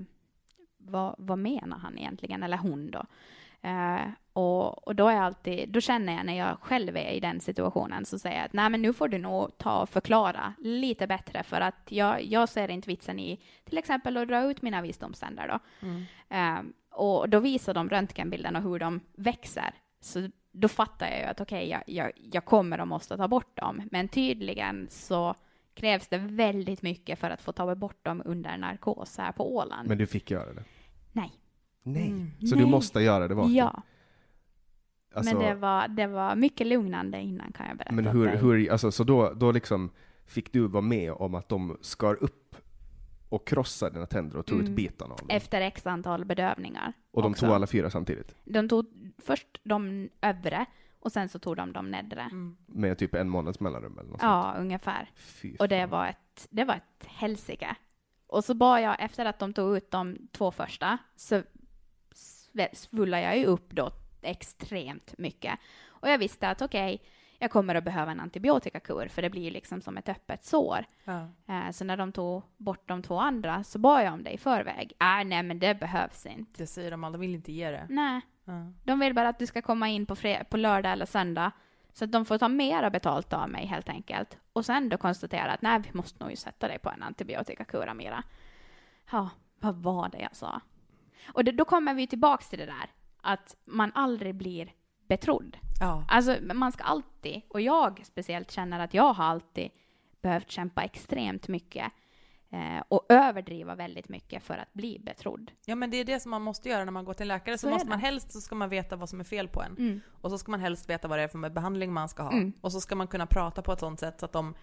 vad, 0.78 1.14
vad 1.18 1.38
menar 1.38 1.78
han 1.78 1.98
egentligen, 1.98 2.42
eller 2.42 2.56
hon 2.56 2.90
då? 2.90 3.04
Eh, 3.66 4.08
och, 4.32 4.88
och 4.88 4.96
då 4.96 5.08
är 5.08 5.16
alltid, 5.16 5.68
då 5.68 5.80
känner 5.80 6.16
jag 6.16 6.26
när 6.26 6.38
jag 6.38 6.58
själv 6.60 6.96
är 6.96 7.10
i 7.10 7.20
den 7.20 7.40
situationen 7.40 8.04
så 8.04 8.18
säger 8.18 8.36
jag 8.36 8.44
att 8.44 8.52
nej 8.52 8.70
men 8.70 8.82
nu 8.82 8.92
får 8.92 9.08
du 9.08 9.18
nog 9.18 9.58
ta 9.58 9.82
och 9.82 9.88
förklara 9.88 10.54
lite 10.58 11.06
bättre 11.06 11.42
för 11.42 11.60
att 11.60 11.88
jag, 11.88 12.24
jag 12.24 12.48
ser 12.48 12.70
inte 12.70 12.88
vitsen 12.88 13.18
i 13.18 13.40
till 13.64 13.78
exempel 13.78 14.16
att 14.16 14.28
dra 14.28 14.50
ut 14.50 14.62
mina 14.62 14.82
visdomständer 14.82 15.48
då. 15.48 15.86
Eh, 16.36 16.58
och 16.90 17.28
då 17.28 17.40
visar 17.40 17.74
de 17.74 17.88
röntgenbilden 17.88 18.56
och 18.56 18.62
hur 18.62 18.78
de 18.78 19.00
växer. 19.14 19.74
Så 20.00 20.28
då 20.56 20.68
fattar 20.68 21.06
jag 21.06 21.18
ju 21.18 21.24
att 21.24 21.40
okej, 21.40 21.68
jag, 21.68 21.82
jag, 21.86 22.12
jag 22.32 22.44
kommer 22.44 22.80
och 22.80 22.88
måste 22.88 23.16
ta 23.16 23.28
bort 23.28 23.56
dem. 23.56 23.82
Men 23.90 24.08
tydligen 24.08 24.86
så 24.90 25.34
krävs 25.74 26.08
det 26.08 26.18
väldigt 26.18 26.82
mycket 26.82 27.18
för 27.18 27.30
att 27.30 27.42
få 27.42 27.52
ta 27.52 27.74
bort 27.74 28.04
dem 28.04 28.22
under 28.24 28.56
narkos 28.58 29.18
här 29.18 29.32
på 29.32 29.56
Åland. 29.56 29.88
Men 29.88 29.98
du 29.98 30.06
fick 30.06 30.30
göra 30.30 30.52
det? 30.52 30.64
Nej. 31.12 31.32
Nej. 31.82 32.08
Mm. 32.08 32.30
Så 32.40 32.54
Nej. 32.54 32.64
du 32.64 32.70
måste 32.70 33.00
göra 33.00 33.28
det 33.28 33.34
vaken? 33.34 33.54
Ja, 33.54 33.82
Alltså, 35.14 35.34
men 35.34 35.44
det 35.44 35.54
var, 35.54 35.88
det 35.88 36.06
var 36.06 36.34
mycket 36.36 36.66
lugnande 36.66 37.20
innan 37.20 37.52
kan 37.52 37.66
jag 37.68 37.76
berätta. 37.76 37.94
men 37.94 38.06
hur, 38.06 38.28
hur, 38.28 38.72
alltså, 38.72 38.92
så 38.92 39.04
då, 39.04 39.32
då 39.32 39.52
liksom 39.52 39.90
fick 40.26 40.52
du 40.52 40.68
vara 40.68 40.82
med 40.82 41.12
om 41.12 41.34
att 41.34 41.48
de 41.48 41.78
skar 41.80 42.22
upp 42.22 42.56
och 43.28 43.46
krossade 43.46 43.94
dina 43.94 44.06
tänder 44.06 44.36
och 44.38 44.46
tog 44.46 44.58
Mm. 44.58 44.70
ut 44.70 44.76
bitarna 44.76 45.12
av 45.14 45.18
dem? 45.18 45.26
Efter 45.30 45.60
x 45.60 45.86
antal 45.86 46.24
bedövningar. 46.24 46.92
och 47.10 47.22
de 47.22 47.32
också. 47.32 47.46
tog 47.46 47.54
alla 47.54 47.66
fyra 47.66 47.90
samtidigt? 47.90 48.34
De 48.44 48.68
tog 48.68 49.12
först 49.18 49.60
de 49.62 50.08
övre 50.20 50.66
och 51.00 51.12
sen 51.12 51.28
så 51.28 51.38
tog 51.38 51.56
de 51.56 51.72
de 51.72 51.90
nedre. 51.90 52.20
Mm. 52.20 52.56
Med 52.66 52.98
typ 52.98 53.14
en 53.14 53.28
månads 53.28 53.60
mellanrum 53.60 53.98
eller 53.98 54.10
något 54.10 54.22
Ja, 54.22 54.54
ungefär. 54.58 55.04
sånt? 55.04 55.18
Fy 55.18 55.56
Och 55.58 55.68
det 55.68 55.80
fan. 55.80 55.90
var 55.90 56.06
ett, 56.06 56.46
det 56.50 56.64
var 56.64 56.74
ett 56.74 57.06
helsike. 57.06 57.76
Och 58.26 58.44
så 58.44 58.54
bad 58.54 58.82
jag, 58.82 58.96
efter 58.98 59.24
att 59.24 59.38
de 59.38 59.52
tog 59.52 59.76
ut 59.76 59.90
de 59.90 60.16
två 60.32 60.50
första, 60.50 60.98
så 61.16 61.42
svullade 62.72 63.22
jag 63.22 63.38
ju 63.38 63.44
upp 63.44 63.70
då 63.72 63.90
extremt 64.22 65.18
mycket. 65.18 65.58
Och 65.86 66.08
jag 66.08 66.18
visste 66.18 66.48
att 66.48 66.62
okej, 66.62 67.02
jag 67.38 67.50
kommer 67.50 67.74
att 67.74 67.84
behöva 67.84 68.10
en 68.10 68.20
antibiotikakur, 68.20 69.08
för 69.08 69.22
det 69.22 69.30
blir 69.30 69.50
liksom 69.50 69.80
som 69.80 69.96
ett 69.96 70.08
öppet 70.08 70.44
sår. 70.44 70.84
Ja. 71.04 71.28
Eh, 71.48 71.70
så 71.70 71.84
när 71.84 71.96
de 71.96 72.12
tog 72.12 72.42
bort 72.56 72.88
de 72.88 73.02
två 73.02 73.18
andra 73.18 73.64
så 73.64 73.78
bad 73.78 74.04
jag 74.04 74.12
om 74.12 74.22
det 74.22 74.30
i 74.30 74.38
förväg. 74.38 74.92
Äh, 75.00 75.24
nej 75.26 75.42
men 75.42 75.58
det 75.58 75.74
behövs 75.80 76.26
inte. 76.26 76.52
Det 76.62 76.66
säger 76.66 76.90
de 76.90 77.04
aldrig, 77.04 77.20
de 77.20 77.26
vill 77.26 77.34
inte 77.34 77.52
ge 77.52 77.70
det. 77.70 77.86
Nej, 77.90 78.20
Ja. 78.44 78.72
de 78.84 79.00
vill 79.00 79.14
bara 79.14 79.28
att 79.28 79.38
du 79.38 79.46
ska 79.46 79.62
komma 79.62 79.88
in 79.88 80.06
på, 80.06 80.16
på 80.50 80.56
lördag 80.56 80.92
eller 80.92 81.06
söndag. 81.06 81.52
Så 81.92 82.04
att 82.04 82.12
de 82.12 82.24
får 82.24 82.38
ta 82.38 82.48
mera 82.48 82.90
betalt 82.90 83.32
av 83.32 83.48
mig 83.50 83.66
helt 83.66 83.88
enkelt. 83.88 84.38
Och 84.52 84.64
sen 84.66 84.88
då 84.88 84.96
konstatera 84.96 85.52
att 85.52 85.62
nej, 85.62 85.78
vi 85.80 85.90
måste 85.92 86.24
nog 86.24 86.38
sätta 86.38 86.68
dig 86.68 86.78
på 86.78 86.90
en 86.90 87.02
antibiotikakur 87.02 87.88
Amira. 87.88 88.22
Ja, 89.10 89.30
vad 89.60 89.74
var 89.74 90.08
det 90.08 90.18
jag 90.18 90.36
sa? 90.36 90.60
Och 91.32 91.44
det, 91.44 91.52
då 91.52 91.64
kommer 91.64 91.94
vi 91.94 92.06
tillbaks 92.06 92.48
till 92.48 92.58
det 92.58 92.66
där 92.66 92.90
att 93.20 93.56
man 93.64 93.92
aldrig 93.94 94.34
blir 94.34 94.72
betrodd. 95.08 95.56
Ja. 95.80 96.04
Alltså 96.08 96.36
man 96.54 96.72
ska 96.72 96.84
alltid, 96.84 97.42
och 97.48 97.60
jag 97.60 98.00
speciellt 98.04 98.50
känner 98.50 98.80
att 98.80 98.94
jag 98.94 99.12
har 99.12 99.24
alltid 99.24 99.70
behövt 100.22 100.50
kämpa 100.50 100.82
extremt 100.82 101.48
mycket 101.48 101.92
eh, 102.50 102.82
och 102.88 103.06
överdriva 103.08 103.74
väldigt 103.74 104.08
mycket 104.08 104.42
för 104.42 104.54
att 104.54 104.72
bli 104.72 104.98
betrodd. 104.98 105.52
ja, 105.64 105.74
men 105.74 105.90
det 105.90 105.96
är 105.96 106.04
det 106.04 106.20
som 106.20 106.30
man 106.30 106.42
måste 106.42 106.68
göra 106.68 106.84
när 106.84 106.92
man 106.92 107.04
går 107.04 107.14
till 107.14 107.24
en 107.24 107.28
läkare. 107.28 107.58
Så, 107.58 107.66
Så 107.66 107.72
måste 107.72 107.88
man 107.88 108.00
helst 108.00 108.32
så 108.32 108.40
ska 108.40 108.54
man 108.54 108.68
veta 108.68 108.96
vad 108.96 109.08
som 109.08 109.20
är 109.20 109.24
fel 109.24 109.48
på 109.48 109.62
en. 109.62 109.76
Mm. 109.76 110.00
Och 110.20 110.30
så 110.30 110.38
ska 110.38 110.50
man 110.50 110.60
helst 110.60 110.90
veta 110.90 111.08
vad 111.08 111.18
det 111.18 111.22
är 111.22 111.28
för 111.28 111.50
behandling 111.50 111.92
man 111.92 112.08
ska 112.08 112.22
ha. 112.22 112.32
Mm. 112.32 112.52
Och 112.60 112.72
så 112.72 112.80
ska 112.80 112.96
man 112.96 113.06
kunna 113.06 113.26
prata 113.26 113.62
på 113.62 113.72
ett 113.72 113.80
sånt 113.80 114.00
sätt 114.00 114.20
så 114.20 114.26
att 114.26 114.32
de 114.32 114.54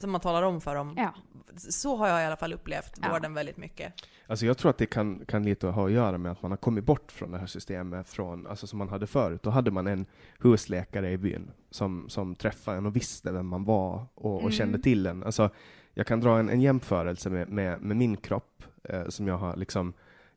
som 0.00 0.10
man 0.10 0.20
talar 0.20 0.42
om 0.42 0.60
för 0.60 0.74
dem. 0.74 0.94
Ja. 0.96 1.14
Så 1.56 1.96
har 1.96 2.08
jag 2.08 2.22
i 2.22 2.24
alla 2.24 2.36
fall 2.36 2.52
upplevt 2.52 2.98
Ja. 3.02 3.12
vården 3.12 3.34
väldigt 3.34 3.56
mycket. 3.56 3.92
Alltså 4.26 4.46
jag 4.46 4.58
tror 4.58 4.70
att 4.70 4.78
det 4.78 4.86
kan, 4.86 5.24
kan 5.26 5.42
lite 5.42 5.66
ha 5.66 5.86
att 5.86 5.92
göra 5.92 6.18
med 6.18 6.32
att 6.32 6.42
man 6.42 6.50
har 6.52 6.56
kommit 6.56 6.84
bort 6.84 7.12
från 7.12 7.30
det 7.32 7.38
här 7.38 7.46
systemet 7.46 8.08
från, 8.08 8.46
alltså 8.46 8.66
som 8.66 8.78
man 8.78 8.88
hade 8.88 9.06
förut. 9.06 9.42
Då 9.42 9.50
hade 9.50 9.70
man 9.70 9.86
en 9.86 10.06
husläkare 10.38 11.10
i 11.10 11.18
byn 11.18 11.50
som, 11.70 12.08
som 12.08 12.34
träffade 12.34 12.76
en 12.78 12.86
och 12.86 12.96
visste 12.96 13.32
vem 13.32 13.46
man 13.46 13.64
var 13.64 14.06
och, 14.14 14.34
och 14.34 14.40
Mm. 14.40 14.52
kände 14.52 14.78
till 14.78 15.06
en. 15.06 15.22
Alltså, 15.24 15.50
jag 15.94 16.06
kan 16.06 16.20
dra 16.20 16.38
en, 16.38 16.48
en 16.48 16.60
jämförelse 16.60 17.30
med, 17.30 17.48
med, 17.48 17.82
med 17.82 17.96
min 17.96 18.16
kropp 18.16 18.62
eh, 18.84 19.08
som 19.08 19.26
jag 19.28 19.38
har 19.38 19.56
liksom 19.56 19.92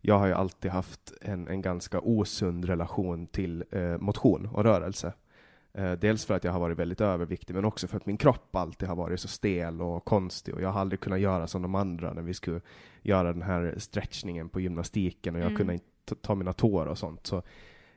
jag 0.05 0.19
har 0.19 0.27
ju 0.27 0.33
alltid 0.33 0.71
haft 0.71 1.13
en, 1.21 1.47
en 1.47 1.61
ganska 1.61 1.99
osund 1.99 2.65
relation 2.65 3.27
till 3.27 3.63
eh, 3.71 3.97
motion 3.97 4.45
och 4.53 4.63
rörelse. 4.63 5.13
Eh, 5.77 5.91
dels 5.91 6.25
för 6.25 6.33
att 6.33 6.43
jag 6.43 6.51
har 6.51 6.59
varit 6.59 6.77
väldigt 6.79 7.01
överviktig, 7.01 7.53
men 7.55 7.65
också 7.65 7.87
för 7.87 7.97
att 7.97 8.05
min 8.05 8.17
kropp 8.17 8.55
alltid 8.55 8.89
har 8.89 8.95
varit 8.95 9.19
så 9.19 9.27
stel 9.27 9.81
och 9.81 10.05
konstig 10.05 10.53
och 10.55 10.61
jag 10.61 10.69
har 10.69 10.81
aldrig 10.81 10.99
kunnat 10.99 11.19
göra 11.19 11.47
som 11.47 11.61
de 11.61 11.75
andra 11.75 12.13
när 12.13 12.21
vi 12.21 12.33
skulle 12.33 12.61
göra 13.01 13.33
den 13.33 13.41
här 13.41 13.73
stretchningen 13.77 14.49
på 14.49 14.59
gymnastiken 14.59 15.35
och 15.35 15.41
jag 15.41 15.45
Mm. 15.47 15.57
kunde 15.57 15.73
inte 15.73 15.85
ta- 16.05 16.15
ta 16.21 16.35
mina 16.35 16.53
tår 16.53 16.85
och 16.85 16.97
sånt. 16.97 17.27
Så, 17.27 17.37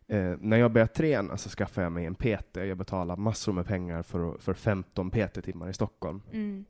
eh, 0.08 0.34
när 0.40 0.56
jag 0.56 0.72
började 0.72 0.92
träna 0.92 1.36
så 1.36 1.48
skaffade 1.48 1.84
jag 1.84 1.92
mig 1.92 2.04
en 2.06 2.14
PT. 2.14 2.56
Jag 2.66 2.78
betalade 2.78 3.20
massor 3.22 3.52
med 3.52 3.66
pengar 3.66 4.02
för, 4.02 4.38
för 4.38 4.54
15 4.54 5.10
PT-timmar 5.10 5.68
i 5.68 5.72
Stockholm. 5.72 6.22
Mm. 6.32 6.64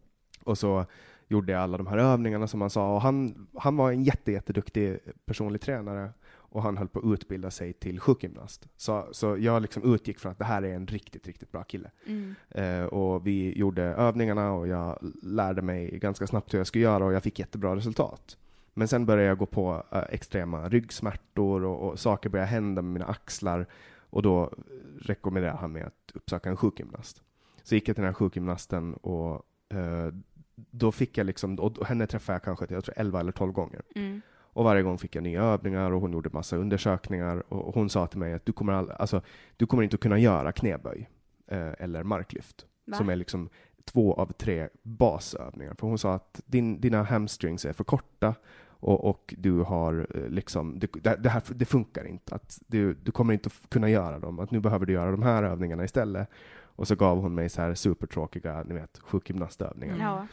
Och 0.44 0.58
så 0.58 0.84
gjorde 1.28 1.52
jag 1.52 1.62
alla 1.62 1.76
de 1.78 1.86
här 1.86 1.98
övningarna 1.98 2.46
som 2.46 2.60
han 2.60 2.70
sa. 2.70 2.94
Och 2.94 3.00
han, 3.02 3.46
han 3.54 3.76
var 3.76 3.92
en 3.92 4.02
jätte, 4.02 4.32
jätteduktig 4.32 4.98
personlig 5.26 5.60
tränare 5.60 6.10
och 6.56 6.62
han 6.62 6.76
höll 6.76 6.88
på 6.88 6.98
att 6.98 7.04
utbilda 7.04 7.50
sig 7.50 7.72
till 7.72 8.00
sjukgymnast. 8.00 8.68
Så, 8.76 9.08
så 9.12 9.36
jag 9.38 9.62
liksom 9.62 9.94
utgick 9.94 10.18
från 10.18 10.32
att 10.32 10.38
det 10.38 10.44
här 10.44 10.62
är 10.62 10.74
en 10.74 10.86
riktigt, 10.86 11.26
riktigt 11.26 11.52
bra 11.52 11.64
kille. 11.64 11.90
Mm. 12.06 12.34
Eh, 12.50 12.84
och 12.84 13.26
vi 13.26 13.58
gjorde 13.58 13.82
övningarna 13.82 14.52
och 14.52 14.68
jag 14.68 14.98
lärde 15.22 15.62
mig 15.62 15.98
ganska 15.98 16.26
snabbt 16.26 16.54
hur 16.54 16.58
jag 16.58 16.66
skulle 16.66 16.84
göra 16.84 17.04
och 17.04 17.12
jag 17.12 17.22
fick 17.22 17.38
jättebra 17.38 17.76
resultat. 17.76 18.36
Men 18.74 18.88
sen 18.88 19.06
började 19.06 19.28
jag 19.28 19.38
gå 19.38 19.46
på 19.46 19.82
eh, 19.92 20.02
extrema 20.08 20.68
ryggsmärtor 20.68 21.64
och, 21.64 21.88
och 21.88 22.00
saker 22.00 22.30
började 22.30 22.50
hända 22.50 22.82
med 22.82 22.92
mina 22.92 23.06
axlar 23.06 23.66
och 24.10 24.22
då 24.22 24.52
rekommenderade 25.00 25.58
han 25.58 25.72
mig 25.72 25.82
att 25.82 26.12
uppsöka 26.14 26.48
en 26.48 26.56
sjukgymnast. 26.56 27.22
Så 27.62 27.74
gick 27.74 27.88
jag 27.88 27.96
till 27.96 28.02
den 28.02 28.08
här 28.08 28.14
sjukgymnasten 28.14 28.94
och 28.94 29.42
eh, 29.68 30.12
då 30.54 30.92
fick 30.92 31.18
jag 31.18 31.26
liksom, 31.26 31.58
och 31.58 31.86
henne 31.86 32.06
träffade 32.06 32.34
jag 32.34 32.42
kanske 32.42 32.66
jag 32.74 32.84
tror 32.84 32.98
11 32.98 33.20
eller 33.20 33.32
12 33.32 33.52
gånger. 33.52 33.82
Mm. 33.94 34.22
Och 34.56 34.64
varje 34.64 34.82
gång 34.82 34.98
fick 34.98 35.16
jag 35.16 35.22
nya 35.22 35.42
övningar 35.42 35.90
och 35.90 36.00
hon 36.00 36.12
gjorde 36.12 36.30
massa 36.32 36.56
undersökningar 36.56 37.52
och 37.52 37.74
hon 37.74 37.90
sa 37.90 38.06
till 38.06 38.18
mig 38.18 38.32
att 38.32 38.46
du 38.46 38.52
kommer, 38.52 38.72
all, 38.72 38.90
alltså, 38.90 39.22
du 39.56 39.66
kommer 39.66 39.82
inte 39.82 39.94
att 39.94 40.00
kunna 40.00 40.18
göra 40.18 40.52
knäböj 40.52 41.08
eh, 41.46 41.72
eller 41.78 42.02
marklyft, 42.02 42.66
Va? 42.86 42.96
som 42.96 43.08
är 43.08 43.16
liksom 43.16 43.48
två 43.84 44.14
av 44.14 44.32
tre 44.32 44.68
basövningar. 44.82 45.74
För 45.74 45.86
hon 45.86 45.98
sa 45.98 46.14
att 46.14 46.40
din, 46.46 46.80
dina 46.80 47.02
hamstrings 47.02 47.64
är 47.64 47.72
för 47.72 47.84
korta 47.84 48.34
och, 48.68 49.04
och 49.04 49.34
du 49.38 49.60
har 49.60 50.06
eh, 50.14 50.28
liksom, 50.28 50.78
det, 50.78 51.16
det, 51.18 51.28
här 51.28 51.42
det 51.48 51.64
funkar 51.64 52.06
inte. 52.06 52.34
Att 52.34 52.58
du, 52.66 52.94
du 52.94 53.12
kommer 53.12 53.34
inte 53.34 53.46
att 53.46 53.70
kunna 53.70 53.90
göra 53.90 54.18
dem. 54.18 54.38
Att 54.38 54.50
nu 54.50 54.60
behöver 54.60 54.86
du 54.86 54.92
göra 54.92 55.10
de 55.10 55.22
här 55.22 55.42
övningarna 55.42 55.84
istället. 55.84 56.28
Och 56.58 56.88
så 56.88 56.94
gav 56.94 57.18
hon 57.18 57.34
mig 57.34 57.48
så 57.48 57.62
här 57.62 57.74
supertråkiga, 57.74 58.62
ni 58.62 58.74
vet, 58.74 58.98
sjukgymnastövningar. 58.98 59.96
Ja. 60.00 60.26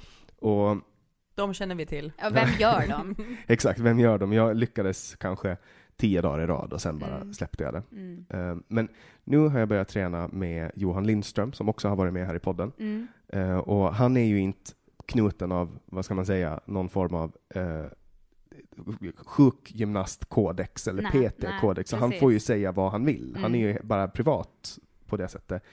Och 0.50 0.78
De 1.36 1.54
känner 1.54 1.76
vi 1.76 1.86
till. 1.86 2.12
ja, 2.22 2.30
vem 2.34 2.50
gör 2.60 2.88
dem? 2.88 3.16
Exakt, 3.48 3.80
vem 3.80 4.00
gör 4.00 4.18
dem? 4.18 4.34
Jag 4.34 4.56
lyckades 4.58 5.16
kanske 5.16 5.58
tio 5.96 6.22
dagar 6.22 6.44
i 6.44 6.46
rad 6.48 6.74
och 6.74 6.82
sen 6.82 7.00
bara 7.00 7.16
Mm. 7.16 7.34
släppte 7.34 7.64
jag 7.64 7.74
det. 7.74 7.84
Mm. 7.92 8.26
Eh, 8.30 8.58
Men 8.68 8.88
nu 9.24 9.38
har 9.38 9.60
jag 9.60 9.68
börjat 9.70 9.88
träna 9.88 10.28
med 10.28 10.72
Johan 10.76 11.08
Lindström 11.08 11.54
som 11.54 11.70
också 11.70 11.88
har 11.90 11.96
varit 11.96 12.14
med 12.14 12.28
här 12.28 12.36
i 12.36 12.40
podden. 12.40 12.72
Mm. 12.80 13.08
Eh, 13.28 13.58
Och 13.58 13.96
han 13.96 14.18
är 14.18 14.26
ju 14.26 14.40
inte 14.40 14.72
knuten 15.06 15.52
av, 15.52 15.80
vad 15.86 16.06
ska 16.06 16.14
man 16.14 16.26
säga, 16.26 16.60
någon 16.66 16.90
form 16.90 17.16
av 17.16 17.36
eh, 17.56 17.86
sjukgymnastkodex 19.18 20.88
eller 20.88 21.04
PT-kodex. 21.04 21.90
Så 21.90 21.98
han 21.98 22.12
får 22.20 22.32
ju 22.32 22.40
säga 22.40 22.72
vad 22.72 22.92
han 22.92 23.06
vill. 23.06 23.38
Han 23.42 23.56
är 23.56 23.60
ju 23.60 23.78
bara 23.84 24.08
privat 24.08 24.80
på 25.06 25.18
det 25.18 25.28
sättet. 25.28 25.64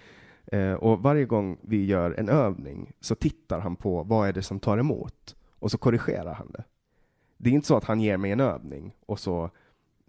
Eh, 0.46 0.72
Och 0.72 1.02
varje 1.02 1.24
gång 1.24 1.58
vi 1.62 1.84
gör 1.84 2.14
en 2.18 2.28
övning 2.28 2.92
så 3.00 3.14
tittar 3.14 3.60
han 3.60 3.76
på 3.76 4.02
vad 4.02 4.28
är 4.28 4.32
det 4.32 4.42
som 4.42 4.60
tar 4.60 4.78
emot 4.78 5.36
och 5.60 5.70
så 5.70 5.78
korrigerar 5.78 6.34
han 6.34 6.50
det. 6.52 6.64
Det 7.36 7.50
är 7.50 7.54
inte 7.54 7.66
så 7.66 7.76
att 7.76 7.84
han 7.84 8.00
ger 8.00 8.16
mig 8.16 8.32
en 8.32 8.40
övning 8.40 8.96
och 9.06 9.20
så 9.20 9.50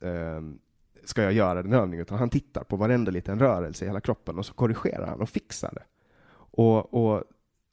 ehm, 0.01 0.59
ska 1.03 1.23
jag 1.23 1.33
göra 1.33 1.63
den 1.63 1.73
övningen, 1.73 2.01
utan 2.01 2.19
han 2.19 2.29
tittar 2.29 2.63
på 2.63 2.75
varenda 2.75 3.11
liten 3.11 3.39
rörelse 3.39 3.85
i 3.85 3.87
hela 3.87 4.01
kroppen 4.01 4.37
och 4.37 4.45
så 4.45 4.53
korrigerar 4.53 5.07
han 5.07 5.21
och 5.21 5.29
fixar 5.29 5.71
det. 5.73 5.83
Och, 6.33 6.93
och, 6.93 7.23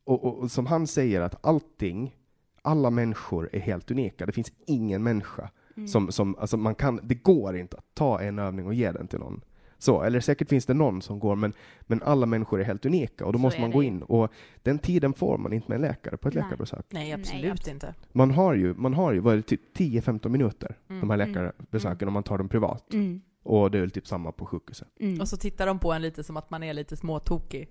och, 0.04 0.24
och, 0.24 0.50
som 0.50 0.66
han 0.66 0.86
säger 0.86 1.20
att 1.20 1.46
allting, 1.46 2.16
alla 2.62 2.90
människor 2.90 3.48
är 3.52 3.60
helt 3.60 3.90
unika. 3.90 4.26
Det 4.26 4.32
finns 4.32 4.52
ingen 4.66 5.02
människa 5.02 5.50
som, 5.86 6.12
som 6.12 6.36
alltså 6.38 6.56
man 6.56 6.74
kan, 6.74 7.00
det 7.02 7.14
går 7.14 7.56
inte 7.56 7.76
att 7.76 7.94
ta 7.94 8.20
en 8.20 8.38
övning 8.38 8.66
och 8.66 8.74
ge 8.74 8.92
den 8.92 9.08
till 9.08 9.18
någon. 9.18 9.40
Så, 9.78 10.02
eller 10.02 10.20
säkert 10.20 10.48
finns 10.48 10.66
det 10.66 10.74
någon 10.74 11.02
som 11.02 11.18
går, 11.18 11.36
men, 11.36 11.52
men 11.80 12.02
alla 12.02 12.26
människor 12.26 12.60
är 12.60 12.64
helt 12.64 12.86
unika 12.86 13.26
och 13.26 13.32
då 13.32 13.38
Så 13.38 13.42
måste 13.42 13.60
man 13.60 13.70
det 13.70 13.74
gå 13.76 13.82
in. 13.82 14.02
Och 14.02 14.32
den 14.62 14.78
tiden 14.78 15.12
får 15.14 15.38
man 15.38 15.52
inte 15.52 15.68
med 15.68 15.74
en 15.76 15.82
läkare 15.82 16.16
på 16.16 16.28
ett 16.28 16.34
Nej. 16.34 16.44
läkarbesök. 16.44 16.86
Nej, 16.90 17.12
absolut 17.12 17.64
Nej, 17.66 17.74
inte. 17.74 17.94
Man 18.12 18.30
har 18.30 18.54
ju, 18.54 18.74
man 18.74 18.94
har 18.94 19.12
ju 19.12 19.20
vad 19.20 19.32
är 19.32 19.36
det, 19.36 19.42
typ 19.42 19.76
10-15 19.78 20.28
minuter, 20.28 20.76
Mm. 20.90 21.00
de 21.00 21.10
här 21.10 21.16
läkarbesöken, 21.16 22.08
om 22.08 22.14
man 22.14 22.22
tar 22.22 22.38
dem 22.38 22.48
privat. 22.48 22.92
Mm. 22.92 23.20
Och 23.42 23.70
det 23.70 23.78
är 23.78 23.80
väl 23.80 23.90
typ 23.90 24.06
samma 24.06 24.32
på 24.32 24.46
sjukhuset. 24.46 24.88
Mm. 25.00 25.20
Och 25.20 25.28
så 25.28 25.36
tittar 25.36 25.66
de 25.66 25.78
på 25.78 25.92
en 25.92 26.02
lite 26.02 26.24
som 26.24 26.36
att 26.36 26.50
man 26.50 26.62
är 26.62 26.74
lite 26.74 26.96
småtokig. 26.96 27.68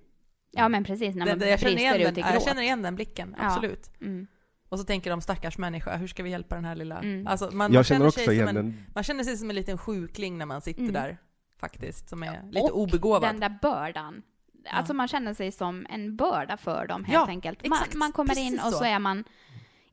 Ja 0.52 0.70
men 0.70 0.84
precis, 0.84 1.16
när 1.16 1.26
man 1.26 1.40
det- 1.40 1.50
jag, 1.50 1.60
känner 1.60 1.78
igen 1.78 2.14
den, 2.16 2.24
jag 2.34 2.44
känner 2.44 2.62
igen 2.62 2.82
den 2.82 2.96
blicken, 2.96 3.36
Ja. 3.40 3.46
absolut. 3.48 3.92
Mm. 4.02 4.28
Och 4.70 4.80
så 4.80 4.86
tänker 4.86 5.10
de 5.10 5.22
stackars 5.22 5.58
människa, 5.58 5.96
hur 5.98 6.08
ska 6.08 6.24
vi 6.24 6.30
hjälpa 6.30 6.56
den 6.56 6.66
här 6.66 6.76
lilla... 6.76 7.00
Mm. 7.00 7.28
Alltså, 7.28 7.50
man, 7.54 7.74
man 7.74 7.84
känner 7.84 8.10
sig 8.10 8.22
också 8.22 8.32
igen 8.34 8.48
en, 8.48 8.56
den. 8.56 8.74
Man 8.96 9.04
känner 9.04 9.24
sig 9.24 9.38
som 9.38 9.50
en 9.50 9.56
liten 9.56 9.78
sjukling 9.78 10.38
när 10.38 10.46
man 10.46 10.62
sitter 10.62 10.82
Mm. 10.82 10.94
där, 10.94 11.18
faktiskt, 11.60 12.10
som 12.10 12.24
är 12.24 12.44
lite 12.52 12.72
Och 12.72 12.80
obegåvad. 12.82 13.22
den 13.22 13.40
där 13.40 13.58
bördan. 13.62 14.22
Alltså 14.70 14.94
man 14.94 15.08
känner 15.08 15.34
sig 15.34 15.52
som 15.52 15.86
en 15.90 16.16
börda 16.16 16.58
för 16.58 16.88
dem 16.88 17.04
helt 17.04 17.14
Ja, 17.14 17.28
enkelt. 17.28 17.68
Man, 17.68 17.78
exakt. 17.78 17.96
man 17.96 18.12
kommer 18.12 18.38
in 18.40 18.54
och 18.60 18.72
så 18.72 18.78
så. 18.78 18.84
är 18.84 19.00
man, 19.00 19.24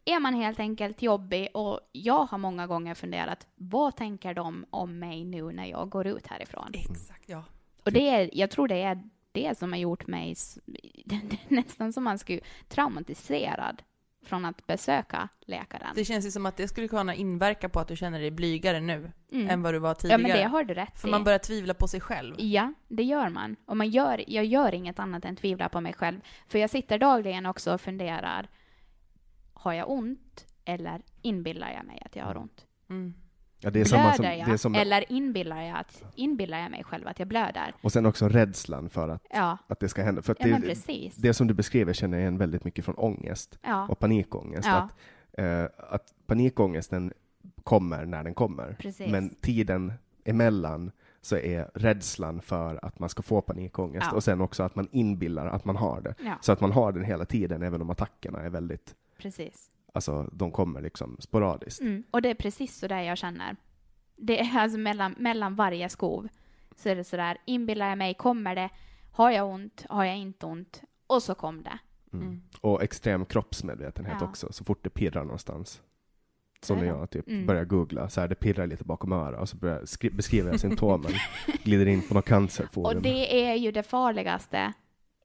är 0.04 0.20
man 0.20 0.34
helt 0.34 0.60
enkelt 0.60 1.02
jobbig 1.02 1.48
och 1.54 1.80
jag 1.92 2.24
har 2.26 2.38
många 2.38 2.66
gånger 2.66 2.94
funderat, 2.94 3.46
vad 3.56 3.96
tänker 3.96 4.34
de 4.34 4.64
om 4.70 4.98
mig 4.98 5.24
nu 5.24 5.52
när 5.52 5.66
jag 5.66 5.88
går 5.88 6.06
ut 6.06 6.26
härifrån? 6.26 6.70
Exakt, 6.74 7.28
ja. 7.28 7.44
Och 7.84 7.92
det 7.92 8.08
är, 8.08 8.30
jag 8.32 8.50
tror 8.50 8.68
det 8.68 8.82
är 8.82 9.02
det 9.32 9.58
som 9.58 9.72
har 9.72 9.78
gjort 9.78 10.06
mig 10.06 10.34
nästan 11.48 11.92
som 11.92 12.04
man 12.04 12.18
skulle 12.18 12.40
traumatiserad 12.68 13.82
från 14.24 14.44
att 14.44 14.66
besöka 14.66 15.28
läkaren. 15.46 15.92
Det 15.94 16.04
känns 16.04 16.26
ju 16.26 16.30
som 16.30 16.46
att 16.46 16.56
det 16.56 16.68
skulle 16.68 16.88
kunna 16.88 17.14
inverka 17.14 17.68
på 17.68 17.80
att 17.80 17.88
du 17.88 17.96
känner 17.96 18.20
dig 18.20 18.30
blygare 18.30 18.80
nu, 18.80 19.12
Mm. 19.32 19.50
än 19.50 19.62
vad 19.62 19.74
du 19.74 19.78
var 19.78 19.88
ja 19.90 19.94
tidigare. 19.94 20.22
men 20.22 20.30
det 20.30 20.42
har 20.44 20.64
du 20.64 20.74
rätt 20.74 21.00
För 21.00 21.08
i. 21.08 21.10
man 21.10 21.24
börjar 21.24 21.38
tvivla 21.38 21.74
på 21.74 21.88
sig 21.88 22.00
själv. 22.00 22.34
Ja, 22.38 22.72
det 22.88 23.02
gör 23.02 23.28
man. 23.28 23.56
Och 23.66 23.76
man 23.76 23.88
gör, 23.90 24.24
jag 24.26 24.44
gör 24.44 24.74
inget 24.74 24.98
annat 24.98 25.24
än 25.24 25.36
tvivla 25.36 25.68
på 25.68 25.80
mig 25.80 25.92
själv. 25.92 26.20
För 26.48 26.58
jag 26.58 26.70
sitter 26.70 26.98
dagligen 26.98 27.46
också 27.46 27.74
och 27.74 27.80
funderar, 27.80 28.48
har 29.52 29.72
jag 29.72 29.90
ont 29.90 30.46
eller 30.64 31.02
inbillar 31.22 31.72
jag 31.72 31.84
mig 31.86 32.02
att 32.04 32.16
jag 32.16 32.24
har 32.24 32.36
ont? 32.36 32.66
Mm. 32.90 33.14
Ja, 33.64 33.70
det 33.70 33.80
är 33.80 33.84
samma 33.84 34.12
som, 34.12 34.22
blöder 34.22 34.48
jag? 34.48 34.60
som, 34.60 34.74
Eller 34.74 35.12
inbillar 35.12 35.62
jag, 35.62 35.78
att, 35.78 36.02
inbillar 36.14 36.58
jag 36.58 36.70
mig 36.70 36.84
själv 36.84 37.08
att 37.08 37.18
jag 37.18 37.28
blöder? 37.28 37.74
och 37.82 37.92
sen 37.92 38.06
också 38.06 38.28
rädslan 38.28 38.90
för 38.90 39.08
att, 39.08 39.22
Ja, 39.30 39.58
att 39.66 39.80
det 39.80 39.88
ska 39.88 40.02
hända. 40.02 40.22
För 40.22 40.36
ja 40.38 40.58
det, 40.58 41.10
det 41.16 41.34
som 41.34 41.46
du 41.46 41.54
beskriver 41.54 41.92
känner 41.92 42.18
jag 42.18 42.22
igen 42.22 42.38
väldigt 42.38 42.64
mycket 42.64 42.84
från 42.84 42.94
ångest 42.94 43.58
Ja, 43.62 43.86
och 43.88 43.98
panikångest. 43.98 44.68
Att, 44.68 44.94
eh, 45.32 45.64
att 45.90 46.14
panikångesten 46.26 47.12
kommer 47.62 48.04
när 48.04 48.24
den 48.24 48.34
kommer. 48.34 48.76
precis. 48.78 49.10
Men 49.10 49.34
tiden 49.34 49.92
emellan 50.24 50.90
så 51.20 51.36
är 51.36 51.70
rädslan 51.74 52.40
för 52.42 52.84
att 52.84 52.98
man 52.98 53.08
ska 53.08 53.22
få 53.22 53.40
panikångest 53.40 54.12
och 54.12 54.24
sen 54.24 54.40
också 54.40 54.62
att 54.62 54.74
man 54.76 54.88
inbillar 54.92 55.46
att 55.46 55.64
man 55.64 55.76
har 55.76 56.00
det. 56.00 56.14
Så 56.40 56.52
att 56.52 56.60
man 56.60 56.72
har 56.72 56.92
den 56.92 57.04
hela 57.04 57.24
tiden, 57.24 57.62
även 57.62 57.82
om 57.82 57.90
attackerna 57.90 58.40
är 58.40 58.50
väldigt, 58.50 58.94
precis. 59.18 59.70
Alltså 59.94 60.28
de 60.32 60.50
kommer 60.50 60.80
liksom 60.82 61.16
sporadiskt. 61.20 61.80
Mm. 61.80 62.02
Och 62.10 62.22
det 62.22 62.28
är 62.30 62.34
precis 62.34 62.78
så 62.78 62.86
där 62.88 63.00
jag 63.00 63.18
känner. 63.18 63.56
Det 64.16 64.40
är 64.40 64.58
alltså 64.58 64.78
mellan, 64.78 65.14
mellan 65.18 65.54
varje 65.54 65.88
skov. 65.88 66.28
Så 66.76 66.88
är 66.88 66.96
det 66.96 67.04
sådär, 67.04 67.38
inbillar 67.46 67.88
jag 67.88 67.98
mig, 67.98 68.14
kommer 68.14 68.54
det? 68.54 68.70
Har 69.12 69.30
jag 69.30 69.48
ont? 69.48 69.86
Har 69.88 70.04
jag 70.04 70.16
inte 70.16 70.46
ont? 70.46 70.82
Och 71.06 71.22
så 71.22 71.34
kom 71.34 71.62
det. 71.62 71.78
Mm. 72.12 72.26
Mm. 72.26 72.42
Och 72.60 72.82
extrem 72.82 73.24
kroppsmedvetenhet 73.24 74.16
Ja. 74.20 74.26
också, 74.26 74.52
så 74.52 74.64
fort 74.64 74.84
det 74.84 74.90
pirrar 74.90 75.24
någonstans. 75.24 75.82
Så 76.60 76.66
Som 76.66 76.76
är 76.78 76.80
när 76.82 76.88
jag 76.88 77.10
typ 77.10 77.28
Mm. 77.28 77.46
börjar 77.46 77.64
googla, 77.64 78.08
så 78.08 78.20
här, 78.20 78.28
det 78.28 78.34
pirrar 78.34 78.66
lite 78.66 78.84
bakom 78.84 79.12
örat 79.12 79.40
och 79.40 79.48
så 79.48 79.56
börjar 79.56 79.78
jag 79.78 79.88
skri- 79.88 80.10
beskriver 80.10 80.50
jag 80.50 80.60
symptomen, 80.60 81.12
glider 81.64 81.86
in 81.86 82.02
på 82.08 82.14
något 82.14 82.24
cancerforum. 82.24 82.96
Och 82.96 83.02
det 83.02 83.44
är 83.46 83.54
ju 83.54 83.72
det 83.72 83.82
farligaste 83.82 84.72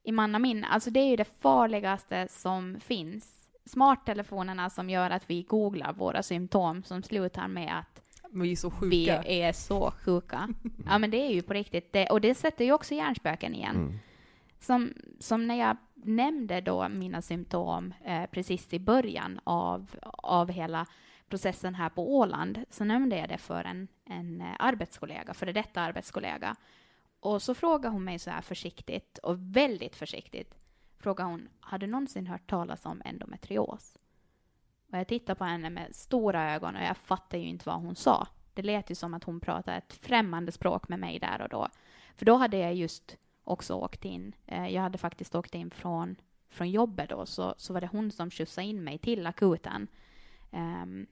i 0.04 0.12
mannaminne. 0.12 0.66
Alltså 0.66 0.90
det 0.90 1.00
är 1.00 1.08
ju 1.10 1.16
det 1.16 1.28
farligaste 1.40 2.26
som 2.30 2.80
finns. 2.80 3.39
Smarttelefonerna 3.64 4.70
som 4.70 4.90
gör 4.90 5.10
att 5.10 5.30
vi 5.30 5.42
googlar 5.42 5.92
våra 5.92 6.22
symptom 6.22 6.82
som 6.82 7.02
slutar 7.02 7.48
med 7.48 7.78
att 7.78 8.02
Vi 8.32 8.52
är 8.52 8.56
så 8.56 8.68
vi 8.70 8.76
sjuka. 8.80 9.22
är 9.22 9.52
så 9.52 9.90
sjuka. 9.90 10.48
Ja 10.86 10.98
men 10.98 11.10
det 11.10 11.16
är 11.16 11.30
ju 11.34 11.42
på 11.42 11.52
riktigt 11.52 11.92
det. 11.92 12.06
Och 12.06 12.20
det 12.20 12.34
sätter 12.34 12.64
ju 12.64 12.72
också 12.72 12.94
hjärnspöken 12.94 13.54
igen. 13.54 13.76
Mm. 13.76 13.98
Som, 14.60 14.92
som 15.18 15.46
när 15.46 15.54
jag 15.54 15.76
nämnde 15.94 16.60
då 16.60 16.88
mina 16.88 17.22
symptom 17.22 17.94
eh, 18.04 18.26
precis 18.26 18.72
i 18.72 18.78
början 18.78 19.40
av, 19.44 19.90
av 20.02 20.50
hela 20.50 20.86
processen 21.28 21.74
här 21.74 21.88
på 21.88 22.16
Åland, 22.16 22.64
så 22.70 22.84
nämnde 22.84 23.16
jag 23.18 23.28
det 23.28 23.38
för 23.38 23.64
en, 23.64 23.88
en 24.04 24.40
eh, 24.40 24.46
arbetskollega, 24.58 25.34
för 25.34 25.46
detta 25.46 25.80
arbetskollega. 25.80 26.56
Och 27.20 27.42
så 27.42 27.54
frågade 27.54 27.88
hon 27.88 28.04
mig 28.04 28.18
så 28.18 28.30
här 28.30 28.40
försiktigt, 28.40 29.18
och 29.18 29.36
väldigt 29.38 29.96
försiktigt, 29.96 30.54
frågade 31.00 31.30
hon, 31.30 31.48
har 31.60 31.78
du 31.78 31.86
någonsin 31.86 32.26
hört 32.26 32.50
talas 32.50 32.86
om 32.86 33.02
endometrios? 33.04 33.98
Och 34.92 34.98
jag 34.98 35.08
tittade 35.08 35.38
på 35.38 35.44
henne 35.44 35.70
med 35.70 35.94
stora 35.94 36.54
ögon 36.54 36.76
och 36.76 36.82
jag 36.82 36.96
fattade 36.96 37.42
ju 37.42 37.48
inte 37.48 37.68
vad 37.68 37.80
hon 37.80 37.94
sa. 37.96 38.28
Det 38.54 38.62
lät 38.62 38.90
ju 38.90 38.94
som 38.94 39.14
att 39.14 39.24
hon 39.24 39.40
pratade 39.40 39.76
ett 39.76 39.92
främmande 39.92 40.52
språk 40.52 40.88
med 40.88 40.98
mig 40.98 41.18
där 41.18 41.42
och 41.42 41.48
då. 41.48 41.68
För 42.16 42.24
då 42.24 42.36
hade 42.36 42.56
jag 42.56 42.74
just 42.74 43.16
också 43.44 43.74
åkt 43.74 44.04
in. 44.04 44.32
Eh, 44.46 44.68
jag 44.68 44.82
hade 44.82 44.98
faktiskt 44.98 45.34
åkt 45.34 45.54
in 45.54 45.70
från, 45.70 46.16
från 46.48 46.70
jobbet 46.70 47.08
då, 47.08 47.26
så, 47.26 47.54
så 47.56 47.72
var 47.72 47.80
det 47.80 47.86
hon 47.86 48.10
som 48.10 48.30
skjutsade 48.30 48.66
in 48.66 48.84
mig 48.84 48.98
till 48.98 49.26
akuten. 49.26 49.88
Um, 50.50 51.06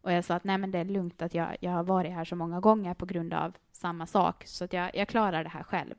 och 0.00 0.12
jag 0.12 0.24
sa 0.24 0.34
att 0.34 0.44
nej 0.44 0.58
men 0.58 0.70
det 0.70 0.78
är 0.78 0.84
lugnt 0.84 1.22
att 1.22 1.34
jag, 1.34 1.56
jag 1.60 1.70
har 1.70 1.82
varit 1.82 2.12
här 2.12 2.24
så 2.24 2.36
många 2.36 2.60
gånger 2.60 2.94
på 2.94 3.06
grund 3.06 3.34
av 3.34 3.56
samma 3.72 4.06
sak, 4.06 4.46
så 4.46 4.64
att 4.64 4.72
jag, 4.72 4.96
jag 4.96 5.08
klarar 5.08 5.44
det 5.44 5.50
här 5.50 5.62
själv. 5.62 5.94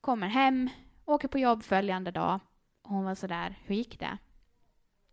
Kommer 0.00 0.28
hem, 0.28 0.70
åker 1.04 1.28
på 1.28 1.38
jobb 1.38 1.62
följande 1.62 2.10
dag. 2.10 2.40
Hon 2.82 3.04
var 3.04 3.14
sådär, 3.14 3.58
hur 3.64 3.74
gick 3.74 4.00
det? 4.00 4.18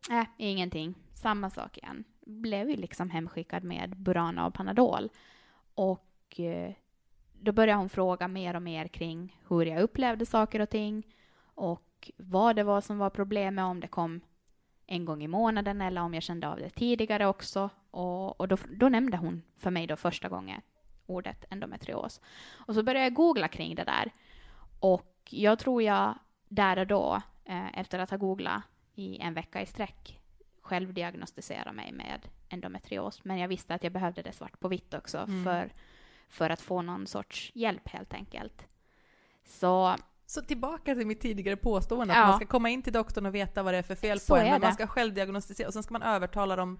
Äh, 0.09 0.25
ingenting. 0.37 0.95
Samma 1.13 1.49
sak 1.49 1.77
igen. 1.77 2.03
Blev 2.25 2.69
ju 2.69 2.75
liksom 2.75 3.09
hemskickad 3.09 3.63
med 3.63 3.97
Burana 3.97 4.45
och 4.45 4.53
Panadol. 4.53 5.09
Och 5.75 6.39
eh, 6.39 6.73
då 7.31 7.51
började 7.51 7.79
hon 7.79 7.89
fråga 7.89 8.27
mer 8.27 8.55
och 8.55 8.61
mer 8.61 8.87
kring 8.87 9.41
hur 9.47 9.65
jag 9.65 9.81
upplevde 9.81 10.25
saker 10.25 10.59
och 10.59 10.69
ting 10.69 11.07
och 11.43 12.11
vad 12.17 12.55
det 12.55 12.63
var 12.63 12.81
som 12.81 12.97
var 12.97 13.09
problemet, 13.09 13.63
om 13.63 13.79
det 13.79 13.87
kom 13.87 14.21
en 14.85 15.05
gång 15.05 15.23
i 15.23 15.27
månaden 15.27 15.81
eller 15.81 16.01
om 16.01 16.13
jag 16.13 16.23
kände 16.23 16.47
av 16.47 16.57
det 16.57 16.69
tidigare 16.69 17.27
också. 17.27 17.69
Och, 17.91 18.41
och 18.41 18.47
då, 18.47 18.57
då 18.69 18.89
nämnde 18.89 19.17
hon 19.17 19.41
för 19.57 19.71
mig 19.71 19.87
då 19.87 19.95
första 19.95 20.29
gången 20.29 20.61
ordet 21.05 21.45
endometrios. 21.49 22.21
Och 22.53 22.75
så 22.75 22.83
började 22.83 23.05
jag 23.05 23.13
googla 23.13 23.47
kring 23.47 23.75
det 23.75 23.83
där. 23.83 24.11
Och 24.79 25.10
jag 25.29 25.59
tror 25.59 25.83
jag 25.83 26.15
där 26.47 26.79
och 26.79 26.87
då, 26.87 27.21
eh, 27.45 27.79
efter 27.79 27.99
att 27.99 28.09
ha 28.09 28.17
googlat 28.17 28.61
i 28.95 29.17
en 29.21 29.33
vecka 29.33 29.61
i 29.61 29.65
sträck, 29.65 30.19
själv 30.61 30.93
diagnostisera 30.93 31.71
mig 31.71 31.91
med 31.91 32.27
endometrios. 32.49 33.23
Men 33.23 33.37
jag 33.37 33.47
visste 33.47 33.73
att 33.75 33.83
jag 33.83 33.93
behövde 33.93 34.21
det 34.21 34.31
svart 34.31 34.59
på 34.59 34.67
vitt 34.67 34.93
också 34.93 35.17
Mm. 35.17 35.43
för, 35.43 35.73
för 36.29 36.49
att 36.49 36.61
få 36.61 36.81
någon 36.81 37.07
sorts 37.07 37.51
hjälp 37.55 37.87
helt 37.87 38.13
enkelt. 38.13 38.67
Så 39.45 39.95
Så 40.25 40.41
tillbaka 40.41 40.95
till 40.95 41.07
mitt 41.07 41.21
tidigare 41.21 41.55
påstående, 41.55 42.13
Ja. 42.13 42.21
att 42.21 42.27
man 42.29 42.37
ska 42.37 42.45
komma 42.45 42.69
in 42.69 42.81
till 42.81 42.93
doktorn 42.93 43.25
och 43.25 43.35
veta 43.35 43.63
vad 43.63 43.73
det 43.73 43.77
är 43.77 43.83
för 43.83 43.95
fel 43.95 44.19
Så 44.19 44.33
på 44.33 44.37
en, 44.39 44.43
men 44.43 44.51
man 44.51 44.61
det. 44.61 44.73
ska 44.73 44.87
själv 44.87 45.13
diagnostisera 45.13 45.67
och 45.67 45.73
sen 45.73 45.83
ska 45.83 45.93
man 45.93 46.01
övertala 46.03 46.55
dem 46.55 46.79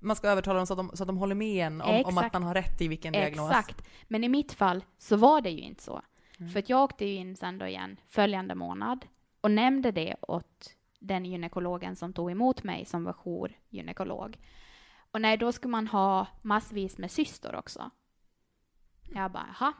man 0.00 0.16
ska 0.16 0.28
övertala 0.28 0.56
dem 0.56 0.66
så 0.66 0.72
att 0.72 0.76
de, 0.78 0.96
så 0.96 1.02
att 1.02 1.06
de 1.06 1.16
håller 1.18 1.34
med 1.34 1.66
en 1.66 1.80
om, 1.82 2.04
om 2.04 2.18
att 2.18 2.32
man 2.32 2.42
har 2.42 2.54
rätt 2.54 2.80
i 2.80 2.88
vilken 2.88 3.12
diagnos. 3.12 3.50
Exakt. 3.50 3.88
Men 4.08 4.24
i 4.24 4.28
mitt 4.28 4.52
fall 4.52 4.84
så 4.98 5.16
var 5.16 5.40
det 5.40 5.50
ju 5.50 5.60
inte 5.60 5.82
så. 5.82 6.02
Mm. 6.38 6.52
För 6.52 6.58
att 6.58 6.68
jag 6.68 6.84
åkte 6.84 7.04
ju 7.04 7.14
in 7.14 7.36
sen 7.36 7.58
då 7.58 7.66
igen 7.66 8.00
följande 8.08 8.54
månad 8.54 9.06
och 9.40 9.50
nämnde 9.50 9.90
det 9.90 10.16
åt 10.20 10.76
den 10.98 11.24
gynekologen 11.24 11.96
som 11.96 12.12
tog 12.12 12.30
emot 12.30 12.64
mig 12.64 12.84
som 12.84 13.04
var 13.04 13.12
jourgynekolog. 13.12 14.38
Och 15.10 15.20
nej, 15.20 15.36
då 15.36 15.52
skulle 15.52 15.70
man 15.70 15.86
ha 15.86 16.26
massvis 16.42 16.98
med 16.98 17.10
cystor 17.10 17.54
också. 17.54 17.90
Jag 19.14 19.32
bara, 19.32 19.54
jaha. 19.60 19.72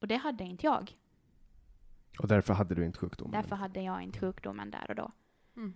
Och 0.00 0.08
det 0.08 0.16
hade 0.16 0.44
inte 0.44 0.66
jag. 0.66 0.96
Och 2.18 2.28
därför 2.28 2.54
hade 2.54 2.74
du 2.74 2.84
inte 2.84 2.98
sjukdomen. 2.98 3.42
Därför 3.42 3.56
hade 3.56 3.82
jag 3.82 4.02
inte 4.02 4.18
sjukdomen 4.18 4.70
där 4.70 4.86
och 4.88 4.94
då. 4.94 5.12
Mm. 5.56 5.74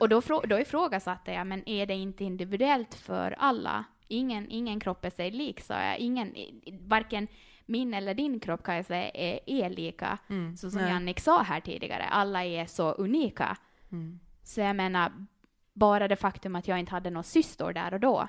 Och 0.00 0.08
då, 0.08 0.20
då 0.44 0.58
ifrågasatte 0.58 1.32
jag, 1.32 1.46
men 1.46 1.68
är 1.68 1.86
det 1.86 1.94
inte 1.94 2.24
individuellt 2.24 2.94
för 2.94 3.32
alla? 3.38 3.84
Ingen, 4.08 4.50
ingen 4.50 4.80
kropp 4.80 5.04
är 5.04 5.10
sig 5.10 5.30
lik, 5.30 5.60
sa 5.60 5.82
jag. 5.82 5.98
Ingen, 5.98 6.34
varken 6.80 7.28
min 7.70 7.94
eller 7.94 8.14
din 8.14 8.40
kropp 8.40 8.62
kan 8.62 8.76
jag 8.76 8.86
säga 8.86 9.10
är, 9.10 9.40
är 9.46 9.70
lika. 9.70 10.18
Mm. 10.28 10.56
Så 10.56 10.70
som 10.70 10.80
Nej. 10.80 10.90
Jannik 10.90 11.20
sa 11.20 11.42
här 11.42 11.60
tidigare, 11.60 12.04
alla 12.04 12.44
är 12.44 12.66
så 12.66 12.92
unika. 12.92 13.56
Mm. 13.92 14.20
Så 14.42 14.60
jag 14.60 14.76
menar, 14.76 15.12
bara 15.72 16.08
det 16.08 16.16
faktum 16.16 16.56
att 16.56 16.68
jag 16.68 16.78
inte 16.78 16.92
hade 16.92 17.10
någon 17.10 17.24
syster 17.24 17.72
där 17.72 17.94
och 17.94 18.00
då, 18.00 18.28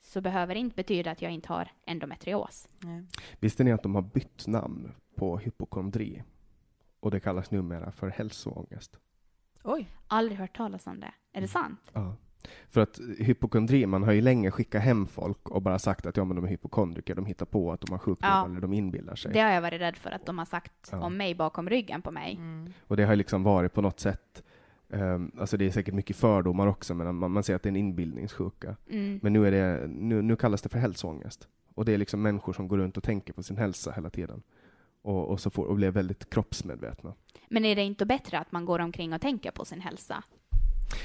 så 0.00 0.20
behöver 0.20 0.54
det 0.54 0.60
inte 0.60 0.76
betyda 0.76 1.10
att 1.10 1.22
jag 1.22 1.32
inte 1.32 1.48
har 1.48 1.68
endometrios. 1.86 2.68
Nej. 2.78 3.06
Visste 3.40 3.64
ni 3.64 3.72
att 3.72 3.82
de 3.82 3.94
har 3.94 4.02
bytt 4.02 4.46
namn 4.46 4.92
på 5.16 5.38
hypokondri? 5.38 6.22
Och 7.00 7.10
det 7.10 7.20
kallas 7.20 7.50
numera 7.50 7.92
för 7.92 8.08
hälsoångest. 8.08 8.98
Oj. 9.64 9.88
Aldrig 10.06 10.38
hört 10.38 10.56
talas 10.56 10.86
om 10.86 11.00
det. 11.00 11.14
Är 11.32 11.40
det 11.40 11.48
sant? 11.48 11.90
Ja. 11.92 12.16
För 12.68 12.80
att 12.80 13.00
hypokondri, 13.18 13.86
man 13.86 14.02
har 14.02 14.12
ju 14.12 14.20
länge 14.20 14.50
skickat 14.50 14.82
hem 14.82 15.06
folk 15.06 15.48
och 15.48 15.62
bara 15.62 15.78
sagt 15.78 16.06
att 16.06 16.16
ja, 16.16 16.24
men 16.24 16.36
de 16.36 16.44
är 16.44 16.48
hypokondriker, 16.48 17.14
de 17.14 17.26
hittar 17.26 17.46
på 17.46 17.72
att 17.72 17.80
de 17.80 17.90
har 17.92 17.98
sjukdom 17.98 18.30
Ja. 18.30 18.46
eller 18.46 18.60
de 18.60 18.72
inbillar 18.72 19.14
sig. 19.14 19.32
Det 19.32 19.40
har 19.40 19.50
jag 19.50 19.62
varit 19.62 19.80
rädd 19.80 19.96
för 19.96 20.10
att 20.10 20.26
de 20.26 20.38
har 20.38 20.44
sagt 20.44 20.88
Ja. 20.92 21.00
om 21.00 21.16
mig 21.16 21.34
bakom 21.34 21.68
ryggen 21.70 22.02
på 22.02 22.10
mig. 22.10 22.34
Mm. 22.34 22.72
Och 22.86 22.96
det 22.96 23.04
har 23.04 23.16
liksom 23.16 23.42
varit 23.42 23.72
på 23.72 23.80
något 23.80 24.00
sätt, 24.00 24.42
ehm, 24.90 25.32
alltså 25.38 25.56
det 25.56 25.66
är 25.66 25.70
säkert 25.70 25.94
mycket 25.94 26.16
fördomar 26.16 26.66
också, 26.66 26.94
men 26.94 27.14
man, 27.16 27.30
man 27.30 27.42
säger 27.42 27.56
att 27.56 27.62
det 27.62 27.66
är 27.66 27.70
en 27.70 27.76
inbildningssjuka. 27.76 28.76
Mm. 28.90 29.20
Men 29.22 29.32
nu, 29.32 29.46
är 29.46 29.50
det, 29.50 29.86
nu, 29.88 30.22
nu 30.22 30.36
kallas 30.36 30.62
det 30.62 30.68
för 30.68 30.78
hälsoångest. 30.78 31.48
Och 31.74 31.84
det 31.84 31.92
är 31.92 31.98
liksom 31.98 32.22
människor 32.22 32.52
som 32.52 32.68
går 32.68 32.78
runt 32.78 32.96
och 32.96 33.02
tänker 33.02 33.32
på 33.32 33.42
sin 33.42 33.56
hälsa 33.56 33.92
hela 33.92 34.10
tiden. 34.10 34.42
Och, 35.02 35.28
och, 35.30 35.40
så 35.40 35.50
får, 35.50 35.64
och 35.64 35.76
blir 35.76 35.90
väldigt 35.90 36.30
kroppsmedvetna. 36.30 37.14
Men 37.48 37.64
är 37.64 37.76
det 37.76 37.82
inte 37.82 38.06
bättre 38.06 38.38
att 38.38 38.52
man 38.52 38.64
går 38.64 38.78
omkring 38.78 39.12
och 39.12 39.20
tänker 39.20 39.50
på 39.50 39.64
sin 39.64 39.80
hälsa? 39.80 40.24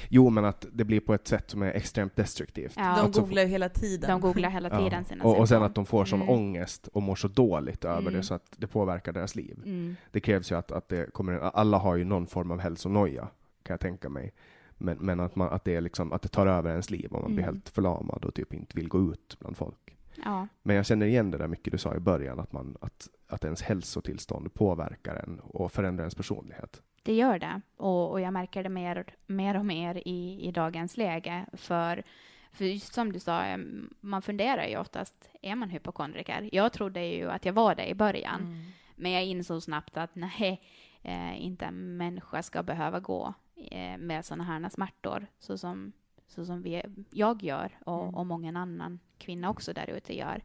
Jo, 0.10 0.30
men 0.30 0.46
att 0.46 0.66
det 0.74 0.84
blir 0.86 1.00
på 1.00 1.14
ett 1.14 1.28
sätt 1.28 1.50
som 1.52 1.62
är 1.62 1.72
extremt 1.72 2.16
destruktivt. 2.16 2.74
Ja. 2.76 2.84
De 2.98 3.06
Att 3.08 3.16
så 3.16 3.22
googlar 3.22 3.42
ju 3.42 3.48
hela 3.48 3.70
tiden. 3.70 4.10
De 4.10 4.22
googlar 4.22 4.50
hela 4.50 4.70
tiden 4.70 5.06
sina 5.06 5.24
och, 5.24 5.38
och 5.40 5.50
sen 5.50 5.64
att 5.64 5.76
de 5.76 5.86
får 5.86 6.06
sån 6.06 6.22
Mm. 6.22 6.30
ångest 6.34 6.88
och 6.88 7.02
mår 7.02 7.16
så 7.16 7.28
dåligt 7.28 7.86
över 7.86 8.02
Mm. 8.02 8.14
det 8.14 8.24
så 8.24 8.34
att 8.34 8.46
det 8.58 8.68
påverkar 8.68 9.12
deras 9.12 9.36
liv. 9.36 9.60
Mm. 9.66 9.96
Det 10.12 10.20
krävs 10.20 10.52
ju 10.52 10.56
att, 10.58 10.72
att 10.72 10.90
det 10.90 11.14
kommer, 11.14 11.34
alla 11.34 11.78
har 11.78 11.96
ju 11.96 12.04
någon 12.04 12.28
form 12.28 12.52
av 12.52 12.60
hälsonoja, 12.60 13.22
kan 13.64 13.74
jag 13.74 13.80
tänka 13.80 14.10
mig. 14.10 14.34
Men, 14.78 14.98
men 14.98 15.20
att, 15.20 15.36
man, 15.36 15.50
att, 15.50 15.64
det 15.64 15.76
är 15.76 15.82
liksom, 15.82 16.14
att 16.14 16.22
det 16.22 16.28
tar 16.28 16.48
över 16.48 16.70
ens 16.70 16.90
liv 16.90 17.12
och 17.12 17.22
man 17.22 17.36
blir 17.36 17.44
Mm. 17.44 17.56
helt 17.56 17.70
förlamad 17.70 18.26
och 18.26 18.34
typ 18.34 18.54
inte 18.54 18.76
vill 18.76 18.88
gå 18.88 19.02
ut 19.12 19.38
bland 19.40 19.58
folk. 19.58 19.97
Ja. 20.26 20.48
Men 20.64 20.76
jag 20.76 20.86
känner 20.86 21.06
igen 21.06 21.32
det 21.32 21.38
där 21.38 21.48
mycket 21.48 21.72
du 21.72 21.78
sa 21.78 21.96
i 21.96 22.00
början, 22.00 22.40
att, 22.40 22.52
man, 22.52 22.78
att, 22.82 23.08
att 23.28 23.44
ens 23.44 23.62
hälsotillstånd 23.62 24.54
påverkar 24.54 25.16
en 25.16 25.40
och 25.40 25.72
förändrar 25.72 26.04
ens 26.04 26.16
personlighet. 26.16 26.84
Det 27.04 27.14
gör 27.14 27.40
det. 27.40 27.62
Och, 27.78 28.12
och 28.12 28.22
jag 28.22 28.34
märker 28.34 28.64
det 28.64 28.70
mer, 28.70 29.06
mer 29.26 29.58
och 29.58 29.66
mer 29.66 30.02
i, 30.08 30.48
i 30.48 30.52
dagens 30.52 30.98
läge. 30.98 31.46
För, 31.54 32.04
för 32.52 32.66
just 32.66 32.94
som 32.94 33.12
du 33.12 33.20
sa, 33.20 33.58
man 34.00 34.22
funderar 34.22 34.68
ju 34.68 34.78
oftast, 34.78 35.30
är 35.42 35.56
man 35.56 35.70
hypokondriker? 35.70 36.50
Jag 36.52 36.74
trodde 36.74 37.06
ju 37.06 37.30
att 37.30 37.46
jag 37.46 37.54
var 37.54 37.76
det 37.76 37.88
i 37.90 37.96
början. 37.96 38.42
Mm. 38.42 38.64
Men 38.96 39.12
jag 39.12 39.26
insåg 39.26 39.64
snabbt 39.64 39.98
att 39.98 40.16
nej, 40.16 40.62
eh, 41.02 41.46
inte 41.46 41.66
en 41.66 41.98
människa 41.98 42.44
ska 42.44 42.64
behöva 42.64 43.00
gå 43.00 43.34
eh, 43.72 43.98
med 43.98 44.26
sådana 44.26 44.44
här 44.44 44.70
smärtor 44.70 45.28
så 45.40 45.58
som, 45.58 45.92
så 46.28 46.46
som 46.46 46.62
vi, 46.62 46.84
jag 47.10 47.44
gör 47.44 47.78
och, 47.86 48.04
Mm. 48.04 48.16
och 48.16 48.26
många 48.26 48.60
annan 48.60 49.00
kvinna 49.18 49.50
också 49.50 49.74
där 49.74 49.90
ute 49.90 50.16
gör. 50.16 50.44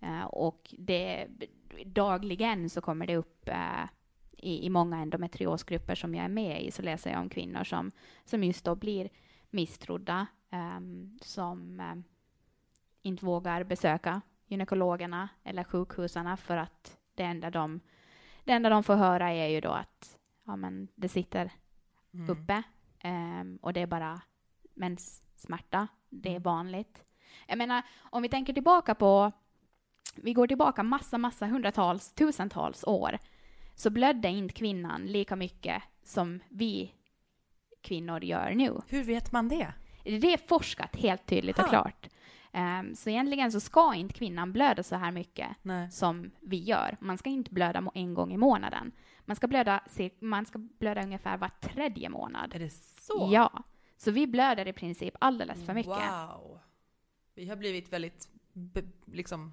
Eh, 0.00 0.24
och 0.24 0.74
det, 0.78 1.26
dagligen 1.86 2.70
så 2.70 2.80
kommer 2.80 3.06
det 3.06 3.16
upp 3.16 3.48
eh, 3.48 3.84
i, 4.38 4.66
i 4.66 4.70
många 4.70 4.96
endometriosgrupper 4.98 5.94
som 5.94 6.14
jag 6.14 6.24
är 6.24 6.28
med 6.28 6.62
i 6.62 6.70
så 6.70 6.82
läser 6.82 7.10
jag 7.10 7.20
om 7.20 7.28
kvinnor 7.28 7.64
som, 7.64 7.92
som 8.24 8.44
just 8.44 8.64
då 8.64 8.74
blir 8.74 9.08
misstrodda, 9.50 10.26
ehm, 10.50 11.18
som 11.22 11.80
ehm, 11.80 12.04
inte 13.02 13.24
vågar 13.26 13.64
besöka 13.64 14.20
gynekologerna 14.46 15.28
eller 15.44 15.64
sjukhusen 15.64 16.36
för 16.36 16.56
att 16.56 16.98
det 17.14 17.22
enda 17.22 17.50
de, 17.50 17.80
det 18.44 18.52
enda 18.52 18.68
de 18.68 18.82
får 18.82 18.96
höra 18.96 19.30
är 19.30 19.46
ju 19.48 19.60
då 19.60 19.70
att 19.70 20.18
ja, 20.46 20.56
men 20.56 20.88
det 20.94 21.08
sitter 21.08 21.50
Mm. 22.14 22.30
uppe 22.30 22.62
ehm, 22.98 23.58
och 23.62 23.72
det 23.72 23.80
är 23.80 23.86
bara 23.86 24.20
menssmärta. 24.74 25.88
Det 26.08 26.28
är 26.28 26.32
Mm. 26.32 26.42
vanligt. 26.42 27.04
Jag 27.48 27.58
menar, 27.58 27.82
om 27.98 28.22
vi 28.22 28.28
tänker 28.28 28.52
tillbaka 28.52 28.94
på, 28.94 29.32
vi 30.14 30.32
går 30.32 30.46
tillbaka 30.46 30.82
massa, 30.82 31.18
massa 31.18 31.46
hundratals, 31.46 32.12
tusentals 32.12 32.84
år, 32.84 33.18
så 33.74 33.90
blödde 33.90 34.28
inte 34.28 34.54
kvinnan 34.54 35.06
lika 35.06 35.36
mycket 35.36 35.82
som 36.02 36.40
vi 36.48 36.94
kvinnor 37.80 38.24
gör 38.24 38.50
nu. 38.50 38.80
Hur 38.88 39.02
vet 39.04 39.32
man 39.32 39.48
det? 39.48 39.72
Det 40.04 40.32
är 40.32 40.48
forskat 40.48 40.96
helt 40.96 41.26
tydligt 41.26 41.58
och 41.58 41.64
Ha. 41.64 41.70
klart. 41.70 42.08
Ehm, 42.52 42.94
så 42.94 43.10
egentligen 43.10 43.52
så 43.52 43.60
ska 43.60 43.94
inte 43.94 44.14
kvinnan 44.14 44.52
blöda 44.52 44.82
så 44.82 44.96
här 44.96 45.10
mycket 45.12 45.48
Nej. 45.62 45.90
som 45.90 46.30
vi 46.40 46.56
gör. 46.56 46.96
Man 47.00 47.18
ska 47.18 47.30
inte 47.30 47.50
blöda 47.50 47.90
en 47.94 48.14
gång 48.14 48.32
i 48.32 48.36
månaden. 48.36 48.92
Man 49.24 49.36
ska 49.36 49.46
blöda, 49.46 49.80
man 50.20 50.46
ska 50.46 50.58
blöda 50.58 51.02
ungefär 51.02 51.36
var 51.36 51.50
tredje 51.60 52.08
månad. 52.08 52.54
Är 52.54 52.58
det 52.58 52.72
så? 53.00 53.28
Ja. 53.32 53.62
Så 53.96 54.10
vi 54.10 54.26
blöder 54.26 54.68
i 54.68 54.72
princip 54.72 55.14
alldeles 55.20 55.66
för 55.66 55.74
mycket. 55.74 55.92
Wow. 55.92 56.60
Vi 57.38 57.48
har 57.48 57.56
blivit 57.56 57.92
väldigt, 57.92 58.28
be, 58.52 58.82
liksom, 59.06 59.52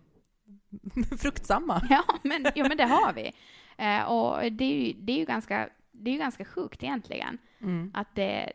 fruktsamma. 1.20 1.82
Ja, 1.90 2.04
men, 2.24 2.46
jo, 2.56 2.66
men 2.68 2.78
det 2.78 2.84
har 2.84 3.14
vi. 3.14 3.32
Eh, 3.78 4.04
och 4.04 4.52
det 4.52 4.64
är, 4.66 4.86
ju, 4.88 4.94
det, 4.94 5.14
är 5.14 5.18
ju 5.18 5.26
ganska, 5.26 5.70
det 5.92 6.10
är 6.10 6.14
ju 6.14 6.20
ganska 6.20 6.46
sjukt 6.46 6.84
egentligen. 6.84 7.38
Mm. 7.60 7.92
Att 7.94 8.16
det 8.16 8.54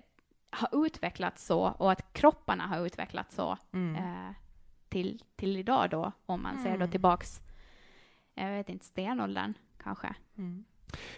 har 0.50 0.86
utvecklats 0.86 1.46
så 1.46 1.60
och 1.60 1.92
att 1.92 2.12
kropparna 2.12 2.66
har 2.66 2.86
utvecklats 2.86 3.34
så 3.34 3.58
Mm. 3.72 3.96
eh, 3.96 4.34
till, 4.88 5.22
till 5.36 5.56
idag 5.56 5.90
då, 5.90 6.12
om 6.26 6.42
man 6.42 6.62
ser 6.62 6.70
då 6.70 6.74
Mm. 6.74 6.90
tillbaks, 6.90 7.40
jag 8.34 8.50
vet 8.50 8.68
inte, 8.68 8.84
stenåldern 8.86 9.54
kanske. 9.82 10.14
Mm. 10.38 10.64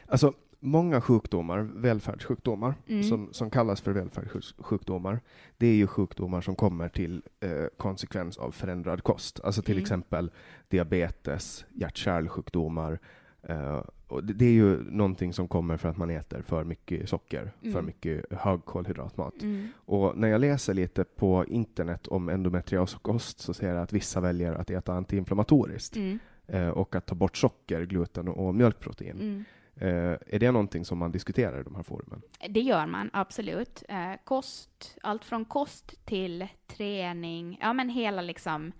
Alltså, 0.08 0.32
många 0.64 1.00
sjukdomar, 1.00 1.58
välfärdssjukdomar, 1.74 2.74
Mm. 2.86 3.02
som, 3.02 3.28
som 3.32 3.50
kallas 3.50 3.80
för 3.80 3.92
välfärdssjukdomar, 3.92 5.20
det 5.58 5.66
är 5.66 5.74
ju 5.74 5.86
sjukdomar 5.86 6.40
som 6.40 6.54
kommer 6.54 6.88
till 6.88 7.22
eh, 7.40 7.50
konsekvens 7.76 8.38
av 8.38 8.50
förändrad 8.50 9.02
kost. 9.02 9.40
Alltså 9.44 9.62
till 9.62 9.74
Mm. 9.74 9.82
exempel 9.82 10.30
diabetes, 10.68 11.64
hjärt-kärlsjukdomar. 11.70 12.98
Eh, 13.42 13.82
och 14.08 14.24
det, 14.24 14.32
det 14.32 14.44
är 14.44 14.52
ju 14.52 14.90
någonting 14.90 15.32
som 15.32 15.48
kommer 15.48 15.76
för 15.76 15.88
att 15.88 15.96
man 15.96 16.10
äter 16.10 16.42
för 16.42 16.64
mycket 16.64 17.08
socker, 17.08 17.52
för 17.60 17.68
Mm. 17.68 17.86
mycket 17.86 18.24
högkolhydratmat. 18.32 19.42
Mm. 19.42 19.68
Och 19.76 20.16
när 20.18 20.28
jag 20.28 20.40
läser 20.40 20.74
lite 20.74 21.04
på 21.04 21.44
internet 21.48 22.06
om 22.06 22.28
endometrioskost 22.28 23.40
så 23.40 23.54
ser 23.54 23.68
jag 23.74 23.82
att 23.82 23.92
vissa 23.92 24.20
väljer 24.20 24.52
att 24.52 24.70
äta 24.70 24.92
antiinflammatoriskt 24.92 25.96
Mm. 25.96 26.18
eh, 26.46 26.68
och 26.68 26.94
att 26.94 27.06
ta 27.06 27.14
bort 27.14 27.36
socker, 27.36 27.82
gluten 27.86 28.28
och 28.28 28.54
mjölkprotein. 28.54 29.44
Mm. 29.76 30.12
Eh, 30.12 30.18
är 30.26 30.38
det 30.38 30.52
någonting 30.52 30.84
som 30.84 30.98
man 30.98 31.12
diskuterar 31.12 31.60
i 31.60 31.64
de 31.64 31.74
här 31.74 31.82
forumen? 31.82 32.22
Det 32.48 32.60
gör 32.60 32.86
man 32.86 33.10
absolut. 33.12 33.82
Eh, 33.88 34.12
kost, 34.24 34.98
allt 35.02 35.24
från 35.24 35.44
kost 35.44 36.06
till 36.06 36.48
träning, 36.66 37.58
ja 37.60 37.72
men 37.72 37.88
hela 37.88 38.22
liksom 38.22 38.72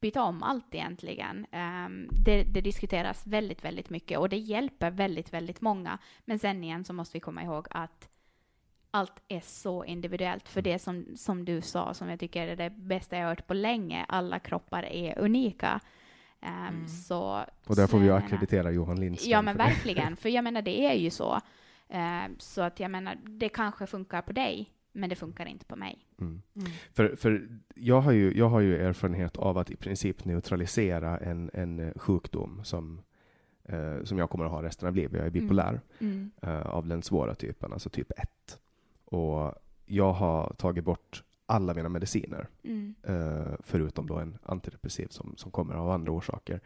byta 0.00 0.22
om 0.22 0.42
allt 0.42 0.74
egentligen. 0.74 1.46
Ehm, 1.50 2.08
det, 2.24 2.42
det 2.42 2.60
diskuteras 2.60 3.26
väldigt, 3.26 3.64
väldigt 3.64 3.90
mycket 3.90 4.18
och 4.18 4.28
det 4.28 4.36
hjälper 4.36 4.90
väldigt, 4.90 5.32
väldigt 5.32 5.60
många. 5.60 5.98
Men 6.24 6.38
sen 6.38 6.64
igen 6.64 6.84
så 6.84 6.92
måste 6.92 7.16
vi 7.16 7.20
komma 7.20 7.42
ihåg 7.42 7.66
att 7.70 8.08
allt 8.90 9.22
är 9.28 9.40
så 9.40 9.84
individuellt. 9.84 10.48
För 10.48 10.62
det 10.62 10.78
som, 10.78 11.06
som 11.16 11.44
du 11.44 11.60
sa, 11.60 11.94
som 11.94 12.08
jag 12.08 12.20
tycker 12.20 12.48
är 12.48 12.56
det 12.56 12.70
bästa 12.70 13.16
jag 13.16 13.28
hört 13.28 13.46
på 13.46 13.54
länge, 13.54 14.04
alla 14.08 14.38
kroppar 14.38 14.82
är 14.82 15.18
unika. 15.18 15.80
Ehm, 16.44 16.88
så, 16.88 17.44
Och 17.66 17.76
där 17.76 17.86
får 17.86 17.98
vi 17.98 18.04
ju 18.04 18.12
ackreditera 18.12 18.70
Johan 18.70 19.00
Lindström. 19.00 19.30
Ja, 19.30 19.42
men 19.42 19.56
verkligen. 19.56 20.16
För 20.22 20.28
jag 20.28 20.44
menar, 20.44 20.62
det 20.62 20.86
är 20.86 20.94
ju 20.94 21.10
så. 21.10 21.40
Eh, 21.88 22.22
så 22.38 22.60
att 22.62 22.80
jag 22.80 22.90
menar, 22.90 23.16
det 23.24 23.48
kanske 23.48 23.86
funkar 23.86 24.22
på 24.22 24.32
dig, 24.32 24.70
men 24.92 25.08
det 25.10 25.16
funkar 25.16 25.46
inte 25.46 25.64
på 25.64 25.76
mig. 25.76 26.06
Mm. 26.20 26.42
Mm. 26.56 26.70
För, 26.92 27.16
för 27.16 27.48
jag, 27.74 28.00
har 28.00 28.12
ju, 28.12 28.38
jag 28.38 28.48
har 28.48 28.60
ju 28.60 28.76
erfarenhet 28.86 29.36
av 29.36 29.58
att 29.58 29.70
i 29.70 29.76
princip 29.76 30.24
neutralisera 30.24 31.18
en, 31.18 31.50
en 31.54 31.78
eh, 31.78 31.92
sjukdom 31.96 32.60
som, 32.64 33.00
eh, 33.64 34.02
som 34.04 34.18
jag 34.18 34.30
kommer 34.30 34.44
att 34.44 34.50
ha 34.50 34.62
resten 34.62 34.88
av 34.88 34.94
livet. 34.96 35.12
Jag 35.18 35.26
är 35.26 35.30
bipolär 35.30 35.80
Mm. 35.98 36.30
eh, 36.42 36.66
av 36.66 36.86
den 36.86 37.02
svåra 37.02 37.34
typen, 37.34 37.72
alltså 37.72 37.90
typ 37.90 38.10
1. 38.16 38.58
Och 39.04 39.54
jag 39.86 40.12
har 40.12 40.54
tagit 40.58 40.84
bort 40.84 41.22
alla 41.54 41.74
mina 41.74 41.88
mediciner, 41.88 42.48
Mm. 42.62 42.94
eh, 43.02 43.52
förutom 43.60 44.06
då 44.06 44.18
en 44.18 44.38
antidepressiv 44.42 45.06
som, 45.10 45.34
som 45.36 45.50
kommer 45.50 45.74
av 45.74 45.90
andra 45.90 46.12
orsaker. 46.12 46.60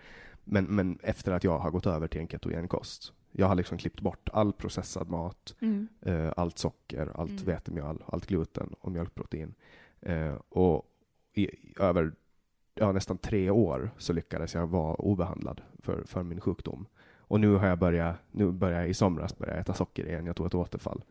Men, 0.45 0.64
men 0.64 0.99
efter 1.03 1.32
att 1.32 1.45
jag 1.45 1.59
har 1.59 1.70
gått 1.70 1.86
över 1.86 2.09
till 2.09 2.20
en 2.20 2.28
ketogen 2.28 2.68
kost. 2.68 3.12
Jag 3.32 3.47
har 3.47 3.55
liksom 3.55 3.78
klippt 3.78 4.01
bort 4.01 4.28
all 4.32 4.53
processad 4.53 5.09
mat, 5.11 5.55
Mm. 5.61 5.89
eh, 6.01 6.32
allt 6.36 6.59
socker, 6.59 7.11
allt 7.14 7.30
Mm. 7.30 7.45
vetemjöl, 7.45 8.03
allt 8.07 8.26
gluten 8.26 8.74
och 8.80 8.93
mjölkprotein. 8.93 9.55
Eh, 10.01 10.34
och 10.49 10.82
i, 11.32 11.43
i 11.45 11.74
över 11.80 12.12
ja, 12.74 12.93
nästan 12.93 13.18
tre 13.18 13.51
år 13.51 13.91
så 13.99 14.12
lyckades 14.12 14.55
jag 14.55 14.66
vara 14.66 14.95
obehandlad 14.95 15.61
för, 15.78 16.03
för 16.07 16.22
min 16.22 16.41
sjukdom. 16.41 16.86
Och 17.18 17.41
nu 17.41 17.55
har 17.55 17.66
jag 17.68 17.78
börjat, 17.78 18.16
nu 18.32 18.51
börjar 18.51 18.80
jag 18.80 18.89
i 18.89 18.95
somras 18.95 19.39
börja 19.39 19.55
äta 19.55 19.74
socker 19.74 20.07
igen, 20.07 20.26
jag 20.26 20.36
tog 20.36 20.47
ett 20.47 20.55
återfall. 20.55 21.03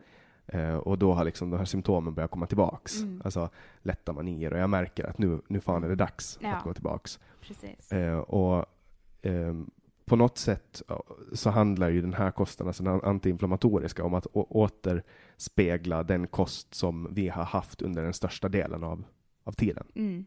Eh, 0.48 0.76
och 0.76 0.98
då 0.98 1.12
har 1.12 1.24
liksom 1.24 1.50
de 1.50 1.56
här 1.56 1.64
symptomen 1.64 2.14
börjat 2.14 2.30
komma 2.30 2.46
tillbaks. 2.46 3.02
Mm. 3.02 3.22
Alltså 3.24 3.50
lätta 3.82 4.12
manier 4.12 4.52
och 4.52 4.58
jag 4.58 4.70
märker 4.70 5.04
att 5.04 5.18
nu, 5.18 5.40
nu 5.48 5.60
fan 5.60 5.84
är 5.84 5.88
det 5.88 5.94
dags 5.94 6.38
Ja. 6.42 6.54
att 6.54 6.64
gå 6.64 6.74
tillbaks. 6.74 7.18
Eh, 7.92 8.18
och 8.18 8.66
ehm, 9.22 9.70
på 10.04 10.16
något 10.16 10.38
sätt 10.38 10.82
så 11.32 11.50
handlar 11.50 11.88
ju 11.88 12.00
den 12.00 12.14
här 12.14 12.30
kosten, 12.30 12.66
alltså 12.66 12.82
den 12.82 13.00
antiinflammatoriska, 13.00 14.04
om 14.04 14.14
att 14.14 14.26
återspegla 14.32 16.02
den 16.02 16.26
kost 16.26 16.74
som 16.74 17.08
vi 17.14 17.28
har 17.28 17.44
haft 17.44 17.82
under 17.82 18.02
den 18.02 18.12
största 18.14 18.48
delen 18.48 18.84
av, 18.84 19.04
av 19.44 19.52
tiden. 19.52 19.86
Mm. 19.94 20.24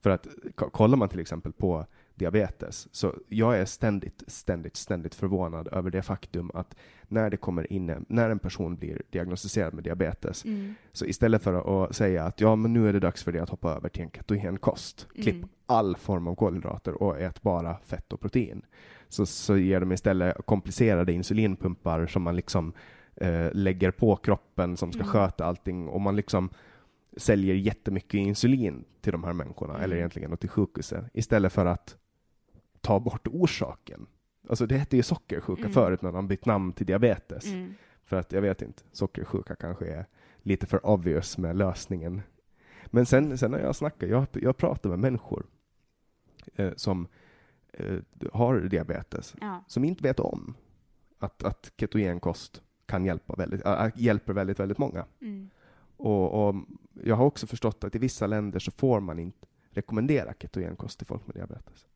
För 0.00 0.10
att 0.10 0.26
ko- 0.54 0.70
kollar 0.70 0.96
man 0.96 1.08
till 1.08 1.20
exempel 1.20 1.52
på 1.52 1.86
diabetes. 2.14 2.88
Så 2.92 3.14
jag 3.28 3.58
är 3.58 3.64
ständigt, 3.64 4.22
ständigt, 4.26 4.76
ständigt 4.76 5.14
förvånad 5.14 5.68
över 5.72 5.90
det 5.90 6.02
faktum 6.02 6.50
att 6.54 6.76
när 7.08 7.30
det 7.30 7.36
kommer 7.36 7.72
in 7.72 8.04
när 8.08 8.30
en 8.30 8.38
person 8.38 8.76
blir 8.76 9.02
diagnostiserad 9.10 9.74
med 9.74 9.84
diabetes, 9.84 10.44
Mm. 10.44 10.74
så 10.92 11.04
istället 11.06 11.42
för 11.42 11.84
att 11.84 11.96
säga 11.96 12.24
att 12.24 12.40
ja, 12.40 12.56
men 12.56 12.72
nu 12.72 12.88
är 12.88 12.92
det 12.92 13.00
dags 13.00 13.22
för 13.22 13.32
dig 13.32 13.40
att 13.40 13.50
hoppa 13.50 13.70
över 13.72 13.88
till 13.88 14.02
en 14.02 14.10
ketogen 14.10 14.58
kost, 14.58 15.08
klipp 15.14 15.34
Mm. 15.36 15.48
all 15.66 15.96
form 15.96 16.26
av 16.28 16.34
kolhydrater 16.34 17.02
och 17.02 17.20
ät 17.20 17.42
bara 17.42 17.76
fett 17.84 18.12
och 18.12 18.20
protein, 18.20 18.62
så, 19.08 19.26
så 19.26 19.56
ger 19.56 19.80
de 19.80 19.92
istället 19.92 20.36
komplicerade 20.46 21.12
insulinpumpar 21.12 22.06
som 22.06 22.22
man 22.22 22.36
liksom 22.36 22.72
eh, 23.16 23.48
lägger 23.52 23.90
på 23.90 24.16
kroppen 24.16 24.76
som 24.76 24.92
ska 24.92 25.00
Mm. 25.02 25.12
sköta 25.12 25.44
allting 25.44 25.88
och 25.88 26.00
man 26.00 26.16
liksom 26.16 26.50
säljer 27.16 27.54
jättemycket 27.54 28.14
insulin 28.14 28.84
till 29.00 29.12
de 29.12 29.24
här 29.24 29.32
människorna, 29.32 29.72
Mm. 29.74 29.84
eller 29.84 29.96
egentligen 29.96 30.36
till 30.36 30.48
sjukhuset, 30.48 31.04
istället 31.12 31.52
för 31.52 31.66
att 31.66 31.96
ta 32.84 33.00
bort 33.00 33.28
orsaken. 33.28 34.06
Alltså 34.48 34.66
det 34.66 34.76
hette 34.78 34.96
ju 34.96 35.02
sockersjuka 35.02 35.60
Mm. 35.60 35.72
förut 35.72 36.02
när 36.02 36.12
de 36.12 36.28
bytt 36.28 36.46
namn 36.46 36.72
till 36.72 36.86
diabetes. 36.86 37.44
Mm. 37.46 37.74
För 38.04 38.16
att 38.16 38.32
jag 38.32 38.42
vet 38.42 38.62
inte, 38.62 38.82
sockersjuka 38.92 39.54
kanske 39.56 39.86
är 39.86 40.06
lite 40.42 40.66
för 40.66 40.86
obvious 40.86 41.38
med 41.38 41.56
lösningen. 41.56 42.22
Men 42.86 43.06
sen, 43.06 43.38
sen 43.38 43.50
när 43.50 43.58
jag 43.58 43.76
snackar, 43.76 44.06
jag, 44.06 44.26
jag 44.32 44.56
pratar 44.56 44.90
med 44.90 44.98
människor 44.98 45.46
eh, 46.54 46.72
som 46.76 47.08
eh, 47.72 47.98
har 48.32 48.60
diabetes, 48.60 49.34
Ja. 49.40 49.64
som 49.66 49.84
inte 49.84 50.02
vet 50.02 50.20
om 50.20 50.54
att, 51.18 51.44
att 51.44 51.72
ketogenkost 51.76 52.62
kan 52.86 53.04
hjälpa 53.04 53.34
väldigt, 53.36 53.66
äh, 53.66 53.86
hjälper 53.96 54.32
väldigt, 54.32 54.60
väldigt 54.60 54.78
många. 54.78 55.06
Mm. 55.20 55.50
Och, 55.96 56.48
och 56.48 56.54
jag 57.02 57.16
har 57.16 57.24
också 57.24 57.46
förstått 57.46 57.84
att 57.84 57.94
i 57.94 57.98
vissa 57.98 58.26
länder 58.26 58.58
så 58.58 58.70
får 58.70 59.00
man 59.00 59.18
inte 59.18 59.46
rekommendera 59.70 60.34
ketogenkost 60.38 60.98
till 60.98 61.06
folk 61.06 61.26
med 61.26 61.36
diabetes. 61.36 61.86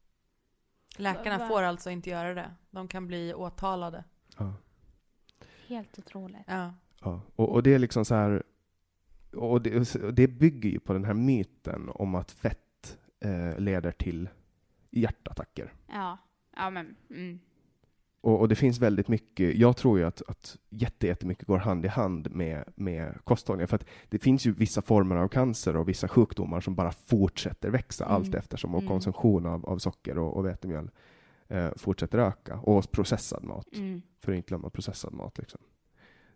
Läkarna 0.99 1.39
Va- 1.39 1.49
får 1.49 1.63
alltså 1.63 1.91
inte 1.91 2.11
göra 2.11 2.35
det. 2.35 2.55
De 2.71 2.89
kan 2.89 3.07
bli 3.07 3.35
åtalade. 3.35 4.05
Ja. 4.39 4.55
Helt 5.67 5.99
otroligt. 5.99 6.43
Ja. 6.47 6.75
Ja. 7.01 7.21
Och, 7.37 7.53
och 7.53 7.63
det 7.63 7.75
är 7.75 7.79
liksom 7.79 8.05
så 8.05 8.15
här, 8.15 8.43
och 9.37 9.63
det, 9.63 9.97
och 10.03 10.15
det 10.15 10.29
bygger 10.29 10.71
ju 10.71 10.79
på 10.81 10.93
den 10.93 11.05
här 11.05 11.15
myten 11.15 11.89
om 11.89 12.15
att 12.15 12.31
fett 12.31 12.99
eh, 13.21 13.59
leder 13.59 13.93
till 13.93 14.29
hjärtattacker. 14.91 15.73
Ja. 15.87 16.19
Ja, 16.57 16.71
men... 16.71 16.97
Mm. 17.11 17.41
Och, 18.21 18.41
och 18.41 18.49
det 18.49 18.55
finns 18.55 18.79
väldigt 18.79 19.09
mycket, 19.09 19.57
jag 19.57 19.77
tror 19.77 19.99
ju 19.99 20.05
att, 20.05 20.23
att 20.29 20.57
jätte, 20.69 21.07
jättemycket 21.07 21.47
går 21.47 21.59
hand 21.59 21.85
i 21.85 21.89
hand 21.89 22.31
med, 22.35 22.65
med 22.75 23.19
kosthållningen. 23.25 23.69
För 23.69 23.77
att 23.77 23.87
det 24.09 24.19
finns 24.19 24.47
ju 24.47 24.53
vissa 24.53 24.83
former 24.83 25.17
av 25.17 25.29
cancer 25.29 25.77
och 25.77 25.89
vissa 25.89 26.09
sjukdomar 26.09 26.61
som 26.61 26.75
bara 26.75 26.93
fortsätter 26.93 27.71
växa 27.71 28.05
Mm. 28.05 28.15
allt 28.17 28.35
eftersom 28.35 28.75
och 28.75 28.81
Mm. 28.83 28.89
konsumtion 28.89 29.47
av, 29.47 29.67
av 29.67 29.79
socker 29.79 30.19
och, 30.19 30.37
och 30.37 30.47
vetemjöl 30.47 30.91
eh, 31.49 31.71
fortsätter 31.77 32.19
öka. 32.19 32.57
Och 32.59 32.91
processad 32.91 33.45
mat, 33.45 33.67
Mm. 33.77 34.03
för 34.21 34.33
att 34.33 34.37
inte 34.37 34.49
glömma 34.49 34.71
processad 34.71 35.13
mat. 35.15 35.39
Liksom. 35.39 35.61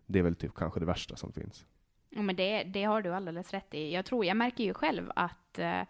Det 0.05 0.19
är 0.19 0.23
väl 0.23 0.35
typ 0.35 0.53
kanske 0.55 0.79
det 0.79 0.85
värsta 0.85 1.15
som 1.15 1.31
finns. 1.33 1.65
Ja, 2.09 2.21
men 2.21 2.35
det, 2.35 2.63
det 2.63 2.83
har 2.83 3.01
du 3.01 3.13
alldeles 3.13 3.51
rätt 3.51 3.73
i. 3.73 3.93
Jag 3.93 4.05
tror, 4.05 4.25
jag 4.25 4.37
märker 4.37 4.63
ju 4.63 4.73
själv 4.73 5.11
att 5.15 5.59
eh, 5.59 5.81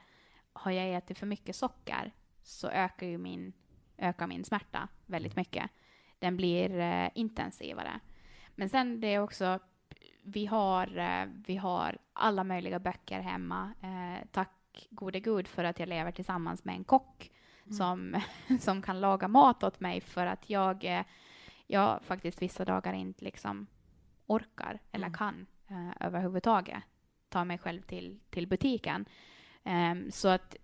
har 0.54 0.72
jag 0.72 0.94
ätit 0.98 1.20
för 1.20 1.26
mycket 1.26 1.56
socker 1.56 2.12
så 2.44 2.68
ökar 2.68 3.08
ju 3.08 3.18
min, 3.18 3.54
ökar 3.98 4.28
min 4.28 4.44
smärta 4.44 4.88
väldigt 5.06 5.36
mycket. 5.36 5.70
Den 6.24 6.38
blir 6.38 6.80
eh, 6.80 7.10
intensivare. 7.16 8.00
Men 8.56 8.70
sen 8.70 9.00
det 9.00 9.08
är 9.08 9.20
också, 9.20 9.60
vi 10.24 10.46
har, 10.46 10.98
eh, 10.98 11.26
vi 11.48 11.56
har 11.56 11.98
alla 12.14 12.44
möjliga 12.44 12.80
böcker 12.80 13.20
hemma. 13.20 13.74
Eh, 13.82 14.28
tack 14.32 14.88
gode 14.90 15.20
gud 15.20 15.48
för 15.48 15.64
att 15.64 15.80
jag 15.80 15.90
lever 15.90 16.12
tillsammans 16.12 16.64
med 16.66 16.76
en 16.76 16.84
kock 16.84 17.32
som, 17.78 18.22
som 18.60 18.82
kan 18.82 19.02
laga 19.02 19.28
mat 19.28 19.64
åt 19.64 19.80
mig 19.80 20.02
för 20.02 20.26
att 20.26 20.50
jag, 20.50 20.84
eh, 20.86 21.04
jag 21.68 22.04
faktiskt 22.04 22.42
vissa 22.42 22.66
dagar 22.66 22.94
inte 22.94 23.26
liksom 23.26 23.68
orkar 24.28 24.80
eller 24.92 25.08
Mm. 25.08 25.18
kan 25.18 25.46
eh, 25.68 26.08
överhuvudtaget 26.08 26.84
ta 27.30 27.44
mig 27.44 27.58
själv 27.58 27.82
till, 27.82 28.20
till 28.30 28.48
butiken. 28.48 29.06
Ehm, 29.64 30.12
så 30.12 30.28
att 30.28 30.56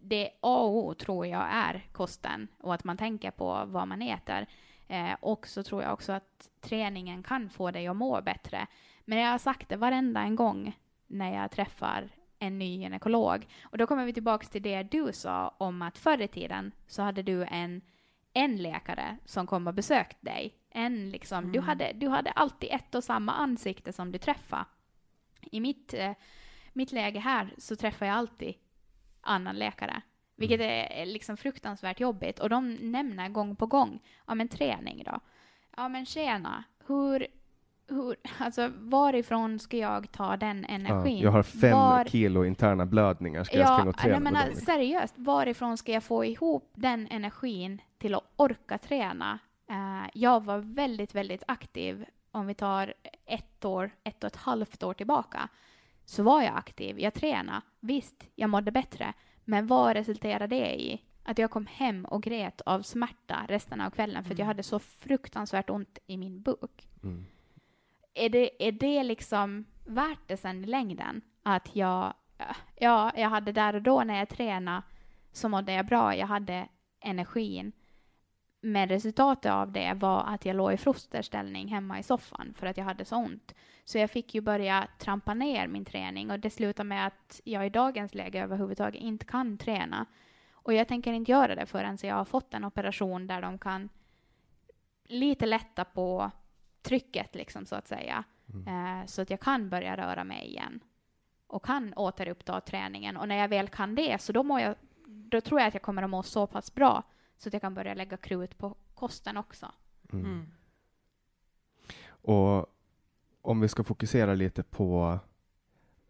det 0.00 0.30
A 0.40 0.58
och 0.58 0.76
O 0.76 0.94
tror 0.94 1.26
jag 1.26 1.46
är 1.50 1.86
kosten 1.92 2.48
och 2.58 2.74
att 2.74 2.84
man 2.84 2.96
tänker 2.96 3.30
på 3.30 3.64
vad 3.66 3.88
man 3.88 4.02
äter. 4.02 4.46
Eh, 4.88 5.16
och 5.20 5.46
så 5.46 5.62
tror 5.62 5.82
jag 5.82 5.92
också 5.92 6.12
att 6.12 6.48
träningen 6.60 7.22
kan 7.22 7.50
få 7.50 7.70
dig 7.70 7.88
att 7.88 7.96
må 7.96 8.22
bättre. 8.22 8.66
Men 9.04 9.18
jag 9.18 9.30
har 9.30 9.38
sagt 9.38 9.68
det 9.68 9.76
varenda 9.76 10.20
en 10.20 10.36
gång 10.36 10.76
när 11.06 11.34
jag 11.34 11.50
träffar 11.50 12.08
en 12.38 12.58
ny 12.58 12.76
gynekolog. 12.76 13.46
Och 13.62 13.78
då 13.78 13.86
kommer 13.86 14.04
vi 14.04 14.12
tillbaka 14.12 14.46
till 14.46 14.62
det 14.62 14.82
du 14.82 15.12
sa 15.12 15.54
om 15.58 15.82
att 15.82 15.98
förr 15.98 16.22
i 16.22 16.28
tiden 16.28 16.72
så 16.86 17.02
hade 17.02 17.22
du 17.22 17.44
en, 17.44 17.80
en 18.32 18.56
läkare 18.56 19.16
som 19.24 19.46
kom 19.46 19.66
och 19.66 19.74
besökte 19.74 20.26
dig. 20.26 20.54
En 20.70 21.10
liksom, 21.10 21.52
du, 21.52 21.60
hade, 21.60 21.92
du 21.94 22.08
hade 22.08 22.30
alltid 22.30 22.70
ett 22.72 22.94
och 22.94 23.04
samma 23.04 23.32
ansikte 23.32 23.92
som 23.92 24.12
du 24.12 24.18
träffade. 24.18 24.64
I 25.40 25.60
mitt, 25.60 25.94
eh, 25.94 26.12
mitt 26.72 26.92
läge 26.92 27.18
här 27.18 27.54
så 27.58 27.76
träffar 27.76 28.06
jag 28.06 28.16
alltid 28.16 28.54
annan 29.20 29.56
läkare. 29.56 30.02
Vilket 30.38 30.60
är 30.60 30.88
är 31.02 31.06
liksom 31.06 31.36
fruktansvärt 31.36 32.00
jobbigt. 32.00 32.38
Och 32.38 32.48
de 32.48 32.74
nämner 32.74 33.28
gång 33.28 33.56
på 33.56 33.66
gång, 33.66 33.98
ja 34.26 34.34
men 34.34 34.48
träning 34.48 35.02
då. 35.06 35.20
Ja 35.76 35.88
men 35.88 36.06
tjena, 36.06 36.64
hur, 36.86 37.26
hur, 37.88 38.16
alltså 38.38 38.70
varifrån 38.78 39.58
ska 39.58 39.76
jag 39.76 40.12
ta 40.12 40.36
den 40.36 40.66
Ja, 40.68 40.74
energin? 40.74 41.18
jag 41.18 41.30
har 41.30 41.42
fem 41.42 41.72
Var- 41.72 42.04
kilo 42.04 42.44
interna 42.44 42.86
blödningar, 42.86 43.44
ska 43.44 43.58
jag 43.58 43.74
springa 43.74 43.88
och 43.90 43.96
träna? 43.98 44.14
jag 44.14 44.22
menar 44.22 44.46
liksom? 44.46 44.64
seriöst, 44.66 45.14
varifrån 45.16 45.76
ska 45.78 45.92
jag 45.92 46.02
få 46.04 46.24
ihop 46.24 46.70
den 46.74 47.06
energin 47.10 47.80
till 47.98 48.14
att 48.14 48.32
orka 48.36 48.78
träna? 48.78 49.38
Eh, 49.70 50.10
jag 50.14 50.44
var 50.44 50.58
väldigt, 50.58 51.14
väldigt 51.14 51.42
aktiv. 51.48 52.04
Om 52.30 52.46
vi 52.46 52.54
tar 52.54 52.94
ett 53.26 53.64
år, 53.64 53.90
ett 54.04 54.24
och 54.24 54.28
ett 54.28 54.36
halvt 54.36 54.82
år 54.82 54.94
tillbaka, 54.94 55.48
så 56.04 56.22
var 56.22 56.42
jag 56.42 56.56
aktiv. 56.56 57.00
Jag 57.00 57.14
tränade. 57.14 57.60
Visst, 57.80 58.24
jag 58.34 58.50
mådde 58.50 58.70
bättre. 58.70 59.12
Men 59.48 59.66
vad 59.66 59.96
resulterade 59.96 60.46
det 60.46 60.80
i? 60.80 61.02
Att 61.22 61.38
jag 61.38 61.50
kom 61.50 61.66
hem 61.66 62.04
och 62.04 62.22
grät 62.22 62.60
av 62.60 62.82
smärta 62.82 63.44
resten 63.48 63.80
av 63.80 63.90
kvällen 63.90 64.24
för 64.24 64.32
att 64.32 64.38
jag 64.38 64.46
hade 64.46 64.62
så 64.62 64.78
fruktansvärt 64.78 65.70
ont 65.70 65.98
i 66.06 66.16
min 66.16 66.42
buk 66.42 66.88
Mm. 67.02 67.26
är 68.14 68.28
det, 68.28 68.68
är 68.68 68.72
det 68.72 69.02
liksom 69.02 69.64
värt 69.86 70.18
det 70.26 70.36
sen 70.36 70.64
i 70.64 70.66
längden? 70.66 71.20
Att 71.42 71.76
jag, 71.76 72.14
ja, 72.76 73.12
jag 73.16 73.28
hade 73.28 73.52
där 73.52 73.74
och 73.74 73.82
då 73.82 74.04
när 74.04 74.18
jag 74.18 74.28
tränade 74.28 74.82
så 75.32 75.48
mådde 75.48 75.72
jag 75.72 75.86
bra, 75.86 76.16
jag 76.16 76.26
hade 76.26 76.68
energin. 77.00 77.72
Men 78.60 78.88
resultatet 78.88 79.52
av 79.52 79.72
det 79.72 79.94
var 79.94 80.24
att 80.26 80.46
jag 80.46 80.56
låg 80.56 80.72
i 80.72 80.76
fosterställning 80.76 81.68
hemma 81.68 81.98
i 81.98 82.02
soffan 82.02 82.54
för 82.56 82.66
att 82.66 82.76
jag 82.76 82.84
hade 82.84 83.04
så 83.04 83.16
ont. 83.16 83.54
Så 83.84 83.98
jag 83.98 84.10
fick 84.10 84.34
ju 84.34 84.40
börja 84.40 84.88
trampa 84.98 85.34
ner 85.34 85.66
min 85.66 85.84
träning 85.84 86.30
och 86.30 86.40
det 86.40 86.50
slutade 86.50 86.88
med 86.88 87.06
att 87.06 87.40
jag 87.44 87.66
i 87.66 87.70
dagens 87.70 88.14
läge 88.14 88.42
överhuvudtaget 88.42 89.00
inte 89.00 89.24
kan 89.24 89.58
träna. 89.58 90.06
Och 90.52 90.72
jag 90.72 90.88
tänker 90.88 91.12
inte 91.12 91.32
göra 91.32 91.54
det 91.54 91.66
förrän 91.66 91.98
jag 92.02 92.14
har 92.14 92.24
fått 92.24 92.54
en 92.54 92.64
operation 92.64 93.26
där 93.26 93.42
de 93.42 93.58
kan 93.58 93.88
lite 95.04 95.46
lätta 95.46 95.84
på 95.84 96.30
trycket 96.82 97.34
liksom 97.34 97.66
så 97.66 97.76
att 97.76 97.88
säga. 97.88 98.24
Eh, 98.66 99.06
så 99.06 99.22
att 99.22 99.30
jag 99.30 99.40
kan 99.40 99.68
börja 99.68 99.96
röra 99.96 100.24
mig 100.24 100.46
igen. 100.46 100.80
Och 101.46 101.64
kan 101.64 101.94
återuppta 101.96 102.60
träningen. 102.60 103.16
Och 103.16 103.28
när 103.28 103.36
jag 103.36 103.48
väl 103.48 103.68
kan 103.68 103.94
det 103.94 104.20
så 104.20 104.32
då, 104.32 104.42
mår 104.42 104.60
jag, 104.60 104.74
då 105.06 105.40
tror 105.40 105.60
jag 105.60 105.68
att 105.68 105.74
jag 105.74 105.82
kommer 105.82 106.02
att 106.02 106.10
må 106.10 106.22
så 106.22 106.46
pass 106.46 106.74
bra 106.74 107.02
så 107.38 107.48
att 107.48 107.52
jag 107.52 107.62
kan 107.62 107.74
börja 107.74 107.94
lägga 107.94 108.16
krut 108.16 108.58
på 108.58 108.74
kosten 108.94 109.36
också. 109.36 109.72
Mm. 110.12 110.24
Mm. 110.26 110.46
Och 112.08 112.66
om 113.42 113.60
vi 113.60 113.68
ska 113.68 113.84
fokusera 113.84 114.34
lite 114.34 114.62
på, 114.62 115.18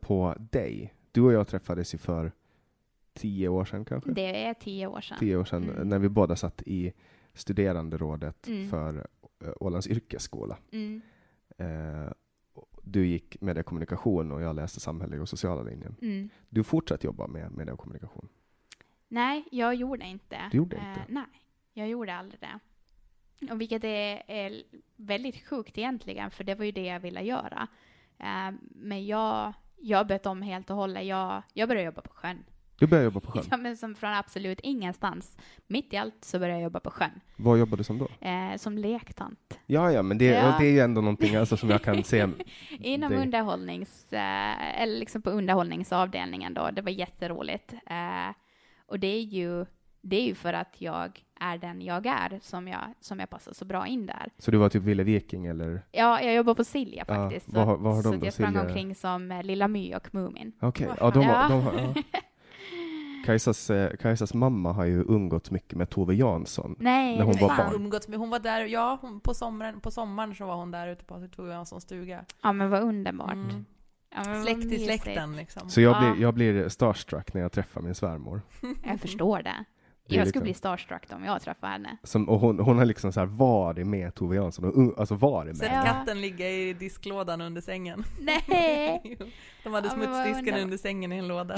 på 0.01 0.35
dig. 0.51 0.95
Du 1.13 1.21
och 1.23 1.33
jag 1.33 1.49
träffades 1.49 1.95
ju 1.95 1.99
för 1.99 2.33
tio 3.13 3.49
år 3.49 3.65
sedan 3.65 3.85
kanske? 3.85 4.11
Det 4.13 4.45
är 4.45 4.55
tio 4.55 4.87
år 4.87 5.01
sedan. 5.01 5.19
Tio 5.19 5.37
år 5.37 5.45
sedan 5.45 5.71
Mm. 5.71 5.89
när 5.89 5.99
vi 5.99 6.09
båda 6.09 6.37
satt 6.37 6.63
i 6.67 6.93
studeranderådet 7.35 8.49
Mm. 8.49 8.71
för 8.71 9.07
eh, 9.45 9.49
Ålands 9.61 9.87
yrkesskola. 9.87 10.59
Mm, 10.73 11.01
Eh, 11.61 12.13
du 12.83 13.07
gick 13.07 13.37
och 13.43 13.63
kommunikation 13.63 14.33
och 14.33 14.43
jag 14.43 14.57
läste 14.57 14.81
samhälleliga 14.81 15.23
och 15.23 15.29
sociala 15.29 15.63
linjen. 15.63 15.95
mm. 16.03 16.29
Du 16.49 16.65
fortsatte 16.65 17.07
jobba 17.07 17.27
med 17.27 17.53
media 17.53 17.73
och 17.75 17.79
kommunikation. 17.81 18.29
Nej, 19.09 19.45
jag 19.51 19.75
gjorde 19.75 20.07
inte. 20.07 20.39
Du 20.51 20.57
gjorde 20.57 20.77
Eh, 20.77 20.89
inte? 20.89 21.01
nej, 21.09 21.25
jag 21.73 21.89
gjorde 21.89 22.15
aldrig 22.15 22.41
det. 22.41 22.59
Och 23.53 23.61
vilket 23.61 23.85
är, 23.85 24.23
är 24.27 24.63
väldigt 24.97 25.49
sjukt 25.49 25.79
egentligen, 25.79 26.31
för 26.31 26.45
det 26.45 26.55
var 26.55 26.65
ju 26.65 26.73
det 26.73 26.85
jag 26.87 27.01
ville 27.01 27.23
göra. 27.23 27.69
Eh, 28.19 28.51
men 28.75 29.07
jag, 29.07 29.53
jag 29.77 30.07
bytte 30.07 30.29
om 30.29 30.43
helt 30.43 30.71
och 30.71 30.77
hållet. 30.77 31.05
Jag, 31.07 31.43
jag 31.53 31.69
började 31.69 31.85
jobba 31.87 32.01
på 32.03 32.11
sjön. 32.15 32.45
Du 32.79 32.87
började 32.87 33.05
jobba 33.05 33.21
på 33.21 33.31
sjön. 33.33 33.45
Ja, 33.51 33.57
men 33.57 33.77
som 33.77 33.95
från 33.95 34.11
absolut 34.13 34.61
ingenstans. 34.61 35.39
Mitt 35.67 35.93
i 35.93 35.97
allt 35.97 36.25
så 36.25 36.39
började 36.39 36.59
jag 36.61 36.63
jobba 36.65 36.81
på 36.81 36.91
sjön. 36.91 37.21
Vad 37.37 37.59
jobbade 37.59 37.81
du 37.81 37.85
som 37.85 37.99
då? 37.99 38.09
Eh, 38.27 38.57
som 38.57 38.79
lektant. 38.79 39.59
Ja, 39.67 39.93
ja, 39.93 40.03
men 40.03 40.19
det, 40.19 40.25
Ja. 40.25 40.57
det 40.59 40.67
är 40.67 40.71
ju 40.73 40.81
ändå 40.81 41.01
någonting 41.01 41.35
alltså, 41.37 41.57
som 41.57 41.71
jag 41.71 41.83
kan 41.83 42.05
se. 42.05 42.27
Inom 42.71 43.11
det- 43.13 43.19
underhållnings... 43.23 44.13
Eh, 44.13 44.83
eller 44.83 44.99
liksom 44.99 45.23
på 45.23 45.31
underhållningsavdelningen 45.31 46.55
då. 46.55 46.71
Det 46.71 46.83
var 46.83 46.91
jätteroligt. 46.91 47.73
Eh, 47.73 48.29
och 48.89 48.99
det 49.01 49.07
är 49.07 49.21
ju... 49.23 49.67
det 50.01 50.17
är 50.17 50.25
ju 50.25 50.35
för 50.35 50.53
att 50.53 50.75
jag 50.81 51.25
är 51.41 51.59
den 51.59 51.83
jag 51.83 52.07
är 52.07 52.39
som 52.43 52.69
jag, 52.69 52.81
som 53.01 53.19
jag 53.21 53.31
passar 53.31 53.53
så 53.53 53.65
bra 53.65 53.87
in 53.87 54.07
där. 54.07 54.29
Så 54.39 54.51
du 54.51 54.57
var 54.59 54.69
typ 54.69 54.83
Ville 54.83 55.03
Viking 55.03 55.47
eller? 55.47 55.83
Ja, 55.93 56.21
jag 56.23 56.35
jobbar 56.35 56.55
på 56.55 56.65
Silja 56.65 57.05
Ja, 57.09 57.15
faktiskt. 57.15 57.49
vad 57.49 57.67
så 57.67 57.77
vad 57.77 57.95
har 57.95 58.03
de 58.03 58.13
så 58.13 58.19
då, 58.19 58.27
jag 58.27 58.33
sprang 58.35 58.49
Silja? 58.53 58.67
omkring 58.67 58.95
som 58.95 59.31
eh, 59.33 59.43
Lilla 59.43 59.69
My 59.69 59.95
och 59.95 60.15
Mumin. 60.15 60.53
Okej, 60.61 60.89
ja 61.01 61.11
de 61.11 61.25
har, 61.25 61.35
Ja. 61.35 61.49
de 61.49 61.63
har 61.63 61.73
ja. 61.73 62.03
Kajsas, 63.27 63.71
eh, 63.71 63.97
Kajsas 63.97 64.35
mamma 64.35 64.73
har 64.73 64.85
ju 64.85 65.01
umgåtts 65.03 65.51
mycket 65.51 65.79
med 65.79 65.91
Tove 65.91 66.15
Jansson. 66.15 66.77
Nej, 66.79 67.17
När 67.19 67.25
hon 67.25 67.35
var 67.41 67.49
barn. 67.49 67.57
sant. 67.57 67.75
Umgåtts 67.77 68.09
med, 68.09 68.19
hon 68.19 68.31
var 68.31 68.39
där, 68.39 68.65
ja, 68.65 68.99
hon, 69.01 69.21
på, 69.21 69.35
sommaren, 69.35 69.81
på 69.81 69.91
sommaren 69.91 70.35
så 70.35 70.47
var 70.47 70.57
hon 70.57 70.71
där 70.71 70.89
ute 70.89 71.05
på 71.05 71.29
Tove 71.37 71.53
Janssons 71.53 71.83
stuga. 71.85 72.25
Ja, 72.43 72.53
men 72.53 72.71
vad 72.71 72.83
underbart. 72.83 73.33
Mm. 73.33 73.65
Ja, 74.15 74.43
Släkt 74.43 74.65
i 74.65 74.79
släkten 74.79 75.37
liksom. 75.37 75.71
Så 75.71 75.81
jag, 75.81 75.97
Ja. 76.03 76.13
blir, 76.13 76.23
jag 76.23 76.35
blir 76.35 76.69
starstruck 76.69 77.35
när 77.35 77.41
jag 77.41 77.53
träffar 77.53 77.81
min 77.81 77.95
svärmor. 77.95 78.41
Jag 78.85 79.01
förstår 79.01 79.43
det. 79.43 79.65
Jag 80.11 80.17
liksom- 80.17 80.29
skulle 80.31 80.43
bli 80.43 80.55
starstruck 80.55 81.03
om 81.13 81.25
jag 81.25 81.43
träffade 81.43 81.73
henne. 81.73 81.97
Som, 82.03 82.29
och 82.29 82.41
hon, 82.41 82.59
hon 82.61 82.79
har 82.79 82.85
liksom 82.85 83.13
så 83.13 83.21
här 83.21 83.27
varit 83.27 83.87
med 83.87 84.15
Tove 84.15 84.37
Jansson, 84.37 84.65
och, 84.65 85.01
alltså 85.01 85.15
varit 85.15 85.57
Sett 85.59 85.71
med. 85.71 85.79
Ja. 85.79 85.85
katten 85.85 86.21
ligga 86.21 86.51
i 86.51 86.73
disklådan 86.73 87.41
under 87.41 87.61
sängen. 87.61 88.05
Nej! 88.21 89.19
De 89.65 89.73
hade 89.73 89.89
Ja, 89.89 89.95
smutsdisken 89.95 90.63
under 90.63 90.77
sängen 90.77 91.13
i 91.13 91.17
en 91.17 91.29
låda. 91.29 91.57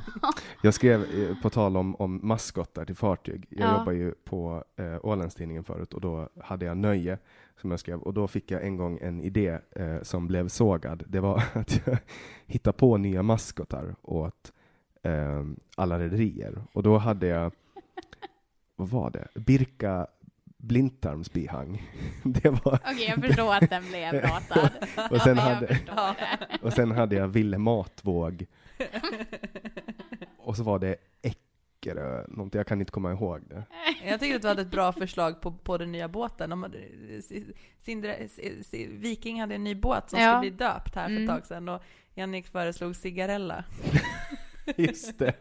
Jag 0.62 0.74
skrev, 0.74 1.02
eh, 1.02 1.36
på 1.42 1.50
tal 1.50 1.76
om, 1.76 1.94
om 1.96 2.20
maskottar 2.22 2.84
till 2.84 2.96
fartyg, 2.96 3.46
jag 3.50 3.68
Ja. 3.68 3.78
jobbar 3.78 3.92
ju 3.92 4.12
på 4.24 4.64
eh, 4.76 4.98
Ålandstidningen 5.06 5.64
förut 5.64 5.94
och 5.94 6.00
då 6.00 6.28
hade 6.42 6.64
jag 6.64 6.76
nöje 6.76 7.18
som 7.60 7.70
jag 7.70 7.80
skrev 7.80 7.98
och 8.00 8.14
då 8.14 8.28
fick 8.28 8.50
jag 8.50 8.62
en 8.66 8.76
gång 8.76 8.98
en 9.02 9.20
idé 9.20 9.58
eh, 9.76 10.02
som 10.02 10.26
blev 10.26 10.48
sågad. 10.48 11.02
Det 11.06 11.20
var 11.20 11.42
att 11.52 11.86
jag 11.86 11.98
hittade 12.46 12.78
på 12.78 12.96
nya 12.96 13.22
maskotar 13.22 13.94
åt 14.02 14.52
eh, 15.02 15.44
alla 15.76 15.98
rederier 15.98 16.62
och 16.72 16.82
då 16.82 16.98
hade 16.98 17.26
jag, 17.26 17.52
vad 18.76 18.88
var 18.88 19.10
det, 19.10 19.28
Birka 19.34 20.06
blindtarmsbihang. 20.56 21.82
Det 22.24 22.48
var, 22.50 22.74
Okej, 22.92 23.04
jag 23.16 23.24
förstår 23.26 23.54
att 23.54 23.70
den 23.70 23.88
blev 23.88 24.12
ratad. 24.14 24.70
och, 25.10 25.20
sen 25.20 25.36
Ja, 25.36 25.42
hade, 25.42 25.78
och 26.62 26.72
sen 26.72 26.90
hade 26.92 27.16
jag 27.16 27.28
Ville 27.28 27.58
Matvåg 27.58 28.46
och 30.38 30.56
så 30.56 30.62
var 30.62 30.78
det 30.78 30.96
Eckerö, 31.22 32.24
någonting, 32.28 32.58
jag 32.58 32.66
kan 32.66 32.80
inte 32.80 32.92
komma 32.92 33.12
ihåg 33.12 33.40
det. 33.48 33.62
Jag 34.06 34.20
tycker 34.20 34.36
att 34.36 34.42
du 34.42 34.48
hade 34.48 34.62
ett 34.62 34.70
bra 34.70 34.92
förslag 34.92 35.40
på, 35.40 35.52
på 35.52 35.78
den 35.78 35.92
nya 35.92 36.08
båten. 36.08 36.50
De 36.50 36.62
hade, 36.62 36.78
Sindre, 37.78 38.14
S- 38.14 38.38
S- 38.42 38.74
Viking 38.90 39.40
hade 39.40 39.54
en 39.54 39.64
ny 39.64 39.74
båt 39.74 40.10
som 40.10 40.20
Ja. 40.20 40.32
skulle 40.40 40.50
bli 40.50 40.58
döpt 40.66 40.94
här 40.94 41.06
för 41.06 41.12
ett 41.14 41.18
Mm. 41.18 41.26
tag 41.28 41.46
sedan 41.46 41.68
och 41.68 41.82
Jannik 42.14 42.46
föreslog 42.48 42.96
Cigarella. 42.96 43.64
Just 44.76 45.18
det. 45.18 45.34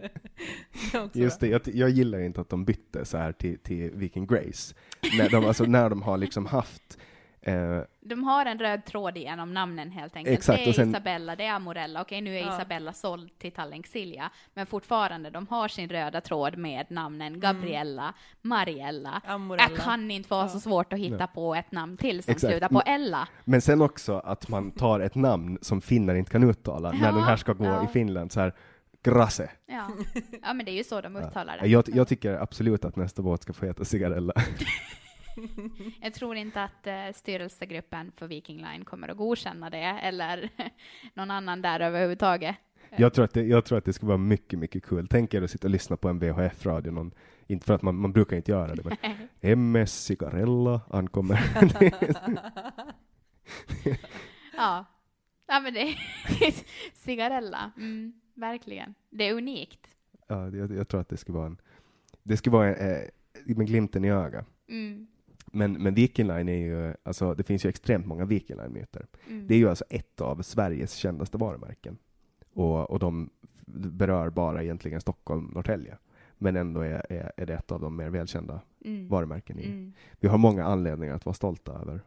Just 1.13 1.39
det, 1.39 1.47
jag, 1.47 1.61
jag 1.65 1.89
gillar 1.89 2.19
inte 2.19 2.41
att 2.41 2.49
de 2.49 2.65
bytte 2.65 3.05
så 3.05 3.17
här 3.17 3.31
till, 3.31 3.59
till 3.59 3.91
Viking 3.93 4.25
Grace. 4.27 4.75
När 5.17 5.29
de, 5.29 5.45
alltså, 5.45 5.63
när 5.63 5.89
de 5.89 6.01
har 6.01 6.17
liksom 6.17 6.45
haft 6.45 6.97
eh, 7.41 7.79
De 8.01 8.23
har 8.23 8.45
en 8.45 8.59
röd 8.59 8.85
tråd 8.85 9.17
genom 9.17 9.53
namnen 9.53 9.91
helt 9.91 10.15
enkelt. 10.15 10.37
Exakt, 10.39 10.63
det 10.63 10.69
är 10.69 10.73
sen- 10.73 10.89
Isabella, 10.89 11.35
det 11.35 11.43
är 11.45 11.51
Amorella. 11.53 12.01
Okej, 12.01 12.21
nu 12.21 12.35
är 12.37 12.41
Ja. 12.41 12.55
Isabella 12.55 12.93
såld 12.93 13.39
till 13.39 13.51
Tallink 13.51 13.87
Silja, 13.87 14.29
men 14.53 14.65
fortfarande, 14.65 15.29
de 15.29 15.47
har 15.47 15.67
sin 15.67 15.89
röda 15.89 16.21
tråd 16.21 16.57
med 16.57 16.85
namnen 16.89 17.39
Gabriella, 17.39 18.13
Mariella. 18.41 19.21
Amorella. 19.25 19.69
Jag 19.69 19.79
kan 19.79 20.11
inte 20.11 20.29
vara 20.29 20.47
så 20.47 20.59
svårt 20.59 20.93
att 20.93 20.99
hitta 20.99 21.27
på 21.27 21.55
ett 21.55 21.71
namn 21.71 21.97
till 21.97 22.23
som 22.23 22.31
Exakt. 22.31 22.51
slutar 22.51 22.69
på 22.69 22.81
Ella. 22.81 23.27
Men 23.45 23.61
sen 23.61 23.81
också 23.81 24.13
att 24.19 24.49
man 24.49 24.71
tar 24.71 24.99
ett 24.99 25.15
namn 25.15 25.57
som 25.61 25.81
finnar 25.81 26.15
inte 26.15 26.31
kan 26.31 26.43
uttala 26.49 26.91
när 26.91 27.05
Ja, 27.05 27.11
den 27.11 27.23
här 27.23 27.37
ska 27.37 27.53
gå 27.53 27.65
ja. 27.65 27.83
i 27.83 27.87
Finland, 27.87 28.31
så 28.31 28.39
här 28.39 28.53
Grasse. 29.03 29.51
Ja. 29.65 29.91
ja, 30.41 30.53
men 30.53 30.65
det 30.65 30.71
är 30.71 30.75
ju 30.75 30.83
så 30.83 31.01
de 31.01 31.15
uttalar 31.15 31.57
det. 31.57 31.67
Jag, 31.67 31.83
jag 31.87 32.07
tycker 32.07 32.33
absolut 32.33 32.85
att 32.85 32.95
nästa 32.95 33.21
båt 33.21 33.41
ska 33.41 33.53
få 33.53 33.65
heta 33.65 33.85
Cigarella. 33.85 34.33
Jag 36.01 36.13
tror 36.13 36.35
inte 36.35 36.63
att 36.63 36.87
eh, 36.87 36.93
styrelsegruppen 37.15 38.11
för 38.17 38.27
Viking 38.27 38.57
Line 38.57 38.85
kommer 38.85 39.07
att 39.09 39.17
godkänna 39.17 39.69
det, 39.69 39.77
eller 39.77 40.49
någon 41.13 41.31
annan 41.31 41.61
där 41.61 41.79
överhuvudtaget. 41.79 42.55
Jag 42.97 43.13
tror, 43.13 43.25
att 43.25 43.33
det, 43.33 43.43
jag 43.43 43.65
tror 43.65 43.77
att 43.77 43.85
det 43.85 43.93
skulle 43.93 44.07
vara 44.07 44.17
mycket, 44.17 44.59
mycket 44.59 44.83
kul. 44.83 45.07
Tänk 45.07 45.33
er 45.33 45.41
att 45.41 45.51
sitta 45.51 45.67
och 45.67 45.71
lyssna 45.71 45.97
på 45.97 46.09
en 46.09 46.19
VHF-radio, 46.19 47.11
inte 47.47 47.65
för 47.65 47.73
att 47.73 47.81
man, 47.81 47.95
man 47.95 48.13
brukar 48.13 48.37
inte 48.37 48.51
göra 48.51 48.75
det, 48.75 48.83
men 48.83 48.97
MS 49.41 50.03
Cigarella 50.05 50.81
ankommer. 50.89 51.39
Ja. 54.57 54.85
Ja, 55.47 55.59
men 55.59 55.73
det 55.73 55.95
cigarella. 56.93 57.71
Mm, 57.77 58.13
verkligen. 58.33 58.93
Det 59.09 59.23
är 59.29 59.33
unikt. 59.33 59.87
ja, 60.27 60.49
jag, 60.49 60.71
jag 60.71 60.87
tror 60.87 61.01
att 61.01 61.09
det 61.09 61.17
skulle 61.17 61.37
vara 61.37 61.47
en, 61.47 61.57
det 62.23 62.37
skulle 62.37 62.53
vara 62.53 62.75
en, 62.75 62.91
eh, 62.95 63.55
med 63.57 63.67
glimten 63.67 64.05
i 64.05 64.11
ögat. 64.11 64.45
Mm, 64.67 65.07
Men, 65.51 65.73
men 65.83 65.93
Viking 65.93 66.27
Line 66.27 66.49
är 66.49 66.57
ju, 66.57 66.93
alltså 67.03 67.33
det 67.33 67.43
finns 67.43 67.65
ju 67.65 67.69
extremt 67.69 68.05
många 68.05 68.25
Viking 68.25 68.57
Line-myter. 68.57 69.05
mm. 69.27 69.47
Det 69.47 69.53
är 69.53 69.57
ju 69.57 69.69
alltså 69.69 69.85
ett 69.89 70.21
av 70.21 70.41
Sveriges 70.41 70.93
kändaste 70.93 71.37
varumärken. 71.37 71.97
Och, 72.53 72.91
och 72.91 72.99
de 72.99 73.29
berör 73.67 74.29
bara 74.29 74.63
egentligen 74.63 75.01
Stockholm, 75.01 75.51
Norrtälje. 75.53 75.97
Men 76.37 76.55
ändå 76.55 76.81
är, 76.81 77.05
är, 77.11 77.31
är 77.37 77.45
det 77.45 77.53
ett 77.53 77.71
av 77.71 77.81
de 77.81 77.95
mer 77.95 78.09
välkända 78.09 78.61
Mm. 78.85 79.07
varumärken. 79.07 79.59
I. 79.59 79.65
Mm. 79.65 79.93
Vi 80.19 80.27
har 80.27 80.37
många 80.37 80.63
anledningar 80.65 81.15
att 81.15 81.25
vara 81.25 81.33
stolta 81.33 81.71
över, 81.73 82.01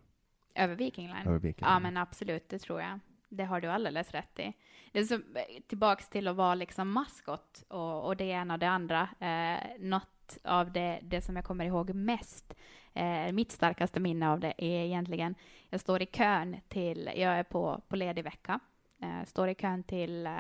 Över 0.55 0.75
Viking 0.75 1.07
Line? 1.07 1.27
över 1.27 1.39
Viking 1.39 1.67
Ja, 1.69 1.75
Line. 1.75 1.83
men 1.83 1.97
absolut, 1.97 2.49
det 2.49 2.59
tror 2.59 2.81
jag. 2.81 2.99
Det 3.29 3.45
har 3.45 3.61
du 3.61 3.69
alldeles 3.69 4.11
rätt 4.11 4.39
i. 4.39 4.53
Det 4.93 4.99
är 4.99 5.05
så, 5.05 5.21
tillbaks 5.67 6.09
till 6.09 6.29
att 6.29 6.37
vara 6.37 6.55
liksom 6.55 6.91
maskot 6.91 7.65
och, 7.69 8.07
och 8.07 8.17
det 8.17 8.25
ena 8.25 8.55
och 8.55 8.61
det 8.61 8.69
andra. 8.69 9.09
Eh, 9.21 9.59
något 9.79 10.39
av 10.45 10.73
det, 10.73 10.99
det 11.03 11.21
som 11.21 11.37
jag 11.37 11.45
kommer 11.45 11.65
ihåg 11.65 11.95
mest, 11.95 12.55
eh, 12.95 13.33
mitt 13.33 13.53
starkaste 13.53 14.01
minne 14.01 14.31
av 14.31 14.41
det 14.41 14.55
är 14.59 14.85
egentligen, 14.85 15.35
jag 15.71 15.81
står 15.81 16.03
i 16.03 16.07
kön 16.07 16.57
till, 16.69 17.11
jag 17.17 17.33
är 17.33 17.43
på, 17.43 17.83
på 17.89 17.97
ledig 17.97 18.25
vecka, 18.25 18.61
eh, 19.03 19.25
står 19.25 19.49
i 19.49 19.55
kön 19.55 19.83
till 19.83 20.27
eh, 20.27 20.33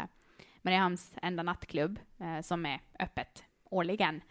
Mariehamns 0.62 1.14
enda 1.22 1.42
nattklubb 1.42 1.98
eh, 2.18 2.40
som 2.40 2.66
är 2.66 2.80
öppet 2.98 3.44
årligen. 3.64 4.22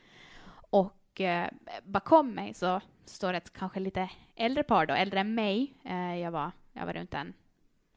Och 0.70 1.22
eh, 1.22 1.50
bakom 1.84 2.32
mig 2.32 2.54
så 2.54 2.82
står 3.06 3.34
ett 3.34 3.54
kanske 3.54 3.80
lite 3.80 4.10
äldre 4.36 4.64
par 4.64 4.86
då, 4.86 4.94
äldre 4.94 5.20
än 5.20 5.36
mig. 5.36 5.74
Eh, 5.84 6.16
jag, 6.16 6.32
var, 6.32 6.52
jag 6.74 6.86
var 6.86 6.94
runt 6.94 7.14
en 7.14 7.34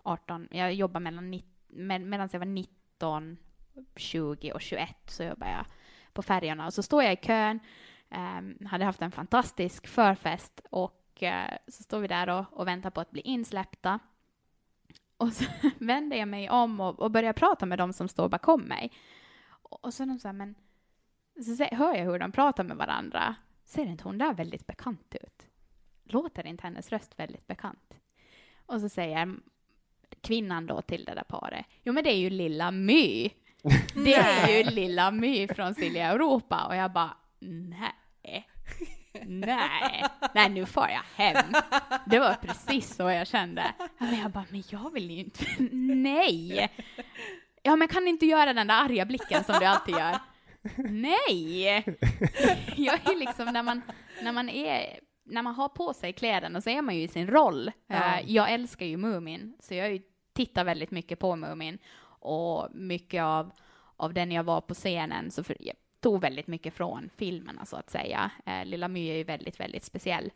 18, 0.08 0.48
jag 0.50 0.74
jobbade 0.74 1.02
mellan, 1.02 1.34
nitt- 1.34 1.66
med, 1.66 2.00
medan 2.00 2.28
jag 2.32 2.40
var 2.40 2.46
19, 2.46 3.36
20 3.96 4.52
och 4.52 4.60
21 4.60 4.96
så 5.06 5.22
jobbade 5.22 5.52
jag 5.52 5.66
på 6.12 6.22
färjorna. 6.22 6.66
Och 6.66 6.74
så 6.74 6.82
står 6.82 7.02
jag 7.02 7.12
i 7.12 7.16
kön, 7.16 7.60
eh, 8.10 8.66
hade 8.68 8.84
haft 8.84 9.02
en 9.02 9.10
fantastisk 9.10 9.86
förfest 9.86 10.60
och 10.70 11.22
eh, 11.22 11.56
så 11.68 11.82
står 11.82 12.00
vi 12.00 12.08
där 12.08 12.28
och, 12.28 12.44
och 12.52 12.66
väntar 12.66 12.90
på 12.90 13.00
att 13.00 13.10
bli 13.10 13.20
insläppta. 13.20 13.98
Och 15.16 15.32
så 15.32 15.44
vänder 15.78 16.16
jag 16.16 16.28
mig 16.28 16.50
om 16.50 16.80
och, 16.80 17.00
och 17.00 17.10
börjar 17.10 17.32
prata 17.32 17.66
med 17.66 17.78
de 17.78 17.92
som 17.92 18.08
står 18.08 18.28
bakom 18.28 18.60
mig. 18.60 18.92
Och, 19.62 19.84
och 19.84 19.94
så 19.94 20.02
är 20.02 20.06
de 20.06 20.18
så 20.18 20.28
här, 20.28 20.32
men 20.32 20.54
så 21.44 21.64
hör 21.64 21.94
jag 21.94 22.04
hur 22.04 22.18
de 22.18 22.32
pratar 22.32 22.64
med 22.64 22.76
varandra. 22.76 23.34
Ser 23.64 23.86
inte 23.86 24.04
hon 24.04 24.18
där 24.18 24.34
väldigt 24.34 24.66
bekant 24.66 25.16
ut? 25.20 25.46
Låter 26.04 26.46
inte 26.46 26.62
hennes 26.66 26.92
röst 26.92 27.18
väldigt 27.18 27.46
bekant? 27.46 27.94
Och 28.66 28.80
så 28.80 28.88
säger 28.88 29.16
kvinnan 30.20 30.66
då 30.66 30.82
till 30.82 31.04
det 31.04 31.14
där 31.14 31.22
paret, 31.22 31.66
jo 31.82 31.92
men 31.92 32.04
det 32.04 32.10
är 32.10 32.18
ju 32.18 32.30
lilla 32.30 32.70
My. 32.70 33.30
Det 33.94 34.14
är 34.14 34.58
ju 34.58 34.70
lilla 34.70 35.10
My 35.10 35.48
från 35.48 35.74
Silja 35.74 36.06
Europa. 36.06 36.66
Och 36.68 36.76
jag 36.76 36.92
bara, 36.92 37.16
nej. 37.38 38.48
Nej, 39.22 40.04
nej 40.34 40.48
nu 40.48 40.66
får 40.66 40.88
jag 40.88 41.24
hem. 41.24 41.52
Det 42.06 42.18
var 42.18 42.34
precis 42.34 42.94
så 42.94 43.10
jag 43.10 43.26
kände. 43.26 43.74
Men 43.98 44.20
jag 44.20 44.30
bara, 44.30 44.44
men 44.50 44.62
jag 44.68 44.92
vill 44.92 45.10
ju 45.10 45.18
inte, 45.18 45.44
nej. 45.72 46.68
Ja 47.62 47.76
men 47.76 47.88
kan 47.88 48.02
du 48.02 48.08
inte 48.10 48.26
göra 48.26 48.52
den 48.52 48.66
där 48.66 48.84
arga 48.84 49.04
blicken 49.04 49.44
som 49.44 49.56
du 49.60 49.64
alltid 49.64 49.94
gör? 49.94 50.18
Nej! 50.88 51.84
Jag 52.76 53.10
är 53.10 53.18
liksom, 53.18 53.46
när 53.46 53.62
man, 53.62 53.82
när 54.22 54.32
man 54.32 54.48
är, 54.48 55.00
när 55.28 55.42
man 55.42 55.54
har 55.54 55.68
på 55.68 55.94
sig 55.94 56.12
kläderna 56.12 56.60
så 56.60 56.70
är 56.70 56.82
man 56.82 56.96
ju 56.96 57.02
i 57.02 57.08
sin 57.08 57.26
roll. 57.26 57.70
Ja. 57.86 58.18
Eh, 58.18 58.30
Jag 58.32 58.52
älskar 58.52 58.86
ju 58.86 58.96
Mumin, 58.96 59.56
så 59.60 59.74
jag 59.74 60.00
tittar 60.32 60.64
väldigt 60.64 60.90
mycket 60.90 61.18
på 61.18 61.36
Mumin. 61.36 61.78
Och 62.20 62.68
mycket 62.72 63.22
av, 63.22 63.50
av 63.96 64.14
den 64.14 64.32
jag 64.32 64.44
var 64.44 64.60
på 64.60 64.74
scenen, 64.74 65.30
så 65.30 65.44
för, 65.44 65.56
jag 65.60 65.76
tog 66.00 66.20
väldigt 66.20 66.46
mycket 66.46 66.74
från 66.74 67.10
filmerna 67.16 67.64
så 67.66 67.76
att 67.76 67.90
säga. 67.90 68.30
Eh, 68.46 68.64
Lilla 68.64 68.88
My 68.88 69.08
är 69.10 69.16
ju 69.16 69.24
väldigt, 69.24 69.60
väldigt 69.60 69.84
speciell. 69.84 70.30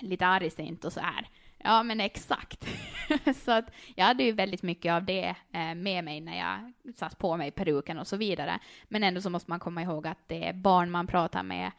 Lite 0.00 0.26
argsint 0.26 0.84
och 0.84 0.92
så 0.92 1.00
här. 1.00 1.28
Ja, 1.58 1.82
men 1.82 2.00
exakt. 2.00 2.66
så 3.44 3.52
att 3.52 3.70
jag 3.94 4.04
hade 4.04 4.22
ju 4.24 4.32
väldigt 4.32 4.62
mycket 4.62 4.92
av 4.92 5.04
det 5.04 5.34
eh, 5.52 5.74
med 5.74 6.04
mig 6.04 6.20
när 6.20 6.38
jag 6.38 6.72
satt 6.96 7.18
på 7.18 7.36
mig 7.36 7.50
peruken 7.50 7.98
och 7.98 8.06
så 8.06 8.16
vidare. 8.16 8.58
Men 8.84 9.02
ändå 9.04 9.20
så 9.20 9.30
måste 9.30 9.50
man 9.50 9.60
komma 9.60 9.82
ihåg 9.82 10.06
att 10.06 10.28
det 10.28 10.48
är 10.48 10.52
barn 10.52 10.90
man 10.90 11.06
pratar 11.06 11.42
med 11.42 11.70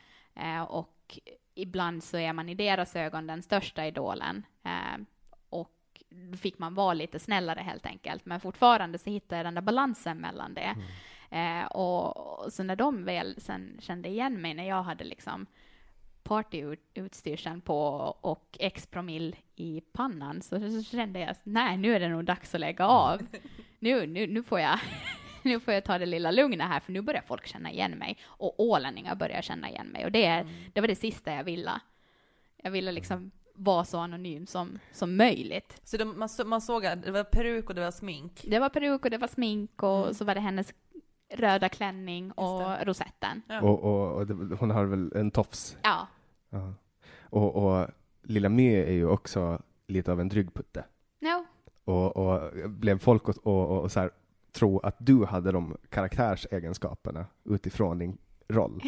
och 0.67 1.19
ibland 1.55 2.03
så 2.03 2.17
är 2.17 2.33
man 2.33 2.49
i 2.49 2.55
deras 2.55 2.95
ögon 2.95 3.27
den 3.27 3.43
största 3.43 3.85
idolen. 3.85 4.45
Eh, 4.63 5.01
och 5.49 6.03
då 6.09 6.37
fick 6.37 6.59
man 6.59 6.73
vara 6.75 6.93
lite 6.93 7.19
snällare 7.19 7.59
helt 7.59 7.85
enkelt. 7.85 8.25
Men 8.25 8.39
fortfarande 8.39 8.97
så 8.97 9.09
hittar 9.09 9.37
jag 9.37 9.45
den 9.45 9.55
där 9.55 9.61
balansen 9.61 10.17
mellan 10.17 10.53
det. 10.53 10.75
Eh, 11.29 11.65
och, 11.65 12.17
och 12.17 12.53
så 12.53 12.63
när 12.63 12.75
de 12.75 13.05
väl 13.05 13.35
sen 13.41 13.77
kände 13.81 14.09
igen 14.09 14.41
mig 14.41 14.53
när 14.53 14.67
jag 14.67 14.83
hade 14.83 15.03
liksom 15.03 15.45
partyutstyrseln 16.23 17.61
på 17.61 17.77
och 18.21 18.57
X 18.59 18.87
promille 18.87 19.35
i 19.55 19.81
pannan 19.81 20.41
så, 20.41 20.59
så 20.59 20.83
kände 20.83 21.19
jag 21.19 21.35
nej 21.43 21.77
nu 21.77 21.95
är 21.95 21.99
det 21.99 22.09
nog 22.09 22.25
dags 22.25 22.55
att 22.55 22.61
lägga 22.61 22.87
av. 22.87 23.21
Nu, 23.79 24.07
nu, 24.07 24.27
nu 24.27 24.43
får 24.43 24.59
jag 24.59 24.79
nu 25.49 25.59
får 25.59 25.73
jag 25.73 25.83
ta 25.83 25.97
det 25.97 26.05
lilla 26.05 26.31
lugna 26.31 26.67
här 26.67 26.79
för 26.79 26.91
nu 26.91 27.01
börjar 27.01 27.21
folk 27.21 27.47
känna 27.47 27.71
igen 27.71 27.91
mig 27.91 28.17
och 28.25 28.59
ålänningar 28.59 29.15
börjar 29.15 29.41
känna 29.41 29.69
igen 29.69 29.87
mig 29.87 30.05
och 30.05 30.11
det, 30.11 30.25
mm. 30.25 30.53
det 30.73 30.81
var 30.81 30.87
det 30.87 30.95
sista 30.95 31.33
jag 31.33 31.43
ville. 31.43 31.81
Jag 32.63 32.71
ville 32.71 32.91
liksom 32.91 33.31
vara 33.53 33.85
så 33.85 33.99
anonym 33.99 34.47
som, 34.47 34.79
som 34.91 35.17
möjligt. 35.17 35.81
Så 35.83 35.97
de, 35.97 36.19
man, 36.19 36.29
man 36.45 36.61
såg 36.61 36.85
att 36.85 37.03
det 37.03 37.11
var 37.11 37.23
peruk 37.23 37.69
och 37.69 37.75
det 37.75 37.81
var 37.81 37.91
smink? 37.91 38.45
Det 38.47 38.59
var 38.59 38.69
peruk 38.69 39.05
och 39.05 39.11
det 39.11 39.17
var 39.17 39.27
smink 39.27 39.83
och 39.83 40.01
mm. 40.01 40.13
så 40.13 40.25
var 40.25 40.35
det 40.35 40.41
hennes 40.41 40.73
röda 41.33 41.69
klänning 41.69 42.31
och 42.31 42.85
rosetten. 42.85 43.41
Ja. 43.47 43.61
Och, 43.61 43.83
och, 43.83 44.15
och 44.15 44.27
det, 44.27 44.55
hon 44.55 44.71
har 44.71 44.85
väl 44.85 45.11
en 45.15 45.31
tofs? 45.31 45.77
Ja. 45.81 46.07
ja. 46.49 46.73
Och, 47.21 47.55
och 47.55 47.87
Lilla 48.23 48.49
My 48.49 48.75
är 48.75 48.91
ju 48.91 49.07
också 49.07 49.61
lite 49.87 50.11
av 50.11 50.21
en 50.21 50.29
dryggputte. 50.29 50.85
No. 51.21 51.45
Och, 51.85 52.17
och 52.17 52.51
blev 52.69 52.99
folk 52.99 53.29
och, 53.29 53.47
och, 53.47 53.81
och 53.81 53.91
så 53.91 53.99
här, 53.99 54.11
tro 54.55 54.79
att 54.79 54.95
du 54.99 55.25
hade 55.25 55.51
de 55.51 55.77
karaktärsegenskaperna 55.89 57.25
utifrån 57.45 57.99
din 57.99 58.17
roll? 58.47 58.81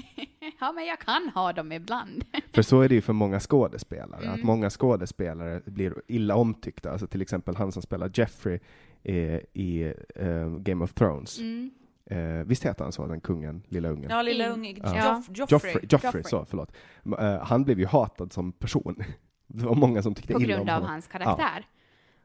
ja, 0.60 0.72
men 0.72 0.86
jag 0.86 0.98
kan 0.98 1.30
ha 1.34 1.52
dem 1.52 1.72
ibland. 1.72 2.24
för 2.54 2.62
så 2.62 2.80
är 2.80 2.88
det 2.88 2.94
ju 2.94 3.00
för 3.00 3.12
många 3.12 3.40
skådespelare, 3.40 4.22
mm. 4.22 4.34
att 4.34 4.42
många 4.42 4.70
skådespelare 4.70 5.62
blir 5.64 5.94
illa 6.06 6.34
omtyckta. 6.34 6.90
Alltså 6.90 7.06
till 7.06 7.22
exempel 7.22 7.56
han 7.56 7.72
som 7.72 7.82
spelar 7.82 8.10
Jeffrey 8.14 8.58
i, 9.02 9.40
i 9.52 9.92
uh, 10.20 10.58
Game 10.58 10.84
of 10.84 10.94
Thrones. 10.94 11.38
Mm. 11.38 11.70
Uh, 12.12 12.44
visst 12.44 12.64
heter 12.64 12.84
han 12.84 12.92
så, 12.92 13.06
den 13.06 13.20
kungen, 13.20 13.62
lilla 13.68 13.88
ungen? 13.88 14.10
Ja, 14.10 14.22
lilla 14.22 14.48
ungen. 14.48 14.76
Ja. 14.82 15.22
Joff 15.28 15.50
Joffrey. 15.50 15.72
Joffrey. 15.72 15.86
Joffrey, 15.88 16.22
så, 16.24 16.44
förlåt. 16.44 16.72
Uh, 17.06 17.38
han 17.42 17.64
blev 17.64 17.80
ju 17.80 17.86
hatad 17.86 18.32
som 18.32 18.52
person. 18.52 18.96
Det 19.50 19.64
var 19.64 19.74
många 19.74 20.02
som 20.02 20.14
tyckte 20.14 20.32
illa 20.32 20.38
om 20.38 20.50
honom. 20.50 20.66
På 20.66 20.72
grund 20.72 20.84
av 20.84 20.90
hans 20.90 21.06
karaktär? 21.06 21.66
Ja. 21.66 21.77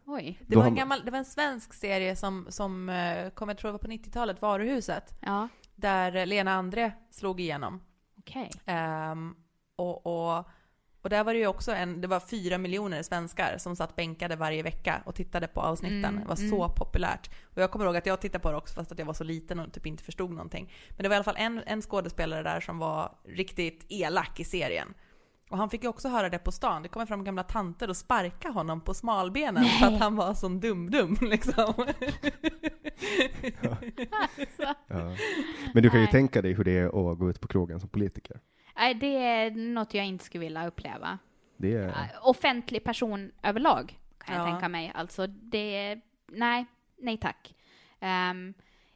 Oj. 0.06 0.40
Det 0.48 0.56
var, 0.56 0.66
en 0.66 0.76
gammal, 0.76 1.06
det 1.06 1.12
var 1.12 1.18
en 1.20 1.26
svensk 1.26 1.74
serie 1.74 2.16
som, 2.16 2.46
som 2.50 2.72
kom, 3.36 3.50
jag 3.50 3.58
tror 3.58 3.70
det 3.70 3.72
var 3.72 3.80
på 3.80 3.88
90-talet, 3.88 4.42
Varuhuset. 4.42 5.16
Ja. 5.20 5.48
Där 5.76 6.26
Lena 6.26 6.54
André 6.54 6.92
slog 7.12 7.40
igenom. 7.40 7.82
Okej. 8.20 8.50
Okay. 8.54 8.76
Um, 8.76 8.82
ehm, 8.82 9.36
och, 9.76 10.06
och 10.06 10.48
och 11.04 11.10
där 11.10 11.24
var 11.24 11.34
det 11.34 11.40
ju 11.40 11.48
också 11.48 11.72
en, 11.72 12.02
det 12.02 12.08
var 12.08 12.20
fyra 12.20 12.58
miljoner 12.58 13.04
svenskar 13.04 13.58
som 13.58 13.76
satt 13.76 13.96
bänkade 13.96 14.36
varje 14.36 14.64
vecka 14.64 15.02
och 15.06 15.16
tittade 15.16 15.48
på 15.48 15.62
avsnitten. 15.62 16.06
Mm, 16.06 16.20
det 16.20 16.28
var 16.28 16.36
så 16.36 16.64
mm. 16.64 16.76
populärt. 16.76 17.30
Och 17.44 17.62
jag 17.62 17.72
kommer 17.72 17.86
ihåg 17.86 17.98
att 17.98 18.06
jag 18.06 18.22
tittade 18.22 18.42
på 18.42 18.52
det 18.52 18.58
också 18.58 18.74
fast 18.74 18.92
att 18.92 19.00
jag 19.00 19.06
var 19.06 19.14
så 19.14 19.24
liten 19.24 19.60
och 19.60 19.74
typ 19.74 19.86
inte 19.86 20.04
förstod 20.04 20.30
någonting. 20.30 20.74
Men 20.90 21.04
det 21.04 21.10
var 21.10 21.16
i 21.16 21.18
alla 21.18 21.24
fall 21.24 21.36
en, 21.38 21.62
en 21.66 21.82
skådespelare 21.82 22.44
där 22.44 22.60
som 22.60 22.78
var 22.78 23.12
riktigt 23.26 23.86
elak 23.90 24.40
i 24.40 24.44
serien. 24.44 24.94
Och 25.54 25.60
han 25.60 25.70
fick 25.70 25.84
ju 25.84 25.90
också 25.90 26.10
höra 26.10 26.30
det 26.30 26.40
på 26.40 26.52
stan. 26.52 26.84
Det 26.84 26.90
kommer 26.90 27.06
fram 27.06 27.24
gamla 27.24 27.44
tanter 27.44 27.90
och 27.90 27.98
sparka 27.98 28.50
honom 28.50 28.82
på 28.82 28.94
smalbenen 28.94 29.64
Nej. 29.64 29.80
för 29.80 29.88
att 29.88 30.00
han 30.00 30.16
var 30.16 30.34
sån 30.34 30.60
dum-dum 30.60 31.18
liksom. 31.22 31.74
ja. 33.62 33.78
Ja. 34.88 35.16
Men 35.74 35.84
du 35.84 35.90
kan 35.90 36.00
ju 36.00 36.06
Nej. 36.06 36.12
tänka 36.12 36.42
dig 36.42 36.54
hur 36.54 36.64
det 36.64 36.78
är 36.78 37.12
att 37.12 37.20
gå 37.20 37.30
ut 37.30 37.42
på 37.42 37.48
krogen 37.48 37.80
som 37.80 37.90
politiker. 37.90 38.40
Nej, 38.76 38.94
det 38.94 39.18
är 39.18 39.52
något 39.52 39.94
jag 39.94 40.06
inte 40.06 40.26
skulle 40.26 40.44
vilja 40.44 40.68
uppleva. 40.68 41.18
Det 41.58 41.74
är... 41.74 42.12
Offentlig 42.22 42.84
person 42.84 43.32
överlag, 43.44 44.00
kan 44.18 44.36
jag 44.36 44.46
tänka 44.46 44.70
mig. 44.70 44.92
Alltså, 44.96 45.28
det... 45.28 46.00
Nej, 46.32 46.66
nej 46.98 47.18
tack. 47.18 47.56
Um, 48.02 48.54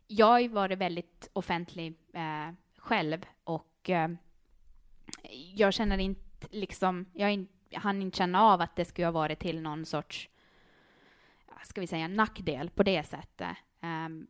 jag 0.07 0.25
har 0.25 0.39
ju 0.39 0.47
varit 0.47 0.79
väldigt 0.79 1.29
offentlig 1.33 1.93
uh, 2.15 2.53
själv 2.77 3.25
och 3.43 3.89
uh, 3.89 4.17
jag 5.55 5.73
känner 5.73 5.97
inte 5.97 6.26
liksom, 6.49 7.05
jag, 7.13 7.33
in, 7.33 7.47
hann 7.73 8.01
inte 8.01 8.17
känna 8.17 8.41
av 8.41 8.61
att 8.61 8.75
det 8.75 8.85
skulle 8.85 9.07
ha 9.07 9.11
varit 9.11 9.39
till 9.39 9.61
någon 9.61 9.85
sorts, 9.85 10.29
ska 11.63 11.81
vi 11.81 11.87
säga, 11.87 12.07
nackdel 12.07 12.69
på 12.69 12.83
det 12.83 13.03
sättet. 13.03 13.57
Um, 13.81 14.27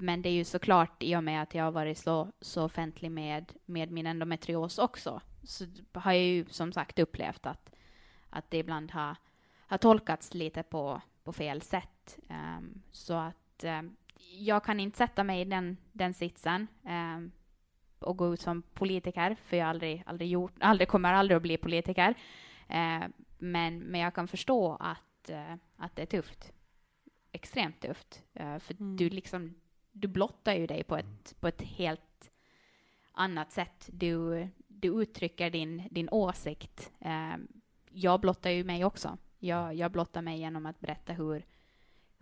men 0.00 0.22
det 0.22 0.28
är 0.28 0.32
ju 0.32 0.44
såklart 0.44 1.02
i 1.02 1.16
och 1.16 1.24
med 1.24 1.42
att 1.42 1.54
jag 1.54 1.64
har 1.64 1.70
varit 1.70 1.98
så, 1.98 2.32
så 2.40 2.64
offentlig 2.64 3.10
med, 3.10 3.52
med 3.64 3.90
min 3.90 4.06
endometrios 4.06 4.78
också, 4.78 5.20
så 5.42 5.64
har 5.92 6.12
jag 6.12 6.22
ju 6.22 6.44
som 6.44 6.72
sagt 6.72 6.98
upplevt 6.98 7.46
att, 7.46 7.74
att 8.30 8.50
det 8.50 8.58
ibland 8.58 8.90
har, 8.90 9.16
har 9.66 9.78
tolkats 9.78 10.34
lite 10.34 10.62
på, 10.62 11.00
på 11.24 11.32
fel 11.32 11.62
sätt. 11.62 12.18
Um, 12.28 12.82
så 12.92 13.14
att 13.14 13.64
um, 13.64 13.96
jag 14.38 14.64
kan 14.64 14.80
inte 14.80 14.98
sätta 14.98 15.24
mig 15.24 15.40
i 15.40 15.44
den, 15.44 15.76
den 15.92 16.14
sitsen 16.14 16.66
um, 16.82 17.32
och 18.02 18.16
gå 18.16 18.34
ut 18.34 18.40
som 18.40 18.62
politiker, 18.62 19.36
för 19.44 19.56
jag 19.56 19.68
aldrig, 19.68 20.02
aldrig 20.06 20.30
gjort, 20.30 20.54
aldrig 20.60 20.88
kommer 20.88 21.12
aldrig 21.12 21.36
att 21.36 21.42
bli 21.42 21.56
politiker. 21.56 22.10
Uh, 22.70 23.08
men, 23.38 23.78
men 23.78 24.00
jag 24.00 24.14
kan 24.14 24.28
förstå 24.28 24.76
att, 24.80 25.30
uh, 25.30 25.54
att 25.76 25.96
det 25.96 26.02
är 26.02 26.06
tufft. 26.06 26.52
Extremt 27.32 27.80
tufft. 27.80 28.22
Uh, 28.40 28.58
för 28.58 28.74
mm. 28.74 28.96
du 28.96 29.10
liksom 29.10 29.54
du 30.00 30.08
blottar 30.08 30.54
ju 30.54 30.66
dig 30.66 30.84
på 30.84 30.96
ett, 30.96 31.40
på 31.40 31.48
ett 31.48 31.62
helt 31.62 32.30
annat 33.12 33.52
sätt. 33.52 33.90
Du, 33.92 34.48
du 34.66 35.02
uttrycker 35.02 35.50
din, 35.50 35.88
din 35.90 36.08
åsikt. 36.10 36.92
Eh, 37.00 37.36
jag 37.90 38.20
blottar 38.20 38.50
ju 38.50 38.64
mig 38.64 38.84
också. 38.84 39.18
Jag, 39.38 39.74
jag 39.74 39.92
blottar 39.92 40.22
mig 40.22 40.38
genom 40.38 40.66
att 40.66 40.80
berätta 40.80 41.12
hur, 41.12 41.46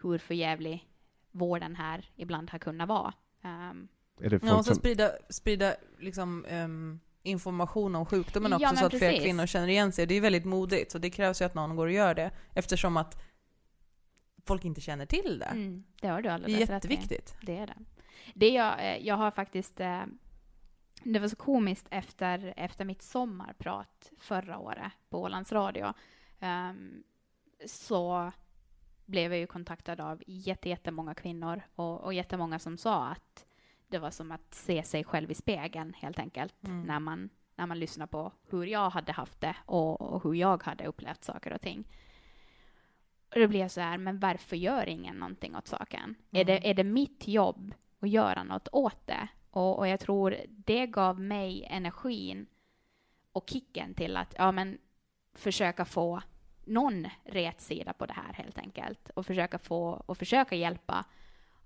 hur 0.02 0.18
förjävlig 0.18 0.88
vården 1.30 1.76
här 1.76 2.10
ibland 2.16 2.50
har 2.50 2.58
kunnat 2.58 2.88
vara. 2.88 3.14
Um, 3.42 3.88
är 4.20 4.30
det 4.30 4.42
ja, 4.42 4.56
och 4.56 4.64
så 4.64 4.74
som... 4.74 4.74
sprida, 4.74 5.12
sprida 5.28 5.74
liksom, 5.98 6.46
um, 6.50 7.00
information 7.22 7.94
om 7.94 8.06
sjukdomen 8.06 8.52
också 8.52 8.62
ja, 8.62 8.76
så 8.76 8.84
att 8.84 8.90
precis. 8.90 9.08
fler 9.08 9.22
kvinnor 9.22 9.46
känner 9.46 9.68
igen 9.68 9.92
sig. 9.92 10.06
Det 10.06 10.14
är 10.14 10.20
väldigt 10.20 10.44
modigt, 10.44 10.92
så 10.92 10.98
det 10.98 11.10
krävs 11.10 11.40
ju 11.40 11.44
att 11.44 11.54
någon 11.54 11.76
går 11.76 11.86
och 11.86 11.92
gör 11.92 12.14
det. 12.14 12.30
Eftersom 12.54 12.96
att 12.96 13.22
folk 14.46 14.64
inte 14.64 14.80
känner 14.80 15.06
till 15.06 15.38
det. 15.38 15.44
Mm, 15.44 15.84
det 16.00 16.08
har 16.08 16.22
du 16.22 16.28
alldeles 16.28 16.58
Det 16.58 16.72
är 16.72 16.74
jätteviktigt. 16.74 17.36
Det 17.42 17.58
är 17.58 17.66
det. 17.66 17.76
det 18.34 18.48
jag, 18.48 18.80
eh, 18.80 19.06
jag 19.06 19.16
har 19.16 19.30
faktiskt... 19.30 19.80
Eh, 19.80 20.02
det 21.04 21.18
var 21.18 21.28
så 21.28 21.36
komiskt 21.36 21.86
efter, 21.90 22.54
efter 22.56 22.84
mitt 22.84 23.02
sommarprat 23.02 24.12
förra 24.18 24.58
året 24.58 24.92
på 25.08 25.22
Ålands 25.22 25.52
Radio. 25.52 25.92
Um, 26.40 27.02
så 27.66 28.32
blev 29.04 29.32
jag 29.32 29.40
ju 29.40 29.46
kontaktad 29.46 30.00
av 30.00 30.22
jättemånga 30.26 31.14
kvinnor 31.14 31.62
och, 31.74 32.00
och 32.00 32.14
jättemånga 32.14 32.58
som 32.58 32.78
sa 32.78 33.08
att 33.08 33.45
det 33.88 33.98
var 33.98 34.10
som 34.10 34.32
att 34.32 34.54
se 34.54 34.82
sig 34.82 35.04
själv 35.04 35.30
i 35.30 35.34
spegeln 35.34 35.94
helt 35.94 36.18
enkelt 36.18 36.54
mm. 36.66 36.82
när, 36.82 37.00
man, 37.00 37.30
när 37.56 37.66
man 37.66 37.78
lyssnar 37.78 38.06
på 38.06 38.32
hur 38.50 38.66
jag 38.66 38.90
hade 38.90 39.12
haft 39.12 39.40
det 39.40 39.56
och, 39.66 40.00
och 40.00 40.22
hur 40.22 40.34
jag 40.34 40.62
hade 40.62 40.86
upplevt 40.86 41.24
saker 41.24 41.52
och 41.52 41.60
ting. 41.60 41.84
Och 43.34 43.40
då 43.40 43.48
blir 43.48 43.60
jag 43.60 43.70
så 43.70 43.80
här, 43.80 43.98
men 43.98 44.18
varför 44.18 44.56
gör 44.56 44.86
ingen 44.86 45.16
någonting 45.16 45.56
åt 45.56 45.68
saken? 45.68 46.02
Mm. 46.04 46.16
Är, 46.30 46.44
det, 46.44 46.70
är 46.70 46.74
det 46.74 46.84
mitt 46.84 47.28
jobb 47.28 47.74
att 48.00 48.10
göra 48.10 48.44
något 48.44 48.68
åt 48.72 49.06
det? 49.06 49.28
Och, 49.50 49.78
och 49.78 49.88
jag 49.88 50.00
tror 50.00 50.36
det 50.48 50.86
gav 50.86 51.20
mig 51.20 51.64
energin 51.70 52.46
och 53.32 53.50
kicken 53.50 53.94
till 53.94 54.16
att 54.16 54.34
ja, 54.38 54.52
men, 54.52 54.78
försöka 55.34 55.84
få 55.84 56.22
någon 56.64 57.06
rätsida 57.24 57.92
på 57.92 58.06
det 58.06 58.12
här 58.12 58.32
helt 58.32 58.58
enkelt 58.58 59.10
och 59.10 59.26
försöka 59.26 59.58
få 59.58 60.02
och 60.06 60.18
försöka 60.18 60.56
hjälpa 60.56 61.04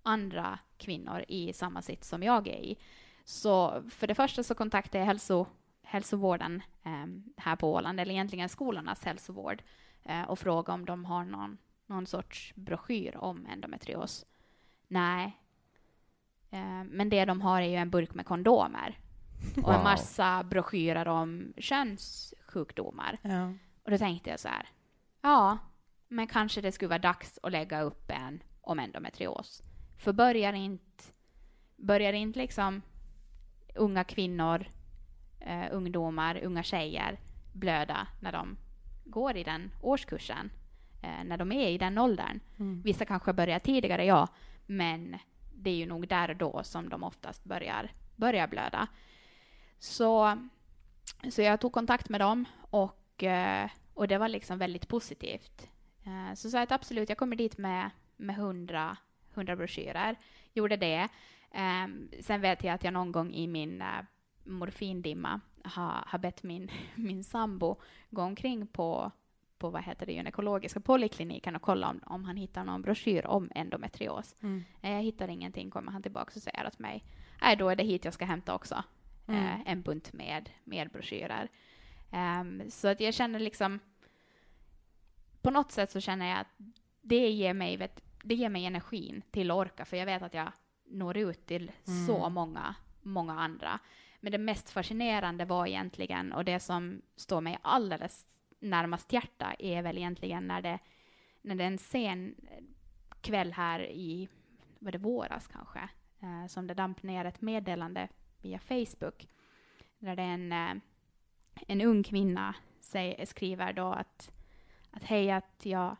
andra 0.02 0.58
kvinnor 0.76 1.24
i 1.28 1.52
samma 1.52 1.82
sitt 1.82 2.04
som 2.04 2.22
jag 2.22 2.48
är 2.48 2.60
i. 2.60 2.78
Så 3.24 3.84
för 3.90 4.06
det 4.06 4.14
första 4.14 4.42
så 4.42 4.54
kontaktade 4.54 4.98
jag 4.98 5.06
hälso, 5.06 5.46
hälsovården 5.82 6.62
eh, 6.82 7.06
här 7.36 7.56
på 7.56 7.72
Åland, 7.72 8.00
eller 8.00 8.12
egentligen 8.12 8.48
skolornas 8.48 9.04
hälsovård, 9.04 9.62
eh, 10.02 10.22
och 10.22 10.38
fråga 10.38 10.72
om 10.72 10.84
de 10.84 11.04
har 11.04 11.24
någon, 11.24 11.58
någon 11.86 12.06
sorts 12.06 12.52
broschyr 12.54 13.16
om 13.16 13.46
endometrios. 13.46 14.26
Nej. 14.88 15.40
Eh, 16.50 16.84
men 16.84 17.08
det 17.08 17.24
de 17.24 17.40
har 17.40 17.62
är 17.62 17.68
ju 17.68 17.76
en 17.76 17.90
burk 17.90 18.14
med 18.14 18.26
kondomer 18.26 18.98
och 19.56 19.62
wow. 19.62 19.74
en 19.74 19.82
massa 19.82 20.42
broschyrer 20.42 21.08
om 21.08 21.52
könssjukdomar. 21.56 23.18
Ja. 23.22 23.52
Och 23.84 23.90
då 23.90 23.98
tänkte 23.98 24.30
jag 24.30 24.40
så 24.40 24.48
här, 24.48 24.68
ja, 25.20 25.58
men 26.08 26.26
kanske 26.26 26.60
det 26.60 26.72
skulle 26.72 26.88
vara 26.88 26.98
dags 26.98 27.38
att 27.42 27.52
lägga 27.52 27.80
upp 27.80 28.10
en 28.10 28.42
om 28.60 28.78
endometrios. 28.78 29.62
För 30.00 30.12
börjar 30.12 30.52
inte, 30.52 31.04
börjar 31.76 32.12
inte 32.12 32.38
liksom 32.38 32.82
unga 33.74 34.04
kvinnor, 34.04 34.66
uh, 35.46 35.66
ungdomar, 35.70 36.40
unga 36.44 36.62
tjejer 36.62 37.18
blöda 37.52 38.06
när 38.20 38.32
de 38.32 38.56
går 39.04 39.36
i 39.36 39.44
den 39.44 39.70
årskursen, 39.82 40.50
eh, 41.02 41.24
när 41.24 41.36
de 41.36 41.52
är 41.52 41.68
i 41.68 41.78
den 41.78 41.98
åldern. 41.98 42.40
Mm. 42.58 42.82
Vissa 42.82 43.04
kanske 43.04 43.32
börjar 43.32 43.58
tidigare, 43.58 44.04
ja, 44.04 44.28
men 44.66 45.18
det 45.54 45.70
är 45.70 45.74
ju 45.74 45.86
nog 45.86 46.08
där 46.08 46.30
och 46.30 46.36
då 46.36 46.62
som 46.64 46.88
de 46.88 47.02
oftast 47.02 47.44
börjar, 47.44 47.92
börjar 48.16 48.48
blöda. 48.48 48.86
Så, 49.78 50.38
så 51.30 51.42
jag 51.42 51.60
tog 51.60 51.72
kontakt 51.72 52.08
med 52.08 52.20
dem 52.20 52.44
och, 52.70 53.22
eh, 53.22 53.70
och 53.94 54.08
det 54.08 54.18
var 54.18 54.28
liksom 54.28 54.58
väldigt 54.58 54.88
positivt. 54.88 55.70
Eh, 56.06 56.34
så 56.34 56.50
sa 56.50 56.56
jag 56.56 56.62
att 56.64 56.72
absolut, 56.72 57.08
jag 57.08 57.18
kommer 57.18 57.36
dit 57.36 57.58
med, 57.58 57.90
med 58.16 58.36
100, 58.36 58.96
100 59.34 59.56
broschyrer. 59.56 60.16
Gjorde 60.52 60.76
det. 60.76 61.08
Um, 61.54 62.08
sen 62.20 62.40
vet 62.40 62.64
jag 62.64 62.74
att 62.74 62.84
jag 62.84 62.92
någon 62.92 63.12
gång 63.12 63.34
i 63.34 63.46
min 63.46 63.82
uh, 63.82 64.00
morfindimma 64.44 65.40
har, 65.64 66.04
har 66.06 66.18
bett 66.18 66.42
min, 66.42 66.70
min 66.94 67.24
sambo 67.24 67.80
gå 68.10 68.22
omkring 68.22 68.66
på, 68.66 69.12
på 69.58 69.70
vad 69.70 69.82
heter 69.82 70.06
det, 70.06 70.12
gynekologiska 70.12 70.80
polikliniken 70.80 71.56
och 71.56 71.62
kolla 71.62 71.88
om, 71.88 72.00
om 72.06 72.24
han 72.24 72.36
hittar 72.36 72.64
någon 72.64 72.82
broschyr 72.82 73.26
om 73.26 73.50
endometrios. 73.54 74.36
Mm. 74.42 74.64
Jag 74.80 75.02
hittar 75.02 75.28
ingenting, 75.28 75.70
kommer 75.70 75.92
han 75.92 76.02
tillbaka 76.02 76.32
och 76.36 76.42
säger 76.42 76.66
åt 76.66 76.78
mig, 76.78 77.04
nej 77.42 77.56
då 77.56 77.68
är 77.68 77.76
det 77.76 77.84
hit 77.84 78.04
jag 78.04 78.14
ska 78.14 78.24
hämta 78.24 78.54
också. 78.54 78.84
Mm. 79.26 79.44
Uh, 79.44 79.60
en 79.66 79.82
bunt 79.82 80.12
med, 80.12 80.50
med 80.64 80.90
broschyrer. 80.90 81.48
Um, 82.12 82.70
så 82.70 82.88
att 82.88 83.00
jag 83.00 83.14
känner 83.14 83.40
liksom, 83.40 83.78
på 85.42 85.50
något 85.50 85.72
sätt 85.72 85.90
så 85.90 86.00
känner 86.00 86.26
jag 86.26 86.38
att 86.38 86.54
det 87.02 87.30
ger 87.30 87.54
mig, 87.54 87.76
vet, 87.76 88.02
det 88.22 88.34
ger 88.34 88.48
mig 88.48 88.66
energin 88.66 89.22
till 89.30 89.50
att 89.50 89.56
orka, 89.56 89.84
för 89.84 89.96
jag 89.96 90.06
vet 90.06 90.22
att 90.22 90.34
jag 90.34 90.52
når 90.84 91.16
ut 91.16 91.46
till 91.46 91.72
mm. 91.86 92.06
så 92.06 92.28
många, 92.28 92.74
många 93.02 93.40
andra. 93.40 93.78
Men 94.20 94.32
det 94.32 94.38
mest 94.38 94.70
fascinerande 94.70 95.44
var 95.44 95.66
egentligen, 95.66 96.32
och 96.32 96.44
det 96.44 96.60
som 96.60 97.02
står 97.16 97.40
mig 97.40 97.58
alldeles 97.62 98.26
närmast 98.58 99.12
hjärta, 99.12 99.54
är 99.58 99.82
väl 99.82 99.98
egentligen 99.98 100.46
när 100.48 100.62
det, 100.62 100.78
när 101.42 101.54
det 101.54 101.64
är 101.64 101.68
en 101.68 101.78
sen 101.78 102.34
kväll 103.20 103.52
här 103.52 103.80
i, 103.90 104.28
var 104.78 104.92
det 104.92 104.98
våras 104.98 105.46
kanske, 105.46 105.88
eh, 106.20 106.46
som 106.46 106.66
det 106.66 106.74
damp 106.74 107.02
ner 107.02 107.24
ett 107.24 107.40
meddelande 107.40 108.08
via 108.42 108.58
Facebook, 108.58 109.28
där 109.98 110.16
det 110.16 110.22
är 110.22 110.34
en, 110.34 110.52
eh, 110.52 110.82
en 111.68 111.80
ung 111.80 112.02
kvinna 112.02 112.54
säger, 112.80 113.26
skriver 113.26 113.72
då 113.72 113.92
att, 113.92 114.32
att 114.90 115.04
hej, 115.04 115.30
att 115.30 115.60
jag, 115.62 115.96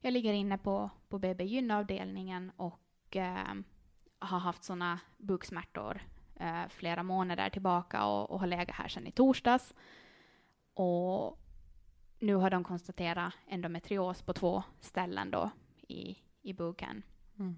jag 0.00 0.12
ligger 0.12 0.32
inne 0.32 0.58
på, 0.58 0.90
på 1.08 1.18
BB 1.18 1.44
gynavdelningen 1.44 2.52
och 2.56 3.16
eh, 3.16 3.54
har 4.18 4.38
haft 4.38 4.64
sådana 4.64 5.00
buksmärtor 5.16 6.02
eh, 6.34 6.68
flera 6.68 7.02
månader 7.02 7.50
tillbaka 7.50 8.06
och, 8.06 8.30
och 8.30 8.40
har 8.40 8.46
legat 8.46 8.70
här 8.70 8.88
sedan 8.88 9.06
i 9.06 9.12
torsdags. 9.12 9.74
Och 10.74 11.38
nu 12.18 12.34
har 12.34 12.50
de 12.50 12.64
konstaterat 12.64 13.34
endometrios 13.46 14.22
på 14.22 14.32
två 14.32 14.62
ställen 14.80 15.30
då 15.30 15.50
i, 15.88 16.16
i 16.42 16.52
buken. 16.52 17.02
Mm. 17.38 17.56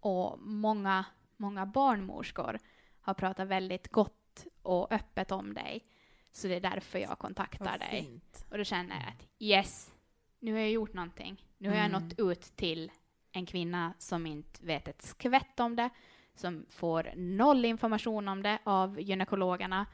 Och 0.00 0.38
många, 0.38 1.04
många 1.36 1.66
barnmorskor 1.66 2.58
har 3.00 3.14
pratat 3.14 3.48
väldigt 3.48 3.88
gott 3.88 4.46
och 4.62 4.92
öppet 4.92 5.32
om 5.32 5.54
dig. 5.54 5.84
Så 6.32 6.48
det 6.48 6.54
är 6.54 6.60
därför 6.60 6.98
jag 6.98 7.18
kontaktar 7.18 7.78
dig. 7.78 8.20
Och 8.50 8.58
då 8.58 8.64
känner 8.64 8.94
jag 9.00 9.08
att 9.08 9.28
yes, 9.38 9.94
nu 10.38 10.52
har 10.52 10.58
jag 10.58 10.70
gjort 10.70 10.94
någonting. 10.94 11.45
Nu 11.58 11.68
har 11.68 11.76
mm. 11.76 11.92
jag 11.92 12.02
nått 12.02 12.18
ut 12.18 12.56
till 12.56 12.92
en 13.32 13.46
kvinna 13.46 13.94
som 13.98 14.26
inte 14.26 14.64
vet 14.64 14.88
ett 14.88 15.02
skvätt 15.02 15.60
om 15.60 15.76
det, 15.76 15.90
som 16.34 16.66
får 16.70 17.12
noll 17.16 17.64
information 17.64 18.28
om 18.28 18.42
det 18.42 18.58
av 18.64 19.00
gynekologerna. 19.00 19.86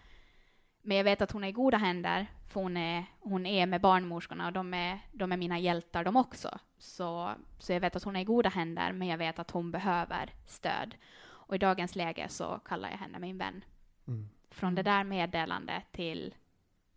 Men 0.83 0.97
jag 0.97 1.05
vet 1.05 1.23
att 1.23 1.33
hon 1.33 1.45
är 1.45 1.49
i 1.49 1.53
goda 1.53 1.77
händer, 1.77 2.27
för 2.49 2.61
hon 2.61 2.77
är, 2.77 3.05
hon 3.21 3.47
är 3.47 3.67
med 3.67 3.81
barnmorskorna 3.81 4.47
och 4.47 4.53
de 4.53 4.75
är, 4.75 4.99
de 5.13 5.33
är 5.33 5.37
mina 5.37 5.59
hjältar 5.59 6.05
de 6.05 6.17
också. 6.17 6.59
Så, 6.79 7.35
så 7.59 7.73
jag 7.73 7.81
vet 7.81 7.97
att 7.97 8.05
hon 8.05 8.17
är 8.17 8.21
i 8.21 8.25
goda 8.25 8.49
händer, 8.49 8.93
men 8.93 9.09
jag 9.09 9.19
vet 9.19 9.39
att 9.39 9.51
hon 9.51 9.71
behöver 9.71 10.31
stöd. 10.47 10.95
Och 11.25 11.55
i 11.55 11.59
dagens 11.59 11.97
läge 11.97 12.29
så 12.29 12.61
kallar 12.65 12.91
jag 12.91 12.99
henne 12.99 13.19
min 13.19 13.39
vän. 13.39 13.65
Mm. 14.07 14.29
Från 14.51 14.75
det 14.75 14.83
där 14.83 15.05
meddelandet 15.05 15.83
till, 15.93 16.35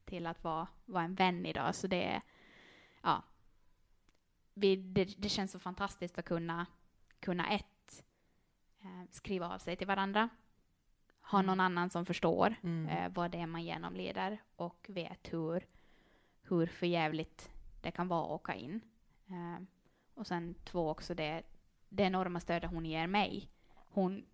till 0.05 0.27
att 0.27 0.43
vara, 0.43 0.67
vara 0.85 1.03
en 1.03 1.15
vän 1.15 1.45
idag, 1.45 1.75
så 1.75 1.87
det 1.87 2.03
är, 2.03 2.21
vi, 4.55 4.75
det, 4.75 5.21
det, 5.21 5.29
känns 5.29 5.51
så 5.51 5.59
fantastiskt 5.59 6.17
att 6.17 6.25
kunna, 6.25 6.65
kunna 7.19 7.47
ett, 7.47 8.03
eh, 8.81 9.09
skriva 9.11 9.53
av 9.53 9.59
sig 9.59 9.75
till 9.75 9.87
varandra, 9.87 10.29
ha 11.21 11.41
någon 11.41 11.59
mm. 11.59 11.65
annan 11.65 11.89
som 11.89 12.05
förstår 12.05 12.55
mm. 12.63 12.87
eh, 12.87 13.11
vad 13.15 13.31
det 13.31 13.37
är 13.37 13.47
man 13.47 13.63
genomlider 13.63 14.41
och 14.55 14.85
vet 14.89 15.33
hur, 15.33 15.65
hur 16.41 16.67
förjävligt 16.67 17.49
det 17.81 17.91
kan 17.91 18.07
vara 18.07 18.25
att 18.25 18.31
åka 18.41 18.53
in. 18.53 18.81
Eh, 19.27 19.63
och 20.13 20.27
sen 20.27 20.55
två 20.63 20.89
också 20.89 21.13
det, 21.13 21.43
det 21.89 22.03
enorma 22.03 22.39
stödet 22.39 22.71
hon 22.71 22.85
ger 22.85 23.07
mig. 23.07 23.49
Hon, 23.73 24.25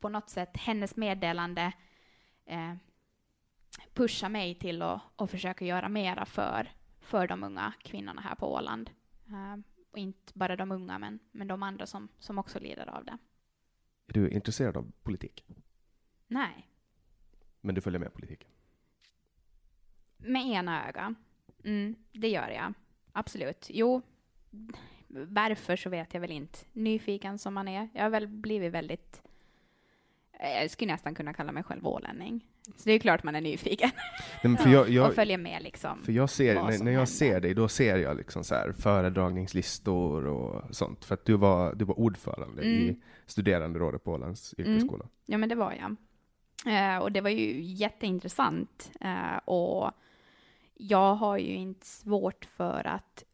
på 0.00 0.08
något 0.08 0.30
sätt, 0.30 0.56
hennes 0.56 0.96
meddelande 0.96 1.72
eh, 2.44 2.74
pushar 3.94 4.28
mig 4.28 4.54
till 4.54 4.82
att, 4.82 5.02
att 5.16 5.30
försöka 5.30 5.64
göra 5.64 5.88
mera 5.88 6.26
för, 6.26 6.72
för 7.00 7.28
de 7.28 7.44
unga 7.44 7.72
kvinnorna 7.82 8.20
här 8.20 8.34
på 8.34 8.52
Åland. 8.54 8.90
Uh, 9.32 9.56
och 9.90 9.98
inte 9.98 10.32
bara 10.34 10.56
de 10.56 10.72
unga, 10.72 10.98
men, 10.98 11.18
men 11.32 11.48
de 11.48 11.62
andra 11.62 11.86
som, 11.86 12.08
som 12.18 12.38
också 12.38 12.58
lider 12.58 12.86
av 12.86 13.04
det. 13.04 13.18
Är 14.06 14.12
du 14.12 14.30
intresserad 14.30 14.76
av 14.76 14.92
politik? 15.02 15.44
Nej. 16.26 16.68
Men 17.60 17.74
du 17.74 17.80
följer 17.80 18.00
med 18.00 18.14
politiken? 18.14 18.50
Med 20.16 20.46
ena 20.46 20.88
öga. 20.88 21.14
Mm, 21.64 21.94
det 22.12 22.28
gör 22.28 22.48
jag. 22.48 22.74
Absolut. 23.12 23.66
Jo, 23.70 24.02
varför 25.08 25.76
så 25.76 25.90
vet 25.90 26.14
jag 26.14 26.20
väl 26.20 26.30
inte. 26.30 26.58
Nyfiken 26.72 27.38
som 27.38 27.54
man 27.54 27.68
är. 27.68 27.88
Jag 27.94 28.02
har 28.02 28.10
väl 28.10 28.28
blivit 28.28 28.72
väldigt 28.72 29.22
jag 30.40 30.70
skulle 30.70 30.92
nästan 30.92 31.14
kunna 31.14 31.34
kalla 31.34 31.52
mig 31.52 31.62
själv 31.62 31.86
ålänning. 31.86 32.46
Så 32.76 32.82
det 32.84 32.92
är 32.92 32.98
klart 32.98 33.22
man 33.22 33.34
är 33.34 33.40
nyfiken. 33.40 33.90
Nej, 34.44 34.56
för 34.56 34.70
jag, 34.70 34.88
jag, 34.88 35.08
och 35.08 35.14
följer 35.14 35.38
med 35.38 35.62
liksom. 35.62 36.02
För 36.04 36.12
jag 36.12 36.30
ser, 36.30 36.54
när, 36.54 36.62
när 36.62 36.70
jag 36.70 36.84
händer. 36.84 37.04
ser 37.04 37.40
dig, 37.40 37.54
då 37.54 37.68
ser 37.68 37.96
jag 37.96 38.16
liksom 38.16 38.44
så 38.44 38.54
här 38.54 38.72
föredragningslistor 38.72 40.26
och 40.26 40.74
sånt. 40.74 41.04
För 41.04 41.14
att 41.14 41.24
du 41.24 41.36
var, 41.36 41.74
du 41.74 41.84
var 41.84 41.98
ordförande 41.98 42.62
mm. 42.62 42.74
i 42.74 43.00
studeranderådet 43.26 44.04
på 44.04 44.12
Ålands 44.12 44.54
mm. 44.58 44.70
yrkesskola. 44.70 45.04
Mm. 45.04 45.10
Ja, 45.26 45.38
men 45.38 45.48
det 45.48 45.54
var 45.54 45.72
jag. 45.72 45.96
Eh, 46.66 46.98
och 46.98 47.12
det 47.12 47.20
var 47.20 47.30
ju 47.30 47.60
jätteintressant. 47.62 48.90
Eh, 49.00 49.36
och 49.44 49.90
jag 50.74 51.14
har 51.14 51.38
ju 51.38 51.54
inte 51.54 51.86
svårt 51.86 52.44
för 52.44 52.86
att 52.86 53.24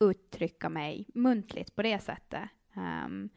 uttrycka 0.00 0.68
mig 0.68 1.06
muntligt 1.14 1.76
på 1.76 1.82
det 1.82 1.98
sättet. 1.98 2.48
Um, 2.74 3.28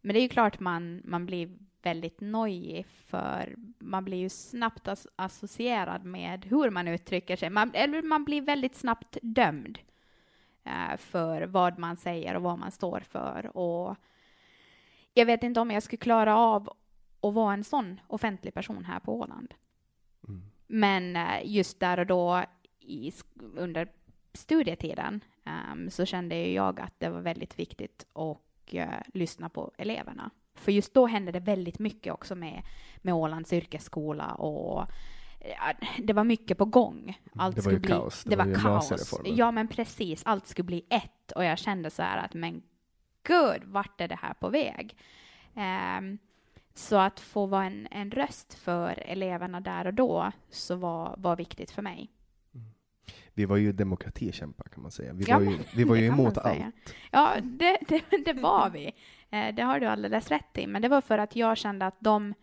men 0.00 0.14
det 0.14 0.20
är 0.20 0.22
ju 0.22 0.28
klart 0.28 0.60
man, 0.60 1.02
man 1.04 1.26
blir 1.26 1.58
väldigt 1.86 2.20
nojig 2.20 2.86
för 2.86 3.54
man 3.78 4.04
blir 4.04 4.18
ju 4.18 4.28
snabbt 4.28 4.88
as 4.88 5.06
associerad 5.16 6.04
med 6.04 6.44
hur 6.44 6.70
man 6.70 6.88
uttrycker 6.88 7.36
sig. 7.36 7.50
Man, 7.50 7.70
eller 7.74 8.02
man 8.02 8.24
blir 8.24 8.40
väldigt 8.40 8.76
snabbt 8.76 9.18
dömd 9.22 9.78
uh, 10.66 10.96
för 10.96 11.42
vad 11.42 11.78
man 11.78 11.96
säger 11.96 12.34
och 12.36 12.42
vad 12.42 12.58
man 12.58 12.70
står 12.70 13.00
för. 13.00 13.56
Och 13.56 13.96
jag 15.14 15.26
vet 15.26 15.42
inte 15.42 15.60
om 15.60 15.70
jag 15.70 15.82
skulle 15.82 15.98
klara 15.98 16.36
av 16.36 16.68
att 17.20 17.34
vara 17.34 17.54
en 17.54 17.64
sån 17.64 18.00
offentlig 18.06 18.54
person 18.54 18.84
här 18.84 19.00
på 19.00 19.20
Åland. 19.20 19.54
Mm. 20.28 20.42
Men 20.66 21.16
uh, 21.16 21.40
just 21.44 21.80
där 21.80 21.98
och 21.98 22.06
då 22.06 22.44
i, 22.80 23.12
under 23.56 23.88
studietiden 24.32 25.24
um, 25.72 25.90
så 25.90 26.04
kände 26.04 26.48
jag 26.48 26.80
att 26.80 26.94
det 27.00 27.08
var 27.08 27.20
väldigt 27.20 27.58
viktigt 27.58 28.06
att 28.12 28.74
uh, 28.74 29.00
lyssna 29.14 29.48
på 29.48 29.72
eleverna. 29.78 30.30
För 30.56 30.72
just 30.72 30.94
då 30.94 31.06
hände 31.06 31.32
det 31.32 31.40
väldigt 31.40 31.78
mycket 31.78 32.12
också 32.12 32.34
med, 32.34 32.62
med 32.96 33.14
Ålands 33.14 33.52
yrkesskola 33.52 34.34
och 34.34 34.90
det 35.98 36.12
var 36.12 36.24
mycket 36.24 36.58
på 36.58 36.64
gång. 36.64 37.20
Allt 37.34 37.64
det 37.64 37.70
ju 37.70 37.78
bli, 37.78 37.88
kaos. 37.88 38.24
Det, 38.24 38.30
det 38.30 38.36
var, 38.36 38.46
var 38.46 38.54
kaos. 38.54 39.20
Ja, 39.24 39.50
men 39.50 39.68
precis. 39.68 40.22
Allt 40.24 40.46
skulle 40.46 40.66
bli 40.66 40.84
ett. 40.90 41.32
Och 41.32 41.44
jag 41.44 41.58
kände 41.58 41.90
så 41.90 42.02
här 42.02 42.24
att, 42.24 42.34
men 42.34 42.62
gud, 43.22 43.64
vart 43.64 44.00
är 44.00 44.08
det 44.08 44.18
här 44.22 44.34
på 44.34 44.48
väg? 44.48 44.96
Um, 45.54 46.18
så 46.74 46.96
att 46.96 47.20
få 47.20 47.46
vara 47.46 47.64
en, 47.64 47.88
en 47.90 48.10
röst 48.10 48.54
för 48.54 49.02
eleverna 49.06 49.60
där 49.60 49.86
och 49.86 49.94
då 49.94 50.32
så 50.50 50.76
var, 50.76 51.14
var 51.18 51.36
viktigt 51.36 51.70
för 51.70 51.82
mig. 51.82 52.10
Mm. 52.54 52.66
Vi 53.34 53.44
var 53.44 53.56
ju 53.56 53.72
demokratikämpar 53.72 54.64
kan 54.64 54.82
man 54.82 54.90
säga. 54.90 55.12
Vi 55.12 55.24
ja, 55.24 55.38
var 55.38 55.44
ju, 55.44 55.58
vi 55.74 55.84
var 55.84 55.96
ju 55.96 56.06
emot 56.12 56.38
allt. 56.38 56.64
Ja, 57.10 57.34
det, 57.42 57.78
det, 57.88 58.02
det 58.24 58.32
var 58.32 58.70
vi. 58.70 58.92
Eh, 59.30 59.54
det 59.54 59.62
har 59.62 59.80
du 59.80 59.86
alldeles 59.86 60.28
rätt 60.28 60.58
i, 60.58 60.66
men 60.66 60.82
det 60.82 60.88
var 60.88 61.00
för 61.00 61.18
att 61.18 61.36
jag 61.36 61.56
kände 61.56 61.86
att 61.86 61.96
de, 61.98 62.34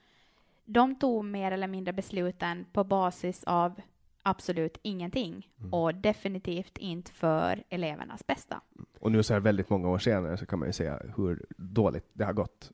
de 0.65 0.95
tog 0.95 1.25
mer 1.25 1.51
eller 1.51 1.67
mindre 1.67 1.93
besluten 1.93 2.65
på 2.73 2.83
basis 2.83 3.43
av 3.43 3.81
absolut 4.23 4.77
ingenting 4.81 5.49
mm. 5.59 5.73
och 5.73 5.95
definitivt 5.95 6.77
inte 6.77 7.11
för 7.11 7.63
elevernas 7.69 8.27
bästa. 8.27 8.61
Och 8.99 9.11
nu 9.11 9.23
så 9.23 9.33
här 9.33 9.39
väldigt 9.39 9.69
många 9.69 9.89
år 9.89 9.97
senare 9.97 10.37
så 10.37 10.45
kan 10.45 10.59
man 10.59 10.69
ju 10.69 10.73
säga 10.73 10.99
hur 11.17 11.45
dåligt 11.57 12.05
det 12.13 12.25
har 12.25 12.33
gått. 12.33 12.71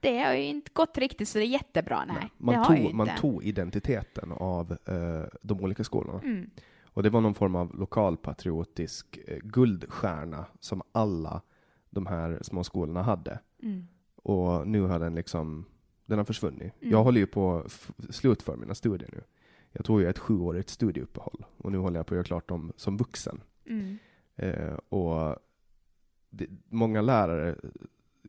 Det 0.00 0.18
har 0.18 0.34
ju 0.34 0.44
inte 0.44 0.70
gått 0.72 0.98
riktigt 0.98 1.28
så 1.28 1.38
det 1.38 1.44
är 1.44 1.48
jättebra, 1.48 2.04
nej. 2.04 2.16
nej 2.16 2.30
man, 2.36 2.64
tog, 2.64 2.94
man 2.94 3.08
tog 3.20 3.44
identiteten 3.44 4.32
av 4.32 4.70
uh, 4.88 5.24
de 5.42 5.60
olika 5.60 5.84
skolorna. 5.84 6.20
Mm. 6.24 6.50
Och 6.84 7.02
det 7.02 7.10
var 7.10 7.20
någon 7.20 7.34
form 7.34 7.56
av 7.56 7.74
lokalpatriotisk 7.74 9.18
uh, 9.28 9.38
guldstjärna 9.38 10.44
som 10.60 10.82
alla 10.92 11.42
de 11.94 12.06
här 12.06 12.38
små 12.42 12.64
skolorna 12.64 13.02
hade. 13.02 13.38
Mm. 13.62 13.86
Och 14.16 14.68
nu 14.68 14.80
har 14.80 14.98
den 14.98 15.14
liksom, 15.14 15.64
den 16.06 16.18
har 16.18 16.24
försvunnit. 16.24 16.72
Mm. 16.80 16.92
Jag 16.92 17.04
håller 17.04 17.20
ju 17.20 17.26
på 17.26 17.56
att 17.58 17.90
slutföra 18.14 18.56
mina 18.56 18.74
studier 18.74 19.10
nu. 19.12 19.20
Jag 19.72 19.84
tog 19.84 20.00
ju 20.00 20.08
ett 20.08 20.18
sjuårigt 20.18 20.68
studieuppehåll 20.68 21.44
och 21.56 21.72
nu 21.72 21.78
håller 21.78 21.98
jag 21.98 22.06
på 22.06 22.14
att 22.14 22.16
göra 22.16 22.24
klart 22.24 22.48
dem 22.48 22.72
som 22.76 22.96
vuxen. 22.96 23.40
Mm. 23.66 23.98
Eh, 24.36 24.74
och 24.88 25.36
det, 26.30 26.46
många 26.68 27.02
lärare 27.02 27.56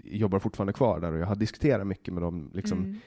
jobbar 0.04 0.40
fortfarande 0.40 0.74
kvar 0.74 1.00
där 1.00 1.12
och 1.12 1.20
jag 1.20 1.28
har 1.28 1.36
diskuterat 1.36 1.88
mycket 1.88 2.14
med 2.14 2.24
dem, 2.24 2.52
liksom, 2.54 2.78
Mm. 2.78 3.00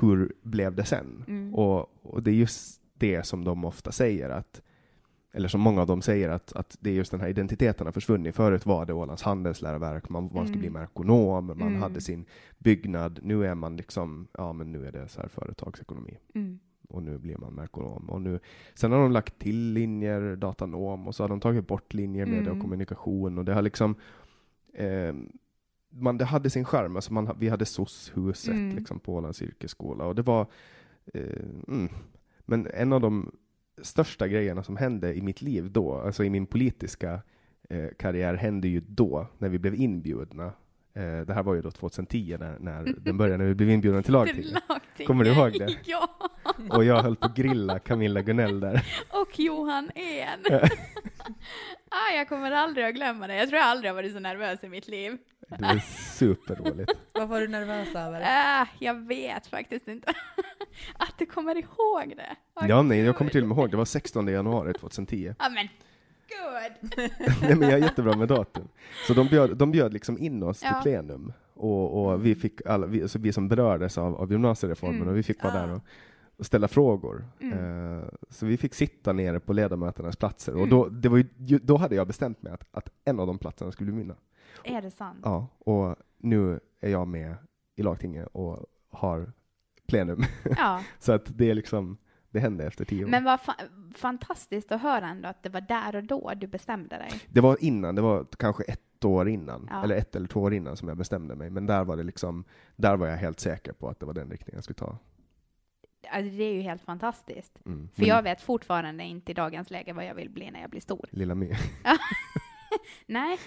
hur 0.00 0.32
blev 0.42 0.74
det 0.74 0.84
sen? 0.84 1.24
Mm. 1.28 1.54
Och, 1.54 2.06
och 2.06 2.22
det 2.22 2.30
är 2.30 2.34
just 2.34 2.80
det 2.94 3.26
som 3.26 3.44
de 3.44 3.64
ofta 3.64 3.92
säger, 3.92 4.30
att, 4.30 4.62
eller 5.32 5.48
som 5.48 5.60
många 5.60 5.80
av 5.80 5.86
dem 5.86 6.02
säger, 6.02 6.28
att, 6.28 6.52
att 6.52 6.76
det 6.80 6.90
är 6.90 6.94
just 6.94 7.10
den 7.10 7.20
här 7.20 7.28
identiteten 7.28 7.86
har 7.86 7.92
försvunnit. 7.92 8.34
Förut 8.36 8.66
var 8.66 8.86
det 8.86 8.92
Ålands 8.92 9.22
handelsläroverk, 9.22 10.08
man, 10.08 10.30
man 10.34 10.46
skulle 10.46 10.58
bli 10.58 10.68
Mm. 10.68 10.80
merkonom, 10.80 11.46
man 11.46 11.60
Mm. 11.62 11.82
hade 11.82 12.00
sin 12.00 12.24
byggnad. 12.58 13.20
Nu 13.22 13.46
är 13.46 13.54
man 13.54 13.76
liksom, 13.76 14.28
ja 14.38 14.52
men 14.52 14.72
nu 14.72 14.86
är 14.86 14.92
det 14.92 15.08
så 15.08 15.20
här 15.20 15.28
företagsekonomi 15.28 16.18
Mm. 16.34 16.58
och 16.88 17.02
nu 17.02 17.18
blir 17.18 17.36
man 17.36 17.54
merkonom. 17.54 18.10
Och 18.10 18.20
nu, 18.22 18.40
sen 18.74 18.92
har 18.92 18.98
de 19.02 19.12
lagt 19.12 19.38
till 19.38 19.72
linjer, 19.72 20.36
datanom, 20.36 21.08
och 21.08 21.14
så 21.14 21.22
har 21.22 21.28
de 21.28 21.40
tagit 21.40 21.66
bort 21.66 21.94
linjer, 21.94 22.26
media 22.26 22.40
och 22.40 22.46
Mm. 22.48 22.60
kommunikation. 22.60 23.38
Och 23.38 23.44
det 23.44 23.54
har 23.54 23.62
liksom, 23.62 23.94
eh, 24.74 25.14
man, 25.90 26.18
det 26.18 26.24
hade 26.24 26.50
sin 26.50 26.64
charm. 26.64 26.96
Alltså 26.96 27.12
man, 27.12 27.36
vi 27.38 27.48
hade 27.48 27.64
SOS-huset 27.64 28.54
Mm. 28.54 28.76
liksom, 28.76 29.00
på 29.00 29.14
Ålands 29.14 29.42
yrkesskola. 29.42 30.04
Och 30.04 30.14
det 30.14 30.22
var, 30.22 30.46
eh, 31.14 31.44
mm. 31.68 31.88
Men 32.46 32.66
en 32.74 32.92
av 32.92 33.00
de 33.00 33.30
största 33.82 34.28
grejerna 34.28 34.62
som 34.62 34.76
hände 34.76 35.14
i 35.14 35.22
mitt 35.22 35.42
liv 35.42 35.70
då, 35.70 35.94
alltså 35.94 36.24
i 36.24 36.30
min 36.30 36.46
politiska 36.46 37.22
eh, 37.68 37.88
karriär, 37.98 38.34
hände 38.34 38.68
ju 38.68 38.80
då, 38.80 39.26
när 39.38 39.48
vi 39.48 39.58
blev 39.58 39.74
inbjudna. 39.74 40.52
Eh, 40.98 41.20
det 41.26 41.34
här 41.34 41.42
var 41.42 41.54
ju 41.54 41.62
då 41.62 41.70
2010 41.70 42.36
när, 42.40 42.56
när 42.58 42.94
den 42.98 43.16
började, 43.18 43.38
när 43.38 43.44
vi 43.44 43.54
blev 43.54 43.70
inbjudna 43.70 44.02
till 44.02 44.12
lagtinget. 44.18 44.62
Kommer 45.06 45.24
du 45.24 45.30
ihåg 45.32 45.52
det? 45.58 45.76
Ja, 45.84 46.08
Och 46.70 46.84
jag 46.84 47.02
höll 47.02 47.16
på 47.16 47.26
att 47.26 47.36
grilla 47.36 47.78
Camilla 47.78 48.22
Gunnell 48.22 48.60
där. 48.60 48.86
och 49.10 49.38
Johan 49.40 49.90
En. 49.94 50.40
ah, 51.90 52.14
jag 52.16 52.28
kommer 52.28 52.50
aldrig 52.52 52.86
att 52.86 52.94
glömma 52.94 53.26
det. 53.26 53.36
Jag 53.36 53.48
tror 53.48 53.58
jag 53.58 53.68
aldrig 53.68 53.90
har 53.90 53.94
varit 53.96 54.12
så 54.12 54.18
nervös 54.20 54.64
i 54.64 54.68
mitt 54.68 54.88
liv. 54.88 55.16
Det 55.48 55.62
var 55.64 55.78
superroligt. 56.18 56.92
Vad 57.12 57.28
var 57.28 57.40
du 57.40 57.48
nervös 57.48 57.94
över? 57.94 58.20
Äh, 58.60 58.68
jag 58.78 58.94
vet 59.06 59.46
faktiskt 59.46 59.88
inte. 59.88 60.12
att 60.98 61.14
du 61.18 61.26
kommer 61.26 61.56
ihåg 61.56 62.12
det. 62.16 62.36
Åh, 62.56 62.68
Ja, 62.68 62.82
nej, 62.82 62.98
jag 63.00 63.16
kommer 63.16 63.30
till 63.30 63.42
och 63.42 63.48
med 63.48 63.58
ihåg, 63.58 63.70
det 63.70 63.76
var 63.76 63.84
16 63.84 64.28
januari 64.28 64.72
2010. 64.72 65.34
Ja, 65.38 65.48
men 65.48 65.68
gud. 66.38 67.10
nej, 67.42 67.56
men 67.56 67.68
jag 67.68 67.78
är 67.78 67.82
jättebra 67.82 68.16
med 68.16 68.28
datum. 68.28 68.68
Så 69.06 69.14
de 69.14 69.28
bjöd, 69.28 69.56
de 69.56 69.70
bjöd 69.70 69.92
liksom 69.92 70.18
in 70.18 70.42
oss 70.42 70.62
Ja. 70.64 70.68
till 70.72 70.82
plenum. 70.92 71.32
Och, 71.54 72.04
och 72.06 72.26
vi 72.26 72.34
fick 72.34 72.66
alla, 72.66 72.86
vi, 72.86 73.02
alltså 73.02 73.18
vi 73.18 73.32
som 73.32 73.48
berördes 73.48 73.98
av, 73.98 74.14
av 74.16 74.32
gymnasiereformen, 74.32 74.96
Mm. 74.96 75.08
och 75.08 75.16
vi 75.16 75.22
fick 75.22 75.42
vara 75.44 75.52
Ah. 75.62 75.66
där 75.66 75.74
och, 75.74 75.80
och 76.36 76.46
ställa 76.46 76.68
frågor. 76.68 77.26
Mm. 77.40 77.98
Eh, 77.98 78.04
så 78.30 78.46
vi 78.46 78.56
fick 78.56 78.74
sitta 78.74 79.12
nere 79.12 79.40
på 79.40 79.52
ledamöternas 79.52 80.16
platser. 80.16 80.52
Och 80.52 80.58
Mm. 80.58 80.70
då, 80.70 80.88
det 80.88 81.08
var 81.08 81.18
ju- 81.36 81.58
då 81.58 81.76
hade 81.76 81.94
jag 81.94 82.06
bestämt 82.06 82.42
mig 82.42 82.52
att, 82.52 82.64
att 82.70 82.88
en 83.04 83.20
av 83.20 83.26
de 83.26 83.38
platserna 83.38 83.72
skulle 83.72 83.92
bli 83.92 83.98
mina. 84.02 84.14
Är 84.64 84.82
det 84.82 84.90
sant? 84.90 85.18
Ja, 85.22 85.46
och 85.58 85.96
nu 86.18 86.60
är 86.80 86.90
jag 86.90 87.08
med 87.08 87.34
i 87.76 87.82
lagtinget 87.82 88.28
och 88.32 88.66
har 88.90 89.32
plenum. 89.86 90.22
Ja. 90.56 90.80
Så 90.98 91.12
att 91.12 91.38
det 91.38 91.50
är 91.50 91.54
liksom, 91.54 91.96
det 92.30 92.40
hände 92.40 92.66
efter 92.66 92.84
tio 92.84 93.04
år. 93.04 93.08
Men 93.08 93.24
vad 93.24 93.40
fa- 93.40 93.92
fantastiskt 93.94 94.72
att 94.72 94.80
höra 94.82 95.08
ändå 95.08 95.28
att 95.28 95.42
det 95.42 95.48
var 95.48 95.60
där 95.60 95.96
och 95.96 96.04
då 96.04 96.32
du 96.36 96.46
bestämde 96.46 96.96
dig. 96.98 97.10
Det 97.28 97.40
var 97.40 97.56
innan, 97.64 97.94
det 97.94 98.02
var 98.02 98.26
kanske 98.38 98.62
ett 98.64 99.04
år 99.04 99.28
innan, 99.28 99.68
Ja. 99.70 99.84
eller 99.84 99.96
ett 99.96 100.16
eller 100.16 100.28
två 100.28 100.40
år 100.40 100.54
innan 100.54 100.76
som 100.76 100.88
jag 100.88 100.96
bestämde 100.96 101.34
mig. 101.34 101.50
Men 101.50 101.66
där 101.66 101.84
var 101.84 101.96
det 101.96 102.02
liksom, 102.02 102.44
där 102.76 102.96
var 102.96 103.06
jag 103.06 103.16
helt 103.16 103.40
säker 103.40 103.72
på 103.72 103.88
att 103.88 104.00
det 104.00 104.06
var 104.06 104.14
den 104.14 104.30
riktningen 104.30 104.56
jag 104.56 104.64
skulle 104.64 104.74
ta. 104.76 104.98
Alltså, 106.10 106.36
det 106.36 106.44
är 106.44 106.52
ju 106.54 106.60
helt 106.60 106.82
fantastiskt. 106.82 107.58
Mm. 107.66 107.88
För 107.94 108.00
Men 108.00 108.08
jag 108.08 108.22
vet 108.22 108.40
fortfarande 108.40 109.04
inte 109.04 109.30
i 109.32 109.34
dagens 109.34 109.70
läge 109.70 109.92
vad 109.92 110.06
jag 110.06 110.14
vill 110.14 110.30
bli 110.30 110.50
när 110.50 110.60
jag 110.60 110.70
blir 110.70 110.80
stor. 110.80 111.06
Lilla 111.10 111.34
My. 111.34 111.52
Nej, 113.06 113.38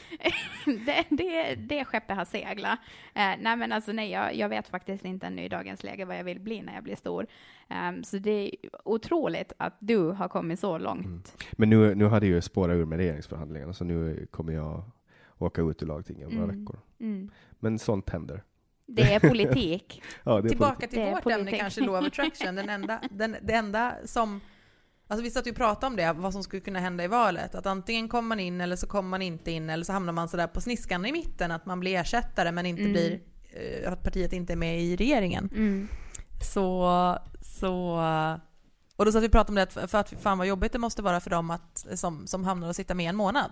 det, 0.65 1.05
det, 1.09 1.55
det 1.55 1.85
skeppet 1.85 2.15
har 2.17 2.25
seglat. 2.25 2.79
Eh, 3.13 3.31
nej 3.39 3.55
men 3.55 3.71
alltså 3.71 3.91
nej, 3.91 4.11
jag, 4.11 4.35
jag 4.35 4.49
vet 4.49 4.67
faktiskt 4.67 5.05
inte 5.05 5.27
ännu 5.27 5.43
i 5.43 5.49
dagens 5.49 5.83
läge 5.83 6.05
vad 6.05 6.17
jag 6.17 6.23
vill 6.23 6.39
bli 6.39 6.61
när 6.61 6.73
jag 6.73 6.83
blir 6.83 6.95
stor. 6.95 7.27
Ehm, 7.69 8.03
så 8.03 8.17
det 8.17 8.31
är 8.47 8.51
otroligt 8.85 9.53
att 9.57 9.75
du 9.79 9.97
har 9.97 10.27
kommit 10.27 10.59
så 10.59 10.77
långt. 10.77 11.05
Mm. 11.05 11.21
Men 11.51 11.69
nu, 11.69 11.95
nu 11.95 12.05
hade 12.05 12.25
jag 12.27 12.35
ju 12.35 12.41
spårat 12.41 12.75
ur 12.75 12.85
med 12.85 12.97
regeringsförhandlingarna, 12.97 13.73
så 13.73 13.83
nu 13.83 14.27
kommer 14.31 14.53
jag 14.53 14.83
åka 15.37 15.61
ut 15.61 15.83
ur 15.83 15.87
lagtinget 15.87 16.27
om 16.27 16.33
några 16.33 16.51
Mm. 16.51 16.59
veckor. 16.65 16.79
Mm. 16.99 17.31
Men 17.59 17.79
sånt 17.79 18.09
händer. 18.09 18.43
Det 18.85 19.01
är 19.13 19.19
politik. 19.19 20.01
Ja, 20.23 20.41
det 20.41 20.47
är 20.47 20.49
Tillbaka 20.49 20.73
politik. 20.75 20.89
till 20.89 20.99
Det 20.99 21.05
är 21.07 21.11
vårt 21.13 21.27
ämne 21.27 21.51
kanske, 21.51 21.81
law 21.81 21.99
of 21.99 22.05
attraction. 22.07 22.55
Den 22.55 22.69
enda, 22.69 23.01
den, 23.11 23.35
det 23.41 23.53
enda 23.53 23.93
som... 24.05 24.41
Alltså 25.11 25.23
vi 25.23 25.31
satt 25.31 25.47
ju 25.47 25.51
och 25.51 25.57
pratade 25.57 25.87
om 25.87 25.95
det, 25.95 26.13
vad 26.13 26.33
som 26.33 26.43
skulle 26.43 26.61
kunna 26.61 26.79
hända 26.79 27.03
i 27.03 27.07
valet. 27.07 27.55
Att 27.55 27.65
antingen 27.65 28.09
kommer 28.09 28.29
man 28.29 28.39
in 28.39 28.61
eller 28.61 28.75
så 28.75 28.87
kommer 28.87 29.09
man 29.09 29.21
inte 29.21 29.51
in 29.51 29.69
eller 29.69 29.83
så 29.85 29.93
hamnar 29.93 30.13
man 30.13 30.29
sådär 30.29 30.47
på 30.47 30.61
sniskan 30.61 31.05
i 31.05 31.11
mitten, 31.11 31.51
att 31.51 31.65
man 31.65 31.79
blir 31.79 31.95
ersättare 31.97 32.51
men 32.51 32.65
inte 32.65 32.81
Mm. 32.81 32.93
blir... 32.93 33.19
eh, 33.83 33.91
Att 33.93 34.03
partiet 34.03 34.33
inte 34.33 34.53
är 34.53 34.57
med 34.57 34.81
i 34.81 34.95
regeringen. 34.95 35.49
Mm. 35.51 35.87
Så... 36.53 37.17
så 37.41 38.01
och 38.95 39.05
då 39.05 39.11
satt 39.11 39.23
vi 39.23 39.27
och 39.27 39.31
pratade 39.31 39.61
om 39.61 39.67
det, 39.81 39.87
för 39.87 39.97
att 39.97 40.09
fan 40.21 40.37
vad 40.37 40.47
jobbigt 40.47 40.71
det 40.71 40.79
måste 40.79 41.01
vara 41.01 41.19
för 41.19 41.29
dem 41.29 41.49
att, 41.51 41.85
som, 41.93 42.27
som 42.27 42.43
hamnar 42.45 42.67
och 42.69 42.75
sitter 42.75 42.95
med 42.95 43.09
en 43.09 43.15
månad. 43.15 43.51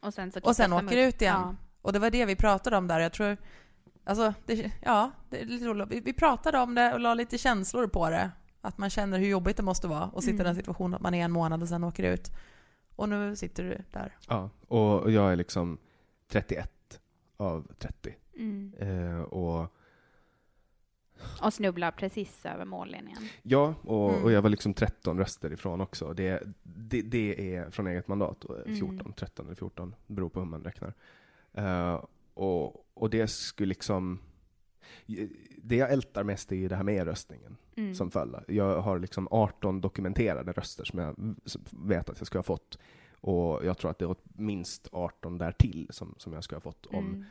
Och 0.00 0.14
sen, 0.14 0.32
så 0.32 0.40
Och 0.40 0.56
sen 0.56 0.72
åker 0.72 0.96
ut 0.96 1.22
igen. 1.22 1.40
Ja. 1.40 1.54
Och 1.82 1.92
det 1.92 1.98
var 1.98 2.10
det 2.10 2.24
vi 2.24 2.36
pratade 2.36 2.76
om 2.76 2.86
där. 2.88 3.00
Jag 3.00 3.12
tror, 3.12 3.36
alltså, 4.04 4.34
det, 4.46 4.70
ja, 4.82 5.10
det 5.30 5.40
är 5.40 5.44
lite 5.46 5.64
roligt. 5.66 5.88
Vi, 5.90 6.00
vi 6.00 6.12
pratade 6.12 6.58
om 6.58 6.74
det 6.74 6.92
och 6.92 7.00
la 7.00 7.14
lite 7.14 7.38
känslor 7.38 7.86
på 7.86 8.10
det. 8.10 8.30
Att 8.64 8.78
man 8.78 8.90
känner 8.90 9.18
hur 9.18 9.26
jobbigt 9.28 9.56
det 9.56 9.62
måste 9.62 9.88
vara 9.88 10.02
att 10.14 10.24
sitta 10.24 10.34
i 10.34 10.36
den 10.36 10.46
Mm. 10.46 10.56
situationen 10.56 10.94
att 10.94 11.00
man 11.02 11.14
är 11.14 11.24
en 11.24 11.32
månad 11.32 11.62
och 11.62 11.68
sen 11.68 11.84
åker 11.84 12.12
ut. 12.12 12.30
Och 12.96 13.08
nu 13.08 13.36
sitter 13.36 13.62
du 13.64 13.78
där. 13.92 14.16
Ja, 14.28 14.50
och 14.68 15.10
jag 15.12 15.32
är 15.32 15.36
liksom 15.36 15.78
31 16.28 17.00
av 17.36 17.66
30. 17.78 18.14
Mm. 18.36 18.72
Eh, 18.78 19.20
och 19.22 19.74
Och 21.42 21.54
snubblar 21.54 21.90
precis 21.90 22.46
över 22.46 22.64
mållinjen. 22.64 23.28
Ja, 23.42 23.74
och, 23.82 24.10
Mm. 24.10 24.24
och 24.24 24.32
jag 24.32 24.42
var 24.42 24.50
liksom 24.50 24.74
13 24.74 25.18
röster 25.18 25.52
ifrån 25.52 25.80
också. 25.80 26.12
Det, 26.14 26.42
det, 26.62 27.02
det 27.02 27.54
är 27.56 27.70
från 27.70 27.86
eget 27.86 28.08
mandat, 28.08 28.44
och 28.44 28.66
Mm. 28.66 28.76
14, 28.78 29.12
13 29.12 29.46
eller 29.46 29.54
14, 29.56 29.94
beror 30.06 30.28
på 30.28 30.40
hur 30.40 30.46
man 30.46 30.64
räknar. 30.64 30.94
Eh, 31.52 32.04
och, 32.34 32.86
och 32.94 33.10
det 33.10 33.28
skulle 33.28 33.68
liksom... 33.68 34.18
Det 35.62 35.76
jag 35.76 35.92
ältar 35.92 36.24
mest 36.24 36.52
är 36.52 36.68
det 36.68 36.76
här 36.76 36.82
med 36.82 36.94
e-röstningen 36.94 37.56
Mm. 37.76 37.94
som 37.94 38.10
föll. 38.10 38.36
Jag 38.48 38.80
har 38.80 38.98
liksom 38.98 39.28
18 39.30 39.80
dokumenterade 39.80 40.52
röster 40.52 40.84
som 40.84 40.98
jag 40.98 41.16
vet 41.70 42.08
att 42.10 42.18
jag 42.20 42.26
skulle 42.26 42.38
ha 42.38 42.42
fått. 42.44 42.78
Och 43.20 43.64
jag 43.64 43.78
tror 43.78 43.90
att 43.90 43.98
det 43.98 44.04
är 44.04 44.16
minst 44.22 44.88
18 44.92 45.38
därtill 45.38 45.86
som, 45.90 46.14
som 46.18 46.32
jag 46.32 46.44
skulle 46.44 46.56
ha 46.56 46.60
fått 46.60 46.86
om 46.86 47.06
Mm. 47.06 47.24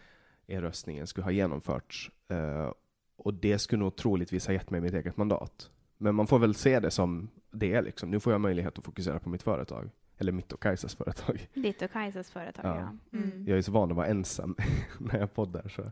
e-röstningen 0.47 1.07
skulle 1.07 1.23
ha 1.23 1.31
genomförts. 1.31 2.11
Eh, 2.27 2.71
och 3.15 3.33
det 3.33 3.59
skulle 3.59 3.79
nog 3.79 3.95
troligtvis 3.95 4.47
ha 4.47 4.53
gett 4.53 4.69
mig 4.69 4.81
mitt 4.81 4.93
eget 4.93 5.17
mandat. 5.17 5.69
Men 5.97 6.15
man 6.15 6.27
får 6.27 6.39
väl 6.39 6.55
se 6.55 6.79
det 6.79 6.91
som 6.91 7.29
det 7.51 7.73
är 7.73 7.81
liksom. 7.81 8.11
Nu 8.11 8.19
får 8.19 8.33
jag 8.33 8.41
möjlighet 8.41 8.77
att 8.77 8.85
fokusera 8.85 9.19
på 9.19 9.29
mitt 9.29 9.43
företag. 9.43 9.89
Eller 10.21 10.31
mitt 10.31 10.51
och 10.51 10.61
Kajsas 10.61 10.95
företag. 10.95 11.47
Ditt 11.53 11.81
och 11.81 11.91
Kajsas 11.91 12.31
företag, 12.31 12.65
Ja. 12.65 12.77
ja. 13.11 13.17
Mm. 13.17 13.45
Jag 13.47 13.57
är 13.57 13.61
så 13.61 13.71
van 13.71 13.91
att 13.91 13.97
vara 13.97 14.07
ensam 14.07 14.55
när 14.99 15.19
jag 15.19 15.33
poddar. 15.33 15.69
Så. 15.75 15.91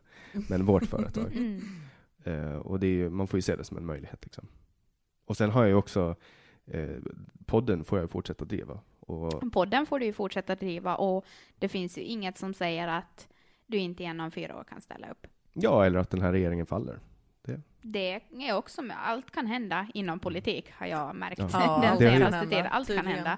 Men 0.50 0.66
vårt 0.66 0.86
företag. 0.86 1.36
Mm. 1.36 1.62
Eh, 2.24 2.56
och 2.56 2.80
det 2.80 2.88
är 2.88 2.92
ju, 2.92 3.10
man 3.10 3.28
får 3.28 3.38
ju 3.38 3.42
se 3.42 3.56
det 3.56 3.64
som 3.64 3.78
en 3.78 3.86
möjlighet. 3.86 4.20
Liksom. 4.26 4.48
Och 5.26 5.38
sen 5.38 5.50
har 5.50 5.62
jag 5.62 5.70
ju 5.70 5.76
också, 5.76 6.16
eh, 6.66 6.90
podden 7.46 7.84
får 7.84 7.98
jag 7.98 8.04
ju 8.04 8.08
fortsätta 8.08 8.46
driva. 8.46 8.80
Och, 9.00 9.52
Podden 9.52 9.86
får 9.86 10.00
du 10.00 10.06
ju 10.06 10.14
fortsätta 10.14 10.56
driva 10.56 10.96
och 10.96 11.26
det 11.60 11.68
finns 11.70 11.98
ju 11.98 12.02
inget 12.02 12.38
som 12.38 12.54
säger 12.54 12.88
att 12.88 13.28
du 13.68 13.78
inte 13.78 14.04
inom 14.04 14.32
fyra 14.32 14.58
år 14.60 14.64
kan 14.64 14.82
ställa 14.82 15.10
upp. 15.12 15.28
ja, 15.54 15.86
eller 15.86 16.00
att 16.00 16.10
den 16.10 16.22
här 16.22 16.32
regeringen 16.32 16.66
faller. 16.66 17.00
Det 17.82 18.22
är 18.32 18.56
också 18.56 18.82
allt 19.04 19.32
kan 19.32 19.48
hända 19.48 19.88
inom 19.94 20.20
politik 20.20 20.72
har 20.72 20.88
jag 20.88 21.16
märkt 21.16 21.40
Ja. 21.54 21.80
Den 21.82 22.00
det 22.00 22.12
senaste 22.12 22.50
tiden. 22.50 22.66
Allt 22.72 22.88
kan 22.96 23.08
hända. 23.08 23.38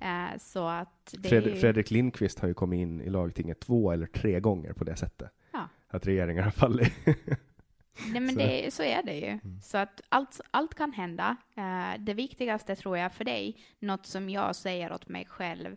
Eh, 0.00 0.38
så 0.38 0.68
att 0.68 1.14
det 1.18 1.28
Fred, 1.28 1.46
ju, 1.46 1.56
Fredrik 1.56 1.90
Lindqvist 1.90 2.38
har 2.40 2.48
ju 2.48 2.54
kommit 2.54 2.78
in 2.80 3.00
i 3.00 3.10
lagtinget 3.10 3.60
två 3.60 3.92
eller 3.92 4.06
tre 4.06 4.40
gånger 4.40 4.72
på 4.72 4.84
det 4.84 4.96
sättet. 4.96 5.30
Ja. 5.52 5.68
Att 5.88 6.06
regeringar 6.06 6.42
har 6.42 6.50
fallit. 6.50 6.92
Nej, 8.12 8.20
men 8.20 8.28
så- 8.28 8.38
det, 8.38 8.74
så 8.74 8.82
är 8.82 9.02
det 9.02 9.14
ju. 9.14 9.26
Mm. 9.28 9.60
Så 9.62 9.78
att 9.78 10.00
allt, 10.08 10.40
allt 10.50 10.74
kan 10.74 10.92
hända. 10.92 11.36
Eh, 11.54 11.98
det 11.98 12.14
viktigaste 12.14 12.76
tror 12.76 12.98
jag 12.98 13.12
för 13.12 13.24
dig, 13.24 13.56
något 13.78 14.06
som 14.06 14.30
jag 14.30 14.56
säger 14.56 14.92
åt 14.92 15.08
mig 15.08 15.24
själv 15.26 15.76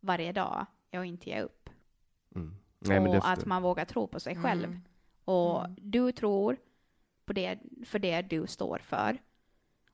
varje 0.00 0.32
dag, 0.32 0.66
är 0.90 0.98
att 1.00 1.06
inte 1.06 1.30
ge 1.30 1.40
upp. 1.40 1.70
Mm. 2.34 2.54
Nej, 2.78 2.96
och 2.96 3.02
men 3.02 3.12
det, 3.12 3.20
att 3.24 3.46
man 3.46 3.62
vågar 3.62 3.84
tro 3.84 4.06
på 4.06 4.20
sig 4.20 4.36
själv. 4.36 4.64
Mm. 4.64 4.80
Och 5.24 5.64
Mm. 5.64 5.76
du 5.80 6.12
tror 6.12 6.56
på 7.30 7.34
det, 7.34 7.58
för 7.84 7.98
det 7.98 8.22
du 8.22 8.46
står 8.46 8.78
för. 8.78 9.18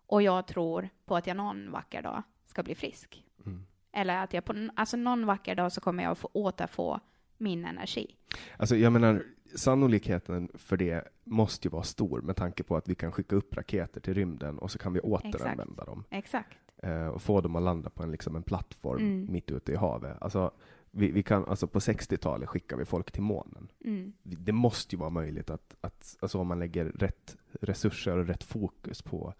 Och 0.06 0.22
jag 0.22 0.46
tror 0.46 0.88
på 1.04 1.16
att 1.16 1.26
jag 1.26 1.36
någon 1.36 1.70
vacker 1.70 2.02
dag 2.02 2.22
ska 2.46 2.62
bli 2.62 2.74
frisk. 2.74 3.24
mm. 3.46 3.66
Eller 3.92 4.16
att 4.22 4.32
jag 4.32 4.44
på 4.44 4.68
alltså 4.76 4.96
någon 4.96 5.26
vacker 5.26 5.54
dag 5.54 5.72
så 5.72 5.80
kommer 5.80 6.02
jag 6.02 6.12
att 6.12 6.18
få 6.18 6.30
återfå 6.32 7.00
min 7.36 7.64
energi. 7.64 8.16
Alltså 8.56 8.76
jag 8.76 8.92
menar, 8.92 9.22
sannolikheten 9.54 10.48
för 10.54 10.76
det 10.76 11.08
måste 11.24 11.68
ju 11.68 11.72
vara 11.72 11.82
stor 11.82 12.20
med 12.20 12.36
tanke 12.36 12.62
på 12.62 12.76
att 12.76 12.88
vi 12.88 12.94
kan 12.94 13.12
skicka 13.12 13.36
upp 13.36 13.56
raketer 13.56 14.00
till 14.00 14.14
rymden 14.14 14.58
och 14.58 14.70
så 14.70 14.78
kan 14.78 14.92
vi 14.92 15.00
återanvända 15.00 15.84
dem. 15.84 16.04
Exakt. 16.10 16.58
Eh, 16.82 17.06
och 17.06 17.22
få 17.22 17.40
dem 17.40 17.56
att 17.56 17.62
landa 17.62 17.90
på 17.90 18.02
en, 18.02 18.10
liksom 18.10 18.36
en 18.36 18.42
plattform 18.42 18.98
Mm. 18.98 19.32
mitt 19.32 19.50
ute 19.50 19.72
i 19.72 19.76
havet. 19.76 20.16
Alltså, 20.20 20.50
Vi, 20.96 21.10
vi 21.10 21.22
kan, 21.22 21.44
alltså 21.44 21.66
på 21.66 21.78
60-talet 21.78 22.48
skickar 22.48 22.76
vi 22.76 22.84
folk 22.84 23.12
till 23.12 23.22
månen. 23.22 23.68
Mm. 23.84 24.12
Det 24.22 24.52
måste 24.52 24.94
ju 24.94 24.98
vara 24.98 25.10
möjligt 25.10 25.50
att, 25.50 25.76
att 25.80 26.16
alltså 26.20 26.38
om 26.38 26.46
man 26.46 26.58
lägger 26.58 26.84
rätt 26.84 27.36
resurser 27.60 28.16
och 28.18 28.26
rätt 28.26 28.44
fokus 28.44 29.02
på 29.02 29.34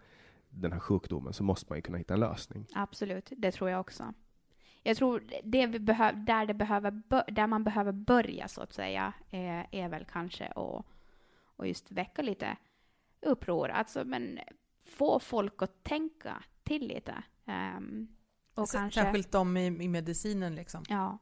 den 0.49 0.71
här 0.71 0.79
sjukdomen 0.79 1.33
så 1.33 1.43
måste 1.43 1.65
man 1.69 1.77
ju 1.77 1.81
kunna 1.81 1.97
hitta 1.97 2.13
en 2.13 2.19
lösning. 2.19 2.65
Absolut, 2.73 3.31
det 3.37 3.51
tror 3.51 3.69
jag 3.69 3.79
också. 3.79 4.13
Jag 4.83 4.97
tror 4.97 5.23
det 5.43 5.67
vi 5.67 5.79
behöv, 5.79 6.25
där, 6.25 6.45
det 6.45 6.53
behöver, 6.53 7.01
där 7.31 7.47
man 7.47 7.63
behöver 7.63 7.91
börja 7.91 8.47
så 8.47 8.61
att 8.61 8.73
säga 8.73 9.13
är, 9.31 9.67
är 9.71 9.89
väl 9.89 10.05
kanske 10.05 10.47
att 10.47 10.85
och 11.57 11.67
just 11.67 11.91
väcka 11.91 12.21
lite 12.21 12.57
uppror. 13.21 13.69
Alltså, 13.69 14.05
men 14.05 14.39
få 14.85 15.19
folk 15.19 15.61
att 15.61 15.83
tänka 15.83 16.43
till 16.63 16.87
lite. 16.87 17.23
Ehm, 17.45 18.07
och 18.53 18.63
S- 18.63 18.71
kanske, 18.71 19.01
Särskilt 19.01 19.31
de 19.31 19.57
i, 19.57 19.65
i 19.65 19.87
medicinen 19.87 20.55
liksom. 20.55 20.83
ja, 20.89 21.17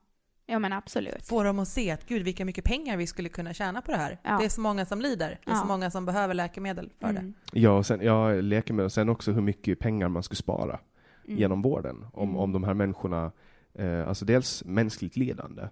ja 0.45 0.59
men 0.59 0.73
absolut. 0.73 1.25
Få 1.27 1.43
dem 1.43 1.59
att 1.59 1.67
se 1.67 1.91
att 1.91 2.05
gud 2.05 2.23
vilka 2.23 2.45
mycket 2.45 2.63
pengar 2.65 2.97
vi 2.97 3.07
skulle 3.07 3.29
kunna 3.29 3.53
tjäna 3.53 3.81
på 3.81 3.91
det 3.91 3.97
här. 3.97 4.19
Ja. 4.23 4.37
Det 4.39 4.45
är 4.45 4.49
så 4.49 4.61
många 4.61 4.85
som 4.85 5.01
lider. 5.01 5.29
Det 5.45 5.51
är 5.51 5.55
Ja. 5.55 5.61
så 5.61 5.67
många 5.67 5.91
som 5.91 6.05
behöver 6.05 6.33
läkemedel 6.33 6.91
för 6.99 7.13
det. 7.13 7.19
Mm, 7.19 7.33
Ja, 7.53 7.71
och 7.77 7.85
sen, 7.85 8.01
ja, 8.01 8.31
läkemedel, 8.33 8.85
och 8.85 8.91
sen 8.91 9.09
också 9.09 9.31
hur 9.31 9.41
mycket 9.41 9.79
pengar 9.79 10.09
man 10.09 10.23
skulle 10.23 10.35
spara 10.37 10.79
mm. 11.25 11.39
genom 11.39 11.61
vården. 11.61 12.05
Om, 12.13 12.29
Mm. 12.29 12.41
om 12.41 12.51
de 12.51 12.63
här 12.63 12.73
människorna, 12.73 13.31
eh, 13.73 14.07
alltså 14.07 14.25
dels 14.25 14.63
mänskligt 14.65 15.17
lidande 15.17 15.67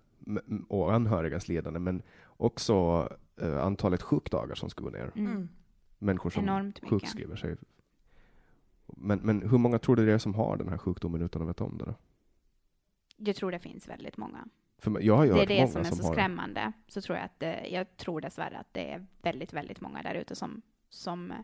och 0.67 0.93
anhörigas 0.93 1.47
lidande, 1.47 1.79
men 1.79 2.01
också 2.25 3.09
eh, 3.41 3.63
antalet 3.63 4.01
sjukdagar 4.01 4.55
som 4.55 4.69
ska 4.69 4.83
gå 4.83 4.89
ner. 4.89 5.11
Mm. 5.15 5.31
Mm. 5.31 5.49
Människor 5.99 6.29
som 6.29 6.43
Enormt 6.43 6.75
mycket. 6.81 6.89
sjukskriver 6.89 7.35
sig. 7.35 7.55
Men, 8.85 9.19
men 9.19 9.49
hur 9.49 9.57
många 9.57 9.79
tror 9.79 9.95
du 9.95 10.05
det 10.05 10.13
är 10.13 10.17
som 10.17 10.33
har 10.35 10.57
den 10.57 10.69
här 10.69 10.77
sjukdomen 10.77 11.21
utan 11.21 11.41
att 11.41 11.47
veta 11.47 11.63
om 11.63 11.77
det? 11.77 11.85
Då? 11.85 11.95
Jag 13.17 13.35
tror 13.35 13.51
det 13.51 13.59
finns 13.59 13.87
väldigt 13.87 14.17
många. 14.17 14.45
För 14.77 15.01
jag 15.01 15.15
har 15.17 15.25
ju 15.25 15.33
Det 15.33 15.41
är 15.41 15.45
det 15.45 15.55
många 15.55 15.67
som 15.67 15.81
är 15.81 15.85
som 15.85 15.97
så 15.97 16.03
har 16.03 16.09
det. 16.11 16.15
skrämmande. 16.15 16.71
Så 16.87 17.01
tror 17.01 17.17
jag 17.17 17.25
att 17.25 17.39
det, 17.39 17.67
jag 17.71 17.97
tror 17.97 18.21
dessvärre 18.21 18.57
att 18.57 18.67
det 18.73 18.91
är 18.91 19.05
väldigt, 19.21 19.53
väldigt 19.53 19.81
många 19.81 20.01
där 20.01 20.15
ute 20.15 20.35
som, 20.35 20.61
som 20.89 21.31
eh, 21.31 21.37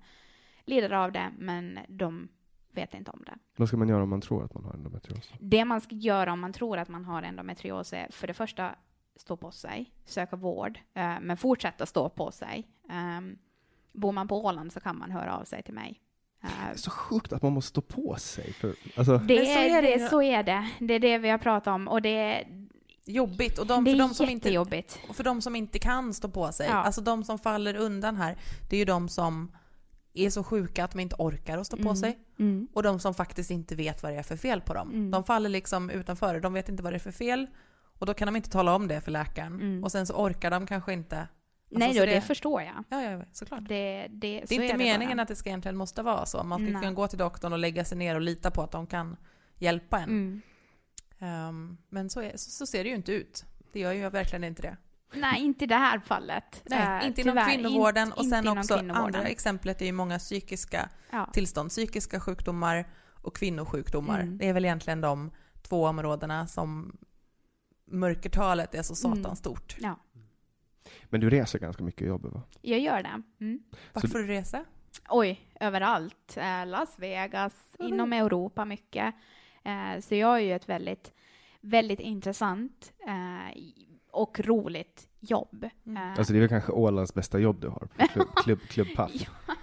lider 0.66 0.94
av 0.94 1.12
det, 1.12 1.32
men 1.38 1.80
de 1.88 2.28
vet 2.72 2.94
inte 2.94 3.12
om 3.12 3.24
det. 3.26 3.38
Vad 3.56 3.68
ska 3.68 3.78
man 3.78 3.90
göra 3.90 4.04
om 4.04 4.10
man 4.10 4.22
tror 4.22 4.44
att 4.46 4.54
man 4.54 4.64
har 4.66 4.74
endometrios? 4.74 5.34
Det 5.40 5.66
man 5.66 5.82
ska 5.82 5.96
göra 5.96 6.34
om 6.34 6.40
man 6.40 6.54
tror 6.54 6.78
att 6.78 6.90
man 6.90 7.06
har 7.06 7.24
endometrios 7.24 7.94
är 7.94 8.08
för 8.12 8.28
det 8.28 8.34
första 8.34 8.76
stå 9.16 9.38
på 9.38 9.52
sig, 9.52 9.94
söka 10.06 10.36
vård, 10.36 10.80
eh, 10.94 11.16
men 11.22 11.38
fortsätta 11.38 11.86
stå 11.86 12.10
på 12.10 12.32
sig. 12.32 12.68
Um, 13.18 13.38
bor 13.92 14.12
man 14.12 14.28
på 14.28 14.46
Åland 14.46 14.74
så 14.74 14.80
kan 14.80 14.98
man 14.98 15.12
höra 15.12 15.38
av 15.38 15.44
sig 15.44 15.64
till 15.64 15.74
mig. 15.74 16.02
Eh, 16.44 16.50
Det 16.68 16.72
är 16.74 16.76
så 16.78 16.92
sjukt 16.92 17.34
att 17.34 17.42
man 17.42 17.52
måste 17.54 17.70
stå 17.70 17.82
på 17.82 18.16
sig. 18.16 18.54
För, 18.54 18.74
alltså, 18.98 19.18
det 19.18 19.36
Men 19.36 19.46
så 19.46 19.52
är, 19.60 19.78
är 19.78 19.82
det 19.82 19.98
det, 19.98 20.10
så 20.10 20.22
är 20.22 20.44
det. 20.44 20.70
Det 20.80 20.94
är 20.94 21.00
det 21.00 21.18
vi 21.18 21.30
har 21.30 21.38
pratat 21.38 21.68
om 21.76 21.88
och 21.88 22.02
det 22.02 22.10
är, 22.18 22.59
Jobbigt. 23.14 23.58
Och 23.60 23.68
de, 23.68 23.84
det 23.84 23.92
för, 23.92 23.96
är 23.98 24.00
de 24.08 24.14
som 24.14 24.30
inte, 24.30 24.48
jättejobbigt. 24.50 25.00
och 25.10 25.16
för 25.16 25.24
de 25.24 25.42
som 25.42 25.56
inte 25.56 25.80
kan 25.80 26.14
stå 26.14 26.30
på 26.30 26.52
sig, 26.52 26.68
Ja. 26.68 26.74
alltså 26.74 27.02
de 27.02 27.24
som 27.24 27.40
faller 27.40 27.76
undan 27.76 28.16
här, 28.16 28.38
det 28.70 28.76
är 28.76 28.80
ju 28.80 28.86
de 28.86 29.10
som 29.10 29.52
är 30.14 30.30
så 30.30 30.44
sjuka 30.44 30.84
att 30.84 30.92
de 30.92 31.00
inte 31.00 31.16
orkar 31.20 31.58
att 31.58 31.68
stå 31.68 31.78
på 31.78 31.82
Mm. 31.84 31.96
sig. 31.96 32.20
Mm. 32.40 32.68
Och 32.74 32.84
de 32.84 33.00
som 33.00 33.14
faktiskt 33.14 33.52
inte 33.52 33.76
vet 33.76 34.04
vad 34.04 34.12
det 34.12 34.18
är 34.20 34.24
för 34.24 34.38
fel 34.38 34.62
på 34.62 34.74
dem. 34.74 34.90
Mm. 34.90 35.12
De 35.12 35.24
faller 35.24 35.50
liksom 35.50 35.90
utanför, 35.90 36.40
de 36.40 36.54
vet 36.54 36.70
inte 36.70 36.84
vad 36.84 36.94
det 36.94 36.98
är 36.98 37.00
för 37.00 37.12
fel. 37.12 37.48
Och 38.00 38.06
då 38.06 38.14
kan 38.14 38.26
de 38.26 38.36
inte 38.36 38.50
tala 38.50 38.76
om 38.76 38.88
det 38.88 39.02
för 39.02 39.12
läkaren. 39.12 39.54
Mm. 39.54 39.84
Och 39.84 39.92
sen 39.92 40.06
så 40.08 40.14
orkar 40.14 40.52
de 40.52 40.68
kanske 40.68 40.94
inte. 40.94 41.28
Nej 41.72 41.88
Alltså, 41.88 42.00
då, 42.06 42.10
så 42.10 42.16
det, 42.16 42.22
förstår 42.22 42.62
jag. 42.62 42.84
Ja, 42.90 43.02
ja, 43.12 43.22
såklart. 43.32 43.68
Det, 43.68 44.08
det, 44.10 44.44
Det 44.48 44.56
är 44.56 44.62
inte 44.62 44.78
meningen 44.78 45.20
att 45.20 45.28
det 45.28 45.36
ska 45.36 45.50
egentligen 45.50 45.76
måste 45.78 46.02
vara 46.02 46.26
så. 46.26 46.44
Man 46.44 46.60
ska 46.60 46.72
Nej. 46.72 46.82
kunna 46.82 46.94
gå 46.94 47.08
till 47.08 47.18
doktorn 47.20 47.54
och 47.54 47.60
lägga 47.60 47.86
sig 47.86 47.98
ner 47.98 48.16
och 48.16 48.22
lita 48.22 48.52
på 48.52 48.62
att 48.62 48.72
de 48.72 48.88
kan 48.88 49.18
hjälpa 49.58 50.00
en. 50.00 50.42
Mm. 51.20 51.34
Ehm, 51.50 51.78
men 51.90 52.10
så, 52.10 52.22
är, 52.22 52.38
så, 52.38 52.50
så 52.52 52.66
ser 52.66 52.84
det 52.84 52.90
ju 52.90 52.96
inte 52.96 53.12
ut. 53.12 53.46
Det 53.72 53.80
gör 53.80 53.92
ju 53.92 54.10
verkligen 54.10 54.44
inte 54.44 54.62
det. 54.62 54.78
Nej, 55.14 55.42
inte 55.42 55.64
i 55.64 55.68
det 55.68 55.76
här 55.76 56.00
fallet. 56.00 56.62
Nej, 56.70 57.00
Eh, 57.02 57.08
inte 57.08 57.22
inom 57.22 57.32
tyvärr, 57.32 57.54
kvinnovården. 57.54 58.08
inte- 58.08 58.20
och 58.20 58.26
sen 58.26 58.48
också 58.48 58.76
andra 58.76 59.24
exemplet 59.28 59.82
är 59.82 59.86
ju 59.86 59.92
många 59.92 60.20
psykiska 60.20 60.90
Ja. 61.12 61.30
tillstånd. 61.34 61.70
Psykiska 61.70 62.20
sjukdomar 62.20 62.88
och 63.22 63.36
kvinnosjukdomar. 63.36 64.20
Mm. 64.20 64.38
Det 64.38 64.48
är 64.48 64.54
väl 64.54 64.66
egentligen 64.66 65.02
de 65.02 65.32
två 65.62 65.86
områdena 65.86 66.48
som 66.48 66.98
mörkertalet 67.86 68.76
är 68.76 68.82
så 68.84 69.08
Mm. 69.08 69.24
satans 69.24 69.40
stort. 69.40 69.76
ja, 69.80 70.00
men 71.10 71.22
du 71.22 71.30
reser 71.30 71.60
ganska 71.60 71.84
mycket 71.84 72.02
och 72.02 72.08
jobbar 72.08 72.30
va? 72.30 72.42
jag 72.62 72.80
gör 72.80 73.04
det. 73.04 73.22
Mm. 73.40 73.60
Vart 73.94 74.12
får 74.12 74.20
du 74.20 74.28
resa? 74.28 74.66
Oj, 75.10 75.52
överallt. 75.60 76.38
Eh, 76.38 76.66
Las 76.66 77.00
Vegas, 77.00 77.54
inom 77.80 78.14
Europa 78.14 78.66
mycket. 78.66 79.16
Eh, 79.64 80.00
så 80.02 80.16
jag 80.16 80.28
har 80.28 80.40
ju 80.40 80.54
ett 80.54 80.70
väldigt, 80.70 81.14
väldigt 81.62 82.00
intressant 82.00 82.94
eh, 83.08 83.58
och 84.12 84.40
roligt 84.40 85.08
jobb. 85.20 85.70
Mm. 85.86 86.04
Eh, 86.04 86.18
Alltså 86.18 86.34
det 86.34 86.38
är 86.38 86.42
väl 86.42 86.50
kanske 86.50 86.72
Ålands 86.72 87.14
bästa 87.14 87.40
jobb 87.40 87.62
du 87.62 87.68
har 87.68 87.88
klubb, 88.14 88.28
klubb, 88.44 88.60
klubb 88.60 88.88
Puff. 88.96 89.12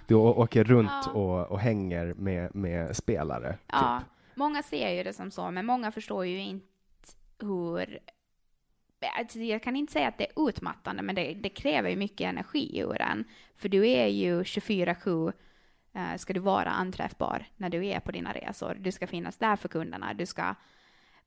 Du 0.07 0.15
åker 0.15 0.63
runt 0.63 0.91
Ja. 1.05 1.11
och, 1.11 1.51
och 1.51 1.59
hänger 1.59 2.13
med, 2.13 2.55
med 2.55 2.95
spelare. 2.95 3.57
Ja, 3.67 3.99
Typ. 4.03 4.37
många 4.37 4.63
ser 4.63 4.89
ju 4.91 5.03
det 5.03 5.13
som 5.13 5.31
så, 5.31 5.51
men 5.51 5.65
många 5.65 5.91
förstår 5.91 6.25
ju 6.25 6.39
inte 6.39 6.65
hur... 7.41 7.99
Alltså, 9.19 9.39
jag 9.39 9.63
kan 9.63 9.75
inte 9.75 9.93
säga 9.93 10.07
att 10.07 10.17
det 10.17 10.27
är 10.37 10.47
utmattande, 10.49 11.03
men 11.03 11.15
det, 11.15 11.33
det 11.33 11.49
kräver 11.49 11.89
ju 11.89 11.95
mycket 11.95 12.29
energi 12.29 12.79
ur 12.79 13.01
en. 13.01 13.23
För 13.55 13.69
du 13.69 13.87
är 13.87 14.07
ju 14.07 14.43
24-7 14.43 15.33
eh, 15.97 16.17
ska 16.17 16.33
du 16.33 16.39
vara 16.39 16.69
anträffbar 16.69 17.45
när 17.57 17.69
du 17.69 17.85
är 17.85 17.99
på 17.99 18.11
dina 18.11 18.33
resor. 18.33 18.77
Du 18.79 18.91
ska 18.91 19.07
finnas 19.07 19.37
där 19.37 19.55
för 19.55 19.69
kunderna, 19.69 20.13
du 20.13 20.25
ska 20.25 20.55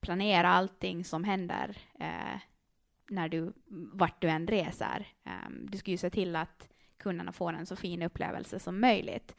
planera 0.01 0.49
allting 0.49 1.05
som 1.05 1.25
händer 1.25 1.77
eh, 2.01 2.41
när 3.11 3.29
du, 3.29 3.53
vart 3.93 4.21
du 4.21 4.29
än 4.29 4.47
reser. 4.47 5.07
Um, 5.25 5.67
du 5.71 5.79
ska 5.79 5.91
ju 5.91 5.97
se 5.97 6.11
till 6.11 6.37
att 6.37 6.69
kunderna 6.99 7.33
får 7.33 7.53
en 7.53 7.67
så 7.67 7.77
fin 7.77 8.03
upplevelse 8.03 8.59
som 8.59 8.81
möjligt. 8.81 9.37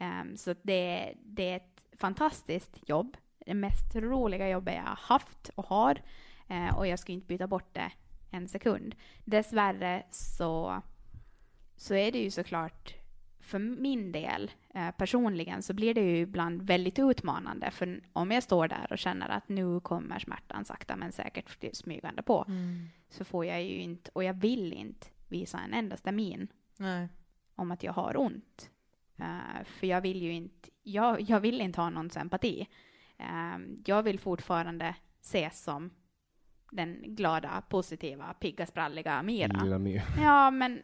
Um, 0.00 0.36
så 0.36 0.54
det, 0.62 1.14
det 1.16 1.50
är 1.50 1.56
ett 1.56 1.84
fantastiskt 1.98 2.88
jobb. 2.88 3.16
Det 3.46 3.54
mest 3.54 3.96
roliga 3.96 4.48
jobbet 4.48 4.74
jag 4.74 4.82
har 4.82 4.98
haft 5.02 5.50
och 5.54 5.66
har. 5.66 6.02
Eh, 6.48 6.78
och 6.78 6.86
jag 6.86 6.98
ska 6.98 7.12
inte 7.12 7.26
byta 7.26 7.46
bort 7.46 7.74
det 7.74 7.92
en 8.30 8.48
sekund. 8.48 8.94
Dessvärre 9.24 10.02
så, 10.10 10.82
så 11.76 11.94
är 11.94 12.12
det 12.12 12.18
ju 12.18 12.30
såklart 12.30 12.94
för 13.42 13.58
min 13.58 14.12
del 14.12 14.50
eh, 14.74 14.90
personligen 14.90 15.62
så 15.62 15.74
blir 15.74 15.94
det 15.94 16.00
ju 16.00 16.16
ibland 16.16 16.62
väldigt 16.62 16.98
utmanande. 16.98 17.70
För 17.70 18.00
om 18.12 18.30
jag 18.30 18.42
står 18.42 18.68
där 18.68 18.86
och 18.90 18.98
känner 18.98 19.28
att 19.28 19.48
nu 19.48 19.80
kommer 19.80 20.18
smärtan 20.18 20.64
sakta 20.64 20.96
men 20.96 21.12
säkert 21.12 21.76
smygande 21.76 22.22
på 22.22 22.46
så 23.08 23.24
får 23.24 23.46
jag 23.46 23.62
ju 23.62 23.80
inte, 23.80 24.10
och 24.12 24.24
jag 24.24 24.34
vill 24.34 24.72
inte 24.72 25.06
visa 25.28 25.58
en 25.58 25.74
endaste 25.74 26.12
min 26.12 26.48
Nej. 26.76 27.08
om 27.54 27.70
att 27.70 27.82
jag 27.82 27.92
har 27.92 28.16
ont. 28.16 28.70
Eh, 29.18 29.64
för 29.64 29.86
jag 29.86 30.00
vill 30.00 30.22
ju 30.22 30.32
inte, 30.32 30.70
jag, 30.82 31.20
jag 31.20 31.40
vill 31.40 31.60
inte 31.60 31.80
ha 31.80 31.90
någon 31.90 32.10
sympati. 32.10 32.68
Eh, 33.18 33.58
jag 33.86 34.02
vill 34.02 34.18
fortfarande 34.18 34.94
ses 35.20 35.62
som 35.62 35.90
den 36.70 37.02
glada, 37.02 37.62
positiva, 37.68 38.34
pigga, 38.34 38.66
spralliga 38.66 39.22
Mira. 39.22 39.78
My. 39.78 40.00
Ja, 40.22 40.50
men 40.50 40.82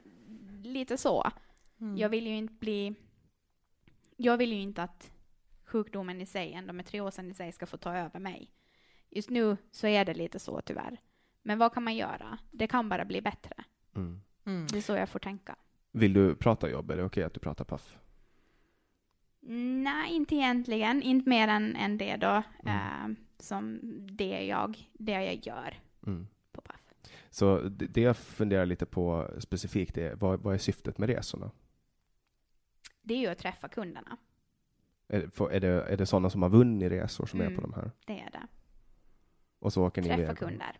lite 0.62 0.96
så. 0.96 1.30
Mm. 1.80 1.96
Jag 1.96 2.08
vill 2.08 2.26
ju 2.26 2.36
inte 2.36 2.54
bli... 2.54 2.94
Jag 4.16 4.36
vill 4.36 4.52
ju 4.52 4.60
inte 4.60 4.82
att 4.82 5.12
sjukdomen 5.64 6.20
i 6.20 6.26
sig, 6.26 6.52
endometriosen 6.52 7.30
i 7.30 7.34
sig, 7.34 7.52
ska 7.52 7.66
få 7.66 7.76
ta 7.76 7.96
över 7.96 8.20
mig. 8.20 8.50
Just 9.10 9.30
nu 9.30 9.56
så 9.70 9.86
är 9.86 10.04
det 10.04 10.14
lite 10.14 10.38
så 10.38 10.60
tyvärr. 10.60 11.00
Men 11.42 11.58
vad 11.58 11.74
kan 11.74 11.82
man 11.84 11.96
göra? 11.96 12.38
Det 12.50 12.66
kan 12.66 12.88
bara 12.88 13.04
bli 13.04 13.20
bättre. 13.22 13.64
Mm. 13.96 14.20
Mm. 14.44 14.66
Det 14.66 14.78
är 14.78 14.82
så 14.82 14.92
jag 14.92 15.08
får 15.08 15.18
tänka. 15.18 15.56
Vill 15.92 16.12
du 16.12 16.34
prata 16.34 16.70
jobb? 16.70 16.90
Är 16.90 16.96
det 16.96 17.04
okej 17.04 17.24
att 17.24 17.34
du 17.34 17.40
pratar 17.40 17.64
Puff? 17.64 17.98
Nej, 19.40 20.14
inte 20.14 20.34
egentligen. 20.34 21.02
Inte 21.02 21.28
mer 21.28 21.48
än, 21.48 21.76
än 21.76 21.98
det 21.98 22.16
då. 22.16 22.42
Mm. 22.64 23.12
eh, 23.12 23.16
som 23.38 23.80
det 24.16 24.46
jag, 24.46 24.88
det 24.92 25.12
jag 25.12 25.46
gör 25.46 25.74
Mm. 26.06 26.26
på 26.52 26.60
Puff. 26.60 26.84
Så 27.30 27.60
det, 27.60 27.86
det 27.86 28.00
jag 28.00 28.16
funderar 28.16 28.66
lite 28.66 28.86
på 28.86 29.30
specifikt 29.38 29.98
är 29.98 30.14
vad, 30.14 30.40
vad 30.40 30.54
är 30.54 30.58
syftet 30.58 30.98
med 30.98 31.08
resorna? 31.08 31.50
Det 33.08 33.14
är 33.14 33.18
ju 33.18 33.26
att 33.26 33.38
träffa 33.38 33.68
kunderna. 33.68 34.16
Är, 35.08 35.28
får- 35.28 35.52
är, 35.52 35.60
det, 35.60 35.68
är 35.68 35.96
det 35.96 36.06
sådana 36.06 36.30
som 36.30 36.42
har 36.42 36.48
vunnit 36.48 36.92
resor 36.92 37.26
som 37.26 37.40
är 37.40 37.44
Mm. 37.44 37.56
på 37.56 37.62
de 37.62 37.72
här? 37.74 37.90
Det 38.06 38.20
är 38.20 38.30
det. 38.30 38.46
Och 39.58 39.72
så 39.72 39.86
åker 39.86 40.02
ni 40.02 40.08
Träffa 40.08 40.22
iväg? 40.22 40.38
kunder. 40.38 40.78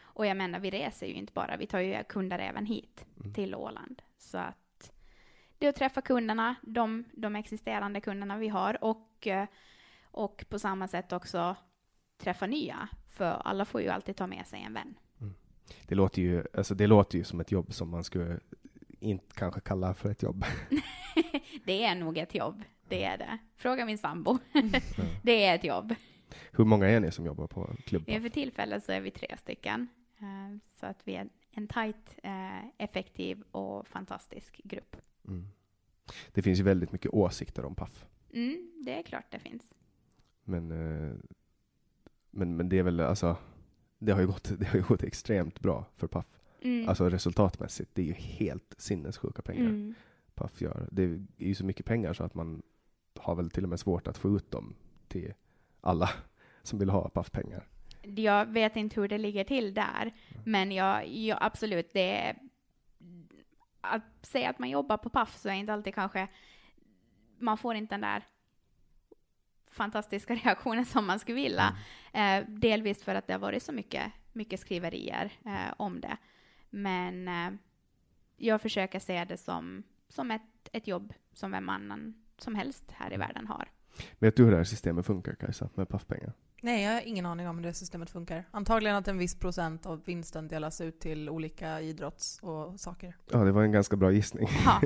Och 0.00 0.26
jag 0.26 0.36
menar, 0.36 0.58
vi 0.60 0.70
reser 0.70 1.06
ju 1.06 1.12
inte 1.14 1.32
bara, 1.32 1.56
vi 1.56 1.66
tar 1.66 1.78
ju 1.80 2.04
kunder 2.08 2.38
även 2.38 2.66
hit 2.66 3.04
Mm. 3.20 3.34
till 3.34 3.54
Åland. 3.54 4.02
Så 4.18 4.38
att 4.38 4.92
det 5.58 5.66
är 5.66 5.70
att 5.70 5.76
träffa 5.76 6.00
kunderna, 6.00 6.54
de, 6.62 7.04
de 7.12 7.36
existerande 7.36 8.00
kunderna 8.00 8.36
vi 8.38 8.48
har 8.48 8.84
och, 8.84 9.26
eh, 9.26 9.46
och 10.02 10.44
på 10.48 10.58
samma 10.58 10.88
sätt 10.88 11.12
också 11.12 11.56
träffa 12.18 12.46
nya. 12.46 12.88
För 13.10 13.24
alla 13.30 13.64
får 13.64 13.80
ju 13.80 13.88
alltid 13.88 14.16
ta 14.16 14.26
med 14.26 14.46
sig 14.46 14.62
en 14.62 14.74
vän. 14.74 14.94
Det 15.86 15.94
låter 15.94 16.22
ju, 16.22 16.44
alltså 16.54 16.74
det 16.74 16.86
låter 16.86 17.18
ju 17.18 17.24
som 17.24 17.40
ett 17.40 17.52
jobb 17.52 17.72
som 17.72 17.90
man 17.90 18.04
skulle 18.04 18.40
inte 19.00 19.34
kanske 19.34 19.60
kalla 19.60 19.94
för 19.94 20.10
ett 20.10 20.22
jobb. 20.22 20.44
det 21.68 21.84
är 21.84 21.94
nog 21.94 22.18
ett 22.18 22.34
jobb, 22.34 22.62
det 22.88 23.04
är 23.04 23.18
det. 23.18 23.38
Fråga 23.56 23.84
min 23.86 23.98
sambo. 23.98 24.38
Mm. 24.54 24.70
det 25.22 25.44
är 25.44 25.54
ett 25.54 25.64
jobb. 25.64 25.94
Hur 26.52 26.64
många 26.64 26.86
är 26.88 27.00
ni 27.00 27.10
som 27.12 27.26
jobbar 27.26 27.46
på 27.46 27.70
klubb 27.86 28.04
Ja, 28.06 28.14
Paff? 28.14 28.22
för 28.22 28.28
tillfället 28.28 28.84
så 28.84 28.92
är 28.92 29.00
vi 29.00 29.10
tre 29.10 29.36
stycken. 29.38 29.88
Eh, 30.18 30.58
Så 30.80 30.86
att 30.86 31.00
vi 31.04 31.14
är 31.14 31.28
en 31.50 31.68
tajt, 31.68 32.18
eh, 32.22 32.66
effektiv 32.78 33.42
och 33.50 33.86
fantastisk 33.88 34.60
grupp. 34.64 34.96
Mm. 35.28 35.46
Det 36.32 36.42
finns 36.42 36.58
ju 36.58 36.62
väldigt 36.62 36.92
mycket 36.92 37.12
åsikter 37.14 37.64
om 37.64 37.74
Paff. 37.74 38.06
Mm, 38.34 38.70
det 38.84 38.98
är 38.98 39.02
klart 39.02 39.26
det 39.30 39.38
finns. 39.38 39.62
Men, 40.44 40.70
eh, 40.70 41.14
men, 42.30 42.56
men 42.56 42.68
det 42.68 42.78
är 42.78 42.82
väl 42.82 43.00
alltså, 43.00 43.36
det 43.98 44.12
har 44.12 44.20
ju 44.20 44.26
gått, 44.26 44.52
det 44.58 44.66
har 44.66 44.78
ju 44.78 44.84
gått 44.84 45.02
extremt 45.02 45.60
bra 45.60 45.84
för 45.94 46.06
Paff. 46.06 46.26
Mm. 46.62 46.88
Alltså 46.88 47.08
resultatmässigt, 47.10 47.90
det 47.94 48.02
är 48.02 48.06
ju 48.06 48.12
helt 48.12 48.74
sinnessjuka 48.78 49.42
pengar 49.42 49.60
Mm. 49.64 49.94
Paff 50.38 50.60
gör. 50.60 50.88
Det 50.92 51.02
är 51.02 51.18
ju 51.36 51.54
så 51.54 51.64
mycket 51.64 51.86
pengar 51.86 52.12
så 52.12 52.24
att 52.24 52.34
man 52.34 52.62
har 53.18 53.34
väl 53.34 53.50
till 53.50 53.62
och 53.64 53.68
med 53.68 53.80
svårt 53.80 54.08
att 54.08 54.18
få 54.18 54.36
ut 54.36 54.50
dem 54.50 54.74
till 55.08 55.34
alla 55.80 56.10
som 56.62 56.78
vill 56.78 56.90
ha 56.90 57.08
Paff-pengar. 57.08 57.66
Jag 58.02 58.46
vet 58.46 58.76
inte 58.76 59.00
hur 59.00 59.08
det 59.08 59.18
ligger 59.18 59.44
till 59.44 59.74
där, 59.74 60.14
men 60.44 60.72
jag, 60.72 61.08
jag 61.08 61.38
absolut, 61.40 61.90
det 61.92 62.16
är... 62.16 62.36
Att 63.80 64.02
säga 64.26 64.50
att 64.50 64.58
man 64.58 64.70
jobbar 64.70 64.96
på 64.96 65.10
Paff 65.10 65.36
så 65.36 65.48
är 65.48 65.52
inte 65.52 65.72
alltid 65.72 65.94
kanske... 65.94 66.28
Man 67.38 67.58
får 67.58 67.74
inte 67.74 67.94
den 67.94 68.00
där 68.00 68.24
fantastiska 69.70 70.34
reaktionen 70.44 70.86
som 70.86 71.06
man 71.06 71.18
skulle 71.18 71.34
vilja. 71.34 71.76
Eh, 72.12 72.44
delvis 72.48 73.04
för 73.04 73.14
att 73.14 73.26
det 73.26 73.32
har 73.32 73.40
varit 73.40 73.62
så 73.62 73.72
mycket, 73.72 74.12
mycket 74.32 74.60
skriverier 74.60 75.32
eh, 75.46 75.74
om 75.76 76.00
det. 76.00 76.16
Men 76.70 77.28
eh, 77.28 77.50
jag 78.36 78.62
försöker 78.62 78.98
se 78.98 79.24
det 79.24 79.36
som, 79.36 79.82
som 80.08 80.30
ett, 80.30 80.42
ett 80.72 80.86
jobb 80.86 81.12
som 81.32 81.50
vem 81.50 81.68
annan 81.68 82.14
som 82.38 82.54
helst 82.54 82.84
här 82.92 83.12
i 83.14 83.16
världen 83.16 83.46
har. 83.46 83.68
Vet 84.18 84.36
du 84.36 84.44
hur 84.44 84.50
det 84.50 84.56
här 84.56 84.64
systemet 84.64 85.06
funkar 85.06 85.34
Kajsa, 85.34 85.68
med 85.74 85.88
Paff-pengar? 85.88 86.32
Nej, 86.62 86.84
jag 86.84 86.92
har 86.92 87.00
ingen 87.00 87.26
aning 87.26 87.48
om 87.48 87.56
hur 87.58 87.64
det 87.64 87.74
systemet 87.74 88.10
funkar. 88.10 88.44
Antagligen 88.50 88.96
att 88.96 89.08
en 89.08 89.18
viss 89.18 89.34
procent 89.34 89.86
av 89.86 90.04
vinsten 90.04 90.48
delas 90.48 90.80
ut 90.80 91.00
till 91.00 91.28
olika 91.30 91.80
idrotts 91.80 92.38
och 92.42 92.80
saker. 92.80 93.16
Ja, 93.32 93.38
det 93.38 93.52
var 93.52 93.62
en 93.62 93.72
ganska 93.72 93.96
bra 93.96 94.12
gissning. 94.12 94.48
Ja. 94.64 94.80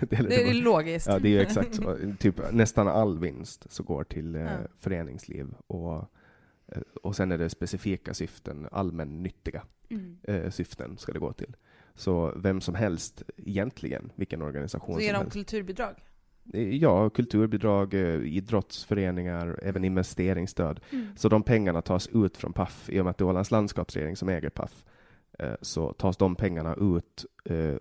det, 0.00 0.12
eller 0.18 0.28
Det 0.28 0.50
är 0.50 0.54
logiskt. 0.54 1.06
Ja, 1.06 1.18
det 1.18 1.28
är 1.28 1.30
ju 1.30 1.40
exakt 1.46 1.74
så. 1.74 1.98
Typ, 2.18 2.52
nästan 2.52 2.88
all 2.88 3.18
vinst 3.18 3.66
så 3.72 3.82
går 3.82 4.04
till 4.04 4.34
eh, 4.36 4.42
Ja. 4.42 4.50
föreningsliv 4.78 5.54
och, 5.66 5.96
eh, 6.66 6.82
och 7.02 7.16
sen 7.16 7.32
är 7.32 7.38
det 7.38 7.50
specifika 7.50 8.14
syften, 8.14 8.68
allmännyttiga 8.72 9.62
Mm. 9.88 10.18
eh, 10.22 10.50
syften 10.50 10.98
ska 10.98 11.12
det 11.12 11.18
gå 11.18 11.32
till. 11.32 11.56
Så 12.00 12.32
vem 12.36 12.60
som 12.60 12.74
helst, 12.74 13.22
egentligen, 13.36 14.12
vilken 14.14 14.42
organisation 14.42 14.94
Så 14.94 15.00
som 15.00 15.14
helst. 15.14 15.32
kulturbidrag? 15.32 15.94
Eh, 16.54 16.74
Ja, 16.76 17.10
kulturbidrag, 17.10 17.94
eh, 17.94 18.20
idrottsföreningar, 18.24 19.60
även 19.62 19.84
investeringsstöd. 19.84 20.80
Mm. 20.90 21.06
Så 21.16 21.28
de 21.28 21.42
pengarna 21.42 21.82
tas 21.82 22.08
ut 22.08 22.36
från 22.36 22.52
Paff. 22.52 22.88
I 22.90 23.00
och 23.00 23.04
med 23.04 23.10
att 23.10 23.18
det 23.18 23.24
är 23.24 23.26
Ålands 23.26 23.50
landskapsregering 23.50 24.16
som 24.16 24.28
äger 24.28 24.50
Paff 24.50 24.84
eh, 25.38 25.54
så 25.60 25.92
tas 25.92 26.16
de 26.16 26.36
pengarna 26.36 26.74
ut 26.74 27.26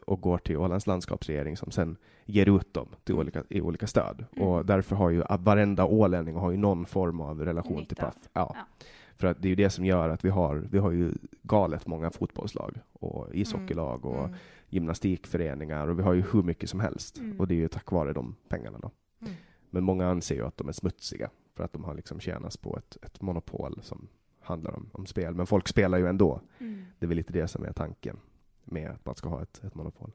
och 0.06 0.22
går 0.22 0.38
till 0.38 0.58
Ålands 0.58 0.88
landskapsregering 0.88 1.58
som 1.58 1.72
sen 1.72 1.98
ger 2.26 2.58
ut 2.58 2.74
dem 2.74 2.88
till 3.04 3.16
olika, 3.16 3.44
i 3.50 3.62
olika 3.62 3.88
stöd. 3.88 4.26
Mm. 4.36 4.48
Och 4.48 4.66
därför 4.66 4.96
har 4.96 5.10
ju 5.10 5.24
varenda 5.40 5.86
ålänning 5.86 6.36
har 6.36 6.52
ju 6.52 6.58
någon 6.58 6.86
form 6.86 7.22
av 7.22 7.46
relation 7.46 7.86
till 7.86 7.98
Nytta 7.98 8.06
av 8.06 8.12
Paff. 8.12 8.18
Ja. 8.34 8.56
Ja. 8.56 8.86
För 9.20 9.28
att 9.28 9.42
det 9.42 9.48
är 9.48 9.50
ju 9.50 9.56
det 9.56 9.70
som 9.70 9.86
gör 9.86 10.10
att 10.10 10.26
vi 10.26 10.30
har, 10.30 10.56
vi 10.56 10.78
har 10.78 10.92
ju 10.92 11.14
galet 11.42 11.88
många 11.88 12.10
fotbollslag 12.12 12.80
och 12.94 13.36
ishockeylag 13.36 14.06
och 14.06 14.20
Mm. 14.26 14.36
gymnastikföreningar 14.70 15.88
och 15.88 16.00
vi 16.00 16.04
har 16.04 16.14
ju 16.14 16.24
hur 16.32 16.44
mycket 16.44 16.70
som 16.70 16.80
helst. 16.80 17.18
Mm. 17.18 17.40
Och 17.40 17.48
det 17.48 17.54
är 17.54 17.58
ju 17.58 17.68
tack 17.68 17.92
vare 17.92 18.14
de 18.14 18.36
pengarna 18.50 18.80
då. 18.80 18.92
Mm. 19.22 19.34
Men 19.70 19.84
många 19.84 20.08
anser 20.08 20.36
ju 20.36 20.46
att 20.46 20.58
de 20.58 20.68
är 20.68 20.72
smutsiga 20.72 21.30
för 21.56 21.64
att 21.64 21.74
de 21.74 21.84
har 21.84 21.94
liksom 21.94 22.20
tjänats 22.20 22.58
på 22.58 22.78
ett, 22.78 22.98
ett 23.02 23.22
monopol 23.22 23.80
som 23.84 24.08
handlar 24.40 24.76
om, 24.76 24.90
om 24.94 25.06
spel. 25.06 25.36
Men 25.36 25.48
folk 25.48 25.68
spelar 25.68 25.98
ju 25.98 26.08
ändå. 26.08 26.42
Mm. 26.60 26.86
Det 27.00 27.06
är 27.06 27.08
väl 27.08 27.18
lite 27.18 27.34
det 27.34 27.48
som 27.48 27.64
är 27.66 27.74
tanken 27.74 28.18
med 28.64 28.92
att 28.92 29.06
man 29.06 29.16
ska 29.16 29.30
ha 29.30 29.42
ett, 29.42 29.64
ett 29.64 29.76
monopol. 29.76 30.12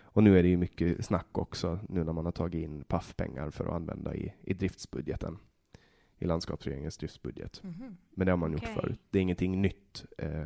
Och 0.00 0.22
nu 0.22 0.38
är 0.38 0.42
det 0.42 0.48
ju 0.48 0.56
mycket 0.56 1.04
snack 1.04 1.38
också 1.38 1.78
nu 1.88 2.04
när 2.04 2.12
man 2.12 2.24
har 2.24 2.32
tagit 2.32 2.64
in 2.64 2.84
paffpengar 2.84 3.50
för 3.50 3.64
att 3.64 3.72
använda 3.72 4.14
i, 4.14 4.32
i 4.42 4.54
driftsbudgeten. 4.54 5.38
I 6.18 6.24
landskapsregeringens 6.24 6.96
driftsbudget. 6.96 7.62
Mhm. 7.62 7.96
Men 8.10 8.26
det 8.26 8.32
har 8.32 8.36
man 8.36 8.52
gjort 8.52 8.62
Okej. 8.62 8.74
förut. 8.74 9.00
Det 9.10 9.18
är 9.18 9.22
ingenting 9.22 9.62
nytt. 9.62 10.04
Eh, 10.18 10.44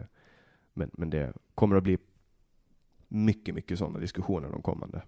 men, 0.74 0.90
men 0.92 1.10
det 1.10 1.32
kommer 1.54 1.76
att 1.76 1.82
bli 1.82 1.98
mycket, 3.08 3.54
mycket 3.54 3.78
sådana 3.78 3.98
diskussioner 3.98 4.50
de 4.50 4.62
kommande, 4.62 5.02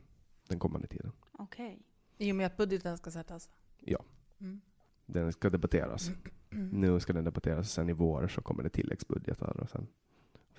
den 0.49 0.59
kommande 0.59 0.87
tiden. 0.89 1.13
Okej. 1.33 1.79
I 2.19 2.33
och 2.33 2.37
med 2.37 2.47
att 2.47 2.57
budgeten 2.57 2.99
ska 2.99 3.11
sättas? 3.11 3.51
Ja. 3.81 4.05
Mm. 4.41 4.61
Den 5.07 5.33
ska 5.33 5.51
debatteras. 5.51 6.09
Mm. 6.51 6.69
Nu 6.81 7.01
ska 7.01 7.13
den 7.13 7.25
debatteras, 7.25 7.73
sen 7.73 7.89
i 7.89 7.93
vår 7.93 8.29
så 8.29 8.41
kommer 8.43 8.63
det 8.63 8.69
tilläggsbudgetar 8.69 9.61
och 9.61 9.71
sen 9.71 9.87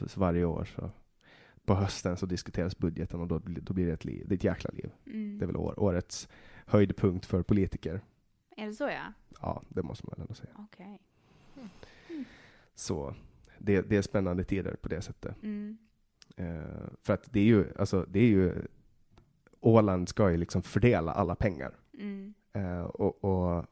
så 0.08 0.20
varje 0.20 0.46
år 0.46 0.66
så 0.66 0.92
på 1.66 1.74
hösten 1.76 2.18
så 2.18 2.26
diskuteras 2.26 2.78
budgeten 2.78 3.20
och 3.22 3.28
då, 3.28 3.40
blir- 3.40 3.62
då 3.62 3.74
blir 3.74 3.86
det 3.86 3.94
ett, 3.94 4.06
liv, 4.06 4.26
det 4.28 4.34
är 4.34 4.38
ett 4.38 4.44
jäkla 4.44 4.70
liv. 4.74 4.92
Mm. 5.06 5.38
Det 5.38 5.46
är 5.46 5.48
väl 5.48 5.56
år, 5.58 5.80
årets 5.80 6.30
höjdpunkt 6.66 7.26
för 7.26 7.44
politiker. 7.44 8.02
Är 8.62 8.68
det 8.68 8.74
så 8.74 8.84
ja? 8.84 9.14
Ja, 9.42 9.64
det 9.70 9.84
måste 9.84 10.06
man 10.06 10.14
väl 10.18 10.22
ändå 10.22 10.34
säga. 10.34 10.50
Okej. 10.58 11.02
Så 12.76 13.16
det, 13.60 13.82
det 13.82 13.98
är 13.98 14.02
spännande 14.02 14.44
tider 14.44 14.76
på 14.76 14.90
det 14.90 15.02
sättet. 15.02 15.44
Mm. 15.44 15.78
Eh, 16.38 16.90
för 17.04 17.14
att 17.14 17.34
det 17.34 17.40
är 17.40 17.44
ju, 17.44 17.66
alltså 17.80 18.06
det 18.10 18.20
är 18.20 18.28
ju, 18.28 18.68
Åland 19.60 20.10
ska 20.10 20.32
ju 20.32 20.38
liksom 20.38 20.62
fördela 20.62 21.12
alla 21.12 21.36
pengar. 21.36 21.76
Mm. 21.94 22.34
Eh, 22.54 22.82
och, 22.82 23.24
och 23.24 23.66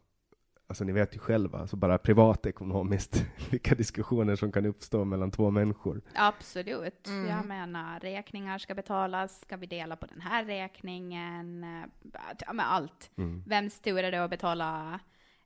alltså 0.69 0.83
ni 0.83 0.91
vet 0.91 1.15
ju 1.15 1.19
själva, 1.19 1.59
alltså 1.59 1.75
bara 1.75 1.97
privatekonomiskt, 1.97 3.25
vilka 3.51 3.75
diskussioner 3.75 4.35
som 4.35 4.51
kan 4.51 4.65
uppstå 4.65 5.05
mellan 5.05 5.31
två 5.31 5.51
människor. 5.51 6.01
Absolut. 6.15 7.07
Mm. 7.07 7.27
Jag 7.29 7.45
menar, 7.45 7.99
räkningar 7.99 8.57
ska 8.57 8.75
betalas. 8.75 9.41
Ska 9.41 9.57
vi 9.57 9.65
dela 9.65 9.95
på 9.95 10.05
den 10.05 10.21
här 10.21 10.45
räkningen? 10.45 11.63
Eh, 11.63 11.89
Ja, 12.47 12.53
med 12.53 12.71
allt. 12.71 13.11
Mm. 13.17 13.43
Vems 13.47 13.79
tur 13.79 14.03
är 14.03 14.11
det 14.11 14.23
att 14.23 14.29
betala 14.29 14.99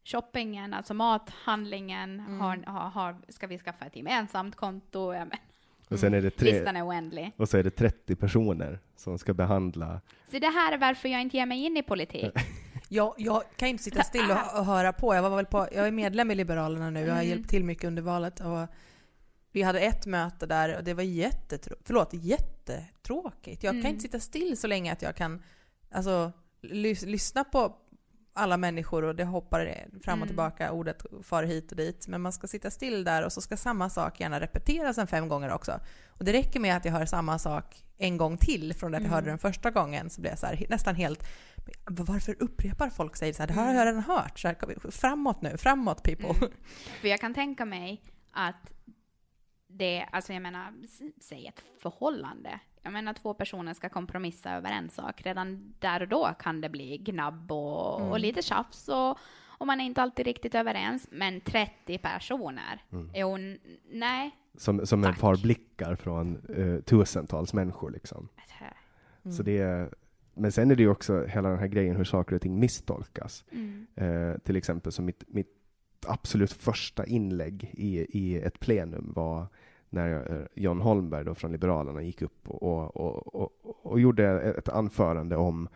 shoppingen, 0.03 0.73
alltså 0.73 0.93
mathandlingen? 0.93 2.19
Mm. 2.19 2.39
Har, 2.41 2.57
har, 2.67 2.89
har, 2.89 3.15
ska 3.29 3.47
vi 3.47 3.57
skaffa 3.59 3.85
ett 3.85 3.95
gemensamt 3.95 4.55
konto? 4.55 5.13
Ja, 5.13 5.25
men, 5.25 5.37
Och 5.89 5.99
sen 5.99 6.13
är 6.13 6.21
det 6.21 6.29
tre, 6.29 6.51
listan 6.51 6.75
är 6.75 6.87
oändlig. 6.87 7.31
och 7.37 7.49
så 7.49 7.57
är 7.57 7.63
det 7.63 7.69
30 7.69 8.15
personer 8.15 8.79
som 8.95 9.17
ska 9.17 9.33
behandla. 9.33 10.01
Så 10.31 10.39
det 10.39 10.47
här 10.47 10.71
är 10.71 10.77
varför 10.77 11.09
jag 11.09 11.21
inte 11.21 11.37
ger 11.37 11.45
mig 11.45 11.65
in 11.65 11.77
i 11.77 11.83
politik. 11.83 12.33
Jag, 12.93 13.13
jag 13.17 13.43
kan 13.55 13.67
inte 13.67 13.83
sitta 13.83 14.03
still 14.03 14.31
och, 14.31 14.59
och 14.59 14.65
höra 14.65 14.93
på. 14.93 15.15
Jag, 15.15 15.21
var 15.21 15.35
väl 15.35 15.45
på. 15.45 15.67
jag 15.71 15.87
är 15.87 15.91
medlem 15.91 16.31
i 16.31 16.35
Liberalerna 16.35 16.89
nu. 16.89 16.99
Jag 16.99 17.07
har 17.07 17.13
Mm. 17.21 17.29
hjälpt 17.29 17.49
till 17.49 17.63
mycket 17.63 17.83
under 17.83 18.01
valet. 18.01 18.39
Och 18.39 18.67
vi 19.51 19.61
hade 19.61 19.79
ett 19.79 20.05
möte 20.05 20.45
där 20.45 20.77
och 20.77 20.83
det 20.83 20.93
var 20.93 21.03
jättetrå- 21.03 21.75
förlåt, 21.83 22.09
jättetråkigt. 22.13 23.63
Jag 23.63 23.71
Mm. 23.71 23.81
kan 23.83 23.91
inte 23.91 24.01
sitta 24.01 24.19
still 24.19 24.57
så 24.57 24.67
länge 24.67 24.91
att 24.93 25.01
jag 25.01 25.15
kan 25.15 25.43
alltså, 25.91 26.31
lys- 26.61 27.05
lyssna 27.05 27.43
på 27.43 27.75
alla 28.33 28.57
människor 28.57 29.03
och 29.03 29.15
det 29.15 29.23
hoppar 29.23 29.65
fram 30.03 30.13
och 30.13 30.17
Mm. 30.17 30.27
tillbaka, 30.27 30.71
ordet 30.71 31.05
far 31.23 31.43
hit 31.43 31.71
och 31.71 31.77
dit. 31.77 32.07
Men 32.07 32.21
man 32.21 32.31
ska 32.33 32.47
sitta 32.47 32.71
still 32.71 33.03
där 33.03 33.23
och 33.25 33.31
så 33.33 33.41
ska 33.41 33.57
samma 33.57 33.89
sak 33.89 34.19
gärna 34.19 34.39
repeteras 34.39 34.97
en 34.97 35.07
fem 35.07 35.27
gånger 35.27 35.51
också. 35.51 35.79
Och 36.07 36.25
det 36.25 36.33
räcker 36.33 36.59
med 36.59 36.77
att 36.77 36.85
jag 36.85 36.91
hör 36.91 37.05
samma 37.05 37.39
sak 37.39 37.83
en 37.97 38.17
gång 38.17 38.37
till 38.37 38.73
från 38.73 38.89
att 38.95 39.01
jag 39.01 39.01
Mm. 39.01 39.11
hörde 39.13 39.29
den 39.29 39.37
första 39.39 39.71
gången 39.71 40.09
så 40.09 40.21
blir 40.21 40.31
jag 40.31 40.39
så 40.39 40.45
här, 40.45 40.65
nästan 40.69 40.95
helt 40.95 41.23
varför 41.87 42.35
upprepar 42.39 42.89
folk 42.89 43.15
sig 43.15 43.33
så 43.33 43.41
här? 43.41 43.47
Det 43.47 43.53
här 43.53 43.61
har 43.63 43.69
Mm. 43.71 43.77
jag 43.79 43.87
redan 43.87 44.03
hört. 44.03 44.39
Så 44.39 44.47
här, 44.47 44.91
framåt 44.91 45.41
nu, 45.41 45.57
framåt 45.57 46.03
people. 46.03 46.29
Mm. 46.29 46.51
För 47.01 47.07
jag 47.07 47.19
kan 47.21 47.33
tänka 47.33 47.65
mig 47.65 48.01
att 48.31 48.55
det, 49.73 50.05
alltså 50.11 50.33
jag 50.33 50.41
menar, 50.41 50.73
säg 51.21 51.47
ett 51.47 51.63
förhållande. 51.81 52.59
Jag 52.81 52.93
menar 52.93 53.13
två 53.13 53.33
personer 53.33 53.73
ska 53.73 53.89
kompromissa 53.89 54.51
över 54.51 54.71
en 54.71 54.89
sak. 54.89 55.21
Redan 55.25 55.73
där 55.79 56.01
och 56.01 56.07
då 56.07 56.33
kan 56.39 56.61
det 56.61 56.69
bli 56.69 56.97
gnabb 56.97 57.51
och, 57.51 57.99
Mm. 57.99 58.11
och 58.11 58.19
lite 58.19 58.41
tjafs 58.41 58.87
och, 58.87 59.17
och 59.45 59.67
man 59.67 59.81
är 59.81 59.85
inte 59.85 60.01
alltid 60.01 60.25
riktigt 60.25 60.55
överens. 60.55 61.07
Men 61.11 61.41
30 61.41 61.97
personer, 61.97 62.83
Mm. 62.91 63.09
jo, 63.15 63.37
nej. 63.91 64.31
Som, 64.57 64.85
som 64.85 65.03
en 65.03 65.15
par 65.15 65.41
blickar 65.41 65.95
från 65.95 66.35
eh, 66.57 66.81
tusentals 66.83 67.53
människor. 67.53 67.91
Liksom. 67.91 68.29
Mm. 69.25 69.37
Så 69.37 69.43
det 69.43 69.57
är, 69.57 69.89
men 70.33 70.51
sen 70.51 70.71
är 70.71 70.75
det 70.75 70.83
ju 70.83 70.89
också 70.89 71.25
hela 71.25 71.49
den 71.49 71.59
här 71.59 71.67
grejen 71.67 71.95
hur 71.95 72.03
saker 72.03 72.35
och 72.35 72.41
ting 72.41 72.59
misstolkas. 72.59 73.45
Mm. 73.51 73.87
Eh, 73.95 74.37
till 74.39 74.55
exempel 74.55 74.91
som 74.91 75.05
mitt, 75.05 75.23
mitt 75.27 75.59
absolut 76.07 76.51
första 76.51 77.05
inlägg 77.05 77.69
i, 77.73 78.19
i 78.19 78.35
ett 78.41 78.59
plenum 78.59 79.13
var 79.15 79.47
när 79.93 80.31
eh, 80.31 80.47
John 80.63 80.81
Holmberg 80.81 81.25
då 81.25 81.35
från 81.35 81.51
Liberalerna 81.51 82.01
gick 82.01 82.21
upp 82.21 82.49
och, 82.49 82.97
och, 82.97 83.35
och, 83.35 83.51
och, 83.83 83.99
gjorde 83.99 84.41
ett 84.41 84.69
anförande 84.69 85.35
om 85.35 85.69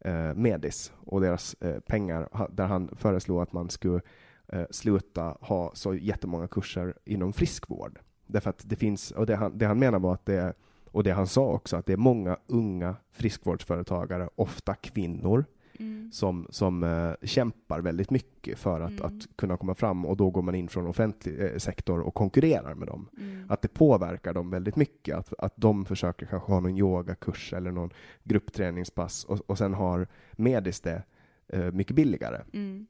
eh, 0.00 0.34
Medis 0.34 0.92
och 0.96 1.20
deras 1.20 1.54
eh, 1.60 1.80
pengar, 1.80 2.48
där 2.50 2.66
han 2.66 2.90
föreslog 2.96 3.42
att 3.42 3.52
man 3.52 3.70
skulle 3.70 4.00
eh, 4.48 4.64
sluta 4.70 5.36
ha 5.40 5.70
så 5.74 5.94
jättemånga 5.94 6.48
kurser 6.48 6.94
inom 7.04 7.32
friskvård. 7.32 7.98
Därför 8.26 8.50
att 8.50 8.62
det 8.64 8.76
finns, 8.76 9.10
och 9.10 9.26
det 9.26 9.36
han, 9.36 9.58
det 9.58 9.66
han 9.66 9.78
menar 9.78 9.98
var 9.98 10.14
att 10.14 10.26
det 10.26 10.54
och 10.96 11.04
det 11.04 11.10
han 11.10 11.26
sa 11.26 11.46
också, 11.46 11.76
att 11.76 11.86
det 11.86 11.92
är 11.92 11.96
många 11.96 12.36
unga 12.46 12.96
friskvårdsföretagare, 13.10 14.28
ofta 14.36 14.74
kvinnor, 14.74 15.44
Mm. 15.80 16.12
som, 16.12 16.46
som 16.50 16.82
eh, 16.84 17.26
kämpar 17.26 17.80
väldigt 17.80 18.10
mycket 18.10 18.58
för 18.58 18.80
att, 18.80 18.90
Mm. 18.90 19.04
att 19.04 19.36
kunna 19.36 19.56
komma 19.56 19.74
fram 19.74 20.06
och 20.06 20.16
då 20.16 20.30
går 20.30 20.42
man 20.42 20.54
in 20.54 20.68
från 20.68 20.86
offentlig 20.86 21.40
eh, 21.40 21.56
sektor 21.56 22.00
och 22.00 22.14
konkurrerar 22.14 22.74
med 22.74 22.88
dem. 22.88 23.08
Mm. 23.18 23.46
Att 23.50 23.62
det 23.62 23.68
påverkar 23.68 24.34
dem 24.34 24.50
väldigt 24.50 24.76
mycket, 24.76 25.16
att, 25.16 25.34
att 25.38 25.52
de 25.56 25.84
försöker 25.84 26.26
kanske 26.26 26.52
ha 26.52 26.60
någon 26.60 26.78
yogakurs 26.78 27.52
eller 27.52 27.70
någon 27.70 27.90
gruppträningspass 28.24 29.24
och, 29.24 29.40
och 29.46 29.58
sen 29.58 29.74
har 29.74 30.06
Medis 30.32 30.80
det 30.80 31.02
eh, 31.48 31.72
mycket 31.72 31.96
billigare. 31.96 32.40
Mm. 32.52 32.86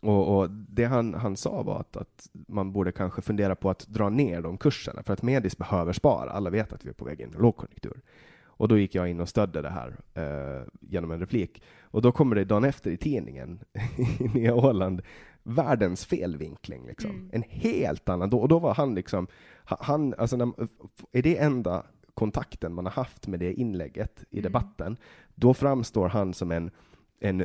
Och, 0.00 0.38
och 0.38 0.50
det 0.50 0.84
han, 0.84 1.14
han 1.14 1.36
sa 1.36 1.62
var 1.62 1.80
att, 1.80 1.96
att 1.96 2.30
man 2.32 2.72
borde 2.72 2.92
kanske 2.92 3.22
fundera 3.22 3.54
på 3.56 3.70
att 3.70 3.86
dra 3.88 4.08
ner 4.08 4.42
de 4.42 4.58
kurserna, 4.58 5.02
för 5.02 5.12
att 5.12 5.22
Medis 5.22 5.58
behöver 5.58 5.92
spara. 5.92 6.30
Alla 6.30 6.50
vet 6.50 6.72
att 6.72 6.84
vi 6.84 6.88
är 6.88 6.94
på 6.94 7.04
väg 7.04 7.20
in 7.20 7.34
i 7.34 7.42
lågkonjunktur. 7.42 8.00
Och 8.62 8.68
då 8.68 8.78
gick 8.78 8.94
jag 8.94 9.08
in 9.08 9.20
och 9.20 9.28
stödde 9.28 9.62
det 9.62 9.70
här 9.70 9.96
eh, 10.14 10.62
genom 10.80 11.10
en 11.10 11.20
replik. 11.20 11.62
Och 11.82 12.02
då 12.02 12.12
kommer 12.12 12.36
det 12.36 12.44
dagen 12.44 12.64
efter 12.64 12.90
i 12.90 12.96
tidningen 12.96 13.60
i 14.20 14.28
Nya 14.34 14.54
Åland 14.54 15.02
världens 15.42 16.04
felvinkling. 16.04 16.86
Liksom. 16.86 17.10
Mm. 17.10 17.30
En 17.32 17.42
helt 17.48 18.08
annan. 18.08 18.30
Då, 18.30 18.38
och 18.38 18.48
då 18.48 18.58
var 18.58 18.74
han 18.74 18.94
liksom, 18.94 19.26
ha- 19.64 19.78
han, 19.80 20.14
alltså 20.18 20.36
när, 20.36 20.52
är 21.12 21.22
det 21.22 21.38
enda 21.38 21.86
kontakten 22.14 22.74
man 22.74 22.86
har 22.86 22.92
haft 22.92 23.26
med 23.26 23.40
det 23.40 23.52
inlägget 23.54 24.24
i 24.30 24.38
Mm. 24.38 24.42
debatten, 24.52 24.96
då 25.34 25.54
framstår 25.54 26.08
han 26.08 26.34
som 26.34 26.50
en 26.52 26.70
en 27.20 27.42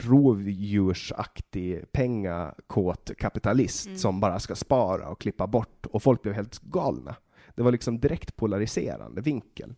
rovdjursaktig 0.00 1.92
pengakåt 1.92 3.10
kapitalist 3.18 3.86
Mm. 3.86 3.98
som 3.98 4.20
bara 4.20 4.38
ska 4.40 4.54
spara 4.54 5.08
och 5.08 5.20
klippa 5.20 5.46
bort 5.46 5.86
och 5.86 6.02
folk 6.02 6.22
blev 6.22 6.34
helt 6.34 6.58
galna. 6.58 7.16
Det 7.54 7.62
var 7.62 7.72
liksom 7.72 7.98
direkt 8.00 8.36
polariserande 8.36 9.20
vinkel. 9.20 9.74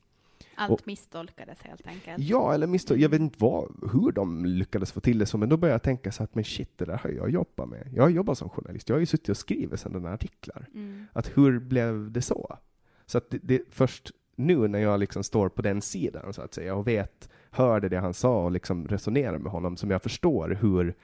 Allt 0.56 0.72
Och- 0.72 0.86
misstolkades 0.86 1.62
helt 1.62 1.86
enkelt. 1.86 2.18
Ja, 2.18 2.55
eller 2.55 2.66
misstag. 2.66 2.98
Jag 2.98 3.09
vet 3.09 3.20
inte 3.20 3.36
vad, 3.39 3.90
hur 3.93 4.12
de 4.12 4.44
lyckades 4.44 4.93
få 4.93 5.01
till 5.01 5.18
det 5.18 5.26
så, 5.26 5.39
men 5.39 5.48
då 5.48 5.56
började 5.56 5.74
jag 5.74 5.82
tänka 5.82 6.12
så 6.12 6.22
att 6.22 6.35
men 6.35 6.44
shit, 6.44 6.78
det 6.78 6.85
där 6.85 6.97
har 6.97 7.10
jag 7.10 7.31
jobbat 7.31 7.68
med. 7.68 7.89
Jag 7.94 8.02
har 8.02 8.10
jobbat 8.10 8.39
som 8.39 8.48
journalist. 8.48 8.89
Jag 8.89 8.97
har 8.97 9.01
ju 9.01 9.06
suttit 9.06 9.28
och 9.28 9.36
skrivit 9.36 9.81
sådana 9.81 10.09
här 10.09 10.14
artiklar. 10.14 10.68
Mm. 10.74 11.06
Att 11.12 11.39
hur 11.39 11.59
blev 11.59 12.10
det 12.12 12.22
så? 12.22 12.59
Så 13.06 13.18
att 13.18 13.31
det, 13.31 13.39
det 13.43 13.62
först 13.70 14.10
nu 14.36 14.68
när 14.68 14.78
jag 14.78 15.01
liksom 15.01 15.24
står 15.24 15.48
på 15.48 15.62
den 15.62 15.82
sidan 15.82 16.32
så 16.32 16.43
att 16.43 16.55
säga 16.55 16.74
och 16.74 16.86
vet, 16.86 17.28
hörde 17.51 17.89
det 17.89 17.98
han 17.98 18.14
sa 18.14 18.44
och 18.44 18.51
liksom 18.52 18.89
resonerar 18.89 19.39
med 19.39 19.52
honom 19.52 19.76
som 19.76 19.90
jag 19.90 20.02
förstår 20.02 20.59
hur, 20.60 20.94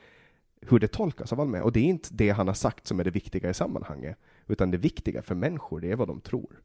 hur 0.60 0.78
det 0.78 0.88
tolkas 0.88 1.32
av 1.32 1.48
med. 1.48 1.62
Och 1.62 1.72
det 1.72 1.80
är 1.80 1.84
inte 1.84 2.08
det 2.12 2.30
han 2.30 2.46
har 2.46 2.54
sagt 2.54 2.86
som 2.86 3.00
är 3.00 3.04
det 3.04 3.10
viktiga 3.10 3.50
i 3.50 3.54
sammanhanget, 3.54 4.18
utan 4.46 4.70
det 4.70 4.78
viktiga 4.78 5.22
för 5.22 5.34
människor, 5.34 5.80
det 5.80 5.90
är 5.90 5.96
vad 5.96 6.08
de 6.08 6.20
tror 6.20 6.60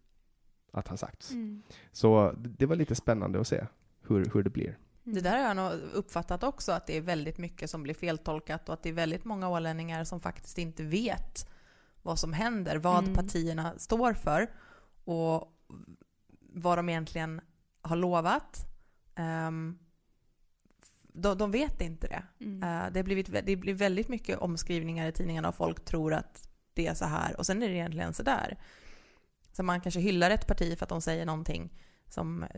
att 0.76 0.88
han 0.88 0.98
sagts. 0.98 1.32
Mm. 1.32 1.62
Så 1.92 2.34
det 2.38 2.66
var 2.66 2.76
lite 2.76 2.96
spännande 2.96 3.40
att 3.40 3.48
se 3.48 3.66
hur, 4.02 4.30
hur 4.34 4.44
det 4.44 4.50
blir. 4.50 4.78
Det 5.04 5.22
där 5.22 5.38
har 5.38 5.44
jag 5.44 5.56
nog 5.56 5.72
uppfattat 5.94 6.44
också, 6.44 6.72
att 6.72 6.88
det 6.88 6.98
är 6.98 7.02
väldigt 7.02 7.38
mycket 7.38 7.70
som 7.70 7.84
blir 7.84 7.94
feltolkat 7.94 8.70
och 8.70 8.74
att 8.74 8.84
det 8.84 8.90
är 8.90 8.94
väldigt 8.94 9.26
många 9.26 9.50
ålänningar 9.50 10.04
som 10.04 10.20
faktiskt 10.20 10.58
inte 10.58 10.84
vet 10.84 11.50
vad 12.02 12.20
som 12.20 12.34
händer, 12.34 12.78
vad 12.78 13.04
Mm. 13.04 13.14
partierna 13.16 13.74
står 13.78 14.14
för 14.14 14.50
och 15.04 15.52
vad 16.40 16.78
de 16.78 16.90
egentligen 16.90 17.42
har 17.82 17.96
lovat. 17.96 18.66
Ehm, 19.16 19.78
de, 21.02 21.38
de 21.38 21.52
vet 21.52 21.82
inte 21.82 22.08
det. 22.08 22.24
Mm. 22.46 22.64
Eh, 22.64 22.92
det, 22.92 23.00
har 23.00 23.04
blivit, 23.04 23.46
det 23.46 23.56
blir 23.56 23.74
väldigt 23.74 24.08
mycket 24.08 24.38
omskrivningar 24.40 25.08
i 25.08 25.12
tidningarna 25.12 25.50
och 25.50 25.56
folk 25.56 25.86
tror 25.86 26.14
att 26.14 26.50
det 26.74 26.88
är 26.88 26.94
så 26.94 27.06
här 27.06 27.38
och 27.38 27.46
sen 27.46 27.64
är 27.64 27.68
det 27.70 27.76
egentligen 27.76 28.14
så 28.14 28.24
där. 28.24 28.58
Så 29.56 29.64
man 29.64 29.82
kanske 29.82 30.00
hyllar 30.00 30.32
ett 30.32 30.48
parti 30.48 30.78
för 30.78 30.86
att 30.86 30.90
de 30.90 31.02
säger 31.02 31.26
någonting 31.26 31.74
som, 32.10 32.44
eh, 32.44 32.50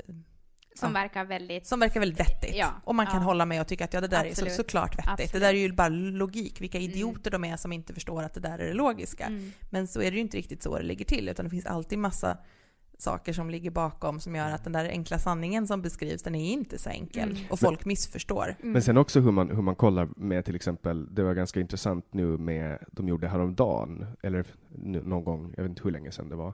Som 0.76 0.90
Ja. 0.95 1.02
verkar 1.02 1.26
väldigt... 1.26 1.68
som 1.68 1.80
verkar 1.80 1.99
väldigt 1.99 2.19
vettigt. 2.19 2.56
Ja, 2.56 2.69
och 2.84 2.95
man 2.95 3.06
kan 3.06 3.15
ja. 3.15 3.22
hålla 3.22 3.45
med 3.45 3.61
och 3.61 3.68
tycka 3.68 3.86
att 3.86 3.94
ja, 3.94 4.02
det 4.02 4.07
där 4.07 4.26
är 4.26 4.30
Absolut. 4.30 4.52
så, 4.52 4.57
såklart 4.57 4.91
vettigt. 4.98 5.10
Absolut. 5.10 5.32
Det 5.32 5.40
där 5.40 5.49
är 5.53 5.57
ju 5.57 5.72
bara 5.74 5.90
logik. 5.90 6.61
Vilka 6.61 6.78
Mm. 6.78 6.91
idioter 6.91 7.32
de 7.32 7.44
är 7.44 7.57
som 7.57 7.72
inte 7.74 7.94
förstår 7.94 8.24
att 8.24 8.34
det 8.34 8.40
där 8.40 8.60
är 8.60 8.68
det 8.68 8.74
logiska. 8.74 9.26
Mm. 9.26 9.52
Men 9.69 9.88
så 9.88 10.02
är 10.02 10.11
det 10.11 10.15
ju 10.15 10.22
inte 10.22 10.38
riktigt 10.38 10.64
så 10.64 10.78
det 10.78 10.84
ligger 10.84 11.06
till, 11.06 11.30
utan 11.30 11.45
det 11.45 11.49
finns 11.49 11.65
alltid 11.65 11.99
massa 11.99 12.38
saker 12.99 13.34
som 13.34 13.49
ligger 13.49 13.72
bakom 13.72 14.19
som 14.19 14.36
gör 14.36 14.52
att 14.52 14.64
den 14.64 14.74
där 14.74 14.86
enkla 14.90 15.19
sanningen 15.19 15.68
som 15.68 15.82
beskrivs, 15.82 16.24
den 16.24 16.36
är 16.36 16.52
inte 16.52 16.78
så 16.78 16.90
enkel. 16.90 17.30
Mm. 17.32 17.44
Och 17.49 17.60
folk 17.60 17.86
missförstår. 17.86 18.56
Mm. 18.60 18.72
Men 18.72 18.82
sen 18.82 18.98
också 18.98 19.19
hur 19.19 19.32
man, 19.32 19.49
hur 19.49 19.61
man 19.61 19.76
kollar 19.76 20.10
med 20.18 20.45
till 20.45 20.56
exempel, 20.56 21.15
det 21.15 21.24
var 21.24 21.34
ganska 21.34 21.60
intressant 21.60 22.06
nu 22.14 22.26
med, 22.38 22.78
de 22.91 23.07
gjorde 23.07 23.28
häromdagen, 23.28 24.06
eller 24.24 24.45
nu- 24.69 25.03
någon 25.03 25.24
gång, 25.24 25.53
jag 25.57 25.64
vet 25.64 25.69
inte 25.69 25.84
hur 25.84 25.91
länge 25.91 26.11
sedan 26.11 26.30
det 26.30 26.36
var, 26.36 26.53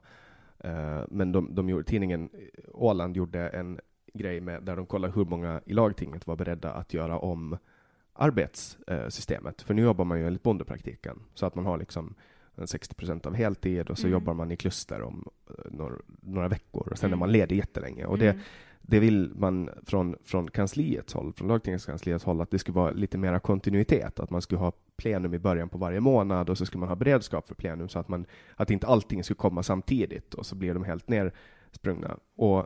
men 1.10 1.32
de, 1.32 1.56
de 1.56 1.70
gjorde, 1.70 1.84
tidningen 1.84 2.30
Åland 2.74 3.18
gjorde 3.18 3.50
en 3.50 3.80
grej 4.14 4.42
med, 4.42 4.64
där 4.64 4.76
de 4.76 4.86
kollade 4.86 5.14
hur 5.14 5.26
många 5.26 5.62
i 5.66 5.74
lagtinget 5.74 6.28
var 6.28 6.36
beredda 6.36 6.72
att 6.72 6.94
göra 6.94 7.20
om 7.20 7.58
arbetssystemet. 8.14 9.62
För 9.62 9.74
nu 9.74 9.82
jobbar 9.82 10.06
man 10.06 10.20
ju 10.20 10.28
enligt 10.28 10.44
bondepraktiken, 10.44 11.20
så 11.34 11.46
att 11.46 11.56
man 11.56 11.66
har 11.66 11.78
liksom 11.78 12.16
en 12.56 12.68
60 12.68 12.96
procent 12.96 13.26
av 13.26 13.34
heltid 13.34 13.90
och 13.90 13.98
så 13.98 14.08
Mm. 14.08 14.12
jobbar 14.14 14.34
man 14.34 14.52
i 14.52 14.56
kluster 14.56 15.02
om 15.02 15.30
eh, 15.50 15.56
några, 15.72 15.96
några 16.22 16.48
veckor 16.48 16.88
och 16.92 16.98
sen 16.98 17.08
är 17.08 17.10
Mm. 17.10 17.20
man 17.20 17.32
ledig 17.32 17.58
jättelänge. 17.58 18.06
Och 18.06 18.18
det, 18.18 18.30
Mm 18.30 18.42
det 18.88 19.00
vill 19.00 19.32
man 19.36 19.70
från, 19.86 20.16
från 20.24 20.48
kansliets 20.48 21.14
håll, 21.14 21.34
från 21.34 21.48
lagtingskansliets 21.48 22.26
håll, 22.26 22.42
att 22.42 22.52
det 22.52 22.60
skulle 22.60 22.76
vara 22.76 22.92
lite 22.92 23.18
mera 23.18 23.40
kontinuitet, 23.40 24.20
att 24.20 24.30
man 24.30 24.42
skulle 24.42 24.60
ha 24.60 24.72
plenum 24.96 25.34
i 25.34 25.40
början 25.40 25.70
på 25.70 25.78
varje 25.78 26.00
månad 26.00 26.50
och 26.50 26.58
så 26.58 26.66
skulle 26.66 26.80
man 26.80 26.90
ha 26.90 26.96
beredskap 26.96 27.48
för 27.48 27.56
plenum 27.56 27.90
så 27.90 28.00
att, 28.00 28.08
man, 28.08 28.26
att 28.56 28.72
inte 28.72 28.88
allting 28.88 29.24
skulle 29.24 29.36
komma 29.36 29.64
samtidigt 29.64 30.34
och 30.34 30.46
så 30.46 30.56
blir 30.56 30.74
de 30.74 30.84
helt 30.84 31.08
nersprungna. 31.08 32.18
Och 32.36 32.66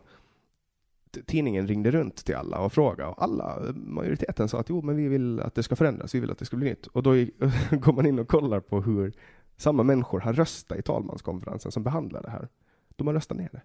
tidningen 1.25 1.67
ringde 1.67 1.91
runt 1.91 2.25
till 2.25 2.35
alla 2.35 2.59
och 2.59 2.73
frågade 2.73 3.09
och 3.09 3.23
alla, 3.23 3.73
majoriteten 3.75 4.49
sa 4.49 4.59
att 4.59 4.69
jo, 4.69 4.81
men 4.81 4.95
vi 4.95 5.07
vill 5.07 5.39
att 5.39 5.55
det 5.55 5.63
ska 5.63 5.75
förändras, 5.75 6.15
vi 6.15 6.19
vill 6.19 6.31
att 6.31 6.39
det 6.39 6.45
ska 6.45 6.57
bli 6.57 6.69
nytt. 6.69 6.87
Och 6.87 7.03
då 7.03 7.11
går 7.71 7.93
man 7.93 8.05
in 8.05 8.19
och 8.19 8.27
kollar 8.27 8.59
på 8.59 8.81
hur 8.81 9.13
samma 9.57 9.83
människor 9.83 10.19
har 10.19 10.33
röstat 10.33 10.77
i 10.77 10.81
talmanskonferensen 10.81 11.71
som 11.71 11.83
behandlar 11.83 12.21
det 12.21 12.29
här. 12.29 12.47
De 12.95 13.07
har 13.07 13.13
röstat 13.13 13.37
ner 13.37 13.49
det. 13.51 13.61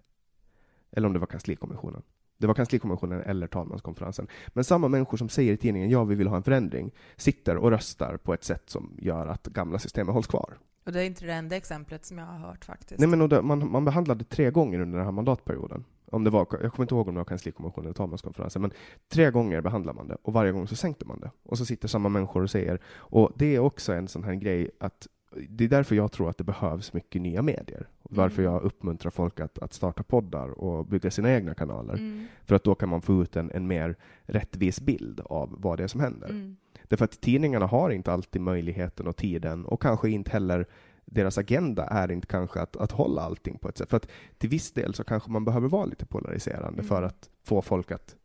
Eller 0.91 1.07
om 1.07 1.13
det 1.13 1.19
var 1.19 1.27
kanslikommissionen. 1.27 2.01
Det 2.37 2.47
var 2.47 2.53
kanslikommissionen 2.53 3.21
eller 3.21 3.47
talmanskonferensen. 3.47 4.27
Men 4.47 4.63
samma 4.63 4.87
människor 4.87 5.17
som 5.17 5.29
säger 5.29 5.53
i 5.53 5.57
tidningen 5.57 5.89
ja, 5.89 6.03
vi 6.03 6.15
vill 6.15 6.27
ha 6.27 6.37
en 6.37 6.43
förändring, 6.43 6.91
sitter 7.15 7.57
och 7.57 7.71
röstar 7.71 8.17
på 8.17 8.33
ett 8.33 8.43
sätt 8.43 8.69
som 8.69 8.97
gör 8.97 9.27
att 9.27 9.47
gamla 9.47 9.79
systemet 9.79 10.13
hålls 10.13 10.27
kvar. 10.27 10.57
Och 10.85 10.91
det 10.91 11.01
är 11.01 11.05
inte 11.05 11.25
det 11.25 11.33
enda 11.33 11.55
exemplet 11.55 12.05
som 12.05 12.17
jag 12.17 12.25
har 12.25 12.37
hört 12.37 12.65
faktiskt. 12.65 12.99
Nej, 12.99 13.09
men 13.09 13.29
det, 13.29 13.41
man, 13.41 13.71
man 13.71 13.85
behandlade 13.85 14.23
tre 14.23 14.51
gånger 14.51 14.79
under 14.79 14.97
den 14.97 15.05
här 15.05 15.11
mandatperioden. 15.11 15.85
Om 16.11 16.23
det 16.23 16.29
var, 16.29 16.39
jag 16.39 16.71
kommer 16.71 16.83
inte 16.83 16.95
ihåg 16.95 17.07
om 17.07 17.13
det 17.13 17.19
var 17.19 17.25
kanslikommissionen 17.25 17.85
eller 17.85 17.93
talmanskonferensen, 17.93 18.61
men 18.61 18.71
tre 19.09 19.31
gånger 19.31 19.61
behandlade 19.61 19.95
man 19.95 20.07
det 20.07 20.17
och 20.21 20.33
varje 20.33 20.51
gång 20.51 20.67
så 20.67 20.75
sänkte 20.75 21.05
man 21.05 21.19
det. 21.19 21.31
Och 21.43 21.57
så 21.57 21.65
sitter 21.65 21.87
samma 21.87 22.09
människor 22.09 22.43
och 22.43 22.49
säger, 22.49 22.79
och 22.85 23.31
det 23.35 23.55
är 23.55 23.59
också 23.59 23.93
en 23.93 24.07
sån 24.07 24.23
här 24.23 24.33
grej 24.33 24.69
att 24.79 25.07
det 25.49 25.63
är 25.63 25.67
därför 25.67 25.95
jag 25.95 26.11
tror 26.11 26.29
att 26.29 26.37
det 26.37 26.43
behövs 26.43 26.93
mycket 26.93 27.21
nya 27.21 27.41
medier. 27.41 27.87
Varför 28.03 28.41
Mm. 28.41 28.53
jag 28.53 28.63
uppmuntrar 28.63 29.11
folk 29.11 29.39
att, 29.39 29.59
att 29.59 29.73
starta 29.73 30.03
poddar 30.03 30.49
och 30.49 30.85
bygga 30.87 31.11
sina 31.11 31.31
egna 31.31 31.53
kanaler. 31.53 31.93
Mm. 31.93 32.25
För 32.45 32.55
att 32.55 32.63
då 32.63 32.75
kan 32.75 32.89
man 32.89 33.01
få 33.01 33.21
ut 33.21 33.35
en, 33.35 33.51
en 33.51 33.67
mer 33.67 33.95
rättvis 34.23 34.81
bild 34.81 35.19
av 35.19 35.55
vad 35.61 35.77
det 35.77 35.83
är 35.83 35.87
som 35.87 36.01
händer. 36.01 36.29
Mm. 36.29 36.55
Därför 36.83 37.05
att 37.05 37.21
tidningarna 37.21 37.65
har 37.65 37.89
inte 37.89 38.11
alltid 38.13 38.41
möjligheten 38.41 39.07
och 39.07 39.15
tiden 39.17 39.65
och 39.65 39.81
kanske 39.81 40.09
inte 40.09 40.31
heller 40.31 40.65
deras 41.05 41.37
agenda 41.37 41.85
är 41.85 42.11
inte 42.11 42.27
kanske 42.27 42.61
att, 42.61 42.75
att 42.77 42.91
hålla 42.91 43.21
allting 43.21 43.57
på 43.57 43.69
ett 43.69 43.77
sätt. 43.77 43.89
För 43.89 43.97
att 43.97 44.07
till 44.37 44.49
viss 44.49 44.71
del 44.71 44.93
så 44.93 45.03
kanske 45.03 45.31
man 45.31 45.45
behöver 45.45 45.67
vara 45.69 45.85
lite 45.85 46.05
polariserande 46.05 46.73
Mm. 46.79 46.85
för 46.85 47.03
att 47.03 47.29
få 47.43 47.61
folk 47.61 47.91
att 47.91 48.15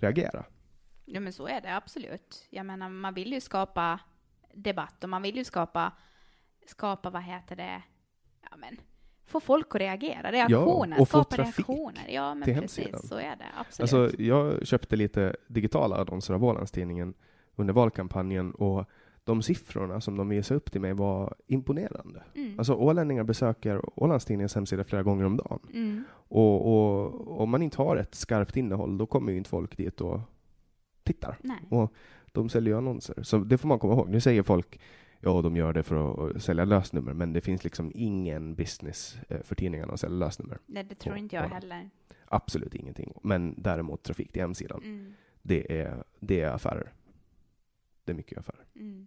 reagera. 0.00 0.44
Ja 1.04 1.20
men 1.20 1.32
så 1.32 1.46
är 1.48 1.60
det 1.60 1.76
absolut. 1.76 2.46
Jag 2.50 2.66
menar 2.66 2.88
man 2.88 3.14
vill 3.14 3.32
ju 3.32 3.40
skapa 3.40 4.00
debatt 4.54 5.04
och 5.04 5.10
man 5.10 5.22
vill 5.22 5.36
ju 5.36 5.44
skapa, 5.44 5.92
skapa 6.66 7.10
vad 7.10 7.22
heter 7.22 7.56
det, 7.56 7.82
ja 8.50 8.56
men 8.56 8.76
få 9.26 9.40
folk 9.40 9.74
att 9.74 9.80
reagera, 9.80 10.32
reaktioner, 10.32 11.00
och 11.00 11.08
få 11.08 11.18
skapa 11.18 11.36
trafik 11.36 11.68
reaktioner. 11.68 12.08
Ja 12.08 12.34
men 12.34 12.44
till 12.44 12.54
precis, 12.54 12.78
hemsidan. 12.78 13.02
så 13.02 13.14
är 13.16 13.36
det 13.36 13.46
absolut. 13.60 13.92
Alltså, 13.92 14.22
jag 14.22 14.66
köpte 14.66 14.96
lite 14.96 15.36
digitala 15.46 15.96
annonser 15.96 16.34
av 16.34 16.44
Ålandstidningen 16.44 17.14
under 17.56 17.74
valkampanjen 17.74 18.50
och 18.52 18.84
de 19.24 19.42
siffrorna 19.42 20.00
som 20.00 20.16
de 20.16 20.28
visade 20.28 20.56
upp 20.56 20.72
till 20.72 20.80
mig 20.80 20.92
var 20.92 21.34
imponerande. 21.46 22.22
mm. 22.34 22.58
Alltså 22.58 22.74
ålänningar 22.74 23.24
besöker 23.24 24.00
Ålandstidningens 24.00 24.54
hemsida 24.54 24.84
flera 24.84 25.02
gånger 25.02 25.24
om 25.24 25.36
dagen. 25.36 25.60
mm. 25.72 26.04
Och, 26.28 26.66
och 26.72 27.40
om 27.40 27.50
man 27.50 27.62
inte 27.62 27.78
har 27.78 27.96
ett 27.96 28.14
skarpt 28.14 28.56
innehåll, 28.56 28.98
då 28.98 29.06
kommer 29.06 29.32
ju 29.32 29.38
inte 29.38 29.50
folk 29.50 29.76
dit 29.76 30.00
och 30.00 30.20
tittar. 31.02 31.38
Nej. 31.40 31.58
Och 31.68 31.92
de 32.32 32.48
säljer 32.48 32.72
ju 32.74 32.78
annonser. 32.78 33.22
Så 33.22 33.38
det 33.38 33.58
får 33.58 33.68
man 33.68 33.78
komma 33.78 33.92
ihåg. 33.94 34.08
Nu 34.08 34.20
säger 34.20 34.42
folk 34.42 34.80
ja, 35.20 35.42
de 35.42 35.56
gör 35.56 35.72
det 35.72 35.82
för 35.82 36.30
att 36.30 36.42
sälja 36.42 36.64
lösnummer, 36.64 37.12
men 37.12 37.32
det 37.32 37.40
finns 37.40 37.64
liksom 37.64 37.92
ingen 37.94 38.54
business 38.54 39.18
eh, 39.28 39.40
för 39.42 39.54
tidningarna 39.54 39.92
att 39.92 40.00
sälja 40.00 40.16
lösnummer. 40.16 40.58
Nej, 40.66 40.84
det 40.84 40.94
tror 40.94 41.16
inte 41.16 41.36
jag 41.36 41.44
Åland. 41.46 41.62
heller. 41.62 41.90
Absolut 42.28 42.74
ingenting. 42.74 43.12
Men 43.22 43.54
däremot 43.58 44.02
trafik 44.02 44.32
till 44.32 44.42
hemsidan, 44.42 44.80
Mm. 44.84 45.14
det, 45.42 45.80
är, 45.80 46.04
det 46.20 46.40
är 46.40 46.50
affärer. 46.50 46.92
Det 48.04 48.12
är 48.12 48.16
mycket 48.16 48.38
affärer. 48.38 48.64
Mm. 48.74 49.06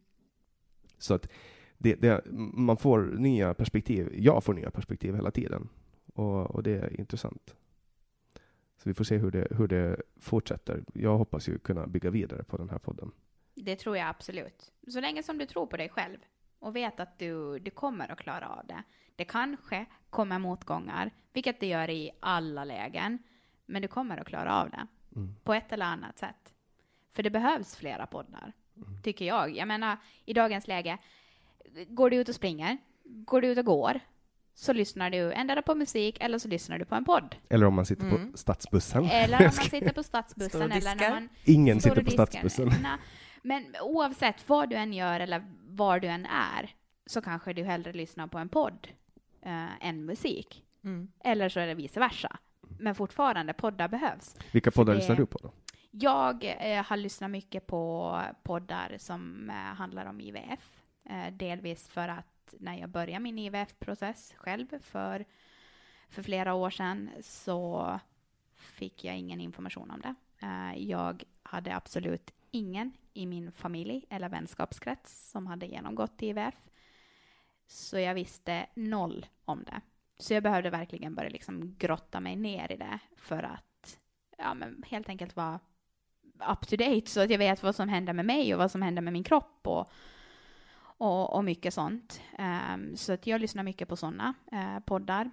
Så 0.97 1.13
att 1.13 1.29
det, 1.77 1.95
det, 1.95 2.21
man 2.53 2.77
får 2.77 3.01
nya 3.01 3.53
perspektiv. 3.53 4.09
Jag 4.15 4.43
får 4.43 4.53
nya 4.53 4.71
perspektiv 4.71 5.15
hela 5.15 5.31
tiden. 5.31 5.69
Och, 6.13 6.51
och 6.55 6.63
det 6.63 6.71
är 6.71 6.99
intressant. 6.99 7.55
Så 8.77 8.89
vi 8.89 8.93
får 8.93 9.03
se 9.03 9.17
hur 9.17 9.31
det, 9.31 9.47
hur 9.51 9.67
det 9.67 10.01
fortsätter. 10.17 10.83
Jag 10.93 11.17
hoppas 11.17 11.49
ju 11.49 11.57
kunna 11.57 11.87
bygga 11.87 12.09
vidare 12.09 12.43
på 12.43 12.57
den 12.57 12.69
här 12.69 12.77
podden. 12.79 13.11
Det 13.63 13.75
tror 13.75 13.97
jag 13.97 14.07
absolut. 14.07 14.71
Så 14.87 15.01
länge 15.01 15.23
som 15.23 15.37
du 15.37 15.45
tror 15.45 15.65
på 15.65 15.77
dig 15.77 15.89
själv 15.89 16.17
och 16.59 16.75
vet 16.75 16.99
att 16.99 17.19
du, 17.19 17.59
du 17.59 17.71
kommer 17.71 18.11
att 18.11 18.19
klara 18.19 18.49
av 18.49 18.67
det. 18.67 18.83
Det 19.15 19.25
kanske 19.25 19.85
kommer 20.09 20.39
motgångar, 20.39 21.11
vilket 21.33 21.59
det 21.59 21.67
gör 21.67 21.89
i 21.89 22.11
alla 22.19 22.63
lägen, 22.63 23.19
men 23.65 23.81
du 23.81 23.87
kommer 23.87 24.17
att 24.17 24.27
klara 24.27 24.61
av 24.61 24.69
det 24.69 24.87
på 25.43 25.53
ett 25.53 25.71
eller 25.71 25.85
annat 25.85 26.19
sätt. 26.19 26.53
För 27.11 27.23
det 27.23 27.29
behövs 27.29 27.75
flera 27.75 28.05
poddar, 28.05 28.53
tycker 29.03 29.25
jag. 29.25 29.55
Jag 29.57 29.67
menar, 29.67 29.97
i 30.25 30.33
dagens 30.33 30.67
läge, 30.67 30.97
går 31.87 32.09
du 32.09 32.17
ut 32.17 32.29
och 32.29 32.35
springer, 32.35 32.77
går 33.03 33.41
du 33.41 33.47
ut 33.47 33.57
och 33.57 33.65
går, 33.65 33.99
så 34.53 34.73
lyssnar 34.73 35.09
du 35.09 35.33
endera 35.33 35.61
på 35.61 35.75
musik 35.75 36.17
eller 36.21 36.37
så 36.37 36.47
lyssnar 36.47 36.79
du 36.79 36.85
på 36.85 36.95
en 36.95 37.05
podd. 37.05 37.35
Eller 37.49 37.65
om 37.65 37.73
man 37.73 37.85
sitter 37.85 38.03
Mm. 38.07 38.31
på 38.31 38.37
stadsbussen. 38.37 39.05
Eller 39.05 39.37
om 39.39 39.43
man 39.43 39.51
sitter 39.51 39.93
på 39.93 40.03
stadsbussen 40.03 40.71
eller 40.71 40.95
när 40.95 41.09
man 41.09 41.29
Ingen 41.45 41.81
sitter 41.81 42.03
på 42.03 42.11
stadsbussen. 42.11 42.71
Men 43.43 43.75
oavsett 43.81 44.49
vad 44.49 44.69
du 44.69 44.75
än 44.75 44.93
gör 44.93 45.19
eller 45.19 45.43
var 45.67 45.99
du 45.99 46.07
än 46.07 46.25
är 46.25 46.75
så 47.05 47.21
kanske 47.21 47.53
du 47.53 47.63
hellre 47.63 47.93
lyssnar 47.93 48.27
på 48.27 48.37
en 48.37 48.49
podd 48.49 48.87
eh, 49.41 49.85
än 49.87 50.05
musik. 50.05 50.63
Mm. 50.83 51.11
Eller 51.19 51.49
så 51.49 51.59
är 51.59 51.67
det 51.67 51.73
vice 51.73 51.99
versa. 51.99 52.37
Men 52.79 52.95
fortfarande, 52.95 53.53
poddar 53.53 53.87
behövs. 53.87 54.35
Vilka 54.51 54.71
poddar 54.71 54.93
det- 54.93 54.99
lyssnar 54.99 55.15
du 55.15 55.25
på 55.25 55.37
då? 55.37 55.51
Jag 55.91 56.55
eh, 56.59 56.83
har 56.85 56.97
lyssnat 56.97 57.31
mycket 57.31 57.67
på 57.67 58.21
poddar 58.43 58.95
som 58.97 59.49
eh, 59.49 59.55
handlar 59.55 60.05
om 60.05 60.21
IVF. 60.21 60.81
Eh, 61.09 61.33
delvis 61.33 61.87
för 61.87 62.07
att 62.07 62.53
när 62.59 62.75
jag 62.77 62.89
började 62.89 63.19
min 63.23 63.39
IVF-process 63.39 64.33
själv 64.37 64.79
för, 64.81 65.25
för 66.09 66.23
flera 66.23 66.53
år 66.53 66.69
sedan 66.69 67.09
så 67.21 67.99
fick 68.55 69.03
jag 69.03 69.17
ingen 69.17 69.41
information 69.41 69.91
om 69.91 70.01
det. 70.01 70.15
Eh, 70.45 70.83
jag 70.89 71.23
hade 71.43 71.75
absolut 71.75 72.31
ingen 72.51 72.91
i 73.13 73.25
min 73.25 73.51
familj 73.51 74.05
eller 74.09 74.29
vänskapskrets 74.29 75.31
som 75.31 75.47
hade 75.47 75.65
genomgått 75.65 76.21
IVF. 76.21 76.55
Så 77.67 77.99
jag 77.99 78.13
visste 78.13 78.65
noll 78.73 79.25
om 79.45 79.63
det. 79.63 79.81
Så 80.17 80.33
jag 80.33 80.43
behövde 80.43 80.69
verkligen 80.69 81.15
börja 81.15 81.29
liksom 81.29 81.75
grotta 81.77 82.19
mig 82.19 82.35
ner 82.35 82.71
i 82.71 82.77
det 82.77 82.99
för 83.17 83.43
att 83.43 83.99
ja, 84.37 84.53
men 84.53 84.83
helt 84.87 85.09
enkelt 85.09 85.35
vara 85.35 85.59
up 86.47 86.67
to 86.67 86.75
date 86.75 87.05
så 87.05 87.21
att 87.21 87.29
jag 87.29 87.37
vet 87.37 87.63
vad 87.63 87.75
som 87.75 87.89
händer 87.89 88.13
med 88.13 88.25
mig 88.25 88.53
och 88.53 88.59
vad 88.59 88.71
som 88.71 88.81
händer 88.81 89.01
med 89.01 89.13
min 89.13 89.23
kropp 89.23 89.67
och, 89.67 89.91
och, 90.81 91.33
och 91.33 91.43
mycket 91.43 91.73
sånt. 91.73 92.21
Um, 92.73 92.95
så 92.95 93.13
att 93.13 93.27
jag 93.27 93.41
lyssnar 93.41 93.63
mycket 93.63 93.87
på 93.89 93.95
sådana 93.95 94.33
eh, 94.51 94.79
poddar. 94.79 95.31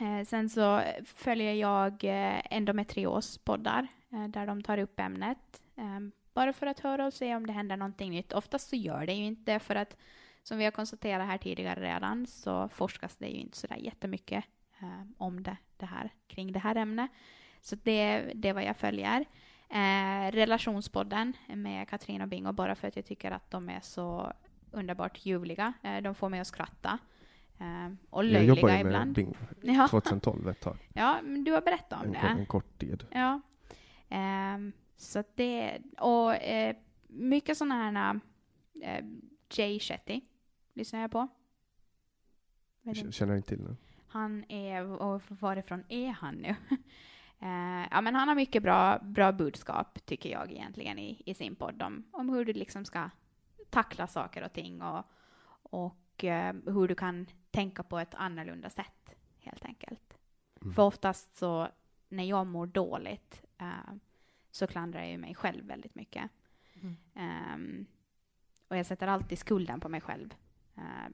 Uh, 0.00 0.24
sen 0.24 0.48
så 0.48 0.82
följer 1.04 1.52
jag 1.54 1.92
uh, 2.04 2.40
endometrios 2.50 3.38
poddar 3.38 3.86
uh, 4.12 4.28
där 4.28 4.46
de 4.46 4.62
tar 4.62 4.78
upp 4.78 5.00
ämnet. 5.00 5.62
Um, 5.74 6.12
bara 6.36 6.52
för 6.52 6.66
att 6.66 6.80
höra 6.80 7.06
och 7.06 7.12
se 7.12 7.34
om 7.36 7.46
det 7.46 7.52
händer 7.52 7.76
någonting 7.76 8.10
nytt. 8.10 8.32
Oftast 8.32 8.68
så 8.68 8.76
gör 8.76 9.06
det 9.06 9.12
ju 9.12 9.24
inte 9.24 9.58
för 9.58 9.74
att 9.74 9.96
som 10.42 10.58
vi 10.58 10.64
har 10.64 10.70
konstaterat 10.70 11.26
här 11.26 11.38
tidigare 11.38 11.80
redan 11.94 12.26
så 12.26 12.68
forskas 12.68 13.16
det 13.16 13.26
ju 13.26 13.36
inte 13.40 13.56
sådär 13.58 13.76
jättemycket 13.76 14.44
eh, 14.82 15.02
om 15.18 15.42
det, 15.42 15.56
det 15.76 15.86
här, 15.86 16.10
kring 16.28 16.52
det 16.52 16.58
här 16.58 16.76
ämnet. 16.76 17.10
Så 17.60 17.76
det, 17.82 18.32
det 18.34 18.48
är 18.48 18.54
vad 18.54 18.64
jag 18.64 18.76
följer. 18.76 19.24
Eh, 19.70 20.32
relationspodden 20.32 21.32
med 21.48 21.88
Katrin 21.88 22.20
och 22.22 22.28
Bingo 22.28 22.52
bara 22.52 22.74
för 22.74 22.88
att 22.88 22.96
jag 22.96 23.04
tycker 23.06 23.30
att 23.30 23.50
de 23.50 23.68
är 23.68 23.80
så 23.80 24.32
underbart 24.72 25.26
ljuvliga. 25.26 25.72
Eh, 25.82 25.96
de 26.02 26.14
får 26.14 26.28
mig 26.28 26.40
att 26.40 26.46
skratta. 26.46 26.98
Eh, 27.58 27.92
och 28.10 28.24
Jag 28.24 28.44
jobbar 28.44 28.62
löjliga 28.62 28.78
ju 28.78 28.84
med 28.84 28.86
ibland. 28.86 29.14
Bingo 29.14 29.34
Ja. 29.62 29.88
2012 29.88 30.48
ett 30.48 30.60
tag. 30.60 30.76
ja, 30.94 31.18
men 31.22 31.44
du 31.44 31.52
har 31.52 31.60
berättat 31.60 32.00
om 32.00 32.06
En, 32.06 32.12
det. 32.12 32.18
en 32.18 32.46
kort 32.46 32.78
tid. 32.78 33.06
Ja. 33.10 33.40
Så 34.96 35.24
det, 35.34 35.78
och 35.98 36.34
eh, 36.34 36.76
mycket 37.06 37.58
sådana 37.58 37.74
här 37.74 38.20
eh, 38.82 39.04
Jay 39.50 39.80
Shetty 39.80 40.20
lyssnar 40.72 41.00
jag 41.00 41.10
på. 41.10 41.28
Inte. 42.82 43.12
Känner 43.12 43.36
inte 43.36 43.48
till 43.48 43.60
nu. 43.60 43.76
Han 44.08 44.44
är, 44.50 44.84
och 44.84 45.22
varifrån 45.28 45.84
är 45.88 46.10
han 46.10 46.34
nu? 46.34 46.56
Eh, 47.38 47.88
ja, 47.90 48.00
men 48.00 48.14
han 48.14 48.28
har 48.28 48.34
mycket 48.34 48.62
bra, 48.62 48.98
bra 48.98 49.32
budskap, 49.32 50.06
tycker 50.06 50.30
jag 50.30 50.52
egentligen, 50.52 50.98
i, 50.98 51.22
i 51.26 51.34
sin 51.34 51.56
podd 51.56 51.82
om, 51.82 52.04
om 52.12 52.28
hur 52.28 52.44
du 52.44 52.52
liksom 52.52 52.84
ska 52.84 53.10
tackla 53.70 54.06
saker 54.06 54.44
och 54.44 54.52
ting 54.52 54.82
och, 54.82 55.04
och 55.62 56.24
eh, 56.24 56.54
hur 56.66 56.88
du 56.88 56.94
kan 56.94 57.26
tänka 57.50 57.82
på 57.82 57.98
ett 57.98 58.14
annorlunda 58.14 58.70
sätt, 58.70 59.14
helt 59.38 59.64
enkelt. 59.64 60.18
För 60.74 60.82
oftast 60.82 61.36
så, 61.36 61.68
när 62.08 62.24
jag 62.24 62.46
mår 62.46 62.66
dåligt, 62.66 63.42
eh, 63.58 63.94
så 64.56 64.66
klandrar 64.66 65.00
jag 65.00 65.10
ju 65.10 65.18
mig 65.18 65.34
själv 65.34 65.64
väldigt 65.64 65.94
mycket. 65.94 66.30
Mm. 66.74 66.96
Ehm, 67.14 67.86
och 68.68 68.76
jag 68.76 68.86
sätter 68.86 69.06
alltid 69.06 69.38
skulden 69.38 69.80
på 69.80 69.88
mig 69.88 70.00
själv. 70.00 70.34
Eh, 70.76 71.12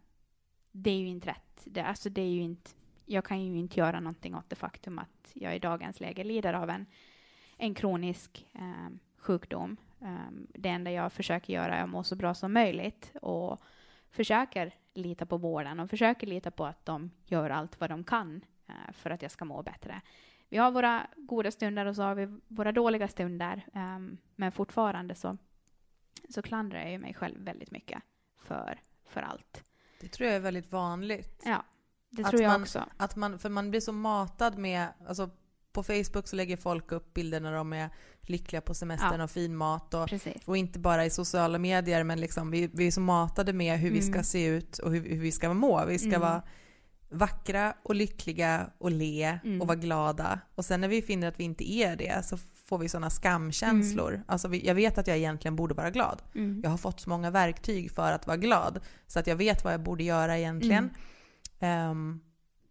det 0.72 0.90
är 0.90 0.98
ju 0.98 1.08
inte 1.08 1.28
rätt. 1.28 1.62
Det, 1.64 1.80
alltså 1.80 2.10
det 2.10 2.22
är 2.22 2.30
ju 2.30 2.40
inte, 2.40 2.70
jag 3.06 3.24
kan 3.24 3.44
ju 3.44 3.58
inte 3.58 3.80
göra 3.80 4.00
någonting 4.00 4.34
åt 4.34 4.50
det 4.50 4.56
faktum 4.56 4.98
att 4.98 5.32
jag 5.34 5.56
i 5.56 5.58
dagens 5.58 6.00
läge 6.00 6.24
lider 6.24 6.54
av 6.54 6.70
en, 6.70 6.86
en 7.56 7.74
kronisk 7.74 8.46
eh, 8.52 8.88
sjukdom. 9.16 9.76
Eh, 10.00 10.30
det 10.48 10.68
enda 10.68 10.90
jag 10.90 11.12
försöker 11.12 11.52
göra 11.52 11.76
är 11.76 11.82
att 11.82 11.90
må 11.90 12.02
så 12.02 12.16
bra 12.16 12.34
som 12.34 12.52
möjligt 12.52 13.12
och 13.22 13.60
försöker 14.10 14.74
lita 14.94 15.26
på 15.26 15.36
vården 15.36 15.80
och 15.80 15.90
försöker 15.90 16.26
lita 16.26 16.50
på 16.50 16.64
att 16.64 16.86
de 16.86 17.10
gör 17.26 17.50
allt 17.50 17.80
vad 17.80 17.90
de 17.90 18.04
kan 18.04 18.44
eh, 18.66 18.92
för 18.92 19.10
att 19.10 19.22
jag 19.22 19.30
ska 19.30 19.44
må 19.44 19.62
bättre. 19.62 20.00
Vi 20.52 20.58
har 20.58 20.70
våra 20.70 21.06
goda 21.16 21.50
stunder 21.50 21.86
och 21.86 21.96
så 21.96 22.02
har 22.02 22.14
vi 22.14 22.38
våra 22.48 22.72
dåliga 22.72 23.08
stunder, 23.08 23.66
eh, 23.74 23.98
men 24.36 24.52
fortfarande 24.52 25.14
så, 25.14 25.36
så 26.28 26.42
klandrar 26.42 26.78
jag 26.80 26.90
ju 26.90 26.98
mig 26.98 27.14
själv 27.14 27.44
väldigt 27.44 27.70
mycket 27.70 28.02
för, 28.42 28.80
för 29.08 29.20
allt. 29.20 29.64
Det 30.00 30.08
tror 30.08 30.26
jag 30.26 30.36
är 30.36 30.40
väldigt 30.40 30.72
vanligt. 30.72 31.42
Ja, 31.44 31.64
det 32.10 32.22
Att 32.24 32.30
tror 32.30 32.42
jag 32.42 32.50
man- 32.52 32.62
också. 32.62 32.84
Att 32.96 33.16
man, 33.16 33.38
för 33.38 33.48
man 33.48 33.70
blir 33.70 33.80
så 33.80 33.92
matad 33.92 34.58
med, 34.58 34.88
alltså 35.08 35.30
på 35.72 35.82
Facebook 35.82 36.28
så 36.28 36.36
lägger 36.36 36.56
folk 36.56 36.92
upp 36.92 37.14
bilder 37.14 37.40
när 37.40 37.52
de 37.52 37.72
är 37.72 37.90
lyckliga 38.20 38.60
på 38.60 38.74
semestern 38.74 39.18
Ja. 39.18 39.24
och 39.24 39.30
fin 39.30 39.56
mat 39.56 39.94
och, 39.94 40.08
och 40.46 40.56
inte 40.56 40.78
bara 40.78 41.04
i 41.04 41.10
sociala 41.10 41.58
medier 41.58 42.04
men 42.04 42.20
liksom 42.20 42.50
vi, 42.50 42.70
vi 42.74 42.86
är 42.86 42.90
så 42.90 43.00
matade 43.00 43.52
med 43.52 43.78
hur 43.78 43.90
vi 43.90 43.98
Mm. 44.00 44.12
ska 44.12 44.22
se 44.22 44.46
ut 44.46 44.78
och 44.78 44.90
hur, 44.92 45.08
hur 45.08 45.20
vi 45.20 45.32
ska 45.32 45.54
må. 45.54 45.84
Vi 45.86 45.98
ska 45.98 46.08
Mm. 46.08 46.20
vara 46.20 46.42
vackra 47.12 47.74
och 47.82 47.94
lyckliga 47.94 48.70
och 48.78 48.90
le 48.90 49.38
Mm. 49.44 49.60
och 49.60 49.66
vara 49.66 49.76
glada. 49.78 50.40
Och 50.54 50.64
sen 50.64 50.80
när 50.80 50.88
vi 50.88 51.02
finner 51.02 51.28
att 51.28 51.40
vi 51.40 51.44
inte 51.44 51.72
är 51.72 51.96
det 51.96 52.24
så 52.26 52.38
får 52.64 52.78
vi 52.78 52.88
sådana 52.88 53.10
skamkänslor. 53.10 54.22
Alltså 54.26 54.48
vi, 54.48 54.66
jag 54.66 54.74
vet 54.74 54.98
att 54.98 55.06
jag 55.06 55.16
egentligen 55.16 55.56
borde 55.56 55.74
vara 55.74 55.90
glad. 55.90 56.22
Mm. 56.34 56.60
Jag 56.64 56.70
har 56.70 56.76
fått 56.76 57.00
så 57.00 57.10
många 57.10 57.30
verktyg 57.30 57.90
för 57.90 58.12
att 58.12 58.26
vara 58.26 58.36
glad 58.36 58.80
så 59.06 59.18
att 59.18 59.26
jag 59.26 59.36
vet 59.36 59.64
vad 59.64 59.72
jag 59.72 59.82
borde 59.82 60.04
göra 60.04 60.38
egentligen. 60.38 60.90
Ehm, 61.60 62.20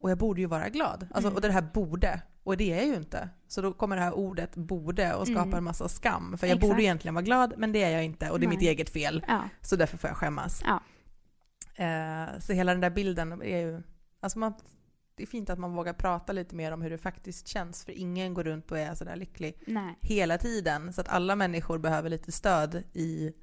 och 0.01 0.11
jag 0.11 0.17
borde 0.17 0.41
ju 0.41 0.47
vara 0.47 0.69
glad. 0.69 1.07
Alltså, 1.11 1.27
Mm. 1.27 1.35
Och 1.35 1.41
det 1.41 1.51
här 1.51 1.69
borde, 1.73 2.21
och 2.43 2.57
det 2.57 2.71
är 2.71 2.77
jag 2.77 2.85
ju 2.85 2.95
inte. 2.95 3.29
Så 3.47 3.61
då 3.61 3.73
kommer 3.73 3.95
det 3.95 4.01
här 4.01 4.13
ordet 4.13 4.55
borde 4.55 5.13
och 5.13 5.27
skapar 5.27 5.41
Mm. 5.43 5.57
en 5.57 5.63
massa 5.63 5.89
skam. 5.89 6.37
För 6.37 6.47
jag 6.47 6.55
Exakt. 6.55 6.69
borde 6.71 6.83
egentligen 6.83 7.15
vara 7.15 7.23
glad, 7.25 7.53
men 7.57 7.71
det 7.71 7.83
är 7.83 7.89
jag 7.89 8.03
inte 8.05 8.29
och 8.29 8.39
det 8.39 8.45
är 8.45 8.49
mitt 8.49 8.59
Nej. 8.59 8.67
eget 8.67 8.89
fel. 8.89 9.25
Ja. 9.27 9.43
Så 9.61 9.75
därför 9.75 9.97
får 9.97 10.09
jag 10.09 10.17
skämmas. 10.17 10.63
Ja. 10.65 10.81
Eh, 11.85 12.39
så 12.39 12.53
hela 12.53 12.71
den 12.71 12.81
där 12.81 12.89
bilden 12.89 13.41
är 13.41 13.57
ju... 13.57 13.83
Alltså 14.23 14.39
man, 14.39 14.53
det 15.15 15.23
är 15.23 15.27
fint 15.27 15.49
att 15.49 15.59
man 15.59 15.73
vågar 15.73 15.93
prata 15.93 16.33
lite 16.33 16.55
mer 16.55 16.71
om 16.71 16.81
hur 16.81 16.89
det 16.89 16.97
faktiskt 16.97 17.47
känns, 17.47 17.85
för 17.85 17.91
ingen 17.91 18.33
går 18.33 18.43
runt 18.43 18.71
och 18.71 18.79
är 18.79 18.93
sådär 18.95 19.15
lycklig 19.15 19.63
Nej. 19.67 19.95
hela 20.01 20.37
tiden. 20.37 20.93
Så 20.93 21.01
att 21.01 21.07
alla 21.07 21.35
människor 21.35 21.77
behöver 21.77 22.09
lite 22.09 22.31
stöd 22.31 22.83
i 22.93 23.33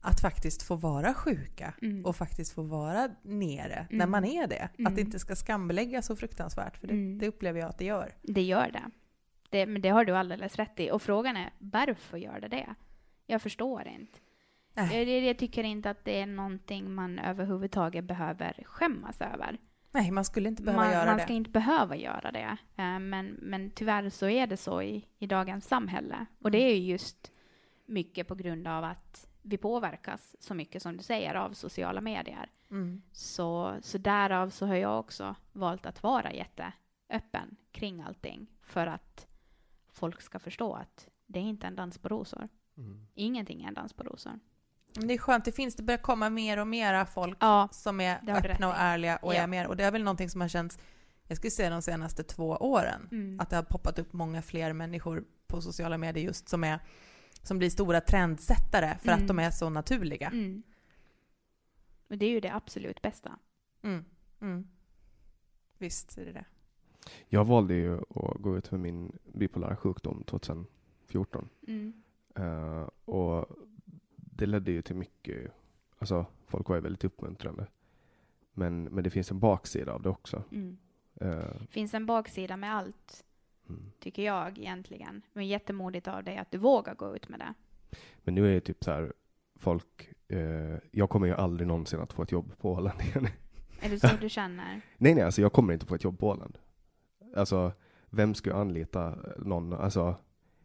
att 0.00 0.20
faktiskt 0.20 0.62
få 0.62 0.76
vara 0.76 1.14
sjuka 1.14 1.74
Mm. 1.82 2.04
och 2.04 2.16
faktiskt 2.16 2.52
få 2.54 2.62
vara 2.62 3.08
nere 3.22 3.86
när 3.90 3.96
Mm. 3.96 4.10
man 4.10 4.24
är 4.24 4.46
det. 4.46 4.60
Att 4.62 4.78
Mm. 4.78 4.94
det 4.94 5.00
inte 5.00 5.18
ska 5.18 5.36
skambeläggas 5.36 6.06
så 6.06 6.16
fruktansvärt, 6.16 6.76
för 6.78 6.86
det, 6.86 6.92
Mm. 6.92 7.18
det 7.18 7.28
upplever 7.28 7.60
jag 7.60 7.68
att 7.68 7.78
det 7.78 7.84
gör. 7.84 8.14
Det 8.22 8.42
gör 8.42 8.70
det. 8.70 8.90
det. 9.50 9.66
Men 9.66 9.82
det 9.82 9.88
har 9.88 10.04
du 10.04 10.16
alldeles 10.16 10.56
rätt 10.56 10.80
i. 10.80 10.90
Och 10.90 11.02
frågan 11.02 11.36
är, 11.36 11.52
varför 11.58 12.16
gör 12.18 12.40
det 12.40 12.48
det? 12.48 12.74
Jag 13.26 13.42
förstår 13.42 13.88
inte. 13.88 14.18
Nej. 14.74 14.96
Jag, 14.98 15.08
jag, 15.08 15.24
jag 15.24 15.38
tycker 15.38 15.64
inte 15.64 15.90
att 15.90 16.04
det 16.04 16.20
är 16.20 16.26
någonting 16.26 16.94
man 16.94 17.18
överhuvudtaget 17.18 18.04
behöver 18.04 18.62
skämmas 18.66 19.20
över. 19.20 19.58
Nej, 19.90 20.10
man 20.10 20.24
skulle 20.24 20.48
inte 20.48 20.62
behöva 20.62 20.82
man 20.84 20.92
göra 20.92 21.06
man 21.06 21.16
det. 21.16 21.22
ska 21.22 21.32
inte 21.32 21.50
behöva 21.50 21.96
göra 21.96 22.32
det. 22.32 22.56
Eh, 22.76 22.98
Men, 22.98 23.26
men 23.42 23.70
tyvärr 23.70 24.10
så 24.10 24.28
är 24.28 24.46
det 24.46 24.56
så 24.56 24.82
i, 24.82 25.08
i 25.18 25.26
dagens 25.26 25.66
samhälle. 25.68 26.26
Och 26.42 26.50
det 26.50 26.58
är 26.58 26.74
ju 26.76 26.90
just 26.92 27.32
mycket 27.86 28.28
på 28.28 28.34
grund 28.34 28.68
av 28.68 28.84
att 28.84 29.28
vi 29.42 29.56
påverkas 29.56 30.36
så 30.40 30.54
mycket 30.54 30.82
som 30.82 30.96
du 30.96 31.02
säger 31.02 31.34
av 31.34 31.52
sociala 31.52 32.00
medier. 32.00 32.50
Mm. 32.70 33.02
Så, 33.12 33.74
så 33.82 33.98
därav 33.98 34.50
så 34.50 34.66
har 34.66 34.74
jag 34.74 34.98
också 35.00 35.34
valt 35.52 35.86
att 35.86 36.02
vara 36.02 36.32
jätteöppen 36.32 37.56
kring 37.72 38.00
allting. 38.02 38.46
För 38.62 38.86
att 38.86 39.26
folk 39.92 40.20
ska 40.22 40.38
förstå 40.38 40.74
att 40.74 41.08
det 41.26 41.38
är 41.38 41.42
inte 41.42 41.66
en 41.66 41.74
dans 41.76 41.98
på 41.98 42.08
rosor. 42.08 42.48
Mm. 42.76 43.06
Ingenting 43.14 43.62
är 43.62 43.68
en 43.68 43.74
dans 43.74 43.92
på 43.92 44.02
rosor. 44.02 44.40
Men 44.96 45.08
det 45.08 45.14
är 45.14 45.18
skönt, 45.18 45.44
det 45.44 45.52
finns, 45.52 45.74
det 45.74 45.82
börjar 45.82 45.98
komma 45.98 46.30
mer 46.30 46.58
och 46.58 46.66
mera 46.66 47.06
folk 47.06 47.36
Ja, 47.40 47.68
som 47.72 48.00
är 48.00 48.18
öppna 48.30 48.68
och 48.68 48.74
ärliga 48.76 49.16
och 49.16 49.34
Ja. 49.34 49.38
är 49.38 49.46
mer. 49.46 49.66
Och 49.66 49.76
det 49.76 49.84
är 49.84 49.90
väl 49.90 50.02
någonting 50.04 50.30
som 50.30 50.40
har 50.40 50.48
känts, 50.48 50.78
jag 51.26 51.36
skulle 51.36 51.50
säga 51.50 51.70
de 51.70 51.82
senaste 51.82 52.22
två 52.22 52.48
åren, 52.50 53.08
Mm. 53.12 53.40
att 53.40 53.50
det 53.50 53.56
har 53.56 53.62
poppat 53.62 53.98
upp 53.98 54.12
många 54.12 54.42
fler 54.42 54.72
människor 54.72 55.24
på 55.46 55.60
sociala 55.62 55.98
medier 55.98 56.24
just 56.24 56.48
som 56.48 56.64
är 56.64 56.78
som 57.42 57.58
blir 57.58 57.70
stora 57.70 58.00
trendsättare 58.00 58.98
för 58.98 59.08
Mm. 59.08 59.22
att 59.22 59.28
de 59.28 59.38
är 59.38 59.50
så 59.50 59.70
naturliga. 59.70 60.26
Mm. 60.28 60.62
Och 62.08 62.18
det 62.18 62.26
är 62.26 62.30
ju 62.30 62.40
det 62.40 62.54
absolut 62.54 63.02
bästa. 63.02 63.38
Mm. 63.82 64.04
Mm. 64.40 64.68
Visst 65.78 66.18
är 66.18 66.24
det 66.24 66.32
det. 66.32 66.44
Jag 67.28 67.44
valde 67.44 67.74
ju 67.74 67.94
att 67.98 68.40
gå 68.40 68.56
ut 68.56 68.70
med 68.70 68.80
min 68.80 69.18
bipolära 69.34 69.76
sjukdom 69.76 70.24
2014. 70.26 71.48
Mm. 71.66 72.02
Eh, 72.36 72.88
och 73.04 73.46
det 74.38 74.46
ledde 74.46 74.72
ju 74.72 74.82
till 74.82 74.96
mycket, 74.96 75.52
alltså 75.98 76.26
folk 76.46 76.68
var 76.68 76.76
ju 76.76 76.82
väldigt 76.82 77.04
uppmuntrande. 77.04 77.66
Men, 78.52 78.84
men 78.84 79.04
det 79.04 79.10
finns 79.10 79.30
en 79.30 79.38
baksida 79.38 79.92
av 79.92 80.02
det 80.02 80.08
också. 80.08 80.42
Mm. 80.52 80.78
Eh, 81.20 81.60
finns 81.70 81.94
en 81.94 82.06
baksida 82.06 82.56
med 82.56 82.74
allt, 82.74 83.24
mm. 83.68 83.92
tycker 84.00 84.22
jag 84.22 84.58
egentligen. 84.58 85.22
Men 85.32 85.46
jättemodigt 85.46 86.08
av 86.08 86.24
dig 86.24 86.36
att 86.36 86.50
du 86.50 86.58
vågar 86.58 86.94
gå 86.94 87.16
ut 87.16 87.28
med 87.28 87.40
det. 87.40 87.54
Men 88.18 88.34
nu 88.34 88.48
är 88.48 88.54
det 88.54 88.60
typ 88.60 88.84
så 88.84 88.90
här, 88.90 89.12
folk, 89.56 90.10
eh, 90.28 90.76
jag 90.90 91.10
kommer 91.10 91.26
ju 91.26 91.34
aldrig 91.34 91.66
någonsin 91.66 92.00
att 92.00 92.12
få 92.12 92.22
ett 92.22 92.32
jobb 92.32 92.58
på 92.58 92.72
Åland 92.72 93.00
igen. 93.02 93.28
Är 93.80 93.90
det 93.90 94.00
så 94.00 94.16
du 94.20 94.28
känner? 94.28 94.80
nej, 94.96 95.14
nej, 95.14 95.24
alltså 95.24 95.42
jag 95.42 95.52
kommer 95.52 95.72
inte 95.72 95.86
få 95.86 95.94
ett 95.94 96.04
jobb 96.04 96.18
på 96.18 96.28
Åland. 96.28 96.58
Alltså, 97.36 97.72
vem 98.10 98.34
ska 98.34 98.50
jag 98.50 98.58
anlita 98.58 99.18
någon? 99.38 99.72
Alltså, 99.72 100.14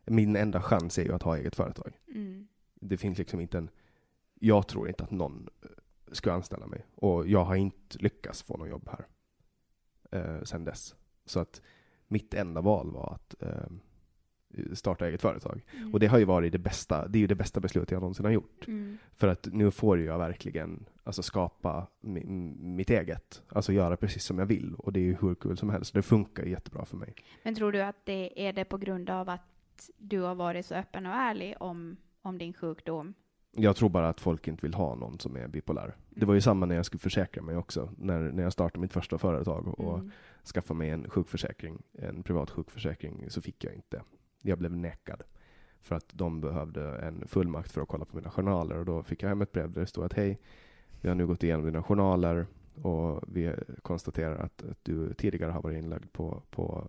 min 0.06 0.36
enda 0.36 0.62
chans 0.62 0.98
är 0.98 1.04
ju 1.04 1.14
att 1.14 1.24
ha 1.24 1.38
eget 1.38 1.56
företag. 1.56 2.00
Mm. 2.08 2.48
Det 2.84 2.98
finns 2.98 3.18
liksom 3.18 3.40
inte 3.40 3.58
en, 3.58 3.70
jag 4.40 4.68
tror 4.68 4.88
inte 4.88 5.04
att 5.04 5.12
någon 5.12 5.48
eh, 5.62 5.70
ska 6.12 6.34
anställa 6.34 6.68
mig. 6.68 6.86
Och 6.96 7.28
jag 7.28 7.44
har 7.44 7.56
inte 7.56 7.98
lyckats 8.00 8.44
få 8.44 8.58
något 8.58 8.70
jobb 8.70 8.90
här 8.92 9.08
eh, 10.12 10.44
sen 10.44 10.66
dess. 10.66 10.96
Så 11.26 11.40
att 11.40 11.62
mitt 12.08 12.34
enda 12.34 12.62
val 12.62 12.92
var 12.92 13.14
att 13.14 13.42
eh, 13.44 13.70
starta 14.74 15.08
eget 15.08 15.22
företag. 15.22 15.66
Mm. 15.78 15.94
Och 15.94 16.00
det 16.00 16.08
har 16.08 16.18
ju 16.18 16.26
varit 16.26 16.52
det 16.52 16.60
bästa, 16.60 17.08
det 17.08 17.18
är 17.18 17.22
ju 17.22 17.28
det 17.28 17.36
bästa 17.36 17.60
beslutet 17.60 17.92
jag 17.92 18.00
någonsin 18.00 18.26
har 18.26 18.32
gjort. 18.32 18.68
Mm. 18.68 18.98
För 19.16 19.28
att 19.28 19.48
nu 19.52 19.72
får 19.72 20.00
jag 20.00 20.18
verkligen 20.18 20.86
alltså, 21.04 21.24
skapa 21.24 21.88
mi, 22.02 22.24
mitt 22.60 22.90
eget. 22.90 23.44
Alltså 23.50 23.74
göra 23.74 23.98
precis 23.98 24.24
som 24.24 24.40
jag 24.40 24.46
vill. 24.46 24.76
Och 24.76 24.94
det 24.94 25.00
är 25.00 25.04
ju 25.04 25.18
hur 25.22 25.36
kul 25.36 25.58
som 25.58 25.70
helst. 25.70 25.94
Det 25.94 26.02
funkar 26.02 26.44
jättebra 26.44 26.86
för 26.86 26.98
mig. 26.98 27.16
Men 27.44 27.56
tror 27.56 27.72
du 27.72 27.82
att 27.82 28.06
det 28.06 28.48
är 28.48 28.54
det 28.54 28.66
på 28.66 28.78
grund 28.78 29.10
av 29.10 29.30
att 29.30 29.90
du 29.98 30.20
har 30.20 30.36
varit 30.36 30.66
så 30.66 30.76
öppen 30.76 31.06
och 31.06 31.14
ärlig 31.14 31.56
om, 31.60 31.98
om 32.24 32.38
din 32.38 32.54
sjukdom? 32.54 33.14
Jag 33.56 33.76
tror 33.76 33.90
bara 33.90 34.10
att 34.10 34.20
folk 34.20 34.48
inte 34.48 34.62
vill 34.66 34.74
ha 34.74 34.96
någon 34.96 35.20
som 35.20 35.36
är 35.36 35.48
bipolär. 35.48 35.96
Det 36.10 36.26
var 36.26 36.34
ju 36.34 36.42
samma 36.42 36.66
när 36.66 36.76
jag 36.76 36.86
skulle 36.86 37.00
försäkra 37.00 37.44
mig 37.44 37.58
också. 37.58 37.90
När, 37.98 38.20
när 38.32 38.44
jag 38.44 38.54
startade 38.54 38.80
mitt 38.80 38.94
första 38.94 39.18
företag 39.18 39.68
och 39.80 39.98
Mm. 39.98 40.12
skaffade 40.54 40.78
mig 40.78 40.90
en 40.90 41.10
sjukförsäkring, 41.10 41.82
en 41.94 42.24
privat 42.24 42.50
sjukförsäkring, 42.50 43.30
så 43.30 43.42
fick 43.42 43.64
jag 43.64 43.74
inte. 43.74 44.02
Jag 44.42 44.58
blev 44.58 44.72
nekad. 44.72 45.24
För 45.82 45.96
att 45.96 46.06
de 46.14 46.42
behövde 46.42 46.98
en 46.98 47.28
fullmakt 47.28 47.72
för 47.72 47.82
att 47.82 47.88
kolla 47.88 48.06
på 48.06 48.16
mina 48.16 48.30
journaler. 48.32 48.78
Och 48.78 48.86
då 48.86 49.04
fick 49.04 49.24
jag 49.24 49.30
hem 49.30 49.42
ett 49.42 49.52
brev 49.52 49.72
där 49.72 49.82
det 49.82 49.88
stod 49.88 50.04
att 50.06 50.14
hej, 50.14 50.40
vi 51.02 51.10
har 51.10 51.16
nu 51.16 51.28
gått 51.28 51.44
igenom 51.44 51.66
dina 51.66 51.84
journaler 51.84 52.48
och 52.82 53.24
vi 53.28 53.54
konstaterar 53.82 54.36
att, 54.36 54.64
att 54.64 54.78
du 54.84 55.14
tidigare 55.14 55.52
har 55.52 55.62
varit 55.62 55.78
inlagd 55.78 56.12
på, 56.12 56.42
på 56.50 56.88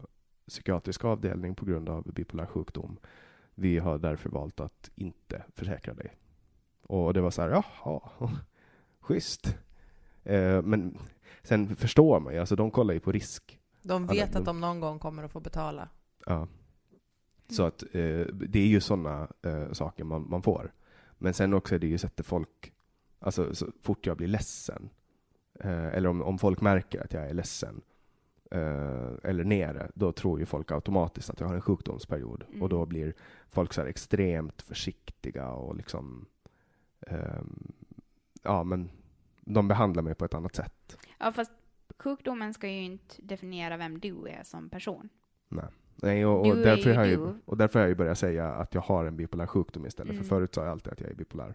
psykiatrisk 0.48 1.04
avdelning 1.04 1.54
på 1.54 1.64
grund 1.64 1.88
av 1.88 2.12
bipolär 2.12 2.46
sjukdom. 2.46 2.96
Vi 3.54 3.78
har 3.78 3.98
därför 3.98 4.30
valt 4.30 4.60
att 4.60 4.90
inte 4.94 5.44
försäkra 5.54 5.94
dig. 5.94 6.16
Och 6.82 7.14
det 7.14 7.20
var 7.20 7.30
så 7.30 7.42
här, 7.42 7.48
jaha, 7.48 8.00
schysst. 9.00 9.56
Eh, 10.24 10.62
men 10.62 10.98
sen 11.42 11.76
förstår 11.76 12.20
man 12.20 12.32
ju, 12.34 12.38
alltså 12.40 12.56
de 12.56 12.70
kollar 12.70 12.94
ju 12.94 13.00
på 13.00 13.12
risk. 13.12 13.58
De 13.82 14.06
vet 14.06 14.32
de- 14.32 14.38
att 14.38 14.44
de 14.44 14.60
någon 14.60 14.80
gång 14.80 14.98
kommer 14.98 15.22
att 15.22 15.32
få 15.32 15.40
betala. 15.40 15.88
Ja. 16.26 16.48
Så 17.48 17.62
att 17.62 17.82
eh, 17.82 18.26
det 18.26 18.58
är 18.58 18.66
ju 18.66 18.80
sådana 18.80 19.28
eh, 19.42 19.72
saker 19.72 20.04
man, 20.04 20.30
man 20.30 20.42
får. 20.42 20.72
Men 21.18 21.34
sen 21.34 21.54
också 21.54 21.74
är 21.74 21.78
det 21.78 21.86
ju 21.86 21.98
sättet 21.98 22.26
folk, 22.26 22.72
alltså 23.18 23.54
så 23.54 23.66
fort 23.82 24.06
jag 24.06 24.16
blir 24.16 24.28
ledsen, 24.28 24.90
eh, 25.60 25.86
eller 25.86 26.08
om, 26.08 26.22
om 26.22 26.38
folk 26.38 26.60
märker 26.60 27.04
att 27.04 27.12
jag 27.12 27.28
är 27.30 27.34
ledsen, 27.34 27.80
eller 29.22 29.44
nere, 29.44 29.90
då 29.94 30.12
tror 30.12 30.40
ju 30.40 30.46
folk 30.46 30.70
automatiskt 30.70 31.30
att 31.30 31.40
jag 31.40 31.46
har 31.46 31.54
en 31.54 31.60
sjukdomsperiod. 31.60 32.44
Mm. 32.48 32.62
Och 32.62 32.68
då 32.68 32.86
blir 32.86 33.14
folk 33.48 33.72
så 33.72 33.80
här 33.80 33.88
extremt 33.88 34.62
försiktiga 34.62 35.48
och 35.50 35.76
liksom, 35.76 36.26
ehm, 37.00 37.72
ja 38.42 38.64
men, 38.64 38.90
de 39.40 39.68
behandlar 39.68 40.02
mig 40.02 40.14
på 40.14 40.24
ett 40.24 40.34
annat 40.34 40.54
sätt. 40.54 40.98
Ja, 41.18 41.32
fast 41.32 41.52
sjukdomen 41.98 42.54
ska 42.54 42.68
ju 42.68 42.82
inte 42.82 43.14
definiera 43.18 43.76
vem 43.76 44.00
du 44.00 44.28
är 44.28 44.40
som 44.44 44.68
person. 44.68 45.08
Nej, 45.96 46.26
och, 46.26 46.40
och, 46.40 46.46
är 46.46 46.64
därför 46.64 46.94
har 46.94 47.04
jag 47.04 47.10
ju, 47.10 47.34
och 47.44 47.56
därför 47.56 47.78
har 47.78 47.84
jag 47.84 47.88
ju 47.88 47.94
börjat 47.94 48.18
säga 48.18 48.52
att 48.52 48.74
jag 48.74 48.80
har 48.80 49.04
en 49.04 49.16
bipolär 49.16 49.46
sjukdom 49.46 49.86
istället. 49.86 50.12
Mm. 50.12 50.24
För 50.24 50.28
förut 50.28 50.54
sa 50.54 50.62
jag 50.62 50.70
alltid 50.70 50.92
att 50.92 51.00
jag 51.00 51.10
är 51.10 51.14
bipolär. 51.14 51.54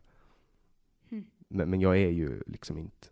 Mm. 1.10 1.26
Men, 1.48 1.70
men 1.70 1.82
jag 1.82 1.98
är 1.98 2.10
ju 2.10 2.44
liksom 2.48 2.78
inte... 2.78 3.08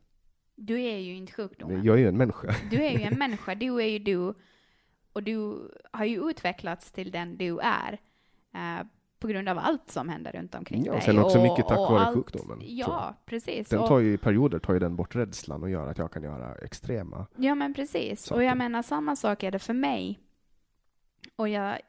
Du 0.60 0.82
är 0.82 0.98
ju 0.98 1.16
inte 1.16 1.34
sjukdomen. 1.34 1.84
Jag 1.84 1.96
är 1.96 2.00
ju 2.00 2.08
en 2.08 2.18
människa. 2.18 2.56
Du 2.72 2.84
är 2.84 2.92
ju 2.92 3.02
en 3.02 3.14
människa, 3.20 3.56
du 3.56 3.76
är 3.82 3.88
ju 3.88 4.00
du. 4.00 4.34
Och 5.14 5.24
du 5.24 5.58
har 5.92 6.06
ju 6.06 6.30
utvecklats 6.30 6.92
till 6.92 7.12
den 7.12 7.38
du 7.38 7.60
är. 7.60 8.00
eh, 8.54 8.86
på 9.20 9.28
grund 9.28 9.50
av 9.50 9.58
allt 9.60 9.92
som 9.92 10.10
händer 10.10 10.32
runt 10.32 10.56
omkring 10.56 10.84
Ja, 10.86 10.92
dig. 10.94 11.02
sen 11.02 11.20
också 11.20 11.38
och, 11.38 11.44
mycket 11.44 11.68
tack 11.68 11.78
vare 11.78 12.00
allt- 12.00 12.16
sjukdomen, 12.18 12.60
Ja, 12.62 13.14
precis. 13.26 13.70
Den 13.70 13.88
tar 13.88 14.00
ju 14.00 14.14
i 14.14 14.18
perioder 14.18 14.60
tar 14.60 14.74
ju 14.74 14.80
den 14.80 14.96
bort 14.96 15.16
rädslan 15.16 15.64
och 15.64 15.70
gör 15.70 15.88
att 15.88 15.98
jag 15.98 16.12
kan 16.12 16.24
göra 16.24 16.56
extrema... 16.56 17.28
Ja, 17.36 17.56
men 17.56 17.74
precis. 17.74 18.22
saker. 18.24 18.36
Och 18.40 18.44
jag 18.44 18.58
menar, 18.58 18.82
samma 18.82 19.16
sak 19.16 19.44
är 19.44 19.52
det 19.52 19.60
för 19.60 19.74
mig. 19.74 20.20
Och 21.36 21.50
jag... 21.50 21.80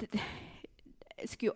Skulle, 1.26 1.52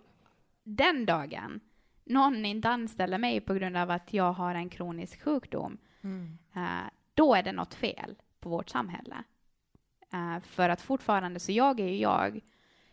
den 0.64 1.06
dagen 1.06 1.60
någon 2.04 2.44
inte 2.44 2.68
anställer 2.68 3.18
mig 3.18 3.40
på 3.40 3.54
grund 3.54 3.76
av 3.76 3.90
att 3.90 4.12
jag 4.12 4.32
har 4.32 4.54
en 4.54 4.68
kronisk 4.68 5.22
sjukdom, 5.24 5.78
Mm. 6.02 6.38
eh, 6.54 6.90
då 7.14 7.34
är 7.34 7.42
det 7.42 7.52
något 7.52 7.74
fel 7.74 8.16
på 8.40 8.48
vårt 8.48 8.68
samhälle. 8.70 9.24
Eh, 10.12 10.40
för 10.40 10.68
att 10.68 10.80
fortfarande, 10.80 11.40
så 11.40 11.52
jag 11.52 11.80
är 11.80 11.88
ju 11.88 11.96
jag, 11.96 12.40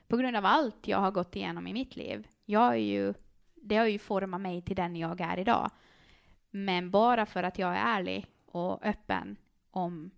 på 0.08 0.18
grund 0.18 0.38
av 0.38 0.46
allt 0.46 0.88
jag 0.88 0.98
har 0.98 1.12
gått 1.12 1.36
igenom 1.36 1.68
i 1.68 1.74
mitt 1.74 1.96
liv. 1.96 2.28
Jag 2.46 2.74
är 2.74 2.78
ju, 2.78 3.14
det 3.56 3.76
har 3.76 3.86
ju 3.86 4.00
format 4.00 4.42
mig 4.42 4.62
till 4.62 4.76
den 4.76 4.96
jag 4.96 5.22
är 5.22 5.40
idag. 5.40 5.72
Men 6.50 6.92
bara 6.92 7.26
för 7.26 7.44
att 7.44 7.60
jag 7.60 7.72
är 7.78 7.98
ärlig 7.98 8.26
och 8.46 8.86
öppen 8.86 9.38
om, 9.72 10.12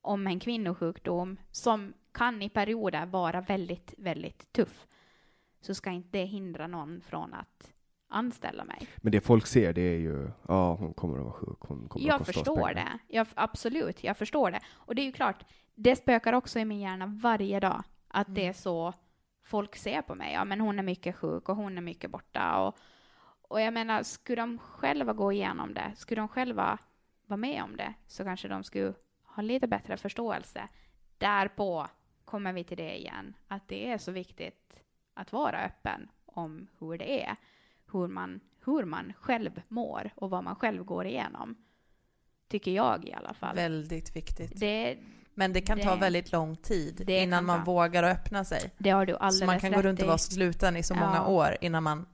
om 0.00 0.26
en 0.26 0.40
kvinnosjukdom 0.40 1.36
som 1.50 1.92
kan 2.12 2.42
i 2.42 2.48
perioder 2.48 3.06
vara 3.06 3.40
väldigt, 3.40 3.94
väldigt 3.98 4.52
tuff, 4.52 4.86
så 5.60 5.74
ska 5.74 5.90
inte 5.90 6.18
det 6.18 6.24
hindra 6.24 6.66
någon 6.66 7.00
från 7.00 7.34
att 7.34 7.72
anställa 8.08 8.64
mig. 8.64 8.88
Men 8.96 9.12
det 9.12 9.20
folk 9.20 9.46
ser 9.46 9.72
det 9.72 9.80
är 9.82 9.98
ju, 9.98 10.30
ja 10.48 10.74
hon 10.74 10.94
kommer 10.94 11.18
att 11.18 11.24
vara 11.24 11.32
sjuk, 11.34 11.58
hon 11.60 11.88
kommer 11.88 12.04
att 12.04 12.08
Jag 12.08 12.18
kosta 12.18 12.30
oss 12.30 12.36
förstår 12.36 12.66
pengar. 12.66 12.74
det. 12.74 13.14
Jag, 13.16 13.26
absolut, 13.34 14.04
jag 14.04 14.16
förstår 14.16 14.50
det. 14.50 14.60
Och 14.74 14.94
det 14.94 15.02
är 15.02 15.06
ju 15.06 15.12
klart, 15.12 15.44
det 15.74 15.96
spökar 15.96 16.32
också 16.32 16.58
i 16.58 16.64
min 16.64 16.80
hjärna 16.80 17.06
varje 17.06 17.60
dag. 17.60 17.82
Att 18.08 18.26
det 18.34 18.46
är 18.46 18.52
så 18.52 18.92
folk 19.44 19.76
ser 19.76 20.02
på 20.02 20.14
mig. 20.14 20.32
Ja, 20.32 20.44
men 20.44 20.60
hon 20.60 20.78
är 20.78 20.82
mycket 20.82 21.16
sjuk 21.16 21.48
och 21.48 21.56
hon 21.56 21.78
är 21.78 21.82
mycket 21.82 22.10
borta. 22.10 22.60
Och, 22.60 22.76
och 23.42 23.60
jag 23.60 23.74
menar, 23.74 24.02
skulle 24.02 24.42
de 24.42 24.58
själva 24.58 25.12
gå 25.12 25.32
igenom 25.32 25.74
det, 25.74 25.92
skulle 25.96 26.20
de 26.20 26.28
själva 26.28 26.78
vara 27.26 27.36
med 27.36 27.62
om 27.62 27.76
det, 27.76 27.94
så 28.06 28.24
kanske 28.24 28.48
de 28.48 28.64
skulle 28.64 28.94
ha 29.22 29.42
lite 29.42 29.66
bättre 29.66 29.96
förståelse. 29.96 30.68
Därpå 31.18 31.86
kommer 32.24 32.52
vi 32.52 32.64
till 32.64 32.76
det 32.76 32.98
igen, 32.98 33.36
att 33.48 33.68
det 33.68 33.90
är 33.92 33.98
så 33.98 34.12
viktigt 34.12 34.74
att 35.14 35.32
vara 35.32 35.64
öppen 35.64 36.10
om 36.26 36.66
hur 36.78 36.98
det 36.98 37.24
är. 37.24 37.36
Hur 37.92 38.08
man, 38.08 38.40
hur 38.64 38.84
man 38.84 39.12
själv 39.20 39.50
mår 39.68 40.10
och 40.14 40.30
vad 40.30 40.44
man 40.44 40.54
själv 40.56 40.84
går 40.84 41.06
igenom. 41.06 41.54
Tycker 42.48 42.70
jag 42.70 43.04
i 43.08 43.12
alla 43.12 43.34
fall. 43.34 43.56
Väldigt 43.56 44.16
viktigt. 44.16 44.52
Det, 44.60 44.96
Men 45.34 45.52
det 45.52 45.60
kan 45.60 45.78
ta 45.80 45.94
det- 45.94 46.00
väldigt 46.00 46.32
lång 46.32 46.56
tid 46.56 47.10
innan 47.10 47.44
man 47.44 47.58
ta. 47.58 47.64
vågar 47.72 48.02
öppna 48.02 48.44
sig. 48.44 48.70
det 48.78 48.90
har 48.90 49.06
du 49.06 49.12
alldeles 49.16 49.38
Så 49.38 49.46
man 49.46 49.60
kan 49.60 49.72
gå 49.72 49.82
runt 49.82 50.00
och 50.02 50.06
vara 50.06 50.18
sluten 50.18 50.76
i 50.76 50.82
så 50.82 50.94
många 50.94 51.14
Ja. 51.16 51.26
år 51.26 51.56
innan 51.60 51.82
man 51.82 52.06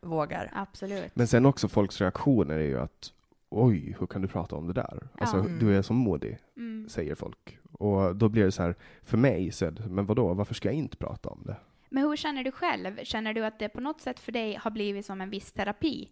vågar. 0.00 0.50
Absolut. 0.54 1.16
Men 1.16 1.26
sen 1.28 1.46
också 1.46 1.68
folks 1.68 2.00
reaktioner 2.00 2.54
är 2.54 2.66
ju 2.66 2.80
att 2.80 3.12
oj, 3.48 3.96
hur 4.00 4.06
kan 4.06 4.22
du 4.22 4.28
prata 4.28 4.56
om 4.56 4.66
det 4.66 4.72
där? 4.72 5.08
Alltså, 5.18 5.36
Mm. 5.36 5.58
du 5.58 5.76
är 5.78 5.82
så 5.82 5.92
modig, 5.92 6.38
Mm. 6.56 6.88
säger 6.88 7.14
folk. 7.14 7.58
Och 7.72 8.16
då 8.16 8.28
blir 8.28 8.44
det 8.44 8.52
så 8.52 8.62
här, 8.62 8.74
för 9.02 9.18
mig, 9.18 9.52
så 9.52 9.70
det, 9.70 9.86
men 9.88 10.06
vadå, 10.06 10.34
varför 10.34 10.54
ska 10.54 10.68
jag 10.68 10.74
inte 10.76 10.96
prata 10.96 11.28
om 11.28 11.42
det? 11.46 11.56
Men 11.94 12.02
hur 12.08 12.16
känner 12.16 12.44
du 12.44 12.50
själv? 12.50 13.04
Känner 13.04 13.34
du 13.34 13.44
att 13.44 13.58
det 13.58 13.68
på 13.68 13.80
något 13.80 14.00
sätt 14.00 14.20
för 14.20 14.32
dig 14.32 14.54
har 14.54 14.70
blivit 14.70 15.06
som 15.06 15.20
en 15.20 15.30
viss 15.30 15.52
terapi? 15.52 16.08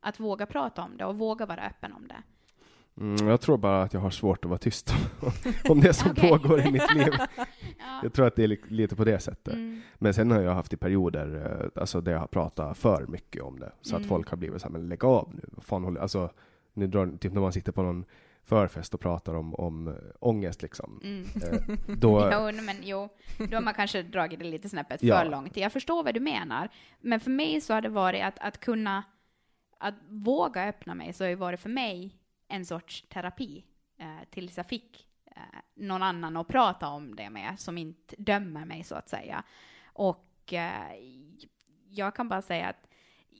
Att 0.00 0.20
våga 0.20 0.46
prata 0.46 0.82
om 0.82 0.96
det 0.96 1.04
och 1.04 1.18
våga 1.18 1.46
vara 1.46 1.66
öppen 1.66 1.92
om 1.92 2.08
det? 2.08 2.22
Mm, 3.00 3.28
jag 3.28 3.40
tror 3.40 3.56
bara 3.58 3.82
att 3.82 3.92
jag 3.94 4.00
har 4.00 4.10
svårt 4.10 4.44
att 4.44 4.48
vara 4.48 4.58
tyst 4.58 4.94
om, 5.68 5.80
det 5.80 5.92
som 5.94 6.10
Okej. 6.10 6.30
pågår 6.30 6.60
i 6.66 6.70
mitt 6.72 6.94
liv. 6.94 7.12
Ja. 7.78 8.00
Jag 8.02 8.12
tror 8.12 8.26
att 8.26 8.36
det 8.36 8.44
är 8.44 8.48
li- 8.48 8.60
lite 8.68 8.96
på 8.96 9.04
det 9.04 9.18
sättet. 9.18 9.54
Mm. 9.54 9.80
Men 9.94 10.14
sen 10.14 10.30
har 10.30 10.40
jag 10.40 10.54
haft 10.54 10.72
i 10.72 10.76
perioder 10.76 11.60
eh, 11.74 11.80
alltså 11.80 12.00
där 12.00 12.12
jag 12.12 12.18
har 12.20 12.26
pratat 12.26 12.78
för 12.78 13.06
mycket 13.06 13.42
om 13.42 13.58
det. 13.58 13.72
Så 13.80 13.96
att 13.96 14.00
Mm. 14.00 14.08
folk 14.08 14.28
har 14.30 14.36
blivit 14.36 14.60
så 14.62 14.68
här, 14.68 14.72
men 14.72 14.88
lägg 14.88 15.04
av 15.04 15.30
nu. 15.34 15.40
Vad 15.52 15.64
fan 15.64 15.84
håller, 15.84 16.00
alltså, 16.00 16.30
nu 16.72 16.86
drar, 16.86 17.16
typ 17.20 17.32
när 17.32 17.40
man 17.40 17.52
sitter 17.52 17.72
på 17.72 17.82
någon 17.82 18.04
förfest 18.44 18.94
och 18.94 19.00
pratar 19.00 19.34
om, 19.34 19.54
om 19.54 19.88
äh, 19.88 19.94
ångest 20.20 20.62
liksom. 20.62 21.00
Mm. 21.04 21.22
Eh, 21.42 21.76
då, 21.98 22.30
Jo, 22.32 22.62
men 22.62 22.76
jo, 22.82 23.08
då 23.50 23.56
har 23.56 23.60
man 23.62 23.74
kanske 23.74 24.02
dragit 24.02 24.38
det 24.38 24.44
lite 24.44 24.68
snäppet 24.68 25.02
Ja. 25.02 25.18
för 25.18 25.30
långt. 25.30 25.56
Jag 25.56 25.72
förstår 25.72 26.02
vad 26.02 26.14
du 26.14 26.20
menar, 26.20 26.68
men 27.00 27.20
för 27.20 27.30
mig 27.30 27.60
så 27.60 27.74
har 27.74 27.80
det 27.80 27.88
varit 27.88 28.22
att, 28.22 28.38
att 28.38 28.60
kunna, 28.60 29.04
att 29.78 29.94
våga 30.08 30.68
öppna 30.68 30.94
mig, 30.94 31.12
så 31.12 31.24
har 31.24 31.28
det 31.28 31.36
varit 31.36 31.60
för 31.60 31.68
mig 31.70 32.16
en 32.48 32.66
sorts 32.66 33.04
terapi, 33.08 33.64
eh, 33.98 34.28
tills 34.30 34.56
jag 34.56 34.66
fick 34.66 35.06
eh, 35.36 35.42
någon 35.74 36.02
annan 36.02 36.36
att 36.36 36.48
prata 36.48 36.88
om 36.88 37.16
det 37.16 37.30
med, 37.30 37.60
som 37.60 37.78
inte 37.78 38.14
dömer 38.18 38.64
mig 38.64 38.84
så 38.84 38.94
att 38.94 39.08
säga. 39.08 39.42
Och 39.92 40.52
eh, 40.52 40.94
jag 41.88 42.14
kan 42.16 42.28
bara 42.28 42.42
säga 42.42 42.68
att 42.68 42.88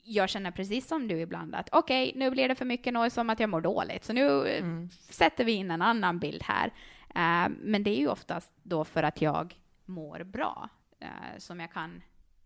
jag 0.07 0.29
känner 0.29 0.51
precis 0.51 0.87
som 0.87 1.07
du 1.07 1.19
ibland 1.19 1.55
att 1.55 1.69
okej, 1.71 2.11
nu 2.15 2.31
blir 2.31 2.47
det 2.47 2.55
för 2.55 2.65
mycket 2.65 2.93
noise 2.93 3.13
som 3.15 3.29
att 3.29 3.39
jag 3.39 3.49
mår 3.49 3.61
dåligt, 3.61 4.03
så 4.03 4.13
nu 4.13 4.47
Mm. 4.57 4.89
sätter 4.89 5.45
vi 5.45 5.51
in 5.51 5.71
en 5.71 5.81
annan 5.81 6.19
bild 6.19 6.43
här. 6.43 6.67
Eh, 7.15 7.51
men 7.59 7.83
det 7.83 7.89
är 7.89 7.99
ju 7.99 8.07
oftast 8.07 8.51
då 8.63 8.83
för 8.85 9.03
att 9.03 9.21
jag 9.21 9.59
mår 9.85 10.23
bra 10.23 10.69
eh, 10.99 11.37
som 11.37 11.59
jag 11.59 11.71
kan 11.71 12.01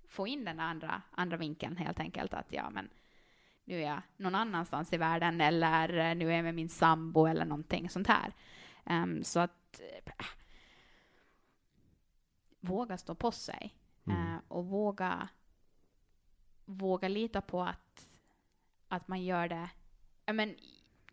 få 0.08 0.28
in 0.28 0.46
den 0.46 0.60
andra, 0.60 1.02
andra 1.12 1.38
vinkeln 1.38 1.78
helt 1.78 2.00
enkelt. 2.00 2.34
Att 2.34 2.48
ja, 2.50 2.70
men 2.70 2.90
nu 3.66 3.76
är 3.82 3.88
jag 3.88 4.02
någon 4.18 4.36
annanstans 4.36 4.94
i 4.94 4.98
världen 4.98 5.42
eller 5.42 6.10
eh, 6.10 6.16
nu 6.16 6.32
är 6.32 6.36
jag 6.36 6.44
med 6.44 6.56
min 6.56 6.70
sambo 6.70 7.26
eller 7.26 7.46
någonting 7.46 7.90
sånt 7.90 8.08
här. 8.08 8.34
Ehm, 8.86 9.24
så 9.24 9.40
att 9.40 9.82
eh, 10.08 10.14
våga 12.60 12.98
stå 12.98 13.16
på 13.16 13.32
sig 13.32 13.76
Mm. 14.08 14.34
eh, 14.34 14.40
och 14.48 14.66
våga 14.66 15.28
våga 16.70 17.08
lita 17.08 17.42
på 17.42 17.62
att, 17.62 18.08
att 18.88 19.08
man 19.08 19.24
gör 19.24 19.48
det. 19.48 19.70
Ja, 20.26 20.34
men, 20.34 20.56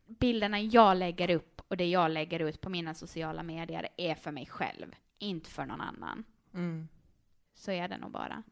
bilderna 0.07 0.61
jag 0.61 0.97
lägger 0.97 1.31
upp 1.31 1.63
och 1.69 1.77
det 1.77 1.87
jag 1.91 2.11
lägger 2.11 2.41
ut 2.41 2.61
på 2.61 2.71
mina 2.71 2.95
sociala 2.95 3.43
medier 3.43 3.89
är 3.97 4.15
för 4.15 4.31
mig 4.31 4.47
själv, 4.47 4.87
inte 5.19 5.51
för 5.51 5.67
någon 5.67 5.81
annan. 5.81 6.25
Mm. 6.55 6.89
Så 7.55 7.71
är 7.71 7.89
det 7.89 7.99
nog 7.99 8.11
bara. 8.11 8.43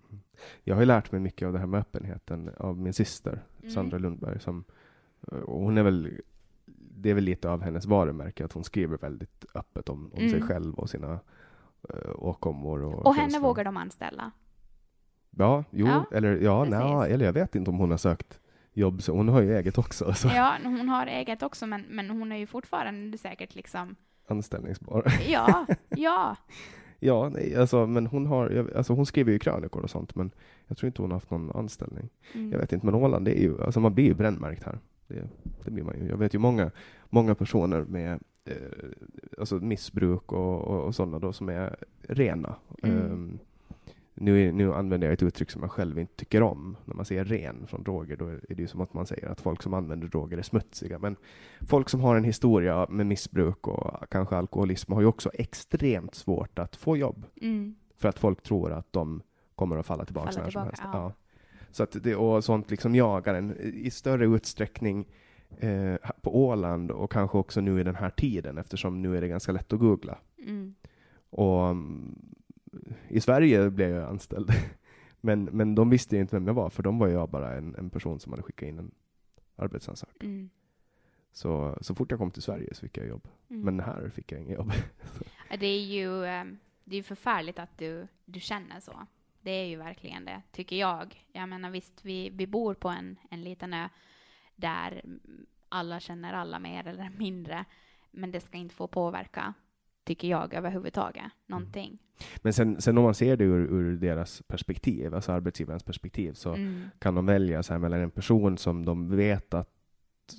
Jag 0.63 0.75
har 0.75 0.83
ju 0.83 0.87
lärt 0.87 1.13
mig 1.13 1.21
mycket 1.21 1.47
av 1.47 1.53
det 1.53 1.59
här 1.59 1.67
med 1.67 1.81
öppenheten 1.81 2.51
av 2.59 2.79
min 2.79 2.93
syster 2.93 3.43
Mm. 3.59 3.75
Sandra 3.75 3.99
Lundberg. 3.99 4.41
Som, 4.41 4.65
och 5.21 5.61
hon 5.61 5.79
är 5.79 5.83
väl, 5.83 6.21
det 6.67 7.11
är 7.11 7.15
väl 7.15 7.25
lite 7.25 7.51
av 7.51 7.63
hennes 7.63 7.87
varumärke 7.87 8.45
att 8.45 8.53
hon 8.53 8.65
skriver 8.65 8.99
väldigt 8.99 9.45
öppet 9.55 9.89
om, 9.89 10.13
om 10.13 10.19
sig 10.19 10.35
Mm. 10.35 10.49
själv 10.49 10.75
och 10.75 10.91
sina 10.91 11.13
uh, 11.13 12.13
åkommor. 12.17 12.83
Och, 12.83 13.07
Och 13.07 13.15
henne 13.15 13.39
vågar 13.39 13.65
de 13.65 13.77
anställa. 13.77 14.31
Ja, 15.39 15.65
jo, 15.71 15.87
Ja, 15.87 16.05
eller 16.13 16.37
ja, 16.37 16.65
nja, 16.65 17.07
eller 17.07 17.25
jag 17.25 17.33
vet 17.33 17.55
inte 17.55 17.71
om 17.71 17.79
hon 17.79 17.91
har 17.91 17.99
sökt 17.99 18.41
jobb, 18.73 19.03
så 19.03 19.13
hon 19.13 19.29
har 19.29 19.43
ju 19.43 19.57
eget 19.57 19.79
också, 19.79 20.13
så 20.13 20.29
Ja, 20.29 20.55
hon 20.65 20.89
har 20.89 21.07
eget 21.07 21.43
också, 21.43 21.67
men, 21.67 21.85
men 21.91 22.11
hon 22.11 22.33
är 22.33 22.37
ju 22.37 22.47
fortfarande 22.47 23.19
säkert 23.19 23.55
liksom, 23.55 23.97
anställningsbar. 24.29 25.13
ja, 25.29 25.67
ja, 25.89 26.37
ja, 26.99 27.29
nej, 27.29 27.57
alltså, 27.57 27.87
men 27.87 28.07
hon 28.07 28.27
har, 28.27 28.73
alltså 28.77 28.93
hon 28.93 29.07
skriver 29.07 29.33
ju 29.33 29.39
krönikor 29.39 29.83
och 29.83 29.91
sånt, 29.91 30.15
men 30.15 30.31
jag 30.67 30.77
tror 30.77 30.87
inte 30.87 31.03
hon 31.03 31.11
har 31.11 31.17
haft 31.17 31.31
någon 31.31 31.51
anställning. 31.51 32.09
mm. 32.35 32.53
Jag 32.53 32.59
vet 32.59 32.73
inte, 32.73 32.87
men 32.87 32.95
Åland, 32.95 33.25
det 33.25 33.39
är 33.39 33.43
ju, 33.43 33.63
alltså 33.63 33.81
man 33.81 33.95
blir 33.95 34.05
ju 34.05 34.15
brännmärkt 34.15 34.65
här. 34.65 34.79
Det, 35.07 35.29
det 35.65 35.71
blir 35.71 35.85
man 35.85 35.99
ju. 35.99 36.09
Jag 36.09 36.17
vet 36.17 36.35
ju 36.35 36.39
många, 36.39 36.71
många 37.11 37.35
personer 37.35 37.85
med 37.85 38.21
eh, 38.45 38.55
alltså 39.39 39.55
missbruk 39.55 40.33
och, 40.33 40.61
och, 40.61 40.85
och 40.85 40.95
sådana 40.95 41.19
då 41.19 41.33
som 41.33 41.49
är 41.49 41.77
rena. 42.03 42.57
Mm. 42.83 42.99
Ehm, 42.99 43.39
nu, 44.15 44.49
är- 44.49 44.53
nu 44.53 44.75
använder 44.75 45.07
jag 45.07 45.13
ett 45.13 45.23
uttryck 45.23 45.51
som 45.51 45.63
jag 45.63 45.71
själv 45.71 45.99
inte 45.99 46.15
tycker 46.17 46.43
om. 46.43 46.77
När 46.85 46.95
man 46.95 47.05
säger 47.05 47.25
ren 47.25 47.67
från 47.67 47.83
droger, 47.83 48.17
då 48.17 48.27
är 48.29 48.41
det 48.49 48.63
ju 48.63 48.67
som 48.67 48.81
att 48.81 48.95
man 48.95 49.07
säger 49.07 49.29
att 49.29 49.41
folk 49.41 49.63
som 49.63 49.75
använder 49.75 50.09
droger 50.09 50.39
är 50.39 50.43
smutsiga. 50.43 50.99
Men 50.99 51.17
folk 51.61 51.89
som 51.89 52.01
har 52.01 52.17
en 52.17 52.25
historia 52.25 52.87
med 52.91 53.07
missbruk 53.07 53.69
och 53.69 54.11
kanske 54.11 54.37
alkoholism 54.37 54.93
har 54.93 55.01
ju 55.01 55.07
också 55.07 55.31
extremt 55.35 56.15
svårt 56.15 56.59
att 56.59 56.77
få 56.77 56.97
jobb. 56.97 57.27
Mm. 57.41 57.75
För 57.97 58.09
att 58.09 58.19
folk 58.19 58.43
tror 58.43 58.73
att 58.73 58.93
de 58.93 59.23
kommer 59.55 59.77
att 59.77 59.87
falla 59.87 60.05
tillbaka 60.05 60.33
Falla 60.33 60.45
när 60.45 60.51
som 60.51 60.63
tillbaka, 60.63 60.83
helst. 60.83 60.83
ja. 60.93 61.13
Så 61.71 61.83
att 61.83 61.97
det, 62.03 62.17
och 62.17 62.45
sånt 62.45 62.71
liksom 62.71 62.95
jagar 62.95 63.35
en 63.35 63.57
i 63.61 63.91
större 63.91 64.27
utsträckning 64.27 65.07
eh, 65.59 65.95
på 66.23 66.45
Åland 66.47 66.91
och 66.91 67.13
kanske 67.13 67.39
också 67.39 67.61
nu 67.61 67.81
i 67.81 67.85
den 67.85 67.95
här 67.95 68.11
tiden 68.11 68.59
eftersom 68.59 69.03
nu 69.03 69.17
är 69.17 69.21
det 69.21 69.29
ganska 69.29 69.53
lätt 69.53 69.73
att 69.73 69.79
googla. 69.79 70.19
Mm. 70.47 70.75
Och 71.31 71.67
mm, 71.67 72.19
i 73.09 73.21
Sverige 73.21 73.71
blev 73.71 73.91
jag 73.91 74.09
anställd. 74.09 74.51
Men, 75.21 75.45
men 75.45 75.75
de 75.75 75.91
visste 75.91 76.17
ju 76.17 76.23
inte 76.23 76.37
vem 76.37 76.47
jag 76.47 76.55
var, 76.55 76.71
för 76.71 76.83
de 76.83 76.99
var 76.99 77.09
jag 77.09 77.29
bara 77.29 77.55
en, 77.55 77.75
en 77.75 77.91
person 77.91 78.21
som 78.21 78.33
hade 78.33 78.43
skickat 78.43 78.69
in 78.69 78.79
en 78.79 78.91
arbetsansökan. 79.57 80.29
Mm. 80.29 80.51
Så, 81.33 81.79
så 81.81 81.95
fort 81.95 82.11
jag 82.11 82.21
kom 82.21 82.31
till 82.31 82.43
Sverige 82.43 82.75
så 82.75 82.81
fick 82.81 82.97
jag 82.97 83.07
jobb. 83.07 83.29
Mm. 83.51 83.63
Men 83.63 83.81
här 83.81 84.11
fick 84.15 84.33
jag 84.33 84.41
inget 84.41 84.55
jobb. 84.55 84.73
Det 85.59 85.67
är 85.67 85.81
ju 85.81 86.25
ehm, 86.25 86.59
det 86.85 86.97
är 86.97 87.03
förfärligt 87.03 87.59
att 87.59 87.79
du, 87.79 88.09
du 88.25 88.41
känner 88.41 88.81
så. 88.81 89.07
Det 89.41 89.51
är 89.51 89.67
ju 89.67 89.77
verkligen 89.77 90.25
det, 90.25 90.43
tycker 90.53 90.77
jag. 90.77 91.25
Jag 91.33 91.49
menar 91.49 91.71
visst, 91.71 92.05
vi, 92.05 92.31
vi 92.31 92.47
bor 92.47 92.75
på 92.75 92.89
en, 92.89 93.17
en 93.31 93.43
liten 93.43 93.75
ö 93.75 93.89
där 94.57 95.05
alla 95.69 96.01
känner 96.01 96.33
alla 96.33 96.59
mer 96.59 96.87
eller 96.87 97.11
mindre. 97.19 97.65
Men 98.11 98.31
det 98.31 98.41
ska 98.41 98.59
inte 98.59 98.75
få 98.75 98.87
påverka, 98.87 99.55
tycker 100.05 100.29
jag, 100.29 100.55
överhuvudtaget. 100.55 101.25
Någonting. 101.47 101.99
Men 102.43 102.53
sen, 102.53 102.81
sen 102.81 102.99
om 102.99 103.05
man 103.05 103.15
ser 103.15 103.37
det 103.37 103.45
ur, 103.45 103.61
ur 103.73 103.97
deras 103.97 104.43
perspektiv, 104.47 105.15
alltså 105.15 105.33
arbetsgivarens 105.33 105.83
perspektiv, 105.83 106.33
så 106.33 106.55
Mm. 106.55 106.83
kan 106.99 107.15
de 107.15 107.27
välja 107.27 107.63
så 107.63 107.73
här 107.73 107.81
mellan 107.81 108.01
en 108.01 108.11
person 108.11 108.59
som 108.59 108.85
de 108.85 109.17
vet 109.17 109.55
att 109.55 109.69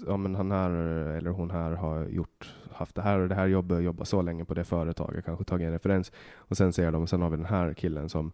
ja, 0.07 0.17
men 0.17 0.35
han 0.35 0.51
här 0.51 0.69
eller 1.17 1.29
hon 1.29 1.51
här 1.51 1.71
har 1.71 2.05
gjort, 2.07 2.53
haft 2.71 2.95
det 2.95 3.01
här 3.01 3.19
och 3.19 3.29
det 3.29 3.35
här 3.35 3.47
jobbet, 3.47 3.83
jobbat 3.83 4.07
så 4.07 4.21
länge 4.21 4.45
på 4.45 4.53
det 4.53 4.63
företaget, 4.63 5.25
kanske 5.25 5.45
tagit 5.45 5.65
en 5.65 5.71
referens. 5.71 6.11
Och 6.35 6.57
sen 6.57 6.73
säger 6.73 6.91
de, 6.91 7.07
sen 7.07 7.21
har 7.21 7.29
vi 7.29 7.37
den 7.37 7.45
här 7.45 7.73
killen 7.73 8.09
som, 8.09 8.31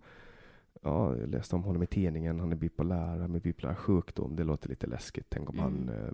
ja, 0.82 1.16
jag 1.18 1.30
läste 1.30 1.56
om 1.56 1.64
honom 1.64 1.84
i 1.84 1.88
tidningen, 1.88 2.40
han 2.40 2.52
är 2.52 2.56
bipolär, 2.56 3.18
han 3.20 3.32
har 3.32 3.40
bipolär 3.40 3.76
sjukdom, 3.76 4.36
det 4.36 4.44
låter 4.44 4.70
lite 4.70 4.88
läskigt. 4.88 5.26
Tänk 5.30 5.50
om 5.50 5.60
han 5.60 5.74
Mm. 5.90 5.90
eh, 6.06 6.12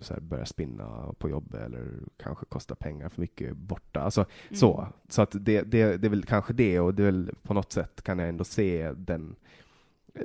så 0.00 0.14
här, 0.14 0.20
börjar 0.20 0.44
spinna 0.44 1.14
på 1.18 1.28
jobbet 1.30 1.60
eller 1.62 1.88
kanske 2.16 2.46
kostar 2.46 2.74
pengar 2.74 3.08
för 3.08 3.20
mycket 3.20 3.56
borta. 3.56 4.00
Alltså, 4.00 4.20
Mm. 4.20 4.56
så, 4.56 4.86
så 5.08 5.22
att 5.22 5.30
det, 5.40 5.62
det, 5.62 5.96
det 5.96 6.06
är 6.06 6.10
väl 6.10 6.24
kanske 6.24 6.52
det 6.52 6.80
och 6.80 6.94
det 6.94 7.02
är 7.02 7.06
väl 7.06 7.30
på 7.42 7.54
något 7.54 7.72
sätt 7.72 8.02
kan 8.02 8.18
jag 8.18 8.28
ändå 8.28 8.44
se 8.44 8.92
den, 8.92 9.36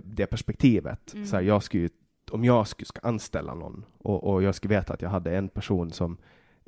det 0.03 0.25
perspektivet. 0.25 1.13
Mm. 1.13 1.25
Så 1.25 1.35
här, 1.35 1.43
jag 1.43 1.63
skulle, 1.63 1.89
om 2.31 2.43
jag 2.43 2.67
skulle 2.67 2.85
ska 2.87 2.99
anställa 3.07 3.53
någon 3.53 3.85
och, 3.97 4.23
och 4.33 4.43
jag 4.43 4.55
skulle 4.55 4.75
veta 4.75 4.93
att 4.93 5.01
jag 5.01 5.09
hade 5.09 5.37
en 5.37 5.49
person 5.49 5.91
som 5.91 6.17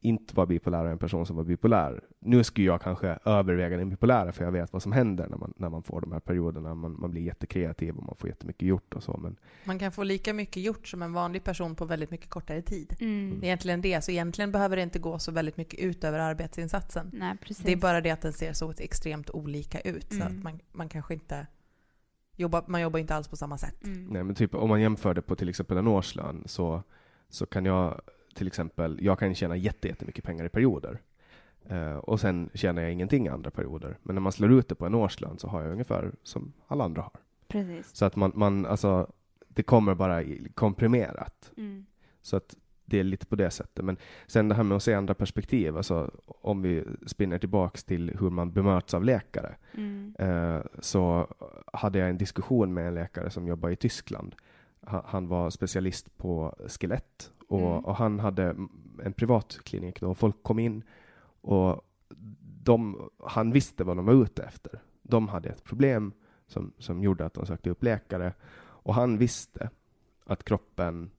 inte 0.02 0.36
var 0.36 0.46
bipolär 0.46 0.86
och 0.86 0.92
en 0.92 0.98
person 0.98 1.26
som 1.26 1.36
var 1.36 1.44
bipolär. 1.44 2.02
Nu 2.20 2.44
skulle 2.44 2.68
jag 2.68 2.82
kanske 2.82 3.20
överväga 3.26 3.78
den 3.78 3.90
bipolära 3.90 4.32
för 4.32 4.44
jag 4.44 4.52
vet 4.52 4.74
vad 4.74 4.84
som 4.84 4.92
händer 4.92 5.28
när 5.30 5.38
man, 5.38 5.54
när 5.58 5.70
man 5.70 5.84
får 5.84 6.02
de 6.02 6.12
här 6.12 6.20
perioderna. 6.20 6.76
Man, 6.76 7.00
man 7.00 7.12
blir 7.12 7.22
jättekreativ 7.22 7.96
och 7.96 8.04
man 8.04 8.16
får 8.16 8.30
jättemycket 8.30 8.68
gjort 8.68 8.94
och 8.94 9.04
så. 9.04 9.18
Men 9.18 9.36
Man 9.64 9.80
kan 9.80 9.92
få 9.92 10.04
lika 10.04 10.34
mycket 10.34 10.64
gjort 10.64 10.88
som 10.88 11.02
en 11.02 11.14
vanlig 11.14 11.44
person 11.44 11.76
på 11.76 11.86
väldigt 11.86 12.12
mycket 12.12 12.30
kortare 12.30 12.62
tid. 12.62 12.96
Mm. 13.00 13.40
Det 13.40 13.46
är 13.46 13.48
egentligen 13.48 13.82
det, 13.82 14.02
så 14.04 14.12
egentligen 14.12 14.52
behöver 14.52 14.76
det 14.76 14.82
inte 14.84 15.00
gå 15.00 15.20
så 15.20 15.32
väldigt 15.32 15.58
mycket 15.58 15.80
ut 15.80 16.04
över 16.04 16.20
arbetsinsatsen. 16.20 17.10
Nej, 17.14 17.38
precis. 17.42 17.66
Det 17.66 17.72
är 17.72 17.76
bara 17.78 18.02
det 18.02 18.12
att 18.12 18.22
den 18.22 18.34
ser 18.34 18.54
så 18.54 18.74
extremt 18.78 19.30
olika 19.30 19.80
ut. 19.80 20.10
Så 20.10 20.16
Mm. 20.22 20.28
att 20.28 20.44
man, 20.44 20.60
man 20.72 20.90
kanske 20.90 21.14
inte 21.14 21.48
jobbar, 22.36 22.64
man 22.68 22.82
jobbar 22.82 23.00
inte 23.00 23.16
alls 23.16 23.28
på 23.28 23.36
samma 23.36 23.58
sätt. 23.58 23.84
Mm. 23.86 24.06
Nej, 24.08 24.24
men 24.24 24.36
typ 24.36 24.56
om 24.56 24.70
man 24.70 24.82
jämför 24.82 25.14
det 25.14 25.22
på 25.22 25.36
till 25.36 25.50
exempel 25.50 25.78
en 25.78 25.88
årslön 25.88 26.44
så, 26.46 26.84
så 27.30 27.46
kan 27.46 27.66
jag 27.66 28.02
till 28.38 28.48
exempel, 28.48 29.00
jag 29.02 29.20
kan 29.20 29.36
tjäna 29.36 29.56
jätte- 29.58 29.88
jättemycket 29.88 30.24
pengar 30.24 30.46
i 30.46 30.50
perioder. 30.50 31.02
Eh, 31.70 31.96
och 31.98 32.20
sen 32.20 32.50
tjänar 32.54 32.82
jag 32.82 32.92
ingenting 32.92 33.26
i 33.26 33.30
andra 33.30 33.52
perioder. 33.52 33.98
Men 34.04 34.16
när 34.16 34.22
man 34.22 34.32
slår 34.32 34.52
ut 34.52 34.68
det 34.70 34.76
på 34.76 34.86
en 34.86 34.96
årslön 34.96 35.38
så 35.38 35.48
har 35.48 35.62
jag 35.62 35.72
ungefär 35.72 36.12
som 36.24 36.54
alla 36.68 36.84
andra 36.84 37.02
har. 37.02 37.12
Precis. 37.48 37.96
Så 37.96 38.06
att 38.06 38.16
man, 38.16 38.32
man 38.36 38.66
alltså, 38.66 39.12
det 39.48 39.64
kommer 39.64 39.96
bara 39.96 40.24
komprimerat. 40.54 41.52
Mm. 41.58 41.86
Så 42.22 42.38
att 42.38 42.56
det 42.86 43.00
är 43.00 43.04
lite 43.04 43.26
på 43.26 43.36
det 43.36 43.50
sättet. 43.52 43.86
Men 43.86 43.98
sen 44.28 44.50
det 44.50 44.56
här 44.56 44.64
med 44.64 44.76
att 44.76 44.84
se 44.84 44.94
andra 44.94 45.14
perspektiv, 45.14 45.78
alltså 45.78 46.12
om 46.26 46.62
vi 46.62 46.84
spinner 47.06 47.38
tillbaks 47.40 47.84
till 47.84 48.18
hur 48.20 48.30
man 48.30 48.52
bemöts 48.52 48.94
av 48.94 49.04
läkare. 49.04 49.56
Mm. 49.74 50.16
Eh, 50.20 50.62
så 50.80 51.28
hade 51.74 52.00
jag 52.00 52.10
en 52.10 52.18
diskussion 52.18 52.74
med 52.74 52.88
en 52.88 52.96
läkare 52.96 53.30
som 53.30 53.48
jobbar 53.48 53.70
i 53.70 53.76
Tyskland. 53.76 54.36
Han 55.06 55.28
var 55.28 55.50
specialist 55.50 56.18
på 56.18 56.56
skelett 56.68 57.32
och, 57.48 57.60
Mm. 57.72 57.86
och 57.86 57.96
han 57.96 58.20
hade 58.20 58.56
en 59.04 59.14
privat 59.14 59.60
klinik 59.64 60.00
då. 60.02 60.16
Folk 60.16 60.44
kom 60.44 60.60
in 60.60 60.84
och 61.42 61.82
de, 62.64 63.10
han 63.26 63.52
visste 63.52 63.84
vad 63.84 63.98
de 63.98 64.06
var 64.06 64.14
ute 64.14 64.44
efter. 64.44 64.82
De 65.04 65.28
hade 65.28 65.50
ett 65.50 65.64
problem 65.64 66.14
som, 66.48 66.74
som 66.78 67.04
gjorde 67.04 67.26
att 67.26 67.34
de 67.34 67.46
sökte 67.46 67.70
upp 67.70 67.84
läkare 67.84 68.34
och 68.60 68.94
han 68.94 69.18
visste 69.18 69.70
att 70.26 70.44
kroppen 70.44 71.12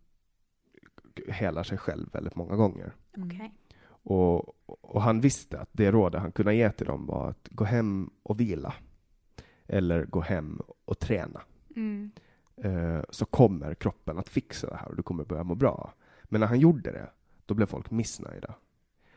helar 1.28 1.62
sig 1.62 1.78
själv 1.78 2.08
väldigt 2.12 2.34
många 2.36 2.56
gånger. 2.56 2.94
Mm. 3.16 3.28
Okej. 3.28 3.54
Och, 3.88 4.54
och 4.66 5.02
han 5.02 5.20
visste 5.20 5.60
att 5.60 5.68
det 5.72 5.90
rådet 5.90 6.20
han 6.20 6.32
kunde 6.32 6.54
ge 6.54 6.70
till 6.70 6.86
dem 6.86 7.06
var 7.06 7.28
att 7.28 7.48
gå 7.50 7.64
hem 7.64 8.10
och 8.22 8.40
vila. 8.40 8.74
Eller 9.66 10.04
gå 10.04 10.20
hem 10.20 10.60
och 10.84 10.98
träna. 10.98 11.40
Mm. 11.76 12.10
Eh, 12.56 13.00
så 13.10 13.24
kommer 13.26 13.74
kroppen 13.74 14.18
att 14.18 14.28
fixa 14.28 14.66
det 14.70 14.76
här 14.76 14.88
och 14.88 14.96
du 14.96 15.02
kommer 15.02 15.24
börja 15.24 15.44
må 15.44 15.54
bra. 15.54 15.92
Men 16.28 16.40
när 16.40 16.48
han 16.48 16.60
gjorde 16.60 16.92
det, 16.92 17.10
då 17.46 17.54
blev 17.54 17.66
folk 17.66 17.90
missnöjda. 17.90 18.54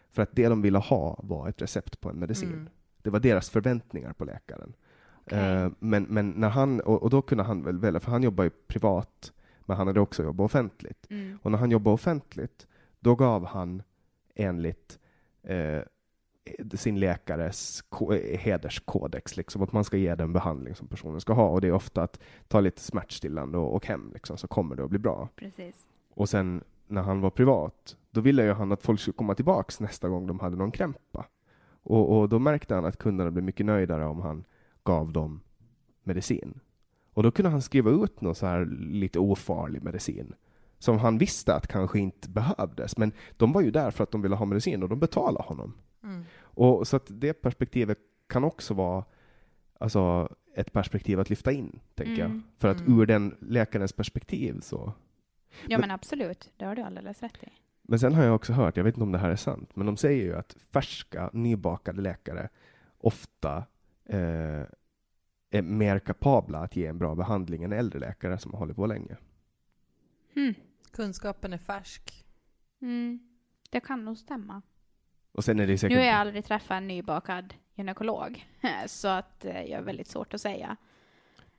För 0.10 0.22
att 0.22 0.36
det 0.36 0.48
de 0.48 0.62
ville 0.62 0.78
ha 0.78 1.20
var 1.24 1.50
ett 1.50 1.62
recept 1.62 2.02
på 2.02 2.10
en 2.10 2.20
medicin. 2.20 2.54
Mm. 2.54 2.70
Det 3.02 3.10
var 3.10 3.20
deras 3.20 3.50
förväntningar 3.50 4.14
på 4.14 4.26
läkaren. 4.26 4.74
Okej. 5.16 5.40
Eh, 5.40 5.72
men, 5.80 6.04
men 6.04 6.30
när 6.30 6.50
han, 6.50 6.80
och, 6.80 7.04
och 7.04 7.10
då 7.10 7.22
kunde 7.22 7.44
han 7.44 7.64
väl 7.64 7.80
välja, 7.80 8.00
för 8.00 8.12
han 8.12 8.24
jobbar 8.24 8.44
ju 8.44 8.50
privat, 8.50 9.34
men 9.66 9.78
han 9.78 9.88
hade 9.88 10.00
också 10.00 10.24
jobbat 10.24 10.46
offentligt. 10.46 11.08
Mm. 11.10 11.40
Och 11.42 11.52
när 11.52 11.58
han 11.58 11.72
jobbade 11.72 11.94
offentligt, 11.94 12.68
då 13.00 13.16
gav 13.16 13.46
han 13.46 13.84
enligt 14.36 15.00
eh, 15.44 15.82
sin 16.74 17.00
läkares 17.00 17.84
eh, 18.12 18.40
hederskodex, 18.40 19.38
liksom, 19.38 19.62
att 19.62 19.72
man 19.72 19.84
ska 19.84 19.98
ge 19.98 20.16
den 20.16 20.34
behandling 20.34 20.76
som 20.76 20.88
personen 20.88 21.22
ska 21.22 21.34
ha. 21.34 21.50
Och 21.50 21.62
det 21.62 21.68
är 21.68 21.72
ofta 21.72 22.04
att 22.04 22.20
ta 22.48 22.60
lite 22.60 22.82
smärtstillande 22.82 23.58
och 23.58 23.76
åk 23.76 23.86
hem, 23.86 24.12
liksom, 24.14 24.38
så 24.38 24.48
kommer 24.48 24.76
det 24.76 24.84
att 24.84 24.90
bli 24.90 25.00
bra. 25.00 25.30
Precis. 25.36 25.86
Och 26.10 26.30
sen 26.30 26.64
när 26.92 27.02
han 27.02 27.22
var 27.22 27.30
privat, 27.30 27.98
då 28.12 28.22
ville 28.22 28.44
ju 28.44 28.54
han 28.54 28.72
att 28.72 28.84
folk 28.84 29.00
skulle 29.00 29.14
komma 29.14 29.36
tillbaks 29.36 29.80
nästa 29.80 30.10
gång 30.10 30.28
de 30.28 30.40
hade 30.40 30.56
någon 30.56 30.72
krämpa. 30.72 31.26
Och, 31.84 32.20
och 32.20 32.30
då 32.30 32.40
märkte 32.40 32.76
han 32.76 32.86
att 32.86 32.98
kunderna 32.98 33.32
blev 33.32 33.44
mycket 33.44 33.66
nöjdare 33.66 34.06
om 34.06 34.20
han 34.22 34.44
gav 34.84 35.12
dem 35.12 35.42
medicin. 36.04 36.60
Och 37.14 37.24
då 37.24 37.32
kunde 37.32 37.50
han 37.50 37.62
skriva 37.62 37.92
ut 37.92 38.22
någon 38.22 38.36
så 38.36 38.46
här 38.46 38.66
lite 38.80 39.20
ofarlig 39.20 39.84
medicin 39.84 40.34
som 40.80 40.98
han 40.98 41.18
visste 41.18 41.56
att 41.56 41.68
kanske 41.68 42.00
inte 42.00 42.30
behövdes. 42.30 42.98
Men 42.98 43.12
de 43.38 43.52
var 43.52 43.62
ju 43.62 43.72
där 43.72 43.92
för 43.92 44.04
att 44.04 44.12
de 44.12 44.22
ville 44.22 44.36
ha 44.36 44.46
medicin 44.46 44.84
och 44.84 44.90
de 44.90 45.00
betalade 45.00 45.44
honom. 45.44 45.74
Mm. 46.04 46.24
Och 46.40 46.88
så 46.88 46.96
att 46.96 47.06
det 47.08 47.34
perspektivet 47.34 47.98
kan 48.28 48.44
också 48.44 48.74
vara 48.74 49.04
alltså, 49.80 50.30
ett 50.56 50.74
perspektiv 50.74 51.20
att 51.20 51.30
lyfta 51.30 51.52
in, 51.52 51.80
tänker 51.96 52.22
jag. 52.22 52.30
Mm. 52.30 52.44
För 52.58 52.68
att 52.68 52.80
Mm. 52.80 53.00
ur 53.00 53.06
den 53.06 53.36
läkarens 53.40 53.94
perspektiv 53.94 54.60
så 54.60 54.94
Ja 55.68 55.78
Men- 55.78 55.80
men 55.82 55.92
absolut, 55.92 56.52
det 56.58 56.66
har 56.66 56.76
du 56.76 56.82
alldeles 56.82 57.22
rätt 57.22 57.44
i. 57.44 57.50
Men 57.82 58.00
sen 58.00 58.14
har 58.14 58.24
jag 58.24 58.36
också 58.36 58.54
hört, 58.54 58.78
jag 58.78 58.84
vet 58.84 58.96
inte 58.96 59.04
om 59.04 59.12
det 59.12 59.18
här 59.18 59.30
är 59.30 59.36
sant, 59.36 59.76
men 59.76 59.86
de 59.86 59.98
säger 59.98 60.24
ju 60.24 60.36
att 60.36 60.56
färska, 60.74 61.30
nybakade 61.34 62.02
läkare 62.02 62.50
ofta 62.98 63.58
eh, 64.06 64.64
är 65.50 65.62
mer 65.62 66.00
kapabla 66.00 66.60
att 66.60 66.76
ge 66.76 66.86
en 66.88 66.98
bra 66.98 67.16
behandling 67.16 67.64
än 67.64 67.72
äldre 67.74 68.00
läkare 68.00 68.38
som 68.38 68.52
har 68.52 68.60
hållit 68.60 68.76
på 68.76 68.86
länge. 68.86 69.18
Hmm. 70.34 70.54
Kunskapen 70.92 71.54
är 71.54 71.58
färsk. 71.58 72.26
Mm. 72.82 73.20
Det 73.70 73.80
kan 73.80 74.06
nog 74.06 74.18
stämma. 74.18 74.62
Och 75.32 75.44
sen 75.44 75.60
är 75.60 75.68
det 75.68 75.78
säkert... 75.78 75.96
Nu 75.96 76.02
har 76.02 76.08
jag 76.08 76.16
aldrig 76.16 76.46
träffat 76.46 76.76
en 76.78 76.88
nybakad 76.88 77.54
gynekolog, 77.76 78.46
så 78.86 79.08
att 79.08 79.46
eh, 79.46 79.62
jag 79.62 79.80
är 79.80 79.82
väldigt 79.82 80.08
svårt 80.08 80.34
att 80.34 80.42
säga. 80.42 80.78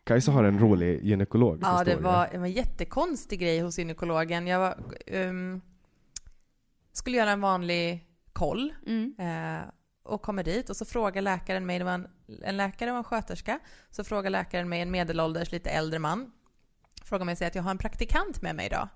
Kajsa 0.04 0.32
har 0.32 0.44
en 0.44 0.58
rolig 0.58 1.04
gynekologhistoria. 1.04 1.78
Ja, 1.78 1.84
det 1.84 1.96
var 1.96 2.26
en 2.32 2.50
jättekonstig 2.50 3.40
grej 3.40 3.60
hos 3.60 3.78
gynekologen. 3.78 4.46
Jag 4.46 4.58
var, 4.58 4.76
ehm, 5.06 5.60
skulle 6.92 7.16
göra 7.16 7.30
en 7.30 7.40
vanlig 7.40 8.06
koll 8.32 8.74
Mm. 8.86 9.14
eh, 9.18 9.62
och 10.04 10.22
kommer 10.22 10.44
dit 10.44 10.70
och 10.70 10.76
så 10.76 10.84
frågar 10.84 11.22
läkaren 11.22 11.66
mig, 11.66 11.78
det 11.78 11.84
var 11.84 11.92
en, 11.92 12.08
en 12.42 12.56
läkare 12.56 12.90
och 12.90 12.96
en 12.96 13.04
sköterska, 13.04 13.58
så 13.90 14.04
frågar 14.04 14.30
läkaren 14.30 14.68
mig, 14.68 14.80
en 14.80 14.90
medelålders, 14.90 15.52
lite 15.52 15.70
äldre 15.70 15.98
man, 15.98 16.32
frågar 17.04 17.24
mig 17.24 17.32
och 17.32 17.38
säger 17.38 17.50
att 17.50 17.54
jag 17.54 17.62
har 17.62 17.70
en 17.70 17.78
praktikant 17.78 18.42
med 18.42 18.56
mig 18.56 18.66
idag 18.66 18.88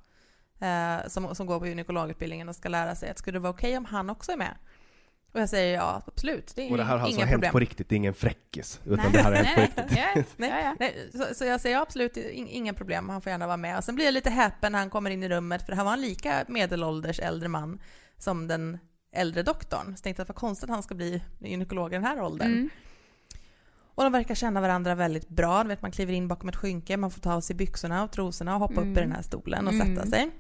eh, 0.61 1.09
som, 1.09 1.35
som 1.35 1.47
går 1.47 1.59
på 1.61 1.66
gynekologutbildningen 1.66 2.49
och 2.49 2.57
ska 2.57 2.69
lära 2.69 2.95
sig 2.95 3.11
att 3.11 3.19
skulle 3.19 3.35
det 3.39 3.43
vara 3.43 3.53
okej 3.53 3.77
om 3.77 3.85
han 3.85 4.11
också 4.11 4.33
är 4.33 4.37
med? 4.37 4.57
Och 5.37 5.43
jag 5.43 5.49
säger 5.49 5.75
ja, 5.75 6.03
absolut, 6.07 6.53
det 6.57 6.63
är 6.67 6.71
Och 6.71 6.77
det 6.77 6.83
här 6.85 6.97
har 6.97 6.99
alltså 7.05 7.17
inga 7.19 7.27
hänt 7.27 7.35
problem. 7.35 7.53
på 7.53 7.59
riktigt, 7.59 7.89
det 7.89 7.95
är 7.95 7.97
ingen 7.97 8.15
fräckis. 8.15 8.81
Utan 8.85 8.97
Nej. 9.05 9.13
det 9.13 9.19
här 9.19 9.33
har 9.33 9.43
hänt 9.45 9.75
på 9.75 9.81
riktigt. 9.83 9.97
nej. 9.97 10.25
Nej, 10.37 10.51
Ja, 10.51 10.61
ja. 10.65 10.77
Nej, 10.81 11.11
så, 11.29 11.35
så 11.35 11.45
jag 11.45 11.61
säger 11.61 11.79
absolut 11.81 12.17
in, 12.17 12.49
inga 12.49 12.75
problem, 12.75 13.09
han 13.09 13.21
får 13.21 13.31
gärna 13.31 13.47
vara 13.47 13.57
med. 13.57 13.79
Och 13.79 13.85
sen 13.85 13.95
blir 13.95 14.05
jag 14.05 14.15
lite 14.15 14.31
häpen 14.31 14.73
när 14.73 14.79
han 14.79 14.91
kommer 14.91 15.11
in 15.11 15.23
i 15.23 15.29
rummet, 15.29 15.67
för 15.67 15.73
här 15.73 15.85
var 15.85 15.93
en 15.93 16.01
lika 16.01 16.45
medelålders 16.49 17.21
äldre 17.21 17.49
man 17.49 17.81
som 18.19 18.49
den 18.49 18.79
äldre 19.13 19.43
doktorn. 19.43 19.97
Så 19.97 20.03
tänkte 20.03 20.21
jag 20.21 20.25
att 20.25 20.29
vad 20.29 20.37
konstigt 20.37 20.65
att 20.65 20.71
han 20.75 20.83
ska 20.83 20.95
bli 20.95 21.23
gynekolog 21.41 21.93
i 21.93 21.95
den 21.95 22.05
här 22.05 22.21
åldern. 22.23 22.53
Mm. 22.53 22.71
Och 23.95 24.03
de 24.03 24.13
verkar 24.13 24.35
känna 24.35 24.61
varandra 24.61 24.95
väldigt 24.95 25.29
bra. 25.29 25.63
Du 25.63 25.69
vet, 25.69 25.83
man 25.83 25.91
kliver 25.91 26.13
in 26.13 26.29
bakom 26.29 26.49
ett 26.49 26.57
skynke, 26.57 26.97
man 26.97 27.11
får 27.11 27.21
ta 27.21 27.33
av 27.35 27.41
sig 27.41 27.57
byxorna 27.57 28.05
och 28.05 28.11
trosorna 28.13 28.55
och 28.55 28.61
hoppa 28.61 28.75
upp 28.75 28.79
Mm. 28.87 28.99
i 28.99 29.01
den 29.01 29.13
här 29.13 29.23
stolen 29.23 29.67
och 29.67 29.73
Mm. 29.73 29.97
sätta 29.97 30.07
sig. 30.11 30.31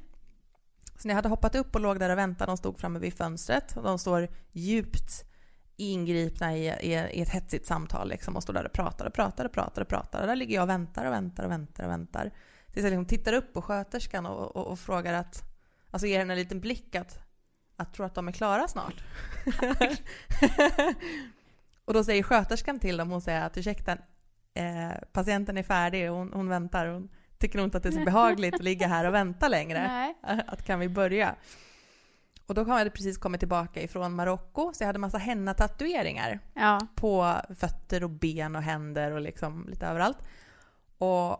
Så 0.98 1.08
när 1.08 1.12
jag 1.12 1.16
hade 1.16 1.28
hoppat 1.28 1.54
upp 1.54 1.74
och 1.74 1.80
låg 1.80 1.98
där 1.98 2.10
och 2.10 2.18
väntade, 2.18 2.50
de 2.50 2.56
stod 2.56 2.78
framme 2.78 2.98
vid 2.98 3.14
fönstret 3.14 3.76
och 3.76 3.82
de 3.82 3.98
står 3.98 4.28
djupt 4.52 5.24
ingripna 5.76 6.56
i, 6.56 6.68
i, 6.68 6.92
i 6.92 7.22
ett 7.22 7.28
hetsigt 7.28 7.66
samtal 7.66 8.08
liksom 8.08 8.36
och 8.36 8.42
står 8.42 8.52
där 8.52 8.64
och 8.64 8.72
pratar 8.72 9.06
och 9.06 9.14
pratar 9.14 9.44
och 9.44 9.52
pratar 9.52 9.82
och 9.82 9.88
pratar. 9.88 10.20
Och 10.20 10.26
där 10.26 10.36
ligger 10.36 10.54
jag 10.54 10.62
och 10.62 10.68
väntar 10.68 11.06
och 11.06 11.12
väntar 11.12 11.44
och 11.44 11.50
väntar 11.50 11.84
och 11.84 11.90
väntar. 11.90 12.32
Tills 12.72 12.84
jag 12.84 12.90
liksom 12.90 13.06
tittar 13.06 13.32
upp 13.32 13.52
på 13.52 13.62
sköterskan 13.62 14.26
och, 14.26 14.56
och, 14.56 14.66
och 14.66 14.78
frågar 14.78 15.14
att, 15.14 15.42
alltså 15.90 16.06
ger 16.06 16.18
henne 16.18 16.32
en 16.32 16.38
liten 16.38 16.60
blick 16.60 16.94
att, 16.94 17.18
att 17.76 17.94
tror 17.94 18.06
att 18.06 18.14
de 18.14 18.28
är 18.28 18.32
klara 18.32 18.68
snart. 18.68 19.04
och 21.84 21.94
då 21.94 22.04
säger 22.04 22.22
sköterskan 22.22 22.78
till 22.78 22.96
dem, 22.96 23.10
hon 23.10 23.20
säger 23.20 23.42
att 23.42 23.58
ursäkta, 23.58 23.92
eh, 24.54 24.92
patienten 25.12 25.56
är 25.56 25.62
färdig 25.62 26.08
hon, 26.08 26.32
hon 26.32 26.48
väntar. 26.48 26.86
Hon 26.86 27.08
tycker 27.38 27.58
nog 27.58 27.66
inte 27.66 27.76
att 27.76 27.82
det 27.82 27.88
är 27.88 27.92
så 27.92 28.04
behagligt 28.04 28.54
att 28.54 28.62
ligga 28.64 28.86
här 28.86 29.04
och 29.04 29.14
vänta 29.14 29.48
längre. 29.48 29.88
Nej. 29.88 30.16
Att 30.46 30.66
kan 30.66 30.80
vi 30.80 30.88
börja? 30.88 31.34
Och 32.46 32.54
då 32.54 32.64
hade 32.64 32.82
jag 32.84 32.94
precis 32.94 33.18
kommit 33.18 33.40
tillbaka 33.40 33.82
ifrån 33.82 34.14
Marocko, 34.14 34.72
så 34.74 34.82
jag 34.82 34.86
hade 34.86 34.98
massa 34.98 35.18
henna-tatueringar 35.18 36.40
Ja. 36.54 36.80
på 36.94 37.34
fötter 37.58 38.04
och 38.04 38.10
ben 38.10 38.56
och 38.56 38.62
händer 38.62 39.12
och 39.12 39.20
liksom 39.20 39.66
lite 39.68 39.86
överallt. 39.86 40.18
Och, 40.98 41.30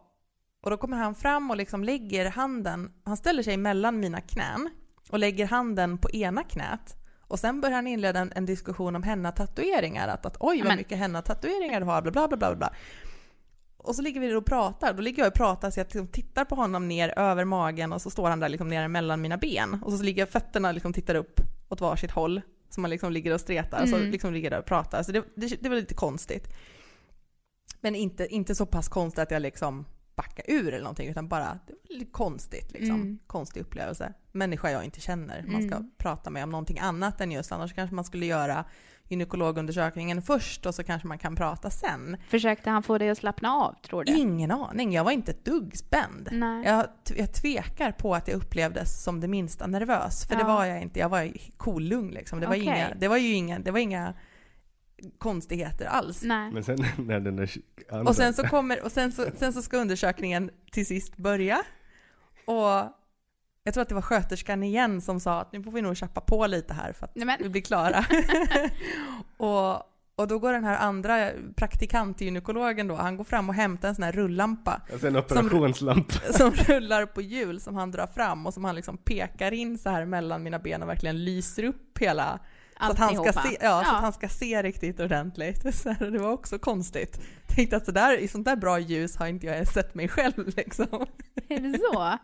och 0.63 0.71
då 0.71 0.77
kommer 0.77 0.97
han 0.97 1.15
fram 1.15 1.51
och 1.51 1.57
liksom 1.57 1.85
lägger 1.85 2.31
handen, 2.31 2.93
han 3.05 3.17
ställer 3.17 3.43
sig 3.43 3.57
mellan 3.57 4.01
mina 4.01 4.21
knän 4.21 4.71
och 5.11 5.19
lägger 5.19 5.47
handen 5.47 5.99
på 5.99 6.11
ena 6.11 6.43
knät. 6.43 6.97
Och 7.29 7.39
sen 7.39 7.61
börjar 7.61 7.75
han 7.77 7.87
inleda 7.87 8.21
en, 8.21 8.33
en 8.35 8.47
diskussion 8.47 8.97
om 8.97 9.03
henna-tatueringar, 9.03 10.09
att, 10.09 10.27
att 10.27 10.37
oj 10.41 10.63
vad 10.63 10.77
mycket 10.77 10.99
henna-tatueringar 10.99 11.81
du 11.81 11.87
har, 11.87 12.03
bla 12.03 12.11
bla 12.13 12.29
bla 12.29 12.37
bla 12.37 12.55
bla. 12.57 12.73
Och 13.87 13.95
så 13.97 14.03
ligger 14.03 14.21
vi 14.21 14.27
där 14.29 14.37
och 14.37 14.47
pratar, 14.47 14.93
då 14.95 15.03
ligger 15.03 15.23
jag 15.23 15.29
och 15.29 15.35
pratar 15.35 15.71
så 15.71 15.81
jag 15.81 15.85
liksom 15.85 16.09
tittar 16.09 16.45
på 16.45 16.55
honom 16.55 16.89
ner 16.89 17.19
över 17.19 17.45
magen 17.45 17.93
och 17.93 18.03
så 18.03 18.11
står 18.11 18.29
han 18.29 18.41
där 18.41 18.49
liksom 18.49 18.69
nere 18.69 18.89
mellan 18.89 19.21
mina 19.21 19.37
ben. 19.37 19.83
Och 19.85 19.93
så 19.93 20.03
ligger 20.03 20.27
fötterna 20.27 20.73
liksom 20.73 20.93
tittar 20.93 21.15
upp 21.15 21.41
åt 21.69 21.81
varsitt 21.81 22.11
håll, 22.11 22.41
så 22.71 22.81
man 22.81 22.91
liksom 22.91 23.13
ligger 23.13 23.35
och 23.35 23.41
stretar, 23.41 23.83
och 23.83 23.89
så 23.89 23.97
Mm. 23.97 24.11
liksom 24.11 24.33
ligger 24.33 24.51
där 24.51 24.59
och 24.59 24.65
pratar. 24.67 25.03
Så 25.03 25.13
det, 25.13 25.25
det, 25.35 25.63
det 25.63 25.69
var 25.69 25.77
lite 25.77 25.95
konstigt. 25.95 26.49
Men 27.81 27.95
inte, 27.95 28.27
inte 28.27 28.55
så 28.55 28.67
pass 28.67 28.89
konstigt 28.89 29.19
att 29.19 29.31
jag 29.31 29.43
liksom 29.43 29.85
backar 30.17 30.45
ur 30.49 30.69
eller 30.69 30.79
någonting, 30.85 31.09
utan 31.09 31.29
bara 31.29 31.59
det 31.67 31.73
var 31.89 31.99
lite 31.99 32.11
konstigt 32.11 32.73
liksom. 32.73 32.95
Mm. 32.95 33.19
Konstig 33.27 33.61
upplevelse. 33.61 34.13
Människa 34.33 34.71
jag 34.71 34.85
inte 34.85 35.01
känner, 35.01 35.43
man 35.47 35.63
ska 35.69 35.77
Mm. 35.77 35.91
prata 35.99 36.31
med 36.31 36.45
om 36.45 36.51
någonting 36.51 36.79
annat 36.79 37.21
än 37.21 37.33
just, 37.33 37.53
annars 37.53 37.75
kanske 37.75 37.95
man 37.95 38.05
skulle 38.05 38.27
göra 38.27 38.65
gynekologundersökningen 39.09 40.23
först 40.23 40.67
och 40.67 40.75
så 40.75 40.85
kanske 40.85 41.09
man 41.09 41.19
kan 41.19 41.37
prata 41.37 41.71
sen. 41.71 42.17
Försökte 42.29 42.71
han 42.71 42.83
få 42.83 42.99
dig 42.99 43.11
att 43.11 43.19
slappna 43.19 43.53
av, 43.55 43.75
tror 43.83 44.05
du? 44.05 44.13
Ingen 44.19 44.51
aning, 44.51 44.93
jag 44.93 45.05
var 45.05 45.11
inte 45.13 45.31
ett 45.31 45.45
dugg 45.45 45.77
spänd. 45.77 46.29
Nej. 46.33 46.65
Jag, 46.67 46.87
jag 47.17 47.33
tvekar 47.35 47.93
på 47.93 48.15
att 48.15 48.29
jag 48.29 48.37
upplevdes 48.37 49.03
som 49.05 49.21
det 49.21 49.29
minsta 49.29 49.67
nervös, 49.67 50.27
för 50.27 50.35
det 50.35 50.41
Ja. 50.41 50.47
var 50.47 50.65
jag 50.65 50.83
inte. 50.83 50.99
Jag 51.01 51.09
var 51.09 51.33
kolugn 51.57 52.11
liksom. 52.11 52.41
Det 52.41 52.47
var, 52.47 52.55
Okej. 52.55 52.65
inga, 52.65 52.95
det 52.95 53.09
var 53.09 53.17
ju 53.17 53.33
inga, 53.33 53.59
det 53.59 53.71
var 53.71 53.79
inga 53.79 54.15
konstigheter 55.19 55.87
alls. 55.87 56.23
Nej. 56.23 56.51
Men 56.53 56.65
sen 56.65 56.79
när 56.99 57.21
den 57.21 57.37
där 57.37 57.51
andra... 57.91 58.11
Och 58.11 58.17
sen 58.17 58.35
så, 58.35 58.43
kommer, 58.43 58.85
och 58.85 58.93
sen 58.93 59.13
så, 59.13 59.27
sen 59.37 59.53
så 59.53 59.63
ska 59.63 59.77
undersökningen 59.77 60.51
till 60.73 60.87
sist 60.87 61.17
börja. 61.17 61.63
Och 62.45 62.93
jag 63.67 63.75
tror 63.75 63.83
att 63.83 63.89
det 63.89 63.95
var 63.95 64.03
sköterskan 64.03 64.63
igen 64.63 65.01
som 65.01 65.21
sa 65.21 65.41
att 65.41 65.53
nu 65.53 65.63
får 65.63 65.71
vi 65.71 65.83
nog 65.83 65.97
chappa 65.97 66.21
på 66.21 66.47
lite 66.47 66.75
här 66.75 66.93
för 66.93 67.05
att 67.05 67.15
Nej, 67.15 67.27
men- 67.27 67.39
vi 67.43 67.49
blir 67.49 67.63
klara. 67.63 68.05
och, 69.37 69.83
och 70.17 70.29
då 70.29 70.39
går 70.39 70.53
den 70.53 70.65
här 70.65 70.79
andra 70.79 71.31
praktikantgynekologen 71.57 72.89
då, 72.89 72.95
han 72.95 73.17
går 73.17 73.25
fram 73.25 73.49
och 73.49 73.55
hämtar 73.55 73.89
en 73.89 73.95
sån 73.95 74.05
här 74.05 74.13
rulllampa 74.13 74.81
Alltså 74.93 75.07
en 75.07 75.17
operationslampa. 75.17 76.15
som 76.33 76.51
rullar 76.51 77.07
på 77.07 77.23
hjul 77.23 77.61
som 77.61 77.75
han 77.75 77.91
drar 77.91 78.07
fram 78.07 78.47
och 78.47 78.55
som 78.55 78.65
han 78.65 78.75
liksom 78.75 78.97
pekar 78.97 79.53
in 79.53 79.79
så 79.79 79.91
här 79.91 80.05
mellan 80.05 80.43
mina 80.43 80.59
ben 80.59 80.83
och 80.83 80.89
verkligen 80.89 81.25
lyser 81.25 81.65
upp 81.65 81.99
hela 81.99 82.41
så 82.81 82.93
att, 82.93 82.99
han 82.99 83.15
ska 83.15 83.33
se, 83.33 83.57
ja, 83.61 83.85
så 83.85 83.95
att 83.95 84.03
han 84.03 84.13
ska 84.13 84.29
se 84.29 84.63
riktigt 84.63 85.01
ordentligt. 85.01 85.75
Så 85.83 85.91
här, 85.91 86.11
det 86.11 86.19
var 86.19 86.33
också 86.33 86.59
konstigt. 86.59 87.21
Tänkte 87.47 87.77
att 87.77 87.85
så 87.85 87.93
där, 87.93 88.19
i 88.19 88.29
sånt 88.29 88.45
där 88.45 88.57
bra 88.57 88.79
ljus 88.79 89.17
har 89.17 89.27
inte 89.27 89.47
jag 89.47 89.69
sett 89.69 89.95
mig 89.95 90.09
själv 90.09 90.53
liksom. 90.57 91.07
Är 91.49 91.61
det 91.61 91.79
så? 91.79 92.19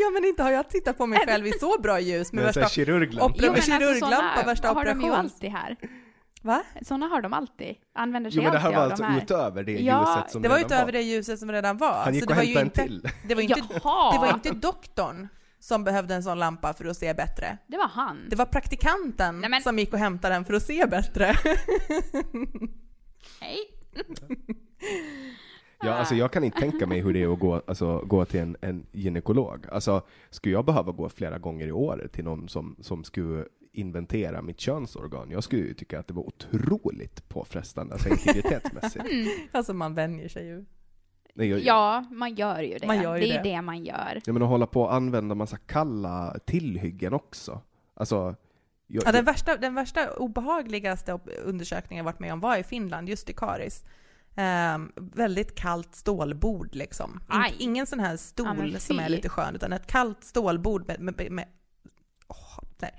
Ja 0.00 0.10
men 0.14 0.24
inte 0.24 0.42
har 0.42 0.50
jag 0.50 0.68
tittat 0.70 0.98
på 0.98 1.06
mig 1.06 1.18
själv 1.26 1.46
i 1.46 1.52
så 1.52 1.80
bra 1.80 2.00
ljus 2.00 2.32
med 2.32 2.44
värsta, 2.44 2.68
kirurglampa. 2.68 3.34
Op- 3.46 3.52
med 3.52 3.62
kirurglampa, 3.64 4.32
såna 4.34 4.46
värsta 4.46 4.68
har 4.72 4.84
de 4.84 5.00
ju 5.00 5.10
alltid 5.12 5.50
här. 5.50 5.76
va? 6.42 6.62
Såna 6.82 7.06
har 7.06 7.22
de 7.22 7.32
alltid. 7.32 7.74
Använder 7.94 8.30
sig 8.30 8.36
Jo 8.38 8.42
men 8.42 8.52
det 8.52 8.58
här 8.58 8.72
alltid 8.72 8.76
var 8.76 8.84
av 8.84 8.90
alltså 8.90 9.02
de 9.04 9.08
här. 9.12 9.22
utöver 9.22 9.64
det 9.64 9.72
Ja, 9.72 10.16
ljuset 10.16 10.32
som 10.32 10.42
Det 10.42 10.48
var 10.48 10.56
redan 10.56 10.66
utöver 10.72 10.92
det 10.92 11.02
ljuset 11.02 11.38
som 11.38 11.52
redan 11.52 11.76
var. 11.76 12.02
Han 12.04 12.14
gick 12.14 12.22
så 12.22 12.28
det 12.28 12.32
och 12.32 12.36
var 12.36 12.44
ju 12.44 12.54
hämtade 12.58 12.86
en 12.86 12.92
inte, 12.92 13.08
till. 13.10 13.28
det 13.28 13.34
var 13.34 13.42
inte, 13.42 13.60
Jaha! 13.84 14.12
det 14.12 14.18
var 14.18 14.34
inte 14.34 14.50
doktorn 14.50 15.28
som 15.62 15.84
behövde 15.84 16.14
en 16.14 16.22
sån 16.22 16.38
lampa 16.38 16.72
för 16.74 16.84
att 16.84 16.96
se 16.96 17.14
bättre. 17.14 17.58
Det 17.66 17.76
var 17.76 17.88
han. 17.88 18.26
Det 18.28 18.36
var 18.36 18.46
praktikanten 18.46 19.40
Nej, 19.40 19.50
men- 19.50 19.62
som 19.62 19.78
gick 19.78 19.92
och 19.92 19.98
hämtade 19.98 20.34
den 20.34 20.44
för 20.44 20.54
att 20.54 20.62
se 20.62 20.86
bättre. 20.86 21.24
Hej. 23.40 23.58
Ja, 25.82 25.92
alltså 25.92 26.14
jag 26.14 26.32
kan 26.32 26.44
inte 26.44 26.58
tänka 26.58 26.86
mig 26.86 27.00
hur 27.00 27.12
det 27.12 27.22
är 27.22 27.32
att 27.32 27.38
gå, 27.38 27.62
alltså, 27.66 27.98
gå 27.98 28.24
till 28.24 28.40
en, 28.40 28.56
en 28.60 28.86
gynekolog. 28.92 29.66
Alltså, 29.72 30.02
skulle 30.30 30.52
jag 30.54 30.64
behöva 30.64 30.92
gå 30.92 31.08
flera 31.08 31.38
gånger 31.38 31.66
i 31.66 31.72
år 31.72 32.08
till 32.12 32.24
någon 32.24 32.48
som, 32.48 32.76
som 32.80 33.04
skulle 33.04 33.44
inventera 33.72 34.42
mitt 34.42 34.60
könsorgan. 34.60 35.30
Jag 35.30 35.44
skulle 35.44 35.62
ju 35.62 35.74
tycka 35.74 35.98
att 35.98 36.06
det 36.08 36.14
var 36.14 36.22
otroligt 36.26 37.28
påfrestande, 37.28 37.92
alltså 37.92 38.08
integritetsmässigt. 38.08 39.04
Alltså 39.52 39.74
man 39.74 39.94
vänjer 39.94 40.28
sig 40.28 40.46
ju. 40.46 40.64
Nej, 41.34 41.48
jag, 41.48 41.60
Ja, 41.60 42.04
man 42.10 42.34
gör 42.34 42.62
ju 42.62 42.78
det. 42.78 42.86
Man 42.86 43.02
gör 43.02 43.16
ju 43.16 43.22
det 43.22 43.32
är 43.32 43.42
det. 43.42 43.50
det 43.50 43.62
man 43.62 43.84
gör. 43.84 44.20
Ja, 44.24 44.32
men 44.32 44.42
att 44.42 44.48
hålla 44.48 44.66
på 44.66 44.82
och 44.82 44.94
använda 44.94 45.34
massa 45.34 45.56
kalla 45.56 46.36
tillhyggen 46.46 47.12
också. 47.12 47.60
Alltså, 47.94 48.34
jag, 48.86 49.02
Ja, 49.06 49.12
den, 49.12 49.24
värsta, 49.24 49.56
den 49.56 49.74
värsta 49.74 50.14
obehagligaste 50.16 51.18
undersökningen 51.44 52.04
jag 52.04 52.12
varit 52.12 52.20
med 52.20 52.32
om 52.32 52.40
var 52.40 52.56
i 52.56 52.62
Finland, 52.62 53.08
just 53.08 53.30
i 53.30 53.32
Karis. 53.32 53.84
Ehm, 54.36 54.92
väldigt 54.96 55.54
kallt 55.54 55.94
stålbord 55.94 56.74
liksom. 56.74 57.20
In, 57.32 57.54
ingen 57.58 57.86
sån 57.86 58.00
här 58.00 58.10
Ja, 58.10 58.16
stol 58.16 58.56
men 58.56 58.80
som 58.80 58.98
är 58.98 59.08
lite 59.08 59.28
skön, 59.28 59.54
utan 59.54 59.72
ett 59.72 59.86
kallt 59.86 60.24
stålbord 60.24 60.86
med, 60.86 61.00
med, 61.00 61.30
med 61.30 61.48
åh, 62.28 62.58
nej, 62.78 62.94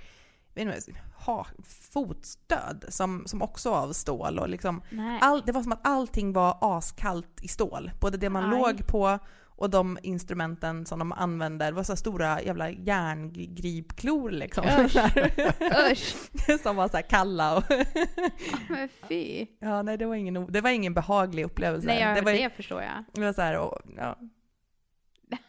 inte, 0.55 1.01
ha, 1.25 1.47
fotstöd 1.91 2.85
som, 2.89 3.23
som 3.25 3.41
också 3.41 3.69
var 3.69 3.81
av 3.81 3.93
stål. 3.93 4.39
Och 4.39 4.49
liksom, 4.49 4.81
all, 5.21 5.43
det 5.45 5.51
var 5.51 5.63
som 5.63 5.71
att 5.71 5.87
allting 5.87 6.33
var 6.33 6.57
askallt 6.61 7.41
i 7.41 7.47
stål. 7.47 7.91
Både 7.99 8.17
det 8.17 8.29
man 8.29 8.43
Aj. 8.43 8.59
låg 8.59 8.87
på 8.87 9.19
och 9.61 9.69
de 9.69 9.97
instrumenten 10.03 10.85
som 10.85 10.99
de 10.99 11.11
använder. 11.11 11.65
Det 11.65 11.71
var 11.75 11.83
så 11.83 11.95
stora 11.95 12.41
jävla 12.41 12.69
järngripklor 12.69 14.31
liksom. 14.31 14.65
Usch. 14.65 14.95
Usch. 15.91 16.15
som 16.63 16.75
var 16.75 16.87
så 16.87 16.95
här 16.97 17.09
kalla 17.09 17.57
och 17.57 17.63
Men 18.69 18.89
fy. 19.09 19.47
Ja, 19.59 19.81
nej 19.81 19.97
det 19.97 20.05
var 20.05 20.15
ingen, 20.15 20.51
det 20.51 20.61
var 20.61 20.69
ingen 20.69 20.93
behaglig 20.93 21.43
upplevelse. 21.45 21.87
Nej, 21.87 21.99
jag, 22.01 22.15
det 22.15 22.21
det, 22.31 22.41
var, 22.43 22.49
förstår 22.49 22.81
jag. 22.81 23.03
det 23.13 23.21
var 23.21 23.33
så 23.33 23.41
här, 23.41 23.57
och, 23.57 23.79
ja. 23.97 24.17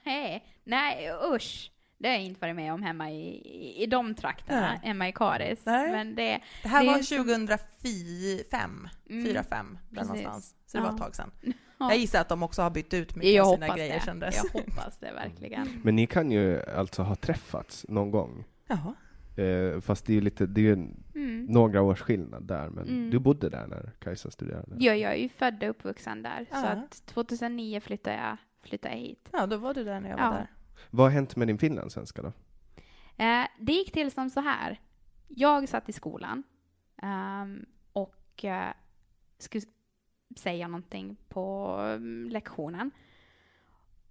Nej, 0.05 0.45
nej 0.65 1.11
usch. 1.35 1.69
Det 1.99 2.09
har 2.09 2.15
jag 2.15 2.25
inte 2.25 2.41
varit 2.41 2.57
med 2.57 2.73
om 2.73 2.83
hemma 2.83 3.11
i, 3.11 3.83
i, 3.83 3.87
de 3.87 4.15
trakterna, 4.15 4.61
Nej. 4.61 4.81
hemma 4.83 5.09
i 5.09 5.13
Karis. 5.13 5.61
Nej. 5.67 5.91
Men 5.91 6.15
det, 6.15 6.41
Det 6.63 6.69
här 6.69 6.81
Det 6.85 6.87
var 6.91 6.97
ju 6.97 7.03
som- 7.03 7.17
2005, 7.19 8.89
Mm. 9.11 9.25
4 9.27 9.43
5 9.43 9.79
där 9.91 9.97
Precis. 9.97 10.09
någonstans. 10.09 10.55
Så 10.67 10.77
det 10.77 10.83
var 10.83 10.91
Ja. 10.91 10.95
ett 10.95 11.01
tag 11.03 11.17
sedan. 11.17 11.31
Ja. 11.83 11.91
Jag 11.91 11.99
gissar 11.99 12.21
att 12.21 12.29
de 12.29 12.43
också 12.43 12.63
har 12.63 12.71
bytt 12.71 12.95
ut 12.95 13.17
mycket 13.17 13.33
jag 13.35 13.47
av 13.49 13.55
sina 13.55 13.77
grejer 13.77 13.95
det. 13.95 14.05
kändes. 14.05 14.37
Jag 14.45 14.61
hoppas 14.61 14.99
det 14.99 15.13
verkligen. 15.13 15.69
Men 15.85 15.97
ni 15.97 16.07
kan 16.07 16.31
ju 16.31 16.63
alltså 16.63 17.03
ha 17.03 17.15
träffats 17.15 17.87
någon 17.89 18.11
gång. 18.11 18.45
Jaha. 18.67 18.95
Eh, 19.37 19.81
fast 19.81 20.07
det 20.07 20.13
är 20.13 20.15
ju 20.15 20.21
lite, 20.21 20.47
det 20.47 20.61
är 20.61 20.63
ju 20.63 20.73
Mm. 21.15 21.45
några 21.45 21.83
års 21.83 22.01
skillnad 22.01 22.43
där, 22.45 22.69
men 22.71 22.89
Mm. 22.89 23.11
du 23.11 23.19
bodde 23.19 23.49
där 23.49 23.67
när 23.67 23.93
Kajsa 23.99 24.31
studerade? 24.31 24.77
Ja, 24.79 24.95
jag 24.95 25.13
är 25.13 25.17
ju 25.17 25.29
född 25.29 25.63
och 25.63 25.71
uppvuxen 25.71 26.23
där. 26.23 26.47
Så 26.51 26.57
Ja. 26.57 26.67
att 26.67 27.07
2009 27.07 27.81
flyttade 27.81 28.17
jag, 28.17 28.37
flyttade 28.69 28.95
jag 28.95 29.01
hit. 29.01 29.29
Ja, 29.33 29.47
då 29.47 29.57
var 29.57 29.75
du 29.75 29.85
där 29.85 30.01
när 30.01 30.11
jag 30.11 30.17
var 30.17 30.25
Ja. 30.25 30.31
där. 30.31 30.51
Vad 30.91 31.07
har 31.07 31.11
hänt 31.11 31.37
med 31.37 31.49
din 31.49 31.59
finlandssvenska 31.59 32.23
då? 32.23 32.33
Eh, 33.25 33.47
det 33.61 33.73
gick 33.73 33.93
till 33.93 34.11
som 34.11 34.31
så 34.31 34.41
här. 34.41 34.81
Jag 35.29 35.69
satt 35.69 35.89
i 35.89 35.93
skolan 35.93 36.43
ehm, 37.03 37.67
och 37.93 38.45
eh, 38.45 38.71
skulle 39.39 39.65
säga 40.37 40.69
någonting 40.69 41.17
på 41.29 41.77
mm, 41.79 42.29
lektionen. 42.31 42.91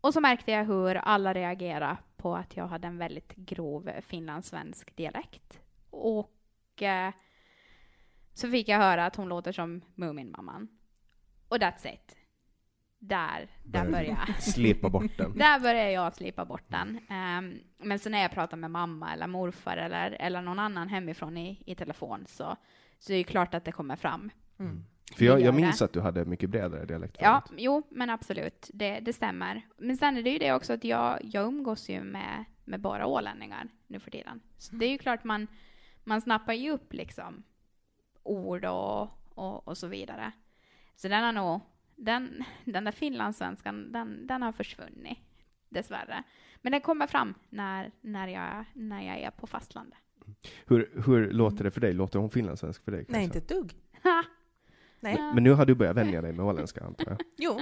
Och 0.01 0.13
så 0.13 0.21
märkte 0.21 0.51
jag 0.51 0.65
hur 0.65 0.95
alla 0.95 1.33
reagerade 1.33 1.97
på 2.17 2.35
att 2.35 2.57
jag 2.57 2.67
hade 2.67 2.87
en 2.87 2.97
väldigt 2.97 3.35
grov 3.35 3.91
finlandssvensk 4.01 4.95
dialekt. 4.95 5.61
Och 5.89 6.81
eh, 6.81 7.13
så 8.33 8.51
fick 8.51 8.67
jag 8.67 8.77
höra 8.77 9.05
att 9.05 9.15
hon 9.15 9.29
låter 9.29 9.51
som 9.51 9.81
Muminmamman. 9.95 10.67
Och 11.47 11.57
that's 11.57 11.93
it. 11.93 12.15
Där, 12.99 13.49
där 13.63 13.91
började 13.91 14.25
jag. 14.27 14.41
Slipa 14.43 14.89
bort 14.89 15.17
den. 15.17 15.37
Där 15.37 15.59
började 15.59 15.91
jag 15.91 16.15
slipa 16.15 16.45
bort 16.45 16.65
den. 16.67 16.99
Ehm, 17.09 17.59
men 17.77 17.99
så 17.99 18.09
när 18.09 18.21
jag 18.21 18.31
pratar 18.31 18.57
med 18.57 18.71
mamma 18.71 19.13
eller 19.13 19.27
morfar 19.27 19.77
eller, 19.77 20.11
eller 20.11 20.41
någon 20.41 20.59
annan 20.59 20.87
hemifrån 20.87 21.37
i, 21.37 21.63
i 21.65 21.75
telefon 21.75 22.25
så, 22.27 22.55
så 22.99 23.13
är 23.13 23.17
det 23.17 23.23
klart 23.23 23.53
att 23.53 23.65
det 23.65 23.71
kommer 23.71 23.95
fram. 23.95 24.29
Mm. 24.59 24.85
För 25.15 25.25
jag, 25.25 25.41
jag 25.41 25.55
minns 25.55 25.81
att 25.81 25.93
du 25.93 26.01
hade 26.01 26.25
mycket 26.25 26.49
bredare 26.49 26.85
dialekt 26.85 27.17
Ja, 27.19 27.41
förut. 27.47 27.59
jo, 27.63 27.87
men 27.91 28.09
absolut. 28.09 28.69
Det, 28.73 28.99
det 28.99 29.13
stämmer. 29.13 29.61
Men 29.77 29.97
sen 29.97 30.17
är 30.17 30.23
det 30.23 30.29
ju 30.29 30.37
det 30.39 30.53
också 30.53 30.73
att 30.73 30.83
jag, 30.83 31.19
jag 31.23 31.45
umgås 31.47 31.89
ju 31.89 32.03
med, 32.03 32.45
med 32.65 32.81
bara 32.81 33.05
ålänningar 33.07 33.67
nu 33.87 33.99
för 33.99 34.11
tiden. 34.11 34.41
Så 34.57 34.75
det 34.75 34.85
är 34.85 34.89
ju 34.89 34.97
klart 34.97 35.23
man, 35.23 35.47
man 36.03 36.21
snappar 36.21 36.53
ju 36.53 36.71
upp 36.71 36.93
liksom 36.93 37.43
ord 38.23 38.65
och, 38.65 39.01
och, 39.29 39.67
och 39.67 39.77
så 39.77 39.87
vidare. 39.87 40.31
Så 40.95 41.07
den 41.07 41.23
har 41.23 41.31
nog, 41.31 41.59
den, 41.95 42.43
den 42.65 42.83
där 42.83 42.91
finlandssvenskan, 42.91 43.91
den, 43.91 44.27
den 44.27 44.41
har 44.41 44.51
försvunnit. 44.51 45.17
Dessvärre. 45.69 46.23
Men 46.61 46.71
den 46.71 46.81
kommer 46.81 47.07
fram 47.07 47.33
när, 47.49 47.91
när, 48.01 48.27
jag, 48.27 48.65
när 48.73 49.01
jag 49.07 49.19
är 49.19 49.31
på 49.31 49.47
fastlandet. 49.47 49.97
Hur, 50.67 51.01
hur 51.05 51.31
låter 51.31 51.63
det 51.63 51.71
för 51.71 51.81
dig? 51.81 51.93
Låter 51.93 52.19
hon 52.19 52.29
finlandssvensk 52.29 52.83
för 52.83 52.91
dig? 52.91 52.99
Nej, 52.99 53.13
Kajsa? 53.13 53.23
inte 53.23 53.37
ett 53.37 53.47
dugg. 53.49 53.73
Nej. 55.01 55.17
Men 55.33 55.43
nu 55.43 55.51
har 55.53 55.65
du 55.65 55.75
börjat 55.75 55.95
vänja 55.97 56.21
dig 56.21 56.33
med 56.33 56.45
åländska 56.45 56.83
antar 56.85 57.05
jag? 57.11 57.21
Jo, 57.37 57.59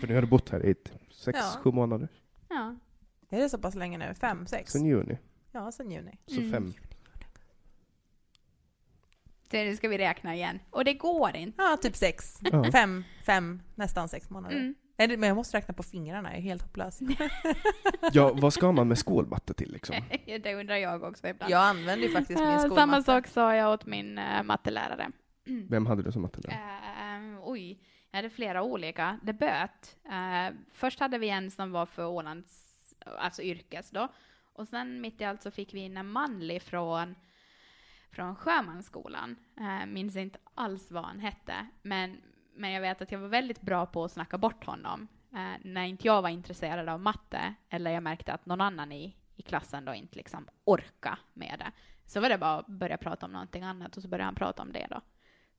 För 0.00 0.06
nu 0.08 0.14
har 0.14 0.22
du 0.22 0.28
bott 0.28 0.48
här 0.50 0.66
i 0.66 0.70
ett 0.70 0.92
sex, 1.10 1.38
Ja. 1.42 1.60
sju 1.62 1.70
månader? 1.72 2.08
Ja. 2.48 2.74
är 3.30 3.40
det 3.40 3.48
så 3.48 3.58
pass 3.58 3.74
länge 3.74 3.98
nu? 3.98 4.14
Fem, 4.14 4.46
sex? 4.46 4.72
Sen 4.72 4.84
juni. 4.84 5.18
Ja, 5.52 5.72
sen 5.72 5.90
juni. 5.90 6.18
Så 6.26 6.40
Mm. 6.40 6.52
fem. 6.52 6.72
Så 9.50 9.56
nu 9.56 9.76
ska 9.76 9.88
vi 9.88 9.98
räkna 9.98 10.34
igen. 10.34 10.58
Och 10.70 10.84
det 10.84 10.94
går 10.94 11.36
inte. 11.36 11.62
Ja, 11.62 11.78
typ 11.82 11.96
sex. 11.96 12.38
Ja. 12.52 12.64
Fem, 12.72 13.04
fem, 13.26 13.62
nästan 13.74 14.08
sex 14.08 14.30
månader. 14.30 14.56
Mm. 14.56 14.74
Men 14.96 15.22
jag 15.22 15.34
måste 15.36 15.56
räkna 15.56 15.74
på 15.74 15.82
fingrarna, 15.82 16.28
jag 16.28 16.38
är 16.38 16.42
helt 16.42 16.62
hopplös. 16.62 17.00
Ja, 18.12 18.32
vad 18.34 18.52
ska 18.52 18.72
man 18.72 18.88
med 18.88 18.98
skolmatte 18.98 19.54
till 19.54 19.72
liksom? 19.72 19.96
det 20.42 20.54
undrar 20.54 20.76
jag 20.76 21.02
också 21.02 21.28
ibland. 21.28 21.52
Jag 21.52 21.60
använder 21.62 22.06
ju 22.06 22.12
faktiskt 22.12 22.40
min 22.40 22.48
Eh, 22.48 22.58
skolmatte. 22.58 22.80
Samma 22.80 23.02
sak 23.02 23.26
sa 23.26 23.54
jag 23.54 23.72
åt 23.72 23.86
min 23.86 24.18
uh, 24.18 24.42
mattelärare. 24.42 25.10
Vem 25.68 25.86
hade 25.86 26.02
du 26.02 26.12
som 26.12 26.22
mattelärare? 26.22 26.58
Eh, 26.58 27.38
oj, 27.42 27.78
jag 28.10 28.18
hade 28.18 28.30
flera 28.30 28.62
olika. 28.62 29.18
Det 29.22 29.32
böt. 29.32 29.96
Eh, 30.04 30.56
först 30.72 31.00
hade 31.00 31.18
vi 31.18 31.28
en 31.28 31.50
som 31.50 31.72
var 31.72 31.86
för 31.86 32.06
Ålands, 32.06 32.94
alltså 33.18 33.42
yrkes 33.42 33.90
då. 33.90 34.08
Och 34.52 34.68
sen 34.68 35.00
mitt 35.00 35.20
i 35.20 35.24
allt 35.24 35.42
så 35.42 35.50
fick 35.50 35.74
vi 35.74 35.80
in 35.80 35.96
en 35.96 36.08
manlig 36.08 36.62
från, 36.62 37.14
från 38.10 38.36
Sjömansskolan. 38.36 39.36
Uh, 39.60 39.86
minns 39.86 40.16
inte 40.16 40.38
alls 40.54 40.90
vad 40.90 41.04
han 41.04 41.20
hette. 41.20 41.66
Men, 41.82 42.16
men 42.54 42.70
jag 42.70 42.80
vet 42.80 43.02
att 43.02 43.12
jag 43.12 43.18
var 43.18 43.28
väldigt 43.28 43.60
bra 43.60 43.86
på 43.86 44.04
att 44.04 44.12
snacka 44.12 44.38
bort 44.38 44.64
honom. 44.64 45.08
Eh, 45.32 45.60
när 45.62 45.84
inte 45.84 46.06
jag 46.06 46.22
var 46.22 46.28
intresserad 46.28 46.88
av 46.88 47.00
matte, 47.00 47.54
eller 47.68 47.90
jag 47.90 48.02
märkte 48.02 48.32
att 48.32 48.46
någon 48.46 48.60
annan 48.60 48.92
i, 48.92 49.16
i 49.36 49.42
klassen 49.42 49.84
då 49.84 49.94
inte 49.94 50.16
liksom 50.16 50.48
orka 50.64 51.18
med 51.32 51.58
det. 51.58 51.72
Så 52.06 52.20
var 52.20 52.28
det 52.28 52.38
bara 52.38 52.58
att 52.58 52.66
börja 52.66 52.96
prata 52.96 53.26
om 53.26 53.32
någonting 53.32 53.62
annat 53.62 53.96
och 53.96 54.02
så 54.02 54.08
började 54.08 54.24
han 54.24 54.34
prata 54.34 54.62
om 54.62 54.72
det 54.72 54.86
då. 54.90 55.00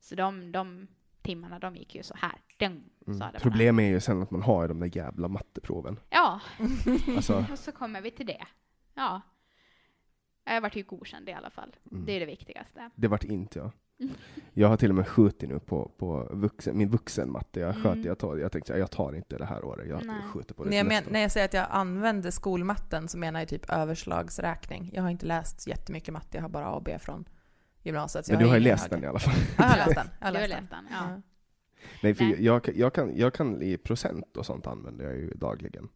Så 0.02 0.14
de, 0.14 0.52
de 0.52 0.86
timmarna, 1.22 1.58
de 1.58 1.76
gick 1.76 1.94
ju 1.94 2.02
så 2.02 2.14
här. 2.16 2.32
Dum, 2.58 2.82
sa 3.06 3.10
det 3.12 3.18
bara. 3.18 3.28
Mm. 3.28 3.40
Problemet 3.40 3.82
är 3.82 3.88
ju 3.88 4.00
sen 4.00 4.22
att 4.22 4.30
man 4.30 4.42
har 4.42 4.68
de 4.68 4.80
där 4.80 4.96
jävla 4.96 5.28
matteproven. 5.28 6.00
Ja, 6.10 6.40
Alltså, 7.16 7.44
och 7.52 7.58
så 7.58 7.72
kommer 7.72 8.00
vi 8.00 8.10
till 8.10 8.26
det. 8.26 8.46
Ja. 8.94 9.20
Jag 10.44 10.60
vart 10.60 10.76
ju 10.76 10.82
godkänd 10.82 11.28
i 11.28 11.32
alla 11.32 11.50
fall. 11.50 11.76
Mm. 11.92 12.04
Det 12.06 12.12
är 12.12 12.20
det 12.20 12.26
viktigaste. 12.26 12.90
det 12.94 13.08
vart 13.08 13.24
inte 13.24 13.58
jag. 13.58 13.70
Jag 14.52 14.68
har 14.68 14.76
till 14.76 14.88
och 14.90 14.94
med 14.94 15.08
skjutit 15.08 15.48
nu 15.48 15.58
på, 15.58 15.90
på 15.98 16.28
vuxen, 16.30 16.78
min 16.78 16.90
vuxenmatte. 16.90 17.60
Jag 17.60 17.74
sköt, 17.74 17.84
Mm. 17.94 18.06
jag, 18.06 18.18
tar, 18.18 18.36
jag 18.36 18.52
tänkte 18.52 18.72
jag 18.78 18.90
tar 18.90 19.12
inte 19.12 19.38
det 19.38 19.44
här 19.44 19.64
året, 19.64 19.88
jag 19.88 20.04
Nej. 20.06 20.16
skjuter 20.32 20.54
på 20.54 20.64
det 20.64 20.70
När 20.70 20.76
jag, 20.76 20.86
men, 20.86 21.04
när 21.10 21.20
jag 21.20 21.32
säger 21.32 21.44
att 21.44 21.54
jag 21.54 21.66
använder 21.70 22.30
skolmatten 22.30 23.08
så 23.08 23.18
menar 23.18 23.40
jag 23.40 23.48
typ 23.48 23.70
överslagsräkning. 23.70 24.90
Jag 24.94 25.02
har 25.02 25.10
inte 25.10 25.26
läst 25.26 25.66
jättemycket 25.66 26.12
matte, 26.14 26.36
jag 26.36 26.42
har 26.42 26.48
bara 26.48 26.66
A 26.66 26.72
och 26.74 26.82
B 26.82 26.98
från 26.98 27.24
gymnasiet. 27.82 28.26
så 28.26 28.32
Men 28.32 28.40
jag 28.40 28.46
du 28.46 28.50
har 28.50 28.56
ju 28.56 28.64
läst 28.64 28.90
den 28.90 29.04
i 29.04 29.06
alla 29.06 29.18
fall. 29.18 29.34
Ja, 29.58 29.64
jag 29.64 29.64
har 29.64 29.76
läst 29.76 29.94
den. 29.94 30.06
Jag 30.20 30.26
har 30.26 30.32
läst 30.32 30.48
läst 30.48 30.70
den. 30.70 30.84
den, 30.84 30.92
ja. 30.92 31.20
Nej, 32.02 32.14
för 32.14 32.24
Nej. 32.24 32.44
jag, 32.44 32.68
jag, 32.74 32.92
kan, 32.92 33.16
jag 33.16 33.34
kan 33.34 33.62
i 33.62 33.76
procent 33.76 34.36
och 34.36 34.46
sånt 34.46 34.66
använder 34.66 35.04
jag 35.04 35.16
ju 35.16 35.30
dagligen. 35.34 35.88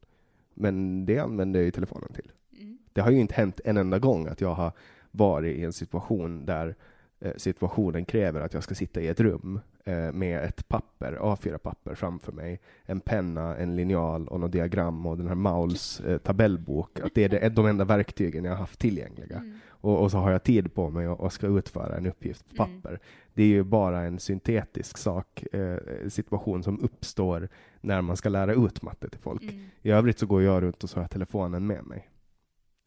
Men 0.54 1.06
det 1.06 1.18
använder 1.18 1.60
jag 1.60 1.64
ju 1.64 1.70
telefonen 1.70 2.12
till. 2.12 2.32
Mm. 2.58 2.78
Det 2.92 3.00
har 3.00 3.10
ju 3.10 3.20
inte 3.20 3.34
hänt 3.34 3.60
en 3.64 3.76
enda 3.76 3.98
gång 3.98 4.26
att 4.26 4.40
jag 4.40 4.54
har 4.54 4.72
varit 5.10 5.56
i 5.56 5.64
en 5.64 5.72
situation 5.72 6.46
där 6.46 6.74
eh, 7.20 7.32
situationen 7.36 8.04
kräver 8.04 8.40
att 8.40 8.54
jag 8.54 8.62
ska 8.62 8.74
sitta 8.74 9.00
i 9.00 9.08
ett 9.08 9.20
rum 9.20 9.60
eh, 9.84 10.12
med 10.12 10.44
ett 10.44 10.68
papper, 10.68 11.12
A4-papper 11.12 11.94
framför 11.94 12.32
mig, 12.32 12.60
en 12.84 13.00
penna, 13.00 13.56
en 13.56 13.76
linjal 13.76 14.28
och 14.28 14.40
något 14.40 14.52
diagram 14.52 15.06
och 15.06 15.18
den 15.18 15.28
här 15.28 15.34
Mauls 15.34 16.00
eh, 16.00 16.18
tabellbok. 16.18 17.00
Att 17.00 17.14
det 17.14 17.32
är 17.32 17.50
de 17.50 17.66
enda 17.66 17.84
verktygen 17.84 18.44
jag 18.44 18.52
har 18.52 18.58
haft 18.58 18.80
tillgängliga. 18.80 19.36
Mm. 19.36 19.58
Och, 19.86 20.02
och 20.02 20.10
så 20.10 20.18
har 20.18 20.30
jag 20.30 20.42
tid 20.42 20.74
på 20.74 20.90
mig 20.90 21.08
och, 21.08 21.20
och 21.20 21.32
ska 21.32 21.46
utföra 21.46 21.96
en 21.96 22.06
uppgift 22.06 22.56
på 22.56 22.62
Mm. 22.64 22.82
papper. 22.82 23.00
Det 23.34 23.42
är 23.42 23.46
ju 23.46 23.62
bara 23.64 24.02
en 24.02 24.18
syntetisk 24.18 24.98
sak, 24.98 25.42
eh, 25.54 25.78
situation 26.08 26.62
som 26.62 26.80
uppstår 26.80 27.48
när 27.80 28.02
man 28.02 28.16
ska 28.16 28.28
lära 28.28 28.52
ut 28.54 28.82
matte 28.82 29.08
till 29.10 29.20
folk. 29.20 29.42
Mm. 29.42 29.68
I 29.82 29.90
övrigt 29.90 30.18
så 30.18 30.26
går 30.26 30.42
jag 30.42 30.62
runt 30.62 30.84
och 30.84 30.90
så 30.90 30.96
har 30.96 31.02
jag 31.02 31.10
telefonen 31.10 31.66
med 31.66 31.84
mig. 31.84 32.08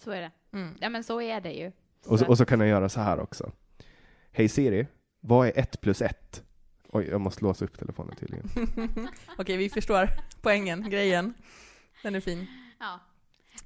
Så 0.04 0.12
är 0.12 0.22
det. 0.22 0.32
Mm. 0.58 0.76
Ja 0.82 0.90
men 0.90 1.04
så 1.04 1.22
är 1.22 1.42
det 1.42 1.52
ju. 1.52 1.72
Och 2.06 2.20
så, 2.20 2.28
och 2.28 2.38
så 2.38 2.46
kan 2.46 2.60
jag 2.60 2.70
göra 2.70 2.90
så 2.90 3.00
här 3.00 3.20
också. 3.20 3.52
Hej 4.32 4.50
Siri, 4.50 4.88
vad 5.20 5.48
är 5.48 5.60
ett 5.60 5.82
plus 5.82 6.02
ett? 6.02 6.44
Oj, 6.90 7.08
jag 7.12 7.22
måste 7.22 7.44
låsa 7.44 7.66
upp 7.66 7.80
telefonen 7.80 8.16
tydligen. 8.16 8.50
Okej, 9.38 9.58
vi 9.58 9.70
förstår 9.70 10.10
poängen, 10.42 10.90
grejen. 10.90 11.34
Den 12.04 12.16
är 12.16 12.20
fin. 12.20 12.48
Ja. 12.80 13.00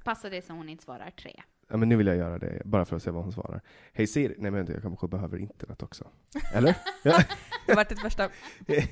Passa 0.04 0.30
det 0.30 0.42
så 0.42 0.52
hon 0.52 0.68
inte 0.68 0.84
svarar 0.84 1.10
tre. 1.10 1.42
Ja, 1.74 1.78
men 1.78 1.88
nu 1.88 1.96
vill 1.96 2.06
jag 2.06 2.16
göra 2.16 2.38
det, 2.38 2.62
bara 2.64 2.84
för 2.84 2.96
att 2.96 3.02
se 3.02 3.10
vad 3.10 3.22
hon 3.22 3.32
svarar. 3.32 3.60
Hej 3.92 4.06
Siri, 4.06 4.34
nej 4.38 4.50
men 4.50 4.66
jag 4.66 4.82
kanske 4.82 5.08
behöver 5.08 5.38
internet 5.38 5.82
också. 5.82 6.08
Eller? 6.54 6.74
ja. 7.02 7.22
Det 7.66 7.72
har 7.72 7.76
varit 7.76 7.92
ett 7.92 8.04
värsta... 8.04 8.28
det, 8.66 8.88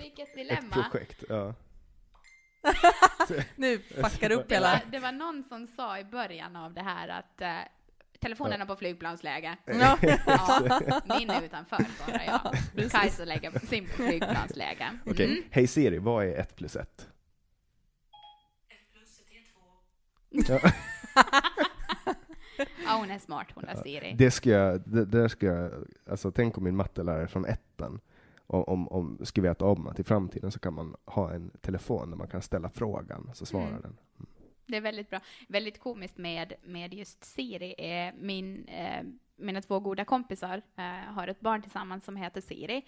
Vilket 0.00 0.28
ett 0.28 0.34
dilemma. 0.34 0.70
projekt, 0.90 1.24
ja. 1.28 1.54
Nu 3.56 3.78
fuckar 3.78 4.28
du 4.28 4.34
upp 4.34 4.48
Det 4.48 4.54
hela... 4.54 4.70
var, 4.72 4.80
det 4.90 4.98
var 4.98 5.12
någon 5.12 5.42
som 5.42 5.66
sa 5.66 5.98
i 5.98 6.04
början 6.04 6.56
av 6.56 6.74
det 6.74 6.82
här 6.82 7.08
att 7.08 7.40
eh, 7.40 7.56
telefonerna 8.20 8.66
på 8.66 8.76
flygplansläge. 8.76 9.56
Ja. 9.64 9.98
Ja, 10.26 10.80
min 11.18 11.30
är 11.30 11.42
utanför 11.42 11.86
bara, 12.06 12.24
ja. 12.24 12.52
Kajsa 12.90 13.24
lägger 13.24 13.58
sin 13.66 13.86
på 13.86 13.92
flygplansläge. 13.92 14.98
Okej, 15.06 15.26
Mm. 15.26 15.42
hej 15.50 15.66
Siri, 15.66 15.98
vad 15.98 16.24
är 16.26 16.36
ett 16.38 16.56
plus 16.56 16.76
ett? 16.76 17.08
Ja, 20.48 20.60
Ja, 22.84 22.96
hon 23.00 23.10
är 23.10 23.18
smart, 23.18 23.46
hon 23.54 23.64
är 23.64 23.76
Siri. 23.76 24.14
det 24.18 24.30
ska 24.30 24.50
jag, 24.50 24.80
det, 24.80 25.04
det 25.04 25.18
där 25.20 25.28
ska 25.28 25.46
jag, 25.46 25.72
alltså 26.10 26.30
tänk 26.30 26.58
om 26.58 26.64
min 26.64 26.76
mattelärare 26.76 27.28
från 27.28 27.44
ettan, 27.44 28.00
om, 28.46 28.64
om, 28.64 28.88
om 28.88 29.18
skulle 29.24 29.48
veta 29.48 29.64
om 29.64 29.86
att 29.86 30.00
i 30.00 30.04
framtiden 30.04 30.52
så 30.52 30.58
kan 30.58 30.74
man 30.74 30.96
ha 31.04 31.32
en 31.32 31.50
telefon 31.60 32.10
där 32.10 32.16
man 32.16 32.28
kan 32.28 32.42
ställa 32.42 32.68
frågan, 32.70 33.30
så 33.34 33.46
svarar 33.46 33.66
Mm. 33.68 33.82
den. 33.82 33.96
Det 34.66 34.76
är 34.76 34.80
väldigt 34.80 35.10
bra. 35.10 35.20
Väldigt 35.48 35.80
komiskt 35.80 36.18
med, 36.18 36.52
med 36.64 36.94
just 36.94 37.24
Siri 37.24 37.74
är 37.78 38.12
min, 38.12 38.64
eh, 38.68 39.02
mina 39.36 39.62
två 39.62 39.80
goda 39.80 40.04
kompisar 40.04 40.62
eh, 40.76 40.84
har 41.14 41.28
ett 41.28 41.40
barn 41.40 41.62
tillsammans 41.62 42.04
som 42.04 42.16
heter 42.16 42.40
Siri. 42.40 42.84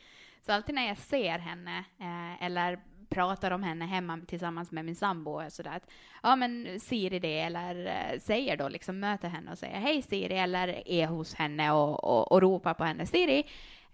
Så 0.46 0.52
alltid 0.52 0.74
när 0.74 0.88
jag 0.88 0.98
ser 0.98 1.38
henne 1.38 1.78
eh, 1.98 2.42
eller 2.42 2.80
pratar 3.08 3.50
om 3.50 3.62
henne 3.62 3.84
hemma 3.84 4.20
tillsammans 4.26 4.72
med 4.72 4.84
min 4.84 4.96
sambo 4.96 5.30
och 5.44 5.52
sådär 5.52 5.70
att 5.76 5.90
ja 6.22 6.36
men 6.36 6.80
Siri 6.80 7.18
det 7.18 7.38
eller 7.40 7.86
eh, 7.86 8.18
säger 8.18 8.56
då 8.56 8.68
liksom 8.68 9.00
möter 9.00 9.28
henne 9.28 9.50
och 9.52 9.58
säger 9.58 9.78
hej 9.78 10.02
Siri 10.02 10.34
eller 10.38 10.88
är 10.88 11.06
hos 11.06 11.34
henne 11.34 11.72
och, 11.72 12.04
och, 12.04 12.32
och 12.32 12.42
ropar 12.42 12.74
på 12.74 12.84
henne 12.84 13.06
Siri 13.06 13.44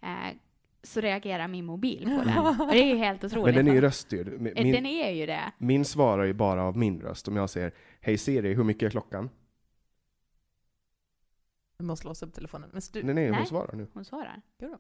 eh, 0.03 0.37
så 0.83 1.01
reagerar 1.01 1.49
min 1.49 1.65
mobil 1.65 2.05
på 2.19 2.25
den. 2.25 2.39
Och 2.39 2.67
det 2.73 2.83
är 2.83 2.87
ju 2.87 2.97
helt 2.97 3.25
otroligt. 3.25 3.55
Men 3.55 3.65
den 3.65 3.69
är 3.69 3.75
ju 3.75 3.81
röststyrd. 3.81 4.41
Min, 4.41 4.57
Eh, 4.57 4.73
Den 4.73 4.87
är 4.87 5.11
ju 5.11 5.27
det. 5.27 5.53
min 5.59 5.85
svarar 5.85 6.25
ju 6.25 6.33
bara 6.33 6.63
av 6.65 6.77
min 6.77 7.01
röst. 7.01 7.29
Om 7.29 7.37
jag 7.37 7.51
säger 7.51 7.73
Hej 8.01 8.19
Siri, 8.19 8.55
hur 8.55 8.65
mycket 8.65 8.83
är 8.87 8.91
klockan? 8.91 9.31
Du 11.79 11.85
måste 11.85 12.07
låsa 12.09 12.27
upp 12.27 12.35
telefonen. 12.35 12.71
Men 12.73 12.83
stu... 12.83 13.03
Nej, 13.03 13.15
nej, 13.15 13.29
hon 13.29 13.37
Nej. 13.39 13.47
svarar 13.47 13.75
nu. 13.77 13.87
Hon 13.95 14.05
svarar. 14.05 14.43
Gör 14.59 14.69
hon? 14.69 14.79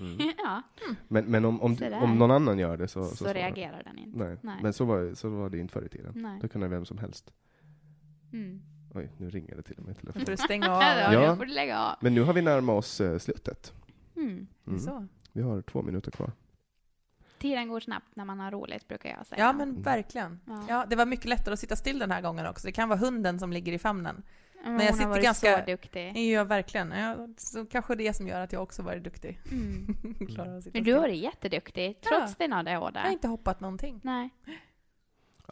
Mm. 0.00 0.32
ja, 0.38 0.62
Men, 1.08 1.24
men 1.24 1.44
om, 1.44 1.62
om, 1.62 1.76
om 2.02 2.18
någon 2.18 2.30
annan 2.30 2.58
gör 2.58 2.76
det 2.76 2.88
så, 2.88 3.04
så, 3.04 3.16
så, 3.16 3.32
reagerar 3.32 3.82
den 3.82 3.98
inte. 3.98 4.18
Nej. 4.18 4.36
Nej. 4.42 4.58
men 4.62 4.72
så 4.72 4.84
var, 4.84 5.14
så 5.14 5.28
var 5.28 5.50
det 5.50 5.58
inte 5.58 5.72
förr 5.72 5.84
i 5.84 5.88
tiden. 5.88 6.12
Nej. 6.16 6.38
Då 6.42 6.48
kunde 6.48 6.68
vem 6.68 6.84
som 6.84 6.98
helst. 6.98 7.32
Mm. 8.32 8.62
Oj, 8.94 9.10
nu 9.18 9.30
ringer 9.30 9.56
det 9.56 9.62
till 9.62 9.78
och 9.78 9.84
med 9.84 9.96
i 10.02 10.12
får 10.12 10.30
du 10.30 10.36
stänga 10.36 10.70
av. 10.76 10.82
Ja, 11.12 11.36
får 11.36 11.44
du 11.44 11.52
lägga 11.52 11.78
av. 11.78 11.96
Men 12.00 12.14
nu 12.14 12.22
har 12.22 12.32
vi 12.32 12.42
närmat 12.42 12.78
oss 12.78 13.00
eh, 13.00 13.18
slutet. 13.18 13.72
Mm. 14.16 14.46
Mm. 14.66 14.78
Så. 14.78 15.06
Vi 15.32 15.42
har 15.42 15.62
två 15.62 15.82
minuter 15.82 16.10
kvar. 16.10 16.32
Tiden 17.38 17.68
går 17.68 17.80
snabbt 17.80 18.16
när 18.16 18.24
man 18.24 18.40
har 18.40 18.50
roligt, 18.50 18.88
brukar 18.88 19.10
jag 19.10 19.26
säga. 19.26 19.44
Ja, 19.44 19.52
men 19.52 19.82
verkligen. 19.82 20.40
Ja. 20.44 20.64
Ja, 20.68 20.86
det 20.90 20.96
var 20.96 21.06
mycket 21.06 21.26
lättare 21.26 21.52
att 21.52 21.60
sitta 21.60 21.76
still 21.76 21.98
den 21.98 22.10
här 22.10 22.22
gången 22.22 22.46
också. 22.46 22.66
Det 22.66 22.72
kan 22.72 22.88
vara 22.88 22.98
hunden 22.98 23.38
som 23.38 23.52
ligger 23.52 23.72
i 23.72 23.78
famnen. 23.78 24.22
Men 24.64 24.72
men 24.76 24.80
jag 24.86 24.92
hon 24.92 24.92
sitter 24.96 25.04
har 25.04 25.10
varit 25.10 25.22
ganska- 25.24 25.58
så 25.58 25.70
duktig. 25.70 26.16
Ja, 26.32 26.44
verkligen. 26.44 26.90
Ja, 26.90 27.16
så 27.36 27.66
kanske 27.66 27.94
det 27.94 28.12
som 28.16 28.28
gör 28.28 28.40
att 28.40 28.52
jag 28.52 28.62
också 28.62 28.82
varit 28.82 29.04
duktig. 29.04 29.38
Mm. 29.52 29.96
Men 30.72 30.84
du 30.84 30.92
har 30.94 31.00
varit 31.00 31.18
jätteduktig, 31.22 32.00
trots 32.00 32.34
Ja. 32.38 32.44
dina 32.46 32.70
Jag 32.70 32.80
har 32.80 33.10
inte 33.10 33.28
hoppat 33.28 33.60
någonting. 33.60 34.00
Nej, 34.04 34.30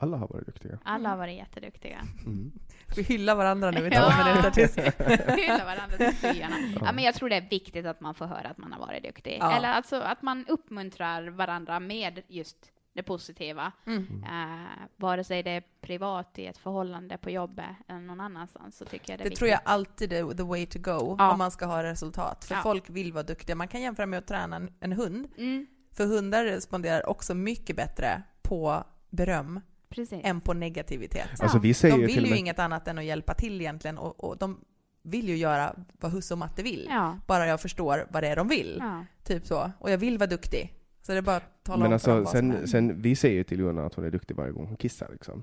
Alla 0.00 0.16
har 0.16 0.28
varit 0.28 0.46
duktiga. 0.46 0.78
alla 0.84 1.08
har 1.08 1.16
varit 1.16 1.36
jätteduktiga. 1.36 1.98
Mm. 2.26 2.52
Vi 2.96 3.02
hyllar 3.02 3.34
varandra 3.34 3.70
nu 3.70 3.86
i 3.86 3.90
två 3.90 3.96
Ja. 3.96 4.24
minuter 4.24 4.50
tills... 4.50 4.76
Hylla 5.38 5.64
varandra 5.64 5.96
till 5.96 6.12
skyarna. 6.16 6.56
Ja, 6.80 6.92
men 6.92 7.04
jag 7.04 7.14
tror 7.14 7.28
det 7.28 7.36
är 7.36 7.48
viktigt 7.50 7.86
att 7.86 8.00
man 8.00 8.14
får 8.14 8.26
höra 8.26 8.48
att 8.48 8.58
man 8.58 8.72
har 8.72 8.80
varit 8.86 9.02
duktig. 9.02 9.36
Ja. 9.40 9.56
Eller 9.56 9.68
alltså 9.68 10.00
att 10.00 10.22
man 10.22 10.44
uppmuntrar 10.48 11.26
varandra 11.28 11.80
med 11.80 12.22
just 12.28 12.72
det 12.92 13.02
positiva. 13.02 13.72
Mm. 13.86 13.98
Uh, 14.24 14.66
vare 14.96 15.24
sig 15.24 15.42
det 15.42 15.50
är 15.50 15.62
privat 15.80 16.38
i 16.38 16.46
ett 16.46 16.58
förhållande 16.58 17.18
på 17.18 17.30
jobbet 17.30 17.66
eller 17.88 18.00
någon 18.00 18.20
annanstans 18.20 18.76
så 18.76 18.84
tycker 18.84 19.12
jag 19.12 19.18
det 19.18 19.22
är 19.22 19.24
Det 19.24 19.28
viktigt. 19.28 19.38
tror 19.38 19.50
jag 19.50 19.60
alltid 19.64 20.12
är 20.12 20.34
the 20.34 20.42
way 20.42 20.66
to 20.66 20.78
go 20.78 21.16
Ja. 21.18 21.32
om 21.32 21.38
man 21.38 21.50
ska 21.50 21.66
ha 21.66 21.82
resultat. 21.82 22.44
För 22.44 22.54
Ja. 22.54 22.60
folk 22.62 22.90
vill 22.90 23.12
vara 23.12 23.22
duktiga. 23.22 23.56
Man 23.56 23.68
kan 23.68 23.80
jämföra 23.80 24.06
med 24.06 24.18
att 24.18 24.26
träna 24.26 24.56
en, 24.56 24.70
en 24.80 24.92
hund. 24.92 25.28
Mm, 25.38 25.66
För 25.92 26.06
hundar 26.06 26.44
responderar 26.44 27.08
också 27.08 27.34
mycket 27.34 27.76
bättre 27.76 28.22
på 28.42 28.84
beröm 29.10 29.60
precis. 29.88 30.20
än 30.24 30.40
på 30.40 30.54
negativitet. 30.54 31.40
Alltså 31.40 31.58
vi 31.58 31.74
säger 31.74 31.94
De 31.94 32.00
ju 32.00 32.06
vill 32.06 32.18
och 32.18 32.24
ju 32.24 32.30
med... 32.30 32.38
inget 32.38 32.58
annat 32.58 32.88
än 32.88 32.98
att 32.98 33.04
hjälpa 33.04 33.34
till 33.34 33.60
egentligen 33.60 33.98
och, 33.98 34.24
och 34.24 34.38
de 34.38 34.60
vill 35.02 35.28
ju 35.28 35.36
göra 35.36 35.74
vad 35.92 36.12
husse 36.12 36.34
och 36.34 36.38
matte 36.38 36.62
vill. 36.62 36.86
Ja. 36.90 37.18
Bara 37.26 37.46
jag 37.46 37.60
förstår 37.60 38.06
vad 38.10 38.22
det 38.22 38.28
är 38.28 38.36
de 38.36 38.48
vill. 38.48 38.76
ja. 38.80 39.04
Typ 39.24 39.46
så. 39.46 39.70
Och 39.78 39.90
jag 39.90 39.98
vill 39.98 40.18
vara 40.18 40.30
duktig. 40.30 40.74
Så 41.08 41.12
det 41.12 41.18
är 41.18 41.22
bara 41.22 41.36
att 41.36 41.64
tala 41.64 41.82
Men 41.82 41.92
om 41.92 42.00
för 42.00 42.10
dem 42.10 42.20
alltså, 42.20 42.36
är. 42.36 42.40
sen, 42.40 42.68
sen, 42.68 43.02
vi 43.02 43.16
säger 43.16 43.34
ju 43.34 43.44
till 43.44 43.60
Jonna 43.60 43.86
att 43.86 43.94
hon 43.94 44.04
är 44.04 44.10
duktig 44.10 44.36
varje 44.36 44.52
gång 44.52 44.66
hon 44.66 44.76
kissar 44.76 45.08
liksom. 45.12 45.42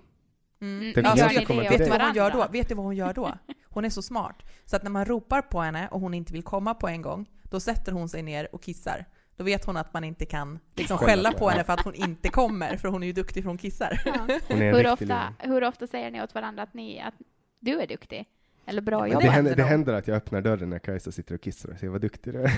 Mm. 0.62 0.82
Mm, 0.82 0.94
Ja, 1.06 1.18
jag 1.18 1.30
vet, 1.30 1.44
ska 1.44 1.54
vet 1.54 1.78
du 1.78 1.90
vad 1.90 2.02
hon 2.02 2.14
gör 2.16 2.32
då? 2.32 2.48
Vet 2.52 2.70
du 2.70 2.76
vad 2.76 2.86
hon 2.86 2.96
gör 2.96 3.14
då? 3.14 3.34
Hon 3.64 3.86
är 3.86 3.90
så 3.90 4.02
smart. 4.02 4.44
Så 4.66 4.76
att 4.76 4.84
när 4.84 4.90
man 4.92 5.06
ropar 5.06 5.42
på 5.42 5.62
henne 5.62 5.88
och 5.92 6.02
hon 6.02 6.14
inte 6.14 6.34
vill 6.34 6.44
komma 6.44 6.74
på 6.74 6.88
en 6.88 7.02
gång, 7.02 7.30
då 7.44 7.60
sätter 7.60 7.92
hon 7.92 8.10
sig 8.10 8.24
ner 8.24 8.48
och 8.56 8.64
kissar. 8.64 9.06
Då 9.36 9.44
vet 9.44 9.66
hon 9.66 9.78
att 9.78 9.94
man 9.94 10.04
inte 10.04 10.26
kan 10.26 10.60
liksom 10.76 10.98
Skälla 10.98 11.32
på 11.32 11.50
henne. 11.50 11.64
för 11.64 11.74
att 11.74 11.84
hon 11.84 11.96
inte 11.96 12.30
kommer, 12.30 12.78
för 12.78 12.88
hon 12.88 13.04
är 13.04 13.08
ju 13.08 13.14
duktig 13.14 13.44
för 13.44 13.50
hon 13.50 13.58
kissar. 13.58 14.02
Ja. 14.06 14.14
Hon 14.48 14.58
Hur, 14.58 14.92
ofta, 14.92 15.34
hur 15.40 15.64
ofta 15.64 15.88
säger 15.88 16.12
ni 16.12 16.24
åt 16.24 16.36
varandra 16.36 16.64
att, 16.64 16.74
ni, 16.74 17.02
att 17.02 17.14
du 17.60 17.82
är 17.82 17.88
duktig? 17.88 18.26
Eller 18.66 18.82
bra 18.82 19.08
jobbat? 19.08 19.46
det 19.46 19.56
det 19.56 19.64
händer 19.64 19.94
att 19.94 20.08
jag 20.08 20.18
öppnar 20.18 20.42
dörren 20.42 20.70
när 20.70 20.80
Kajsa 20.80 21.12
sitter 21.12 21.36
och 21.36 21.42
kissar 21.42 21.70
och 21.70 21.80
säger 21.80 21.92
vad 21.92 22.02
duktig 22.02 22.34
du 22.34 22.42
är. 22.42 22.52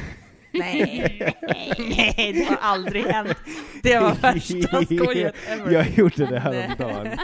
Nej. 0.53 1.33
Nej, 1.79 2.33
det 2.33 2.43
har 2.49 2.57
aldrig 2.61 3.03
hänt. 3.05 3.37
Det 3.83 3.99
var 3.99 4.15
värsta 4.15 4.85
skojet 4.85 5.35
ever. 5.47 5.71
Jag 5.71 5.89
gjorde 5.89 6.25
det 6.25 6.39
häromdagen. 6.39 7.17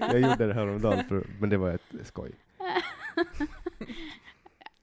Jag 0.00 0.20
gjorde 0.20 0.46
det 0.46 0.54
häromdagen, 0.54 1.04
för, 1.08 1.24
men 1.40 1.50
det 1.50 1.56
var 1.56 1.70
ett 1.70 1.94
skoj. 2.04 2.32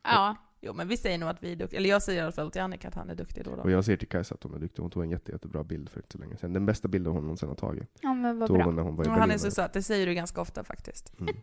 Ja, 0.04 0.36
Jo, 0.62 0.74
men 0.74 0.88
vi 0.88 0.98
säger 0.98 1.18
nog 1.18 1.30
att 1.30 1.44
vi 1.44 1.52
är 1.52 1.56
duktiga. 1.56 1.78
Eller 1.80 1.90
jag 1.90 2.02
säger 2.04 2.20
i 2.22 2.24
alla 2.24 2.32
fall 2.32 2.52
till 2.52 2.62
Annika 2.62 2.88
att 2.88 2.96
han 2.96 3.10
är 3.10 3.16
duktig 3.16 3.44
då 3.46 3.52
och 3.52 3.58
Och 3.58 3.64
då. 3.66 3.72
jag 3.72 3.86
säger 3.86 3.98
till 3.98 4.08
Kajsa 4.08 4.36
att 4.36 4.44
hon 4.44 4.54
är 4.54 4.60
duktig. 4.60 4.82
Hon 4.82 4.92
tog 4.92 5.04
en 5.04 5.10
jätte, 5.10 5.32
jättebra 5.32 5.64
bild 5.64 5.90
för 5.90 6.00
inte 6.00 6.12
så 6.12 6.18
länge 6.18 6.38
sedan. 6.38 6.54
Den 6.54 6.66
bästa 6.66 6.88
bilden 6.88 7.14
hon 7.14 7.22
någonsin 7.24 7.50
har 7.50 7.56
tagit. 7.56 7.90
ja 8.02 8.14
men 8.14 8.40
vad 8.40 8.48
Tog 8.48 8.58
bra. 8.58 8.66
hon 8.66 8.76
när 8.76 8.84
hon 8.84 8.96
var 8.96 9.06
i 9.06 9.08
Och 9.08 9.12
han 9.12 9.32
är 9.32 9.38
så 9.38 9.52
söt, 9.52 9.74
det 9.74 9.84
säger 9.84 10.06
du 10.08 10.14
ganska 10.14 10.42
ofta 10.42 10.64
faktiskt. 10.64 11.14
Mm. 11.20 11.36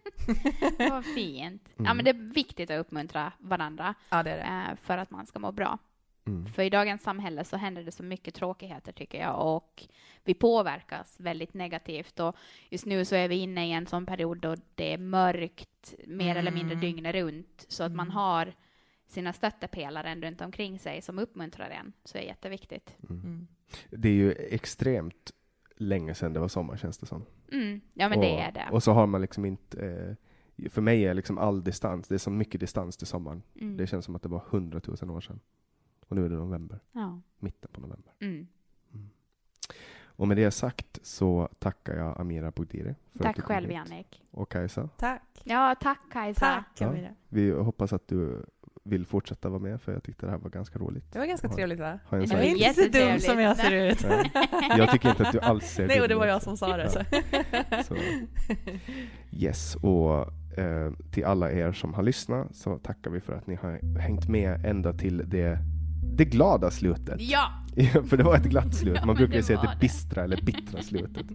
Vad 0.90 1.04
fint. 1.04 1.62
Ja, 1.76 1.84
Mm. 1.84 1.96
men 1.96 2.04
det 2.04 2.10
är 2.10 2.34
viktigt 2.34 2.70
att 2.70 2.80
uppmuntra 2.80 3.32
varandra 3.38 3.94
Ja, 4.10 4.22
det 4.22 4.30
är 4.30 4.36
det. 4.36 4.70
eh, 4.72 4.76
för 4.82 4.98
att 4.98 5.10
man 5.10 5.26
ska 5.26 5.38
må 5.38 5.52
bra. 5.52 5.78
Mm. 6.24 6.46
För 6.46 6.62
i 6.62 6.70
dagens 6.70 7.02
samhälle 7.02 7.44
så 7.44 7.56
händer 7.56 7.82
det 7.84 7.92
så 7.92 8.02
mycket 8.02 8.34
tråkigheter 8.34 8.92
tycker 8.92 9.20
jag 9.20 9.54
och 9.56 9.82
vi 10.24 10.34
påverkas 10.34 11.20
väldigt 11.20 11.54
negativt 11.54 12.20
och 12.20 12.36
just 12.70 12.86
nu 12.86 13.04
så 13.04 13.14
är 13.14 13.28
vi 13.28 13.34
inne 13.36 13.68
i 13.68 13.72
en 13.72 13.86
sån 13.86 14.06
period 14.06 14.38
då 14.40 14.56
det 14.74 14.92
är 14.92 14.98
mörkt 14.98 15.94
mer 16.06 16.36
eller 16.36 16.50
mindre 16.52 16.72
Mm. 16.74 16.80
dygnet 16.80 17.14
runt 17.14 17.64
så 17.68 17.84
att 17.84 17.92
man 17.92 18.06
Mm. 18.06 18.16
har 18.16 18.52
sina 19.06 19.32
stöttepelare 19.32 20.14
runt 20.14 20.40
omkring 20.40 20.78
sig 20.78 21.02
som 21.02 21.18
uppmuntrar 21.18 21.70
en. 21.70 21.92
Så 22.04 22.18
är 22.18 22.22
jätteviktigt. 22.22 22.96
Mm. 23.10 23.46
Det 23.90 24.08
är 24.08 24.12
ju 24.12 24.32
extremt 24.32 25.30
länge 25.76 26.14
sedan 26.14 26.32
det 26.32 26.40
var 26.40 26.48
sommar 26.48 26.76
känns 26.76 26.98
det 26.98 27.06
som. 27.06 27.24
Mm. 27.52 27.80
Ja 27.94 28.08
men 28.08 28.18
och, 28.18 28.24
det 28.24 28.40
är 28.40 28.52
det. 28.52 28.68
Och 28.70 28.82
så 28.82 28.92
har 28.92 29.06
man 29.06 29.20
liksom 29.20 29.44
inte, 29.44 29.86
eh, 30.56 30.68
för 30.70 30.80
mig 30.80 31.04
är 31.06 31.14
liksom 31.14 31.38
all 31.38 31.64
distans, 31.64 32.08
det 32.08 32.14
är 32.14 32.18
så 32.18 32.30
mycket 32.30 32.60
distans 32.60 32.96
till 32.96 33.06
sommaren. 33.06 33.42
Mm. 33.60 33.76
Det 33.76 33.86
känns 33.86 34.04
som 34.04 34.16
att 34.16 34.22
det 34.22 34.28
var 34.28 34.42
hundratusen 34.50 35.10
år 35.10 35.20
sedan. 35.20 35.40
Och 36.12 36.16
nu 36.18 36.24
är 36.24 36.28
det 36.28 36.36
november, 36.36 36.78
Ja. 36.93 37.20
mitten 37.39 37.70
på 37.72 37.80
november. 37.80 38.12
Mm. 38.20 38.47
Och 40.05 40.28
med 40.28 40.36
det 40.36 40.51
sagt 40.51 40.98
så 41.02 41.48
tackar 41.59 41.97
jag 41.97 42.20
Amira 42.20 42.51
Bogdiri 42.51 42.94
för 43.12 43.18
att 43.18 43.22
Tack 43.22 43.36
du 43.36 43.43
kom 43.43 43.48
själv 43.48 43.68
hit. 43.68 43.74
Jannik. 43.74 44.22
Och 44.30 44.51
Kajsa. 44.51 44.89
Tack. 44.97 45.22
Ja, 45.44 45.74
tack 45.80 45.98
Kajsa. 46.12 46.40
Tack 46.40 46.66
Ja. 46.80 46.86
Amira. 46.89 47.09
Vi 47.28 47.51
hoppas 47.51 47.93
att 47.93 48.09
du 48.09 48.44
vill 48.84 49.06
fortsätta 49.06 49.48
vara 49.48 49.59
med 49.60 49.80
för 49.80 49.93
jag 49.93 50.02
tyckte 50.02 50.26
det 50.26 50.30
här 50.30 50.39
var 50.39 50.51
ganska 50.51 50.78
roligt. 50.78 51.12
Det 51.12 51.18
var 51.18 51.26
ganska 51.26 51.48
trevligt 51.48 51.80
va? 51.80 51.98
Ha 52.09 52.16
en 52.16 52.22
Det 52.22 52.28
så 52.28 52.34
Jag 52.34 52.39
var 52.39 52.44
är 52.47 52.68
inte 52.68 52.74
så 52.82 52.89
dum 52.89 53.18
som 53.18 53.40
jag 53.40 53.56
ser 53.56 53.72
ut. 53.90 54.05
Nej. 54.09 54.32
jag 54.78 54.90
tycker 54.90 55.09
inte 55.10 55.26
att 55.26 55.32
du 55.32 55.40
alls 55.40 55.64
ser 55.64 55.86
Nej, 55.89 56.01
och 56.01 56.09
det 56.09 56.14
var 56.14 56.26
jag 56.26 56.43
som 56.43 56.56
sa 56.56 56.76
det. 56.76 56.90
Så. 56.90 57.01
Så. 57.84 57.97
Yes, 59.30 59.74
och 59.76 60.32
eh, 60.59 60.93
till 61.12 61.24
alla 61.24 61.51
er 61.52 61.72
som 61.72 61.94
har 61.94 62.02
lyssnat 62.02 62.56
så 62.56 62.78
tackar 62.78 63.10
vi 63.10 63.20
för 63.20 63.32
att 63.32 63.47
ni 63.47 63.55
har 63.55 63.98
hängt 63.98 64.28
med 64.28 64.64
ända 64.66 64.93
till 64.93 65.22
det, 65.30 65.59
det 66.02 66.24
glada 66.24 66.70
slutet. 66.70 67.20
Ja! 67.20 67.48
för 68.08 68.16
det 68.16 68.22
var 68.24 68.36
ett 68.36 68.44
glatt 68.44 68.74
slut. 68.74 68.94
Ja, 68.94 69.00
Man 69.00 69.06
men 69.06 69.16
brukar 69.16 69.36
ju 69.36 69.42
säga 69.42 69.60
det 69.62 69.68
det. 69.72 69.80
bistra 69.80 70.24
eller 70.24 70.42
bittra 70.42 70.82
slutet. 70.82 71.26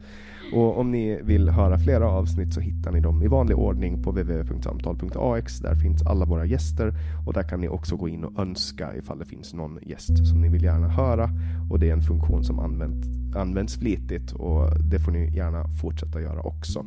Och 0.54 0.80
om 0.80 0.92
ni 0.92 1.20
vill 1.24 1.50
höra 1.50 1.80
flera 1.80 2.10
avsnitt 2.10 2.54
så 2.54 2.60
hittar 2.60 2.92
ni 2.92 3.00
dem 3.00 3.24
i 3.24 3.28
vanlig 3.28 3.58
ordning 3.58 4.04
på 4.04 4.12
www.samtal.ax. 4.12 5.60
Där 5.60 5.76
finns 5.76 6.02
alla 6.06 6.26
våra 6.26 6.46
gäster 6.46 6.94
och 7.26 7.34
där 7.34 7.44
kan 7.44 7.62
ni 7.62 7.68
också 7.68 7.96
gå 7.96 8.10
in 8.10 8.24
och 8.24 8.40
önska 8.42 8.96
ifall 8.96 9.20
det 9.20 9.26
finns 9.26 9.54
någon 9.54 9.80
gäst 9.82 10.28
som 10.28 10.42
ni 10.42 10.50
vill 10.50 10.64
gärna 10.64 10.88
höra. 10.88 11.30
Och 11.70 11.80
det 11.80 11.90
är 11.90 11.94
en 11.94 12.02
funktion 12.02 12.44
som 12.44 12.60
använt, 12.60 13.06
används 13.36 13.76
flitigt 13.80 14.32
och 14.32 14.80
det 14.92 15.00
får 15.00 15.12
ni 15.12 15.36
gärna 15.36 15.68
fortsätta 15.82 16.22
göra 16.22 16.42
också. 16.42 16.86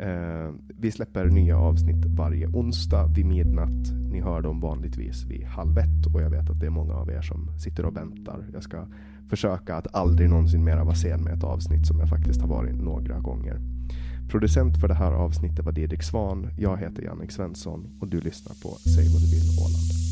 Eh, 0.00 0.50
vi 0.78 0.90
släpper 0.90 1.26
nya 1.26 1.58
avsnitt 1.58 2.04
varje 2.06 2.46
onsdag 2.46 3.06
vid 3.06 3.26
midnatt. 3.26 3.92
Ni 4.10 4.20
hör 4.20 4.42
dem 4.42 4.60
vanligtvis 4.60 5.24
vid 5.24 5.44
halv 5.44 5.78
ett 5.78 6.06
och 6.14 6.22
jag 6.22 6.30
vet 6.30 6.50
att 6.50 6.60
det 6.60 6.66
är 6.66 6.70
många 6.70 6.94
av 6.94 7.10
er 7.10 7.22
som 7.22 7.58
sitter 7.58 7.86
och 7.86 7.96
väntar. 7.96 8.46
Jag 8.52 8.62
ska 8.62 8.86
försöka 9.28 9.76
att 9.76 9.94
aldrig 9.94 10.30
någonsin 10.30 10.64
mera 10.64 10.84
vara 10.84 10.94
sen 10.94 11.24
med 11.24 11.34
ett 11.34 11.44
avsnitt 11.44 11.86
som 11.86 12.00
jag 12.00 12.08
faktiskt 12.08 12.40
har 12.40 12.48
varit 12.48 12.76
några 12.76 13.18
gånger. 13.18 13.60
Producent 14.30 14.80
för 14.80 14.88
det 14.88 14.94
här 14.94 15.12
avsnittet 15.12 15.64
var 15.64 15.72
Didrik 15.72 16.02
Svan. 16.02 16.48
Jag 16.58 16.78
heter 16.78 17.02
Jannik 17.02 17.30
Svensson 17.30 17.98
och 18.00 18.08
du 18.08 18.20
lyssnar 18.20 18.54
på 18.62 18.68
Säg 18.68 19.08
vad 19.12 19.22
du 19.22 19.30
vill 19.30 19.58
Åland. 19.60 20.11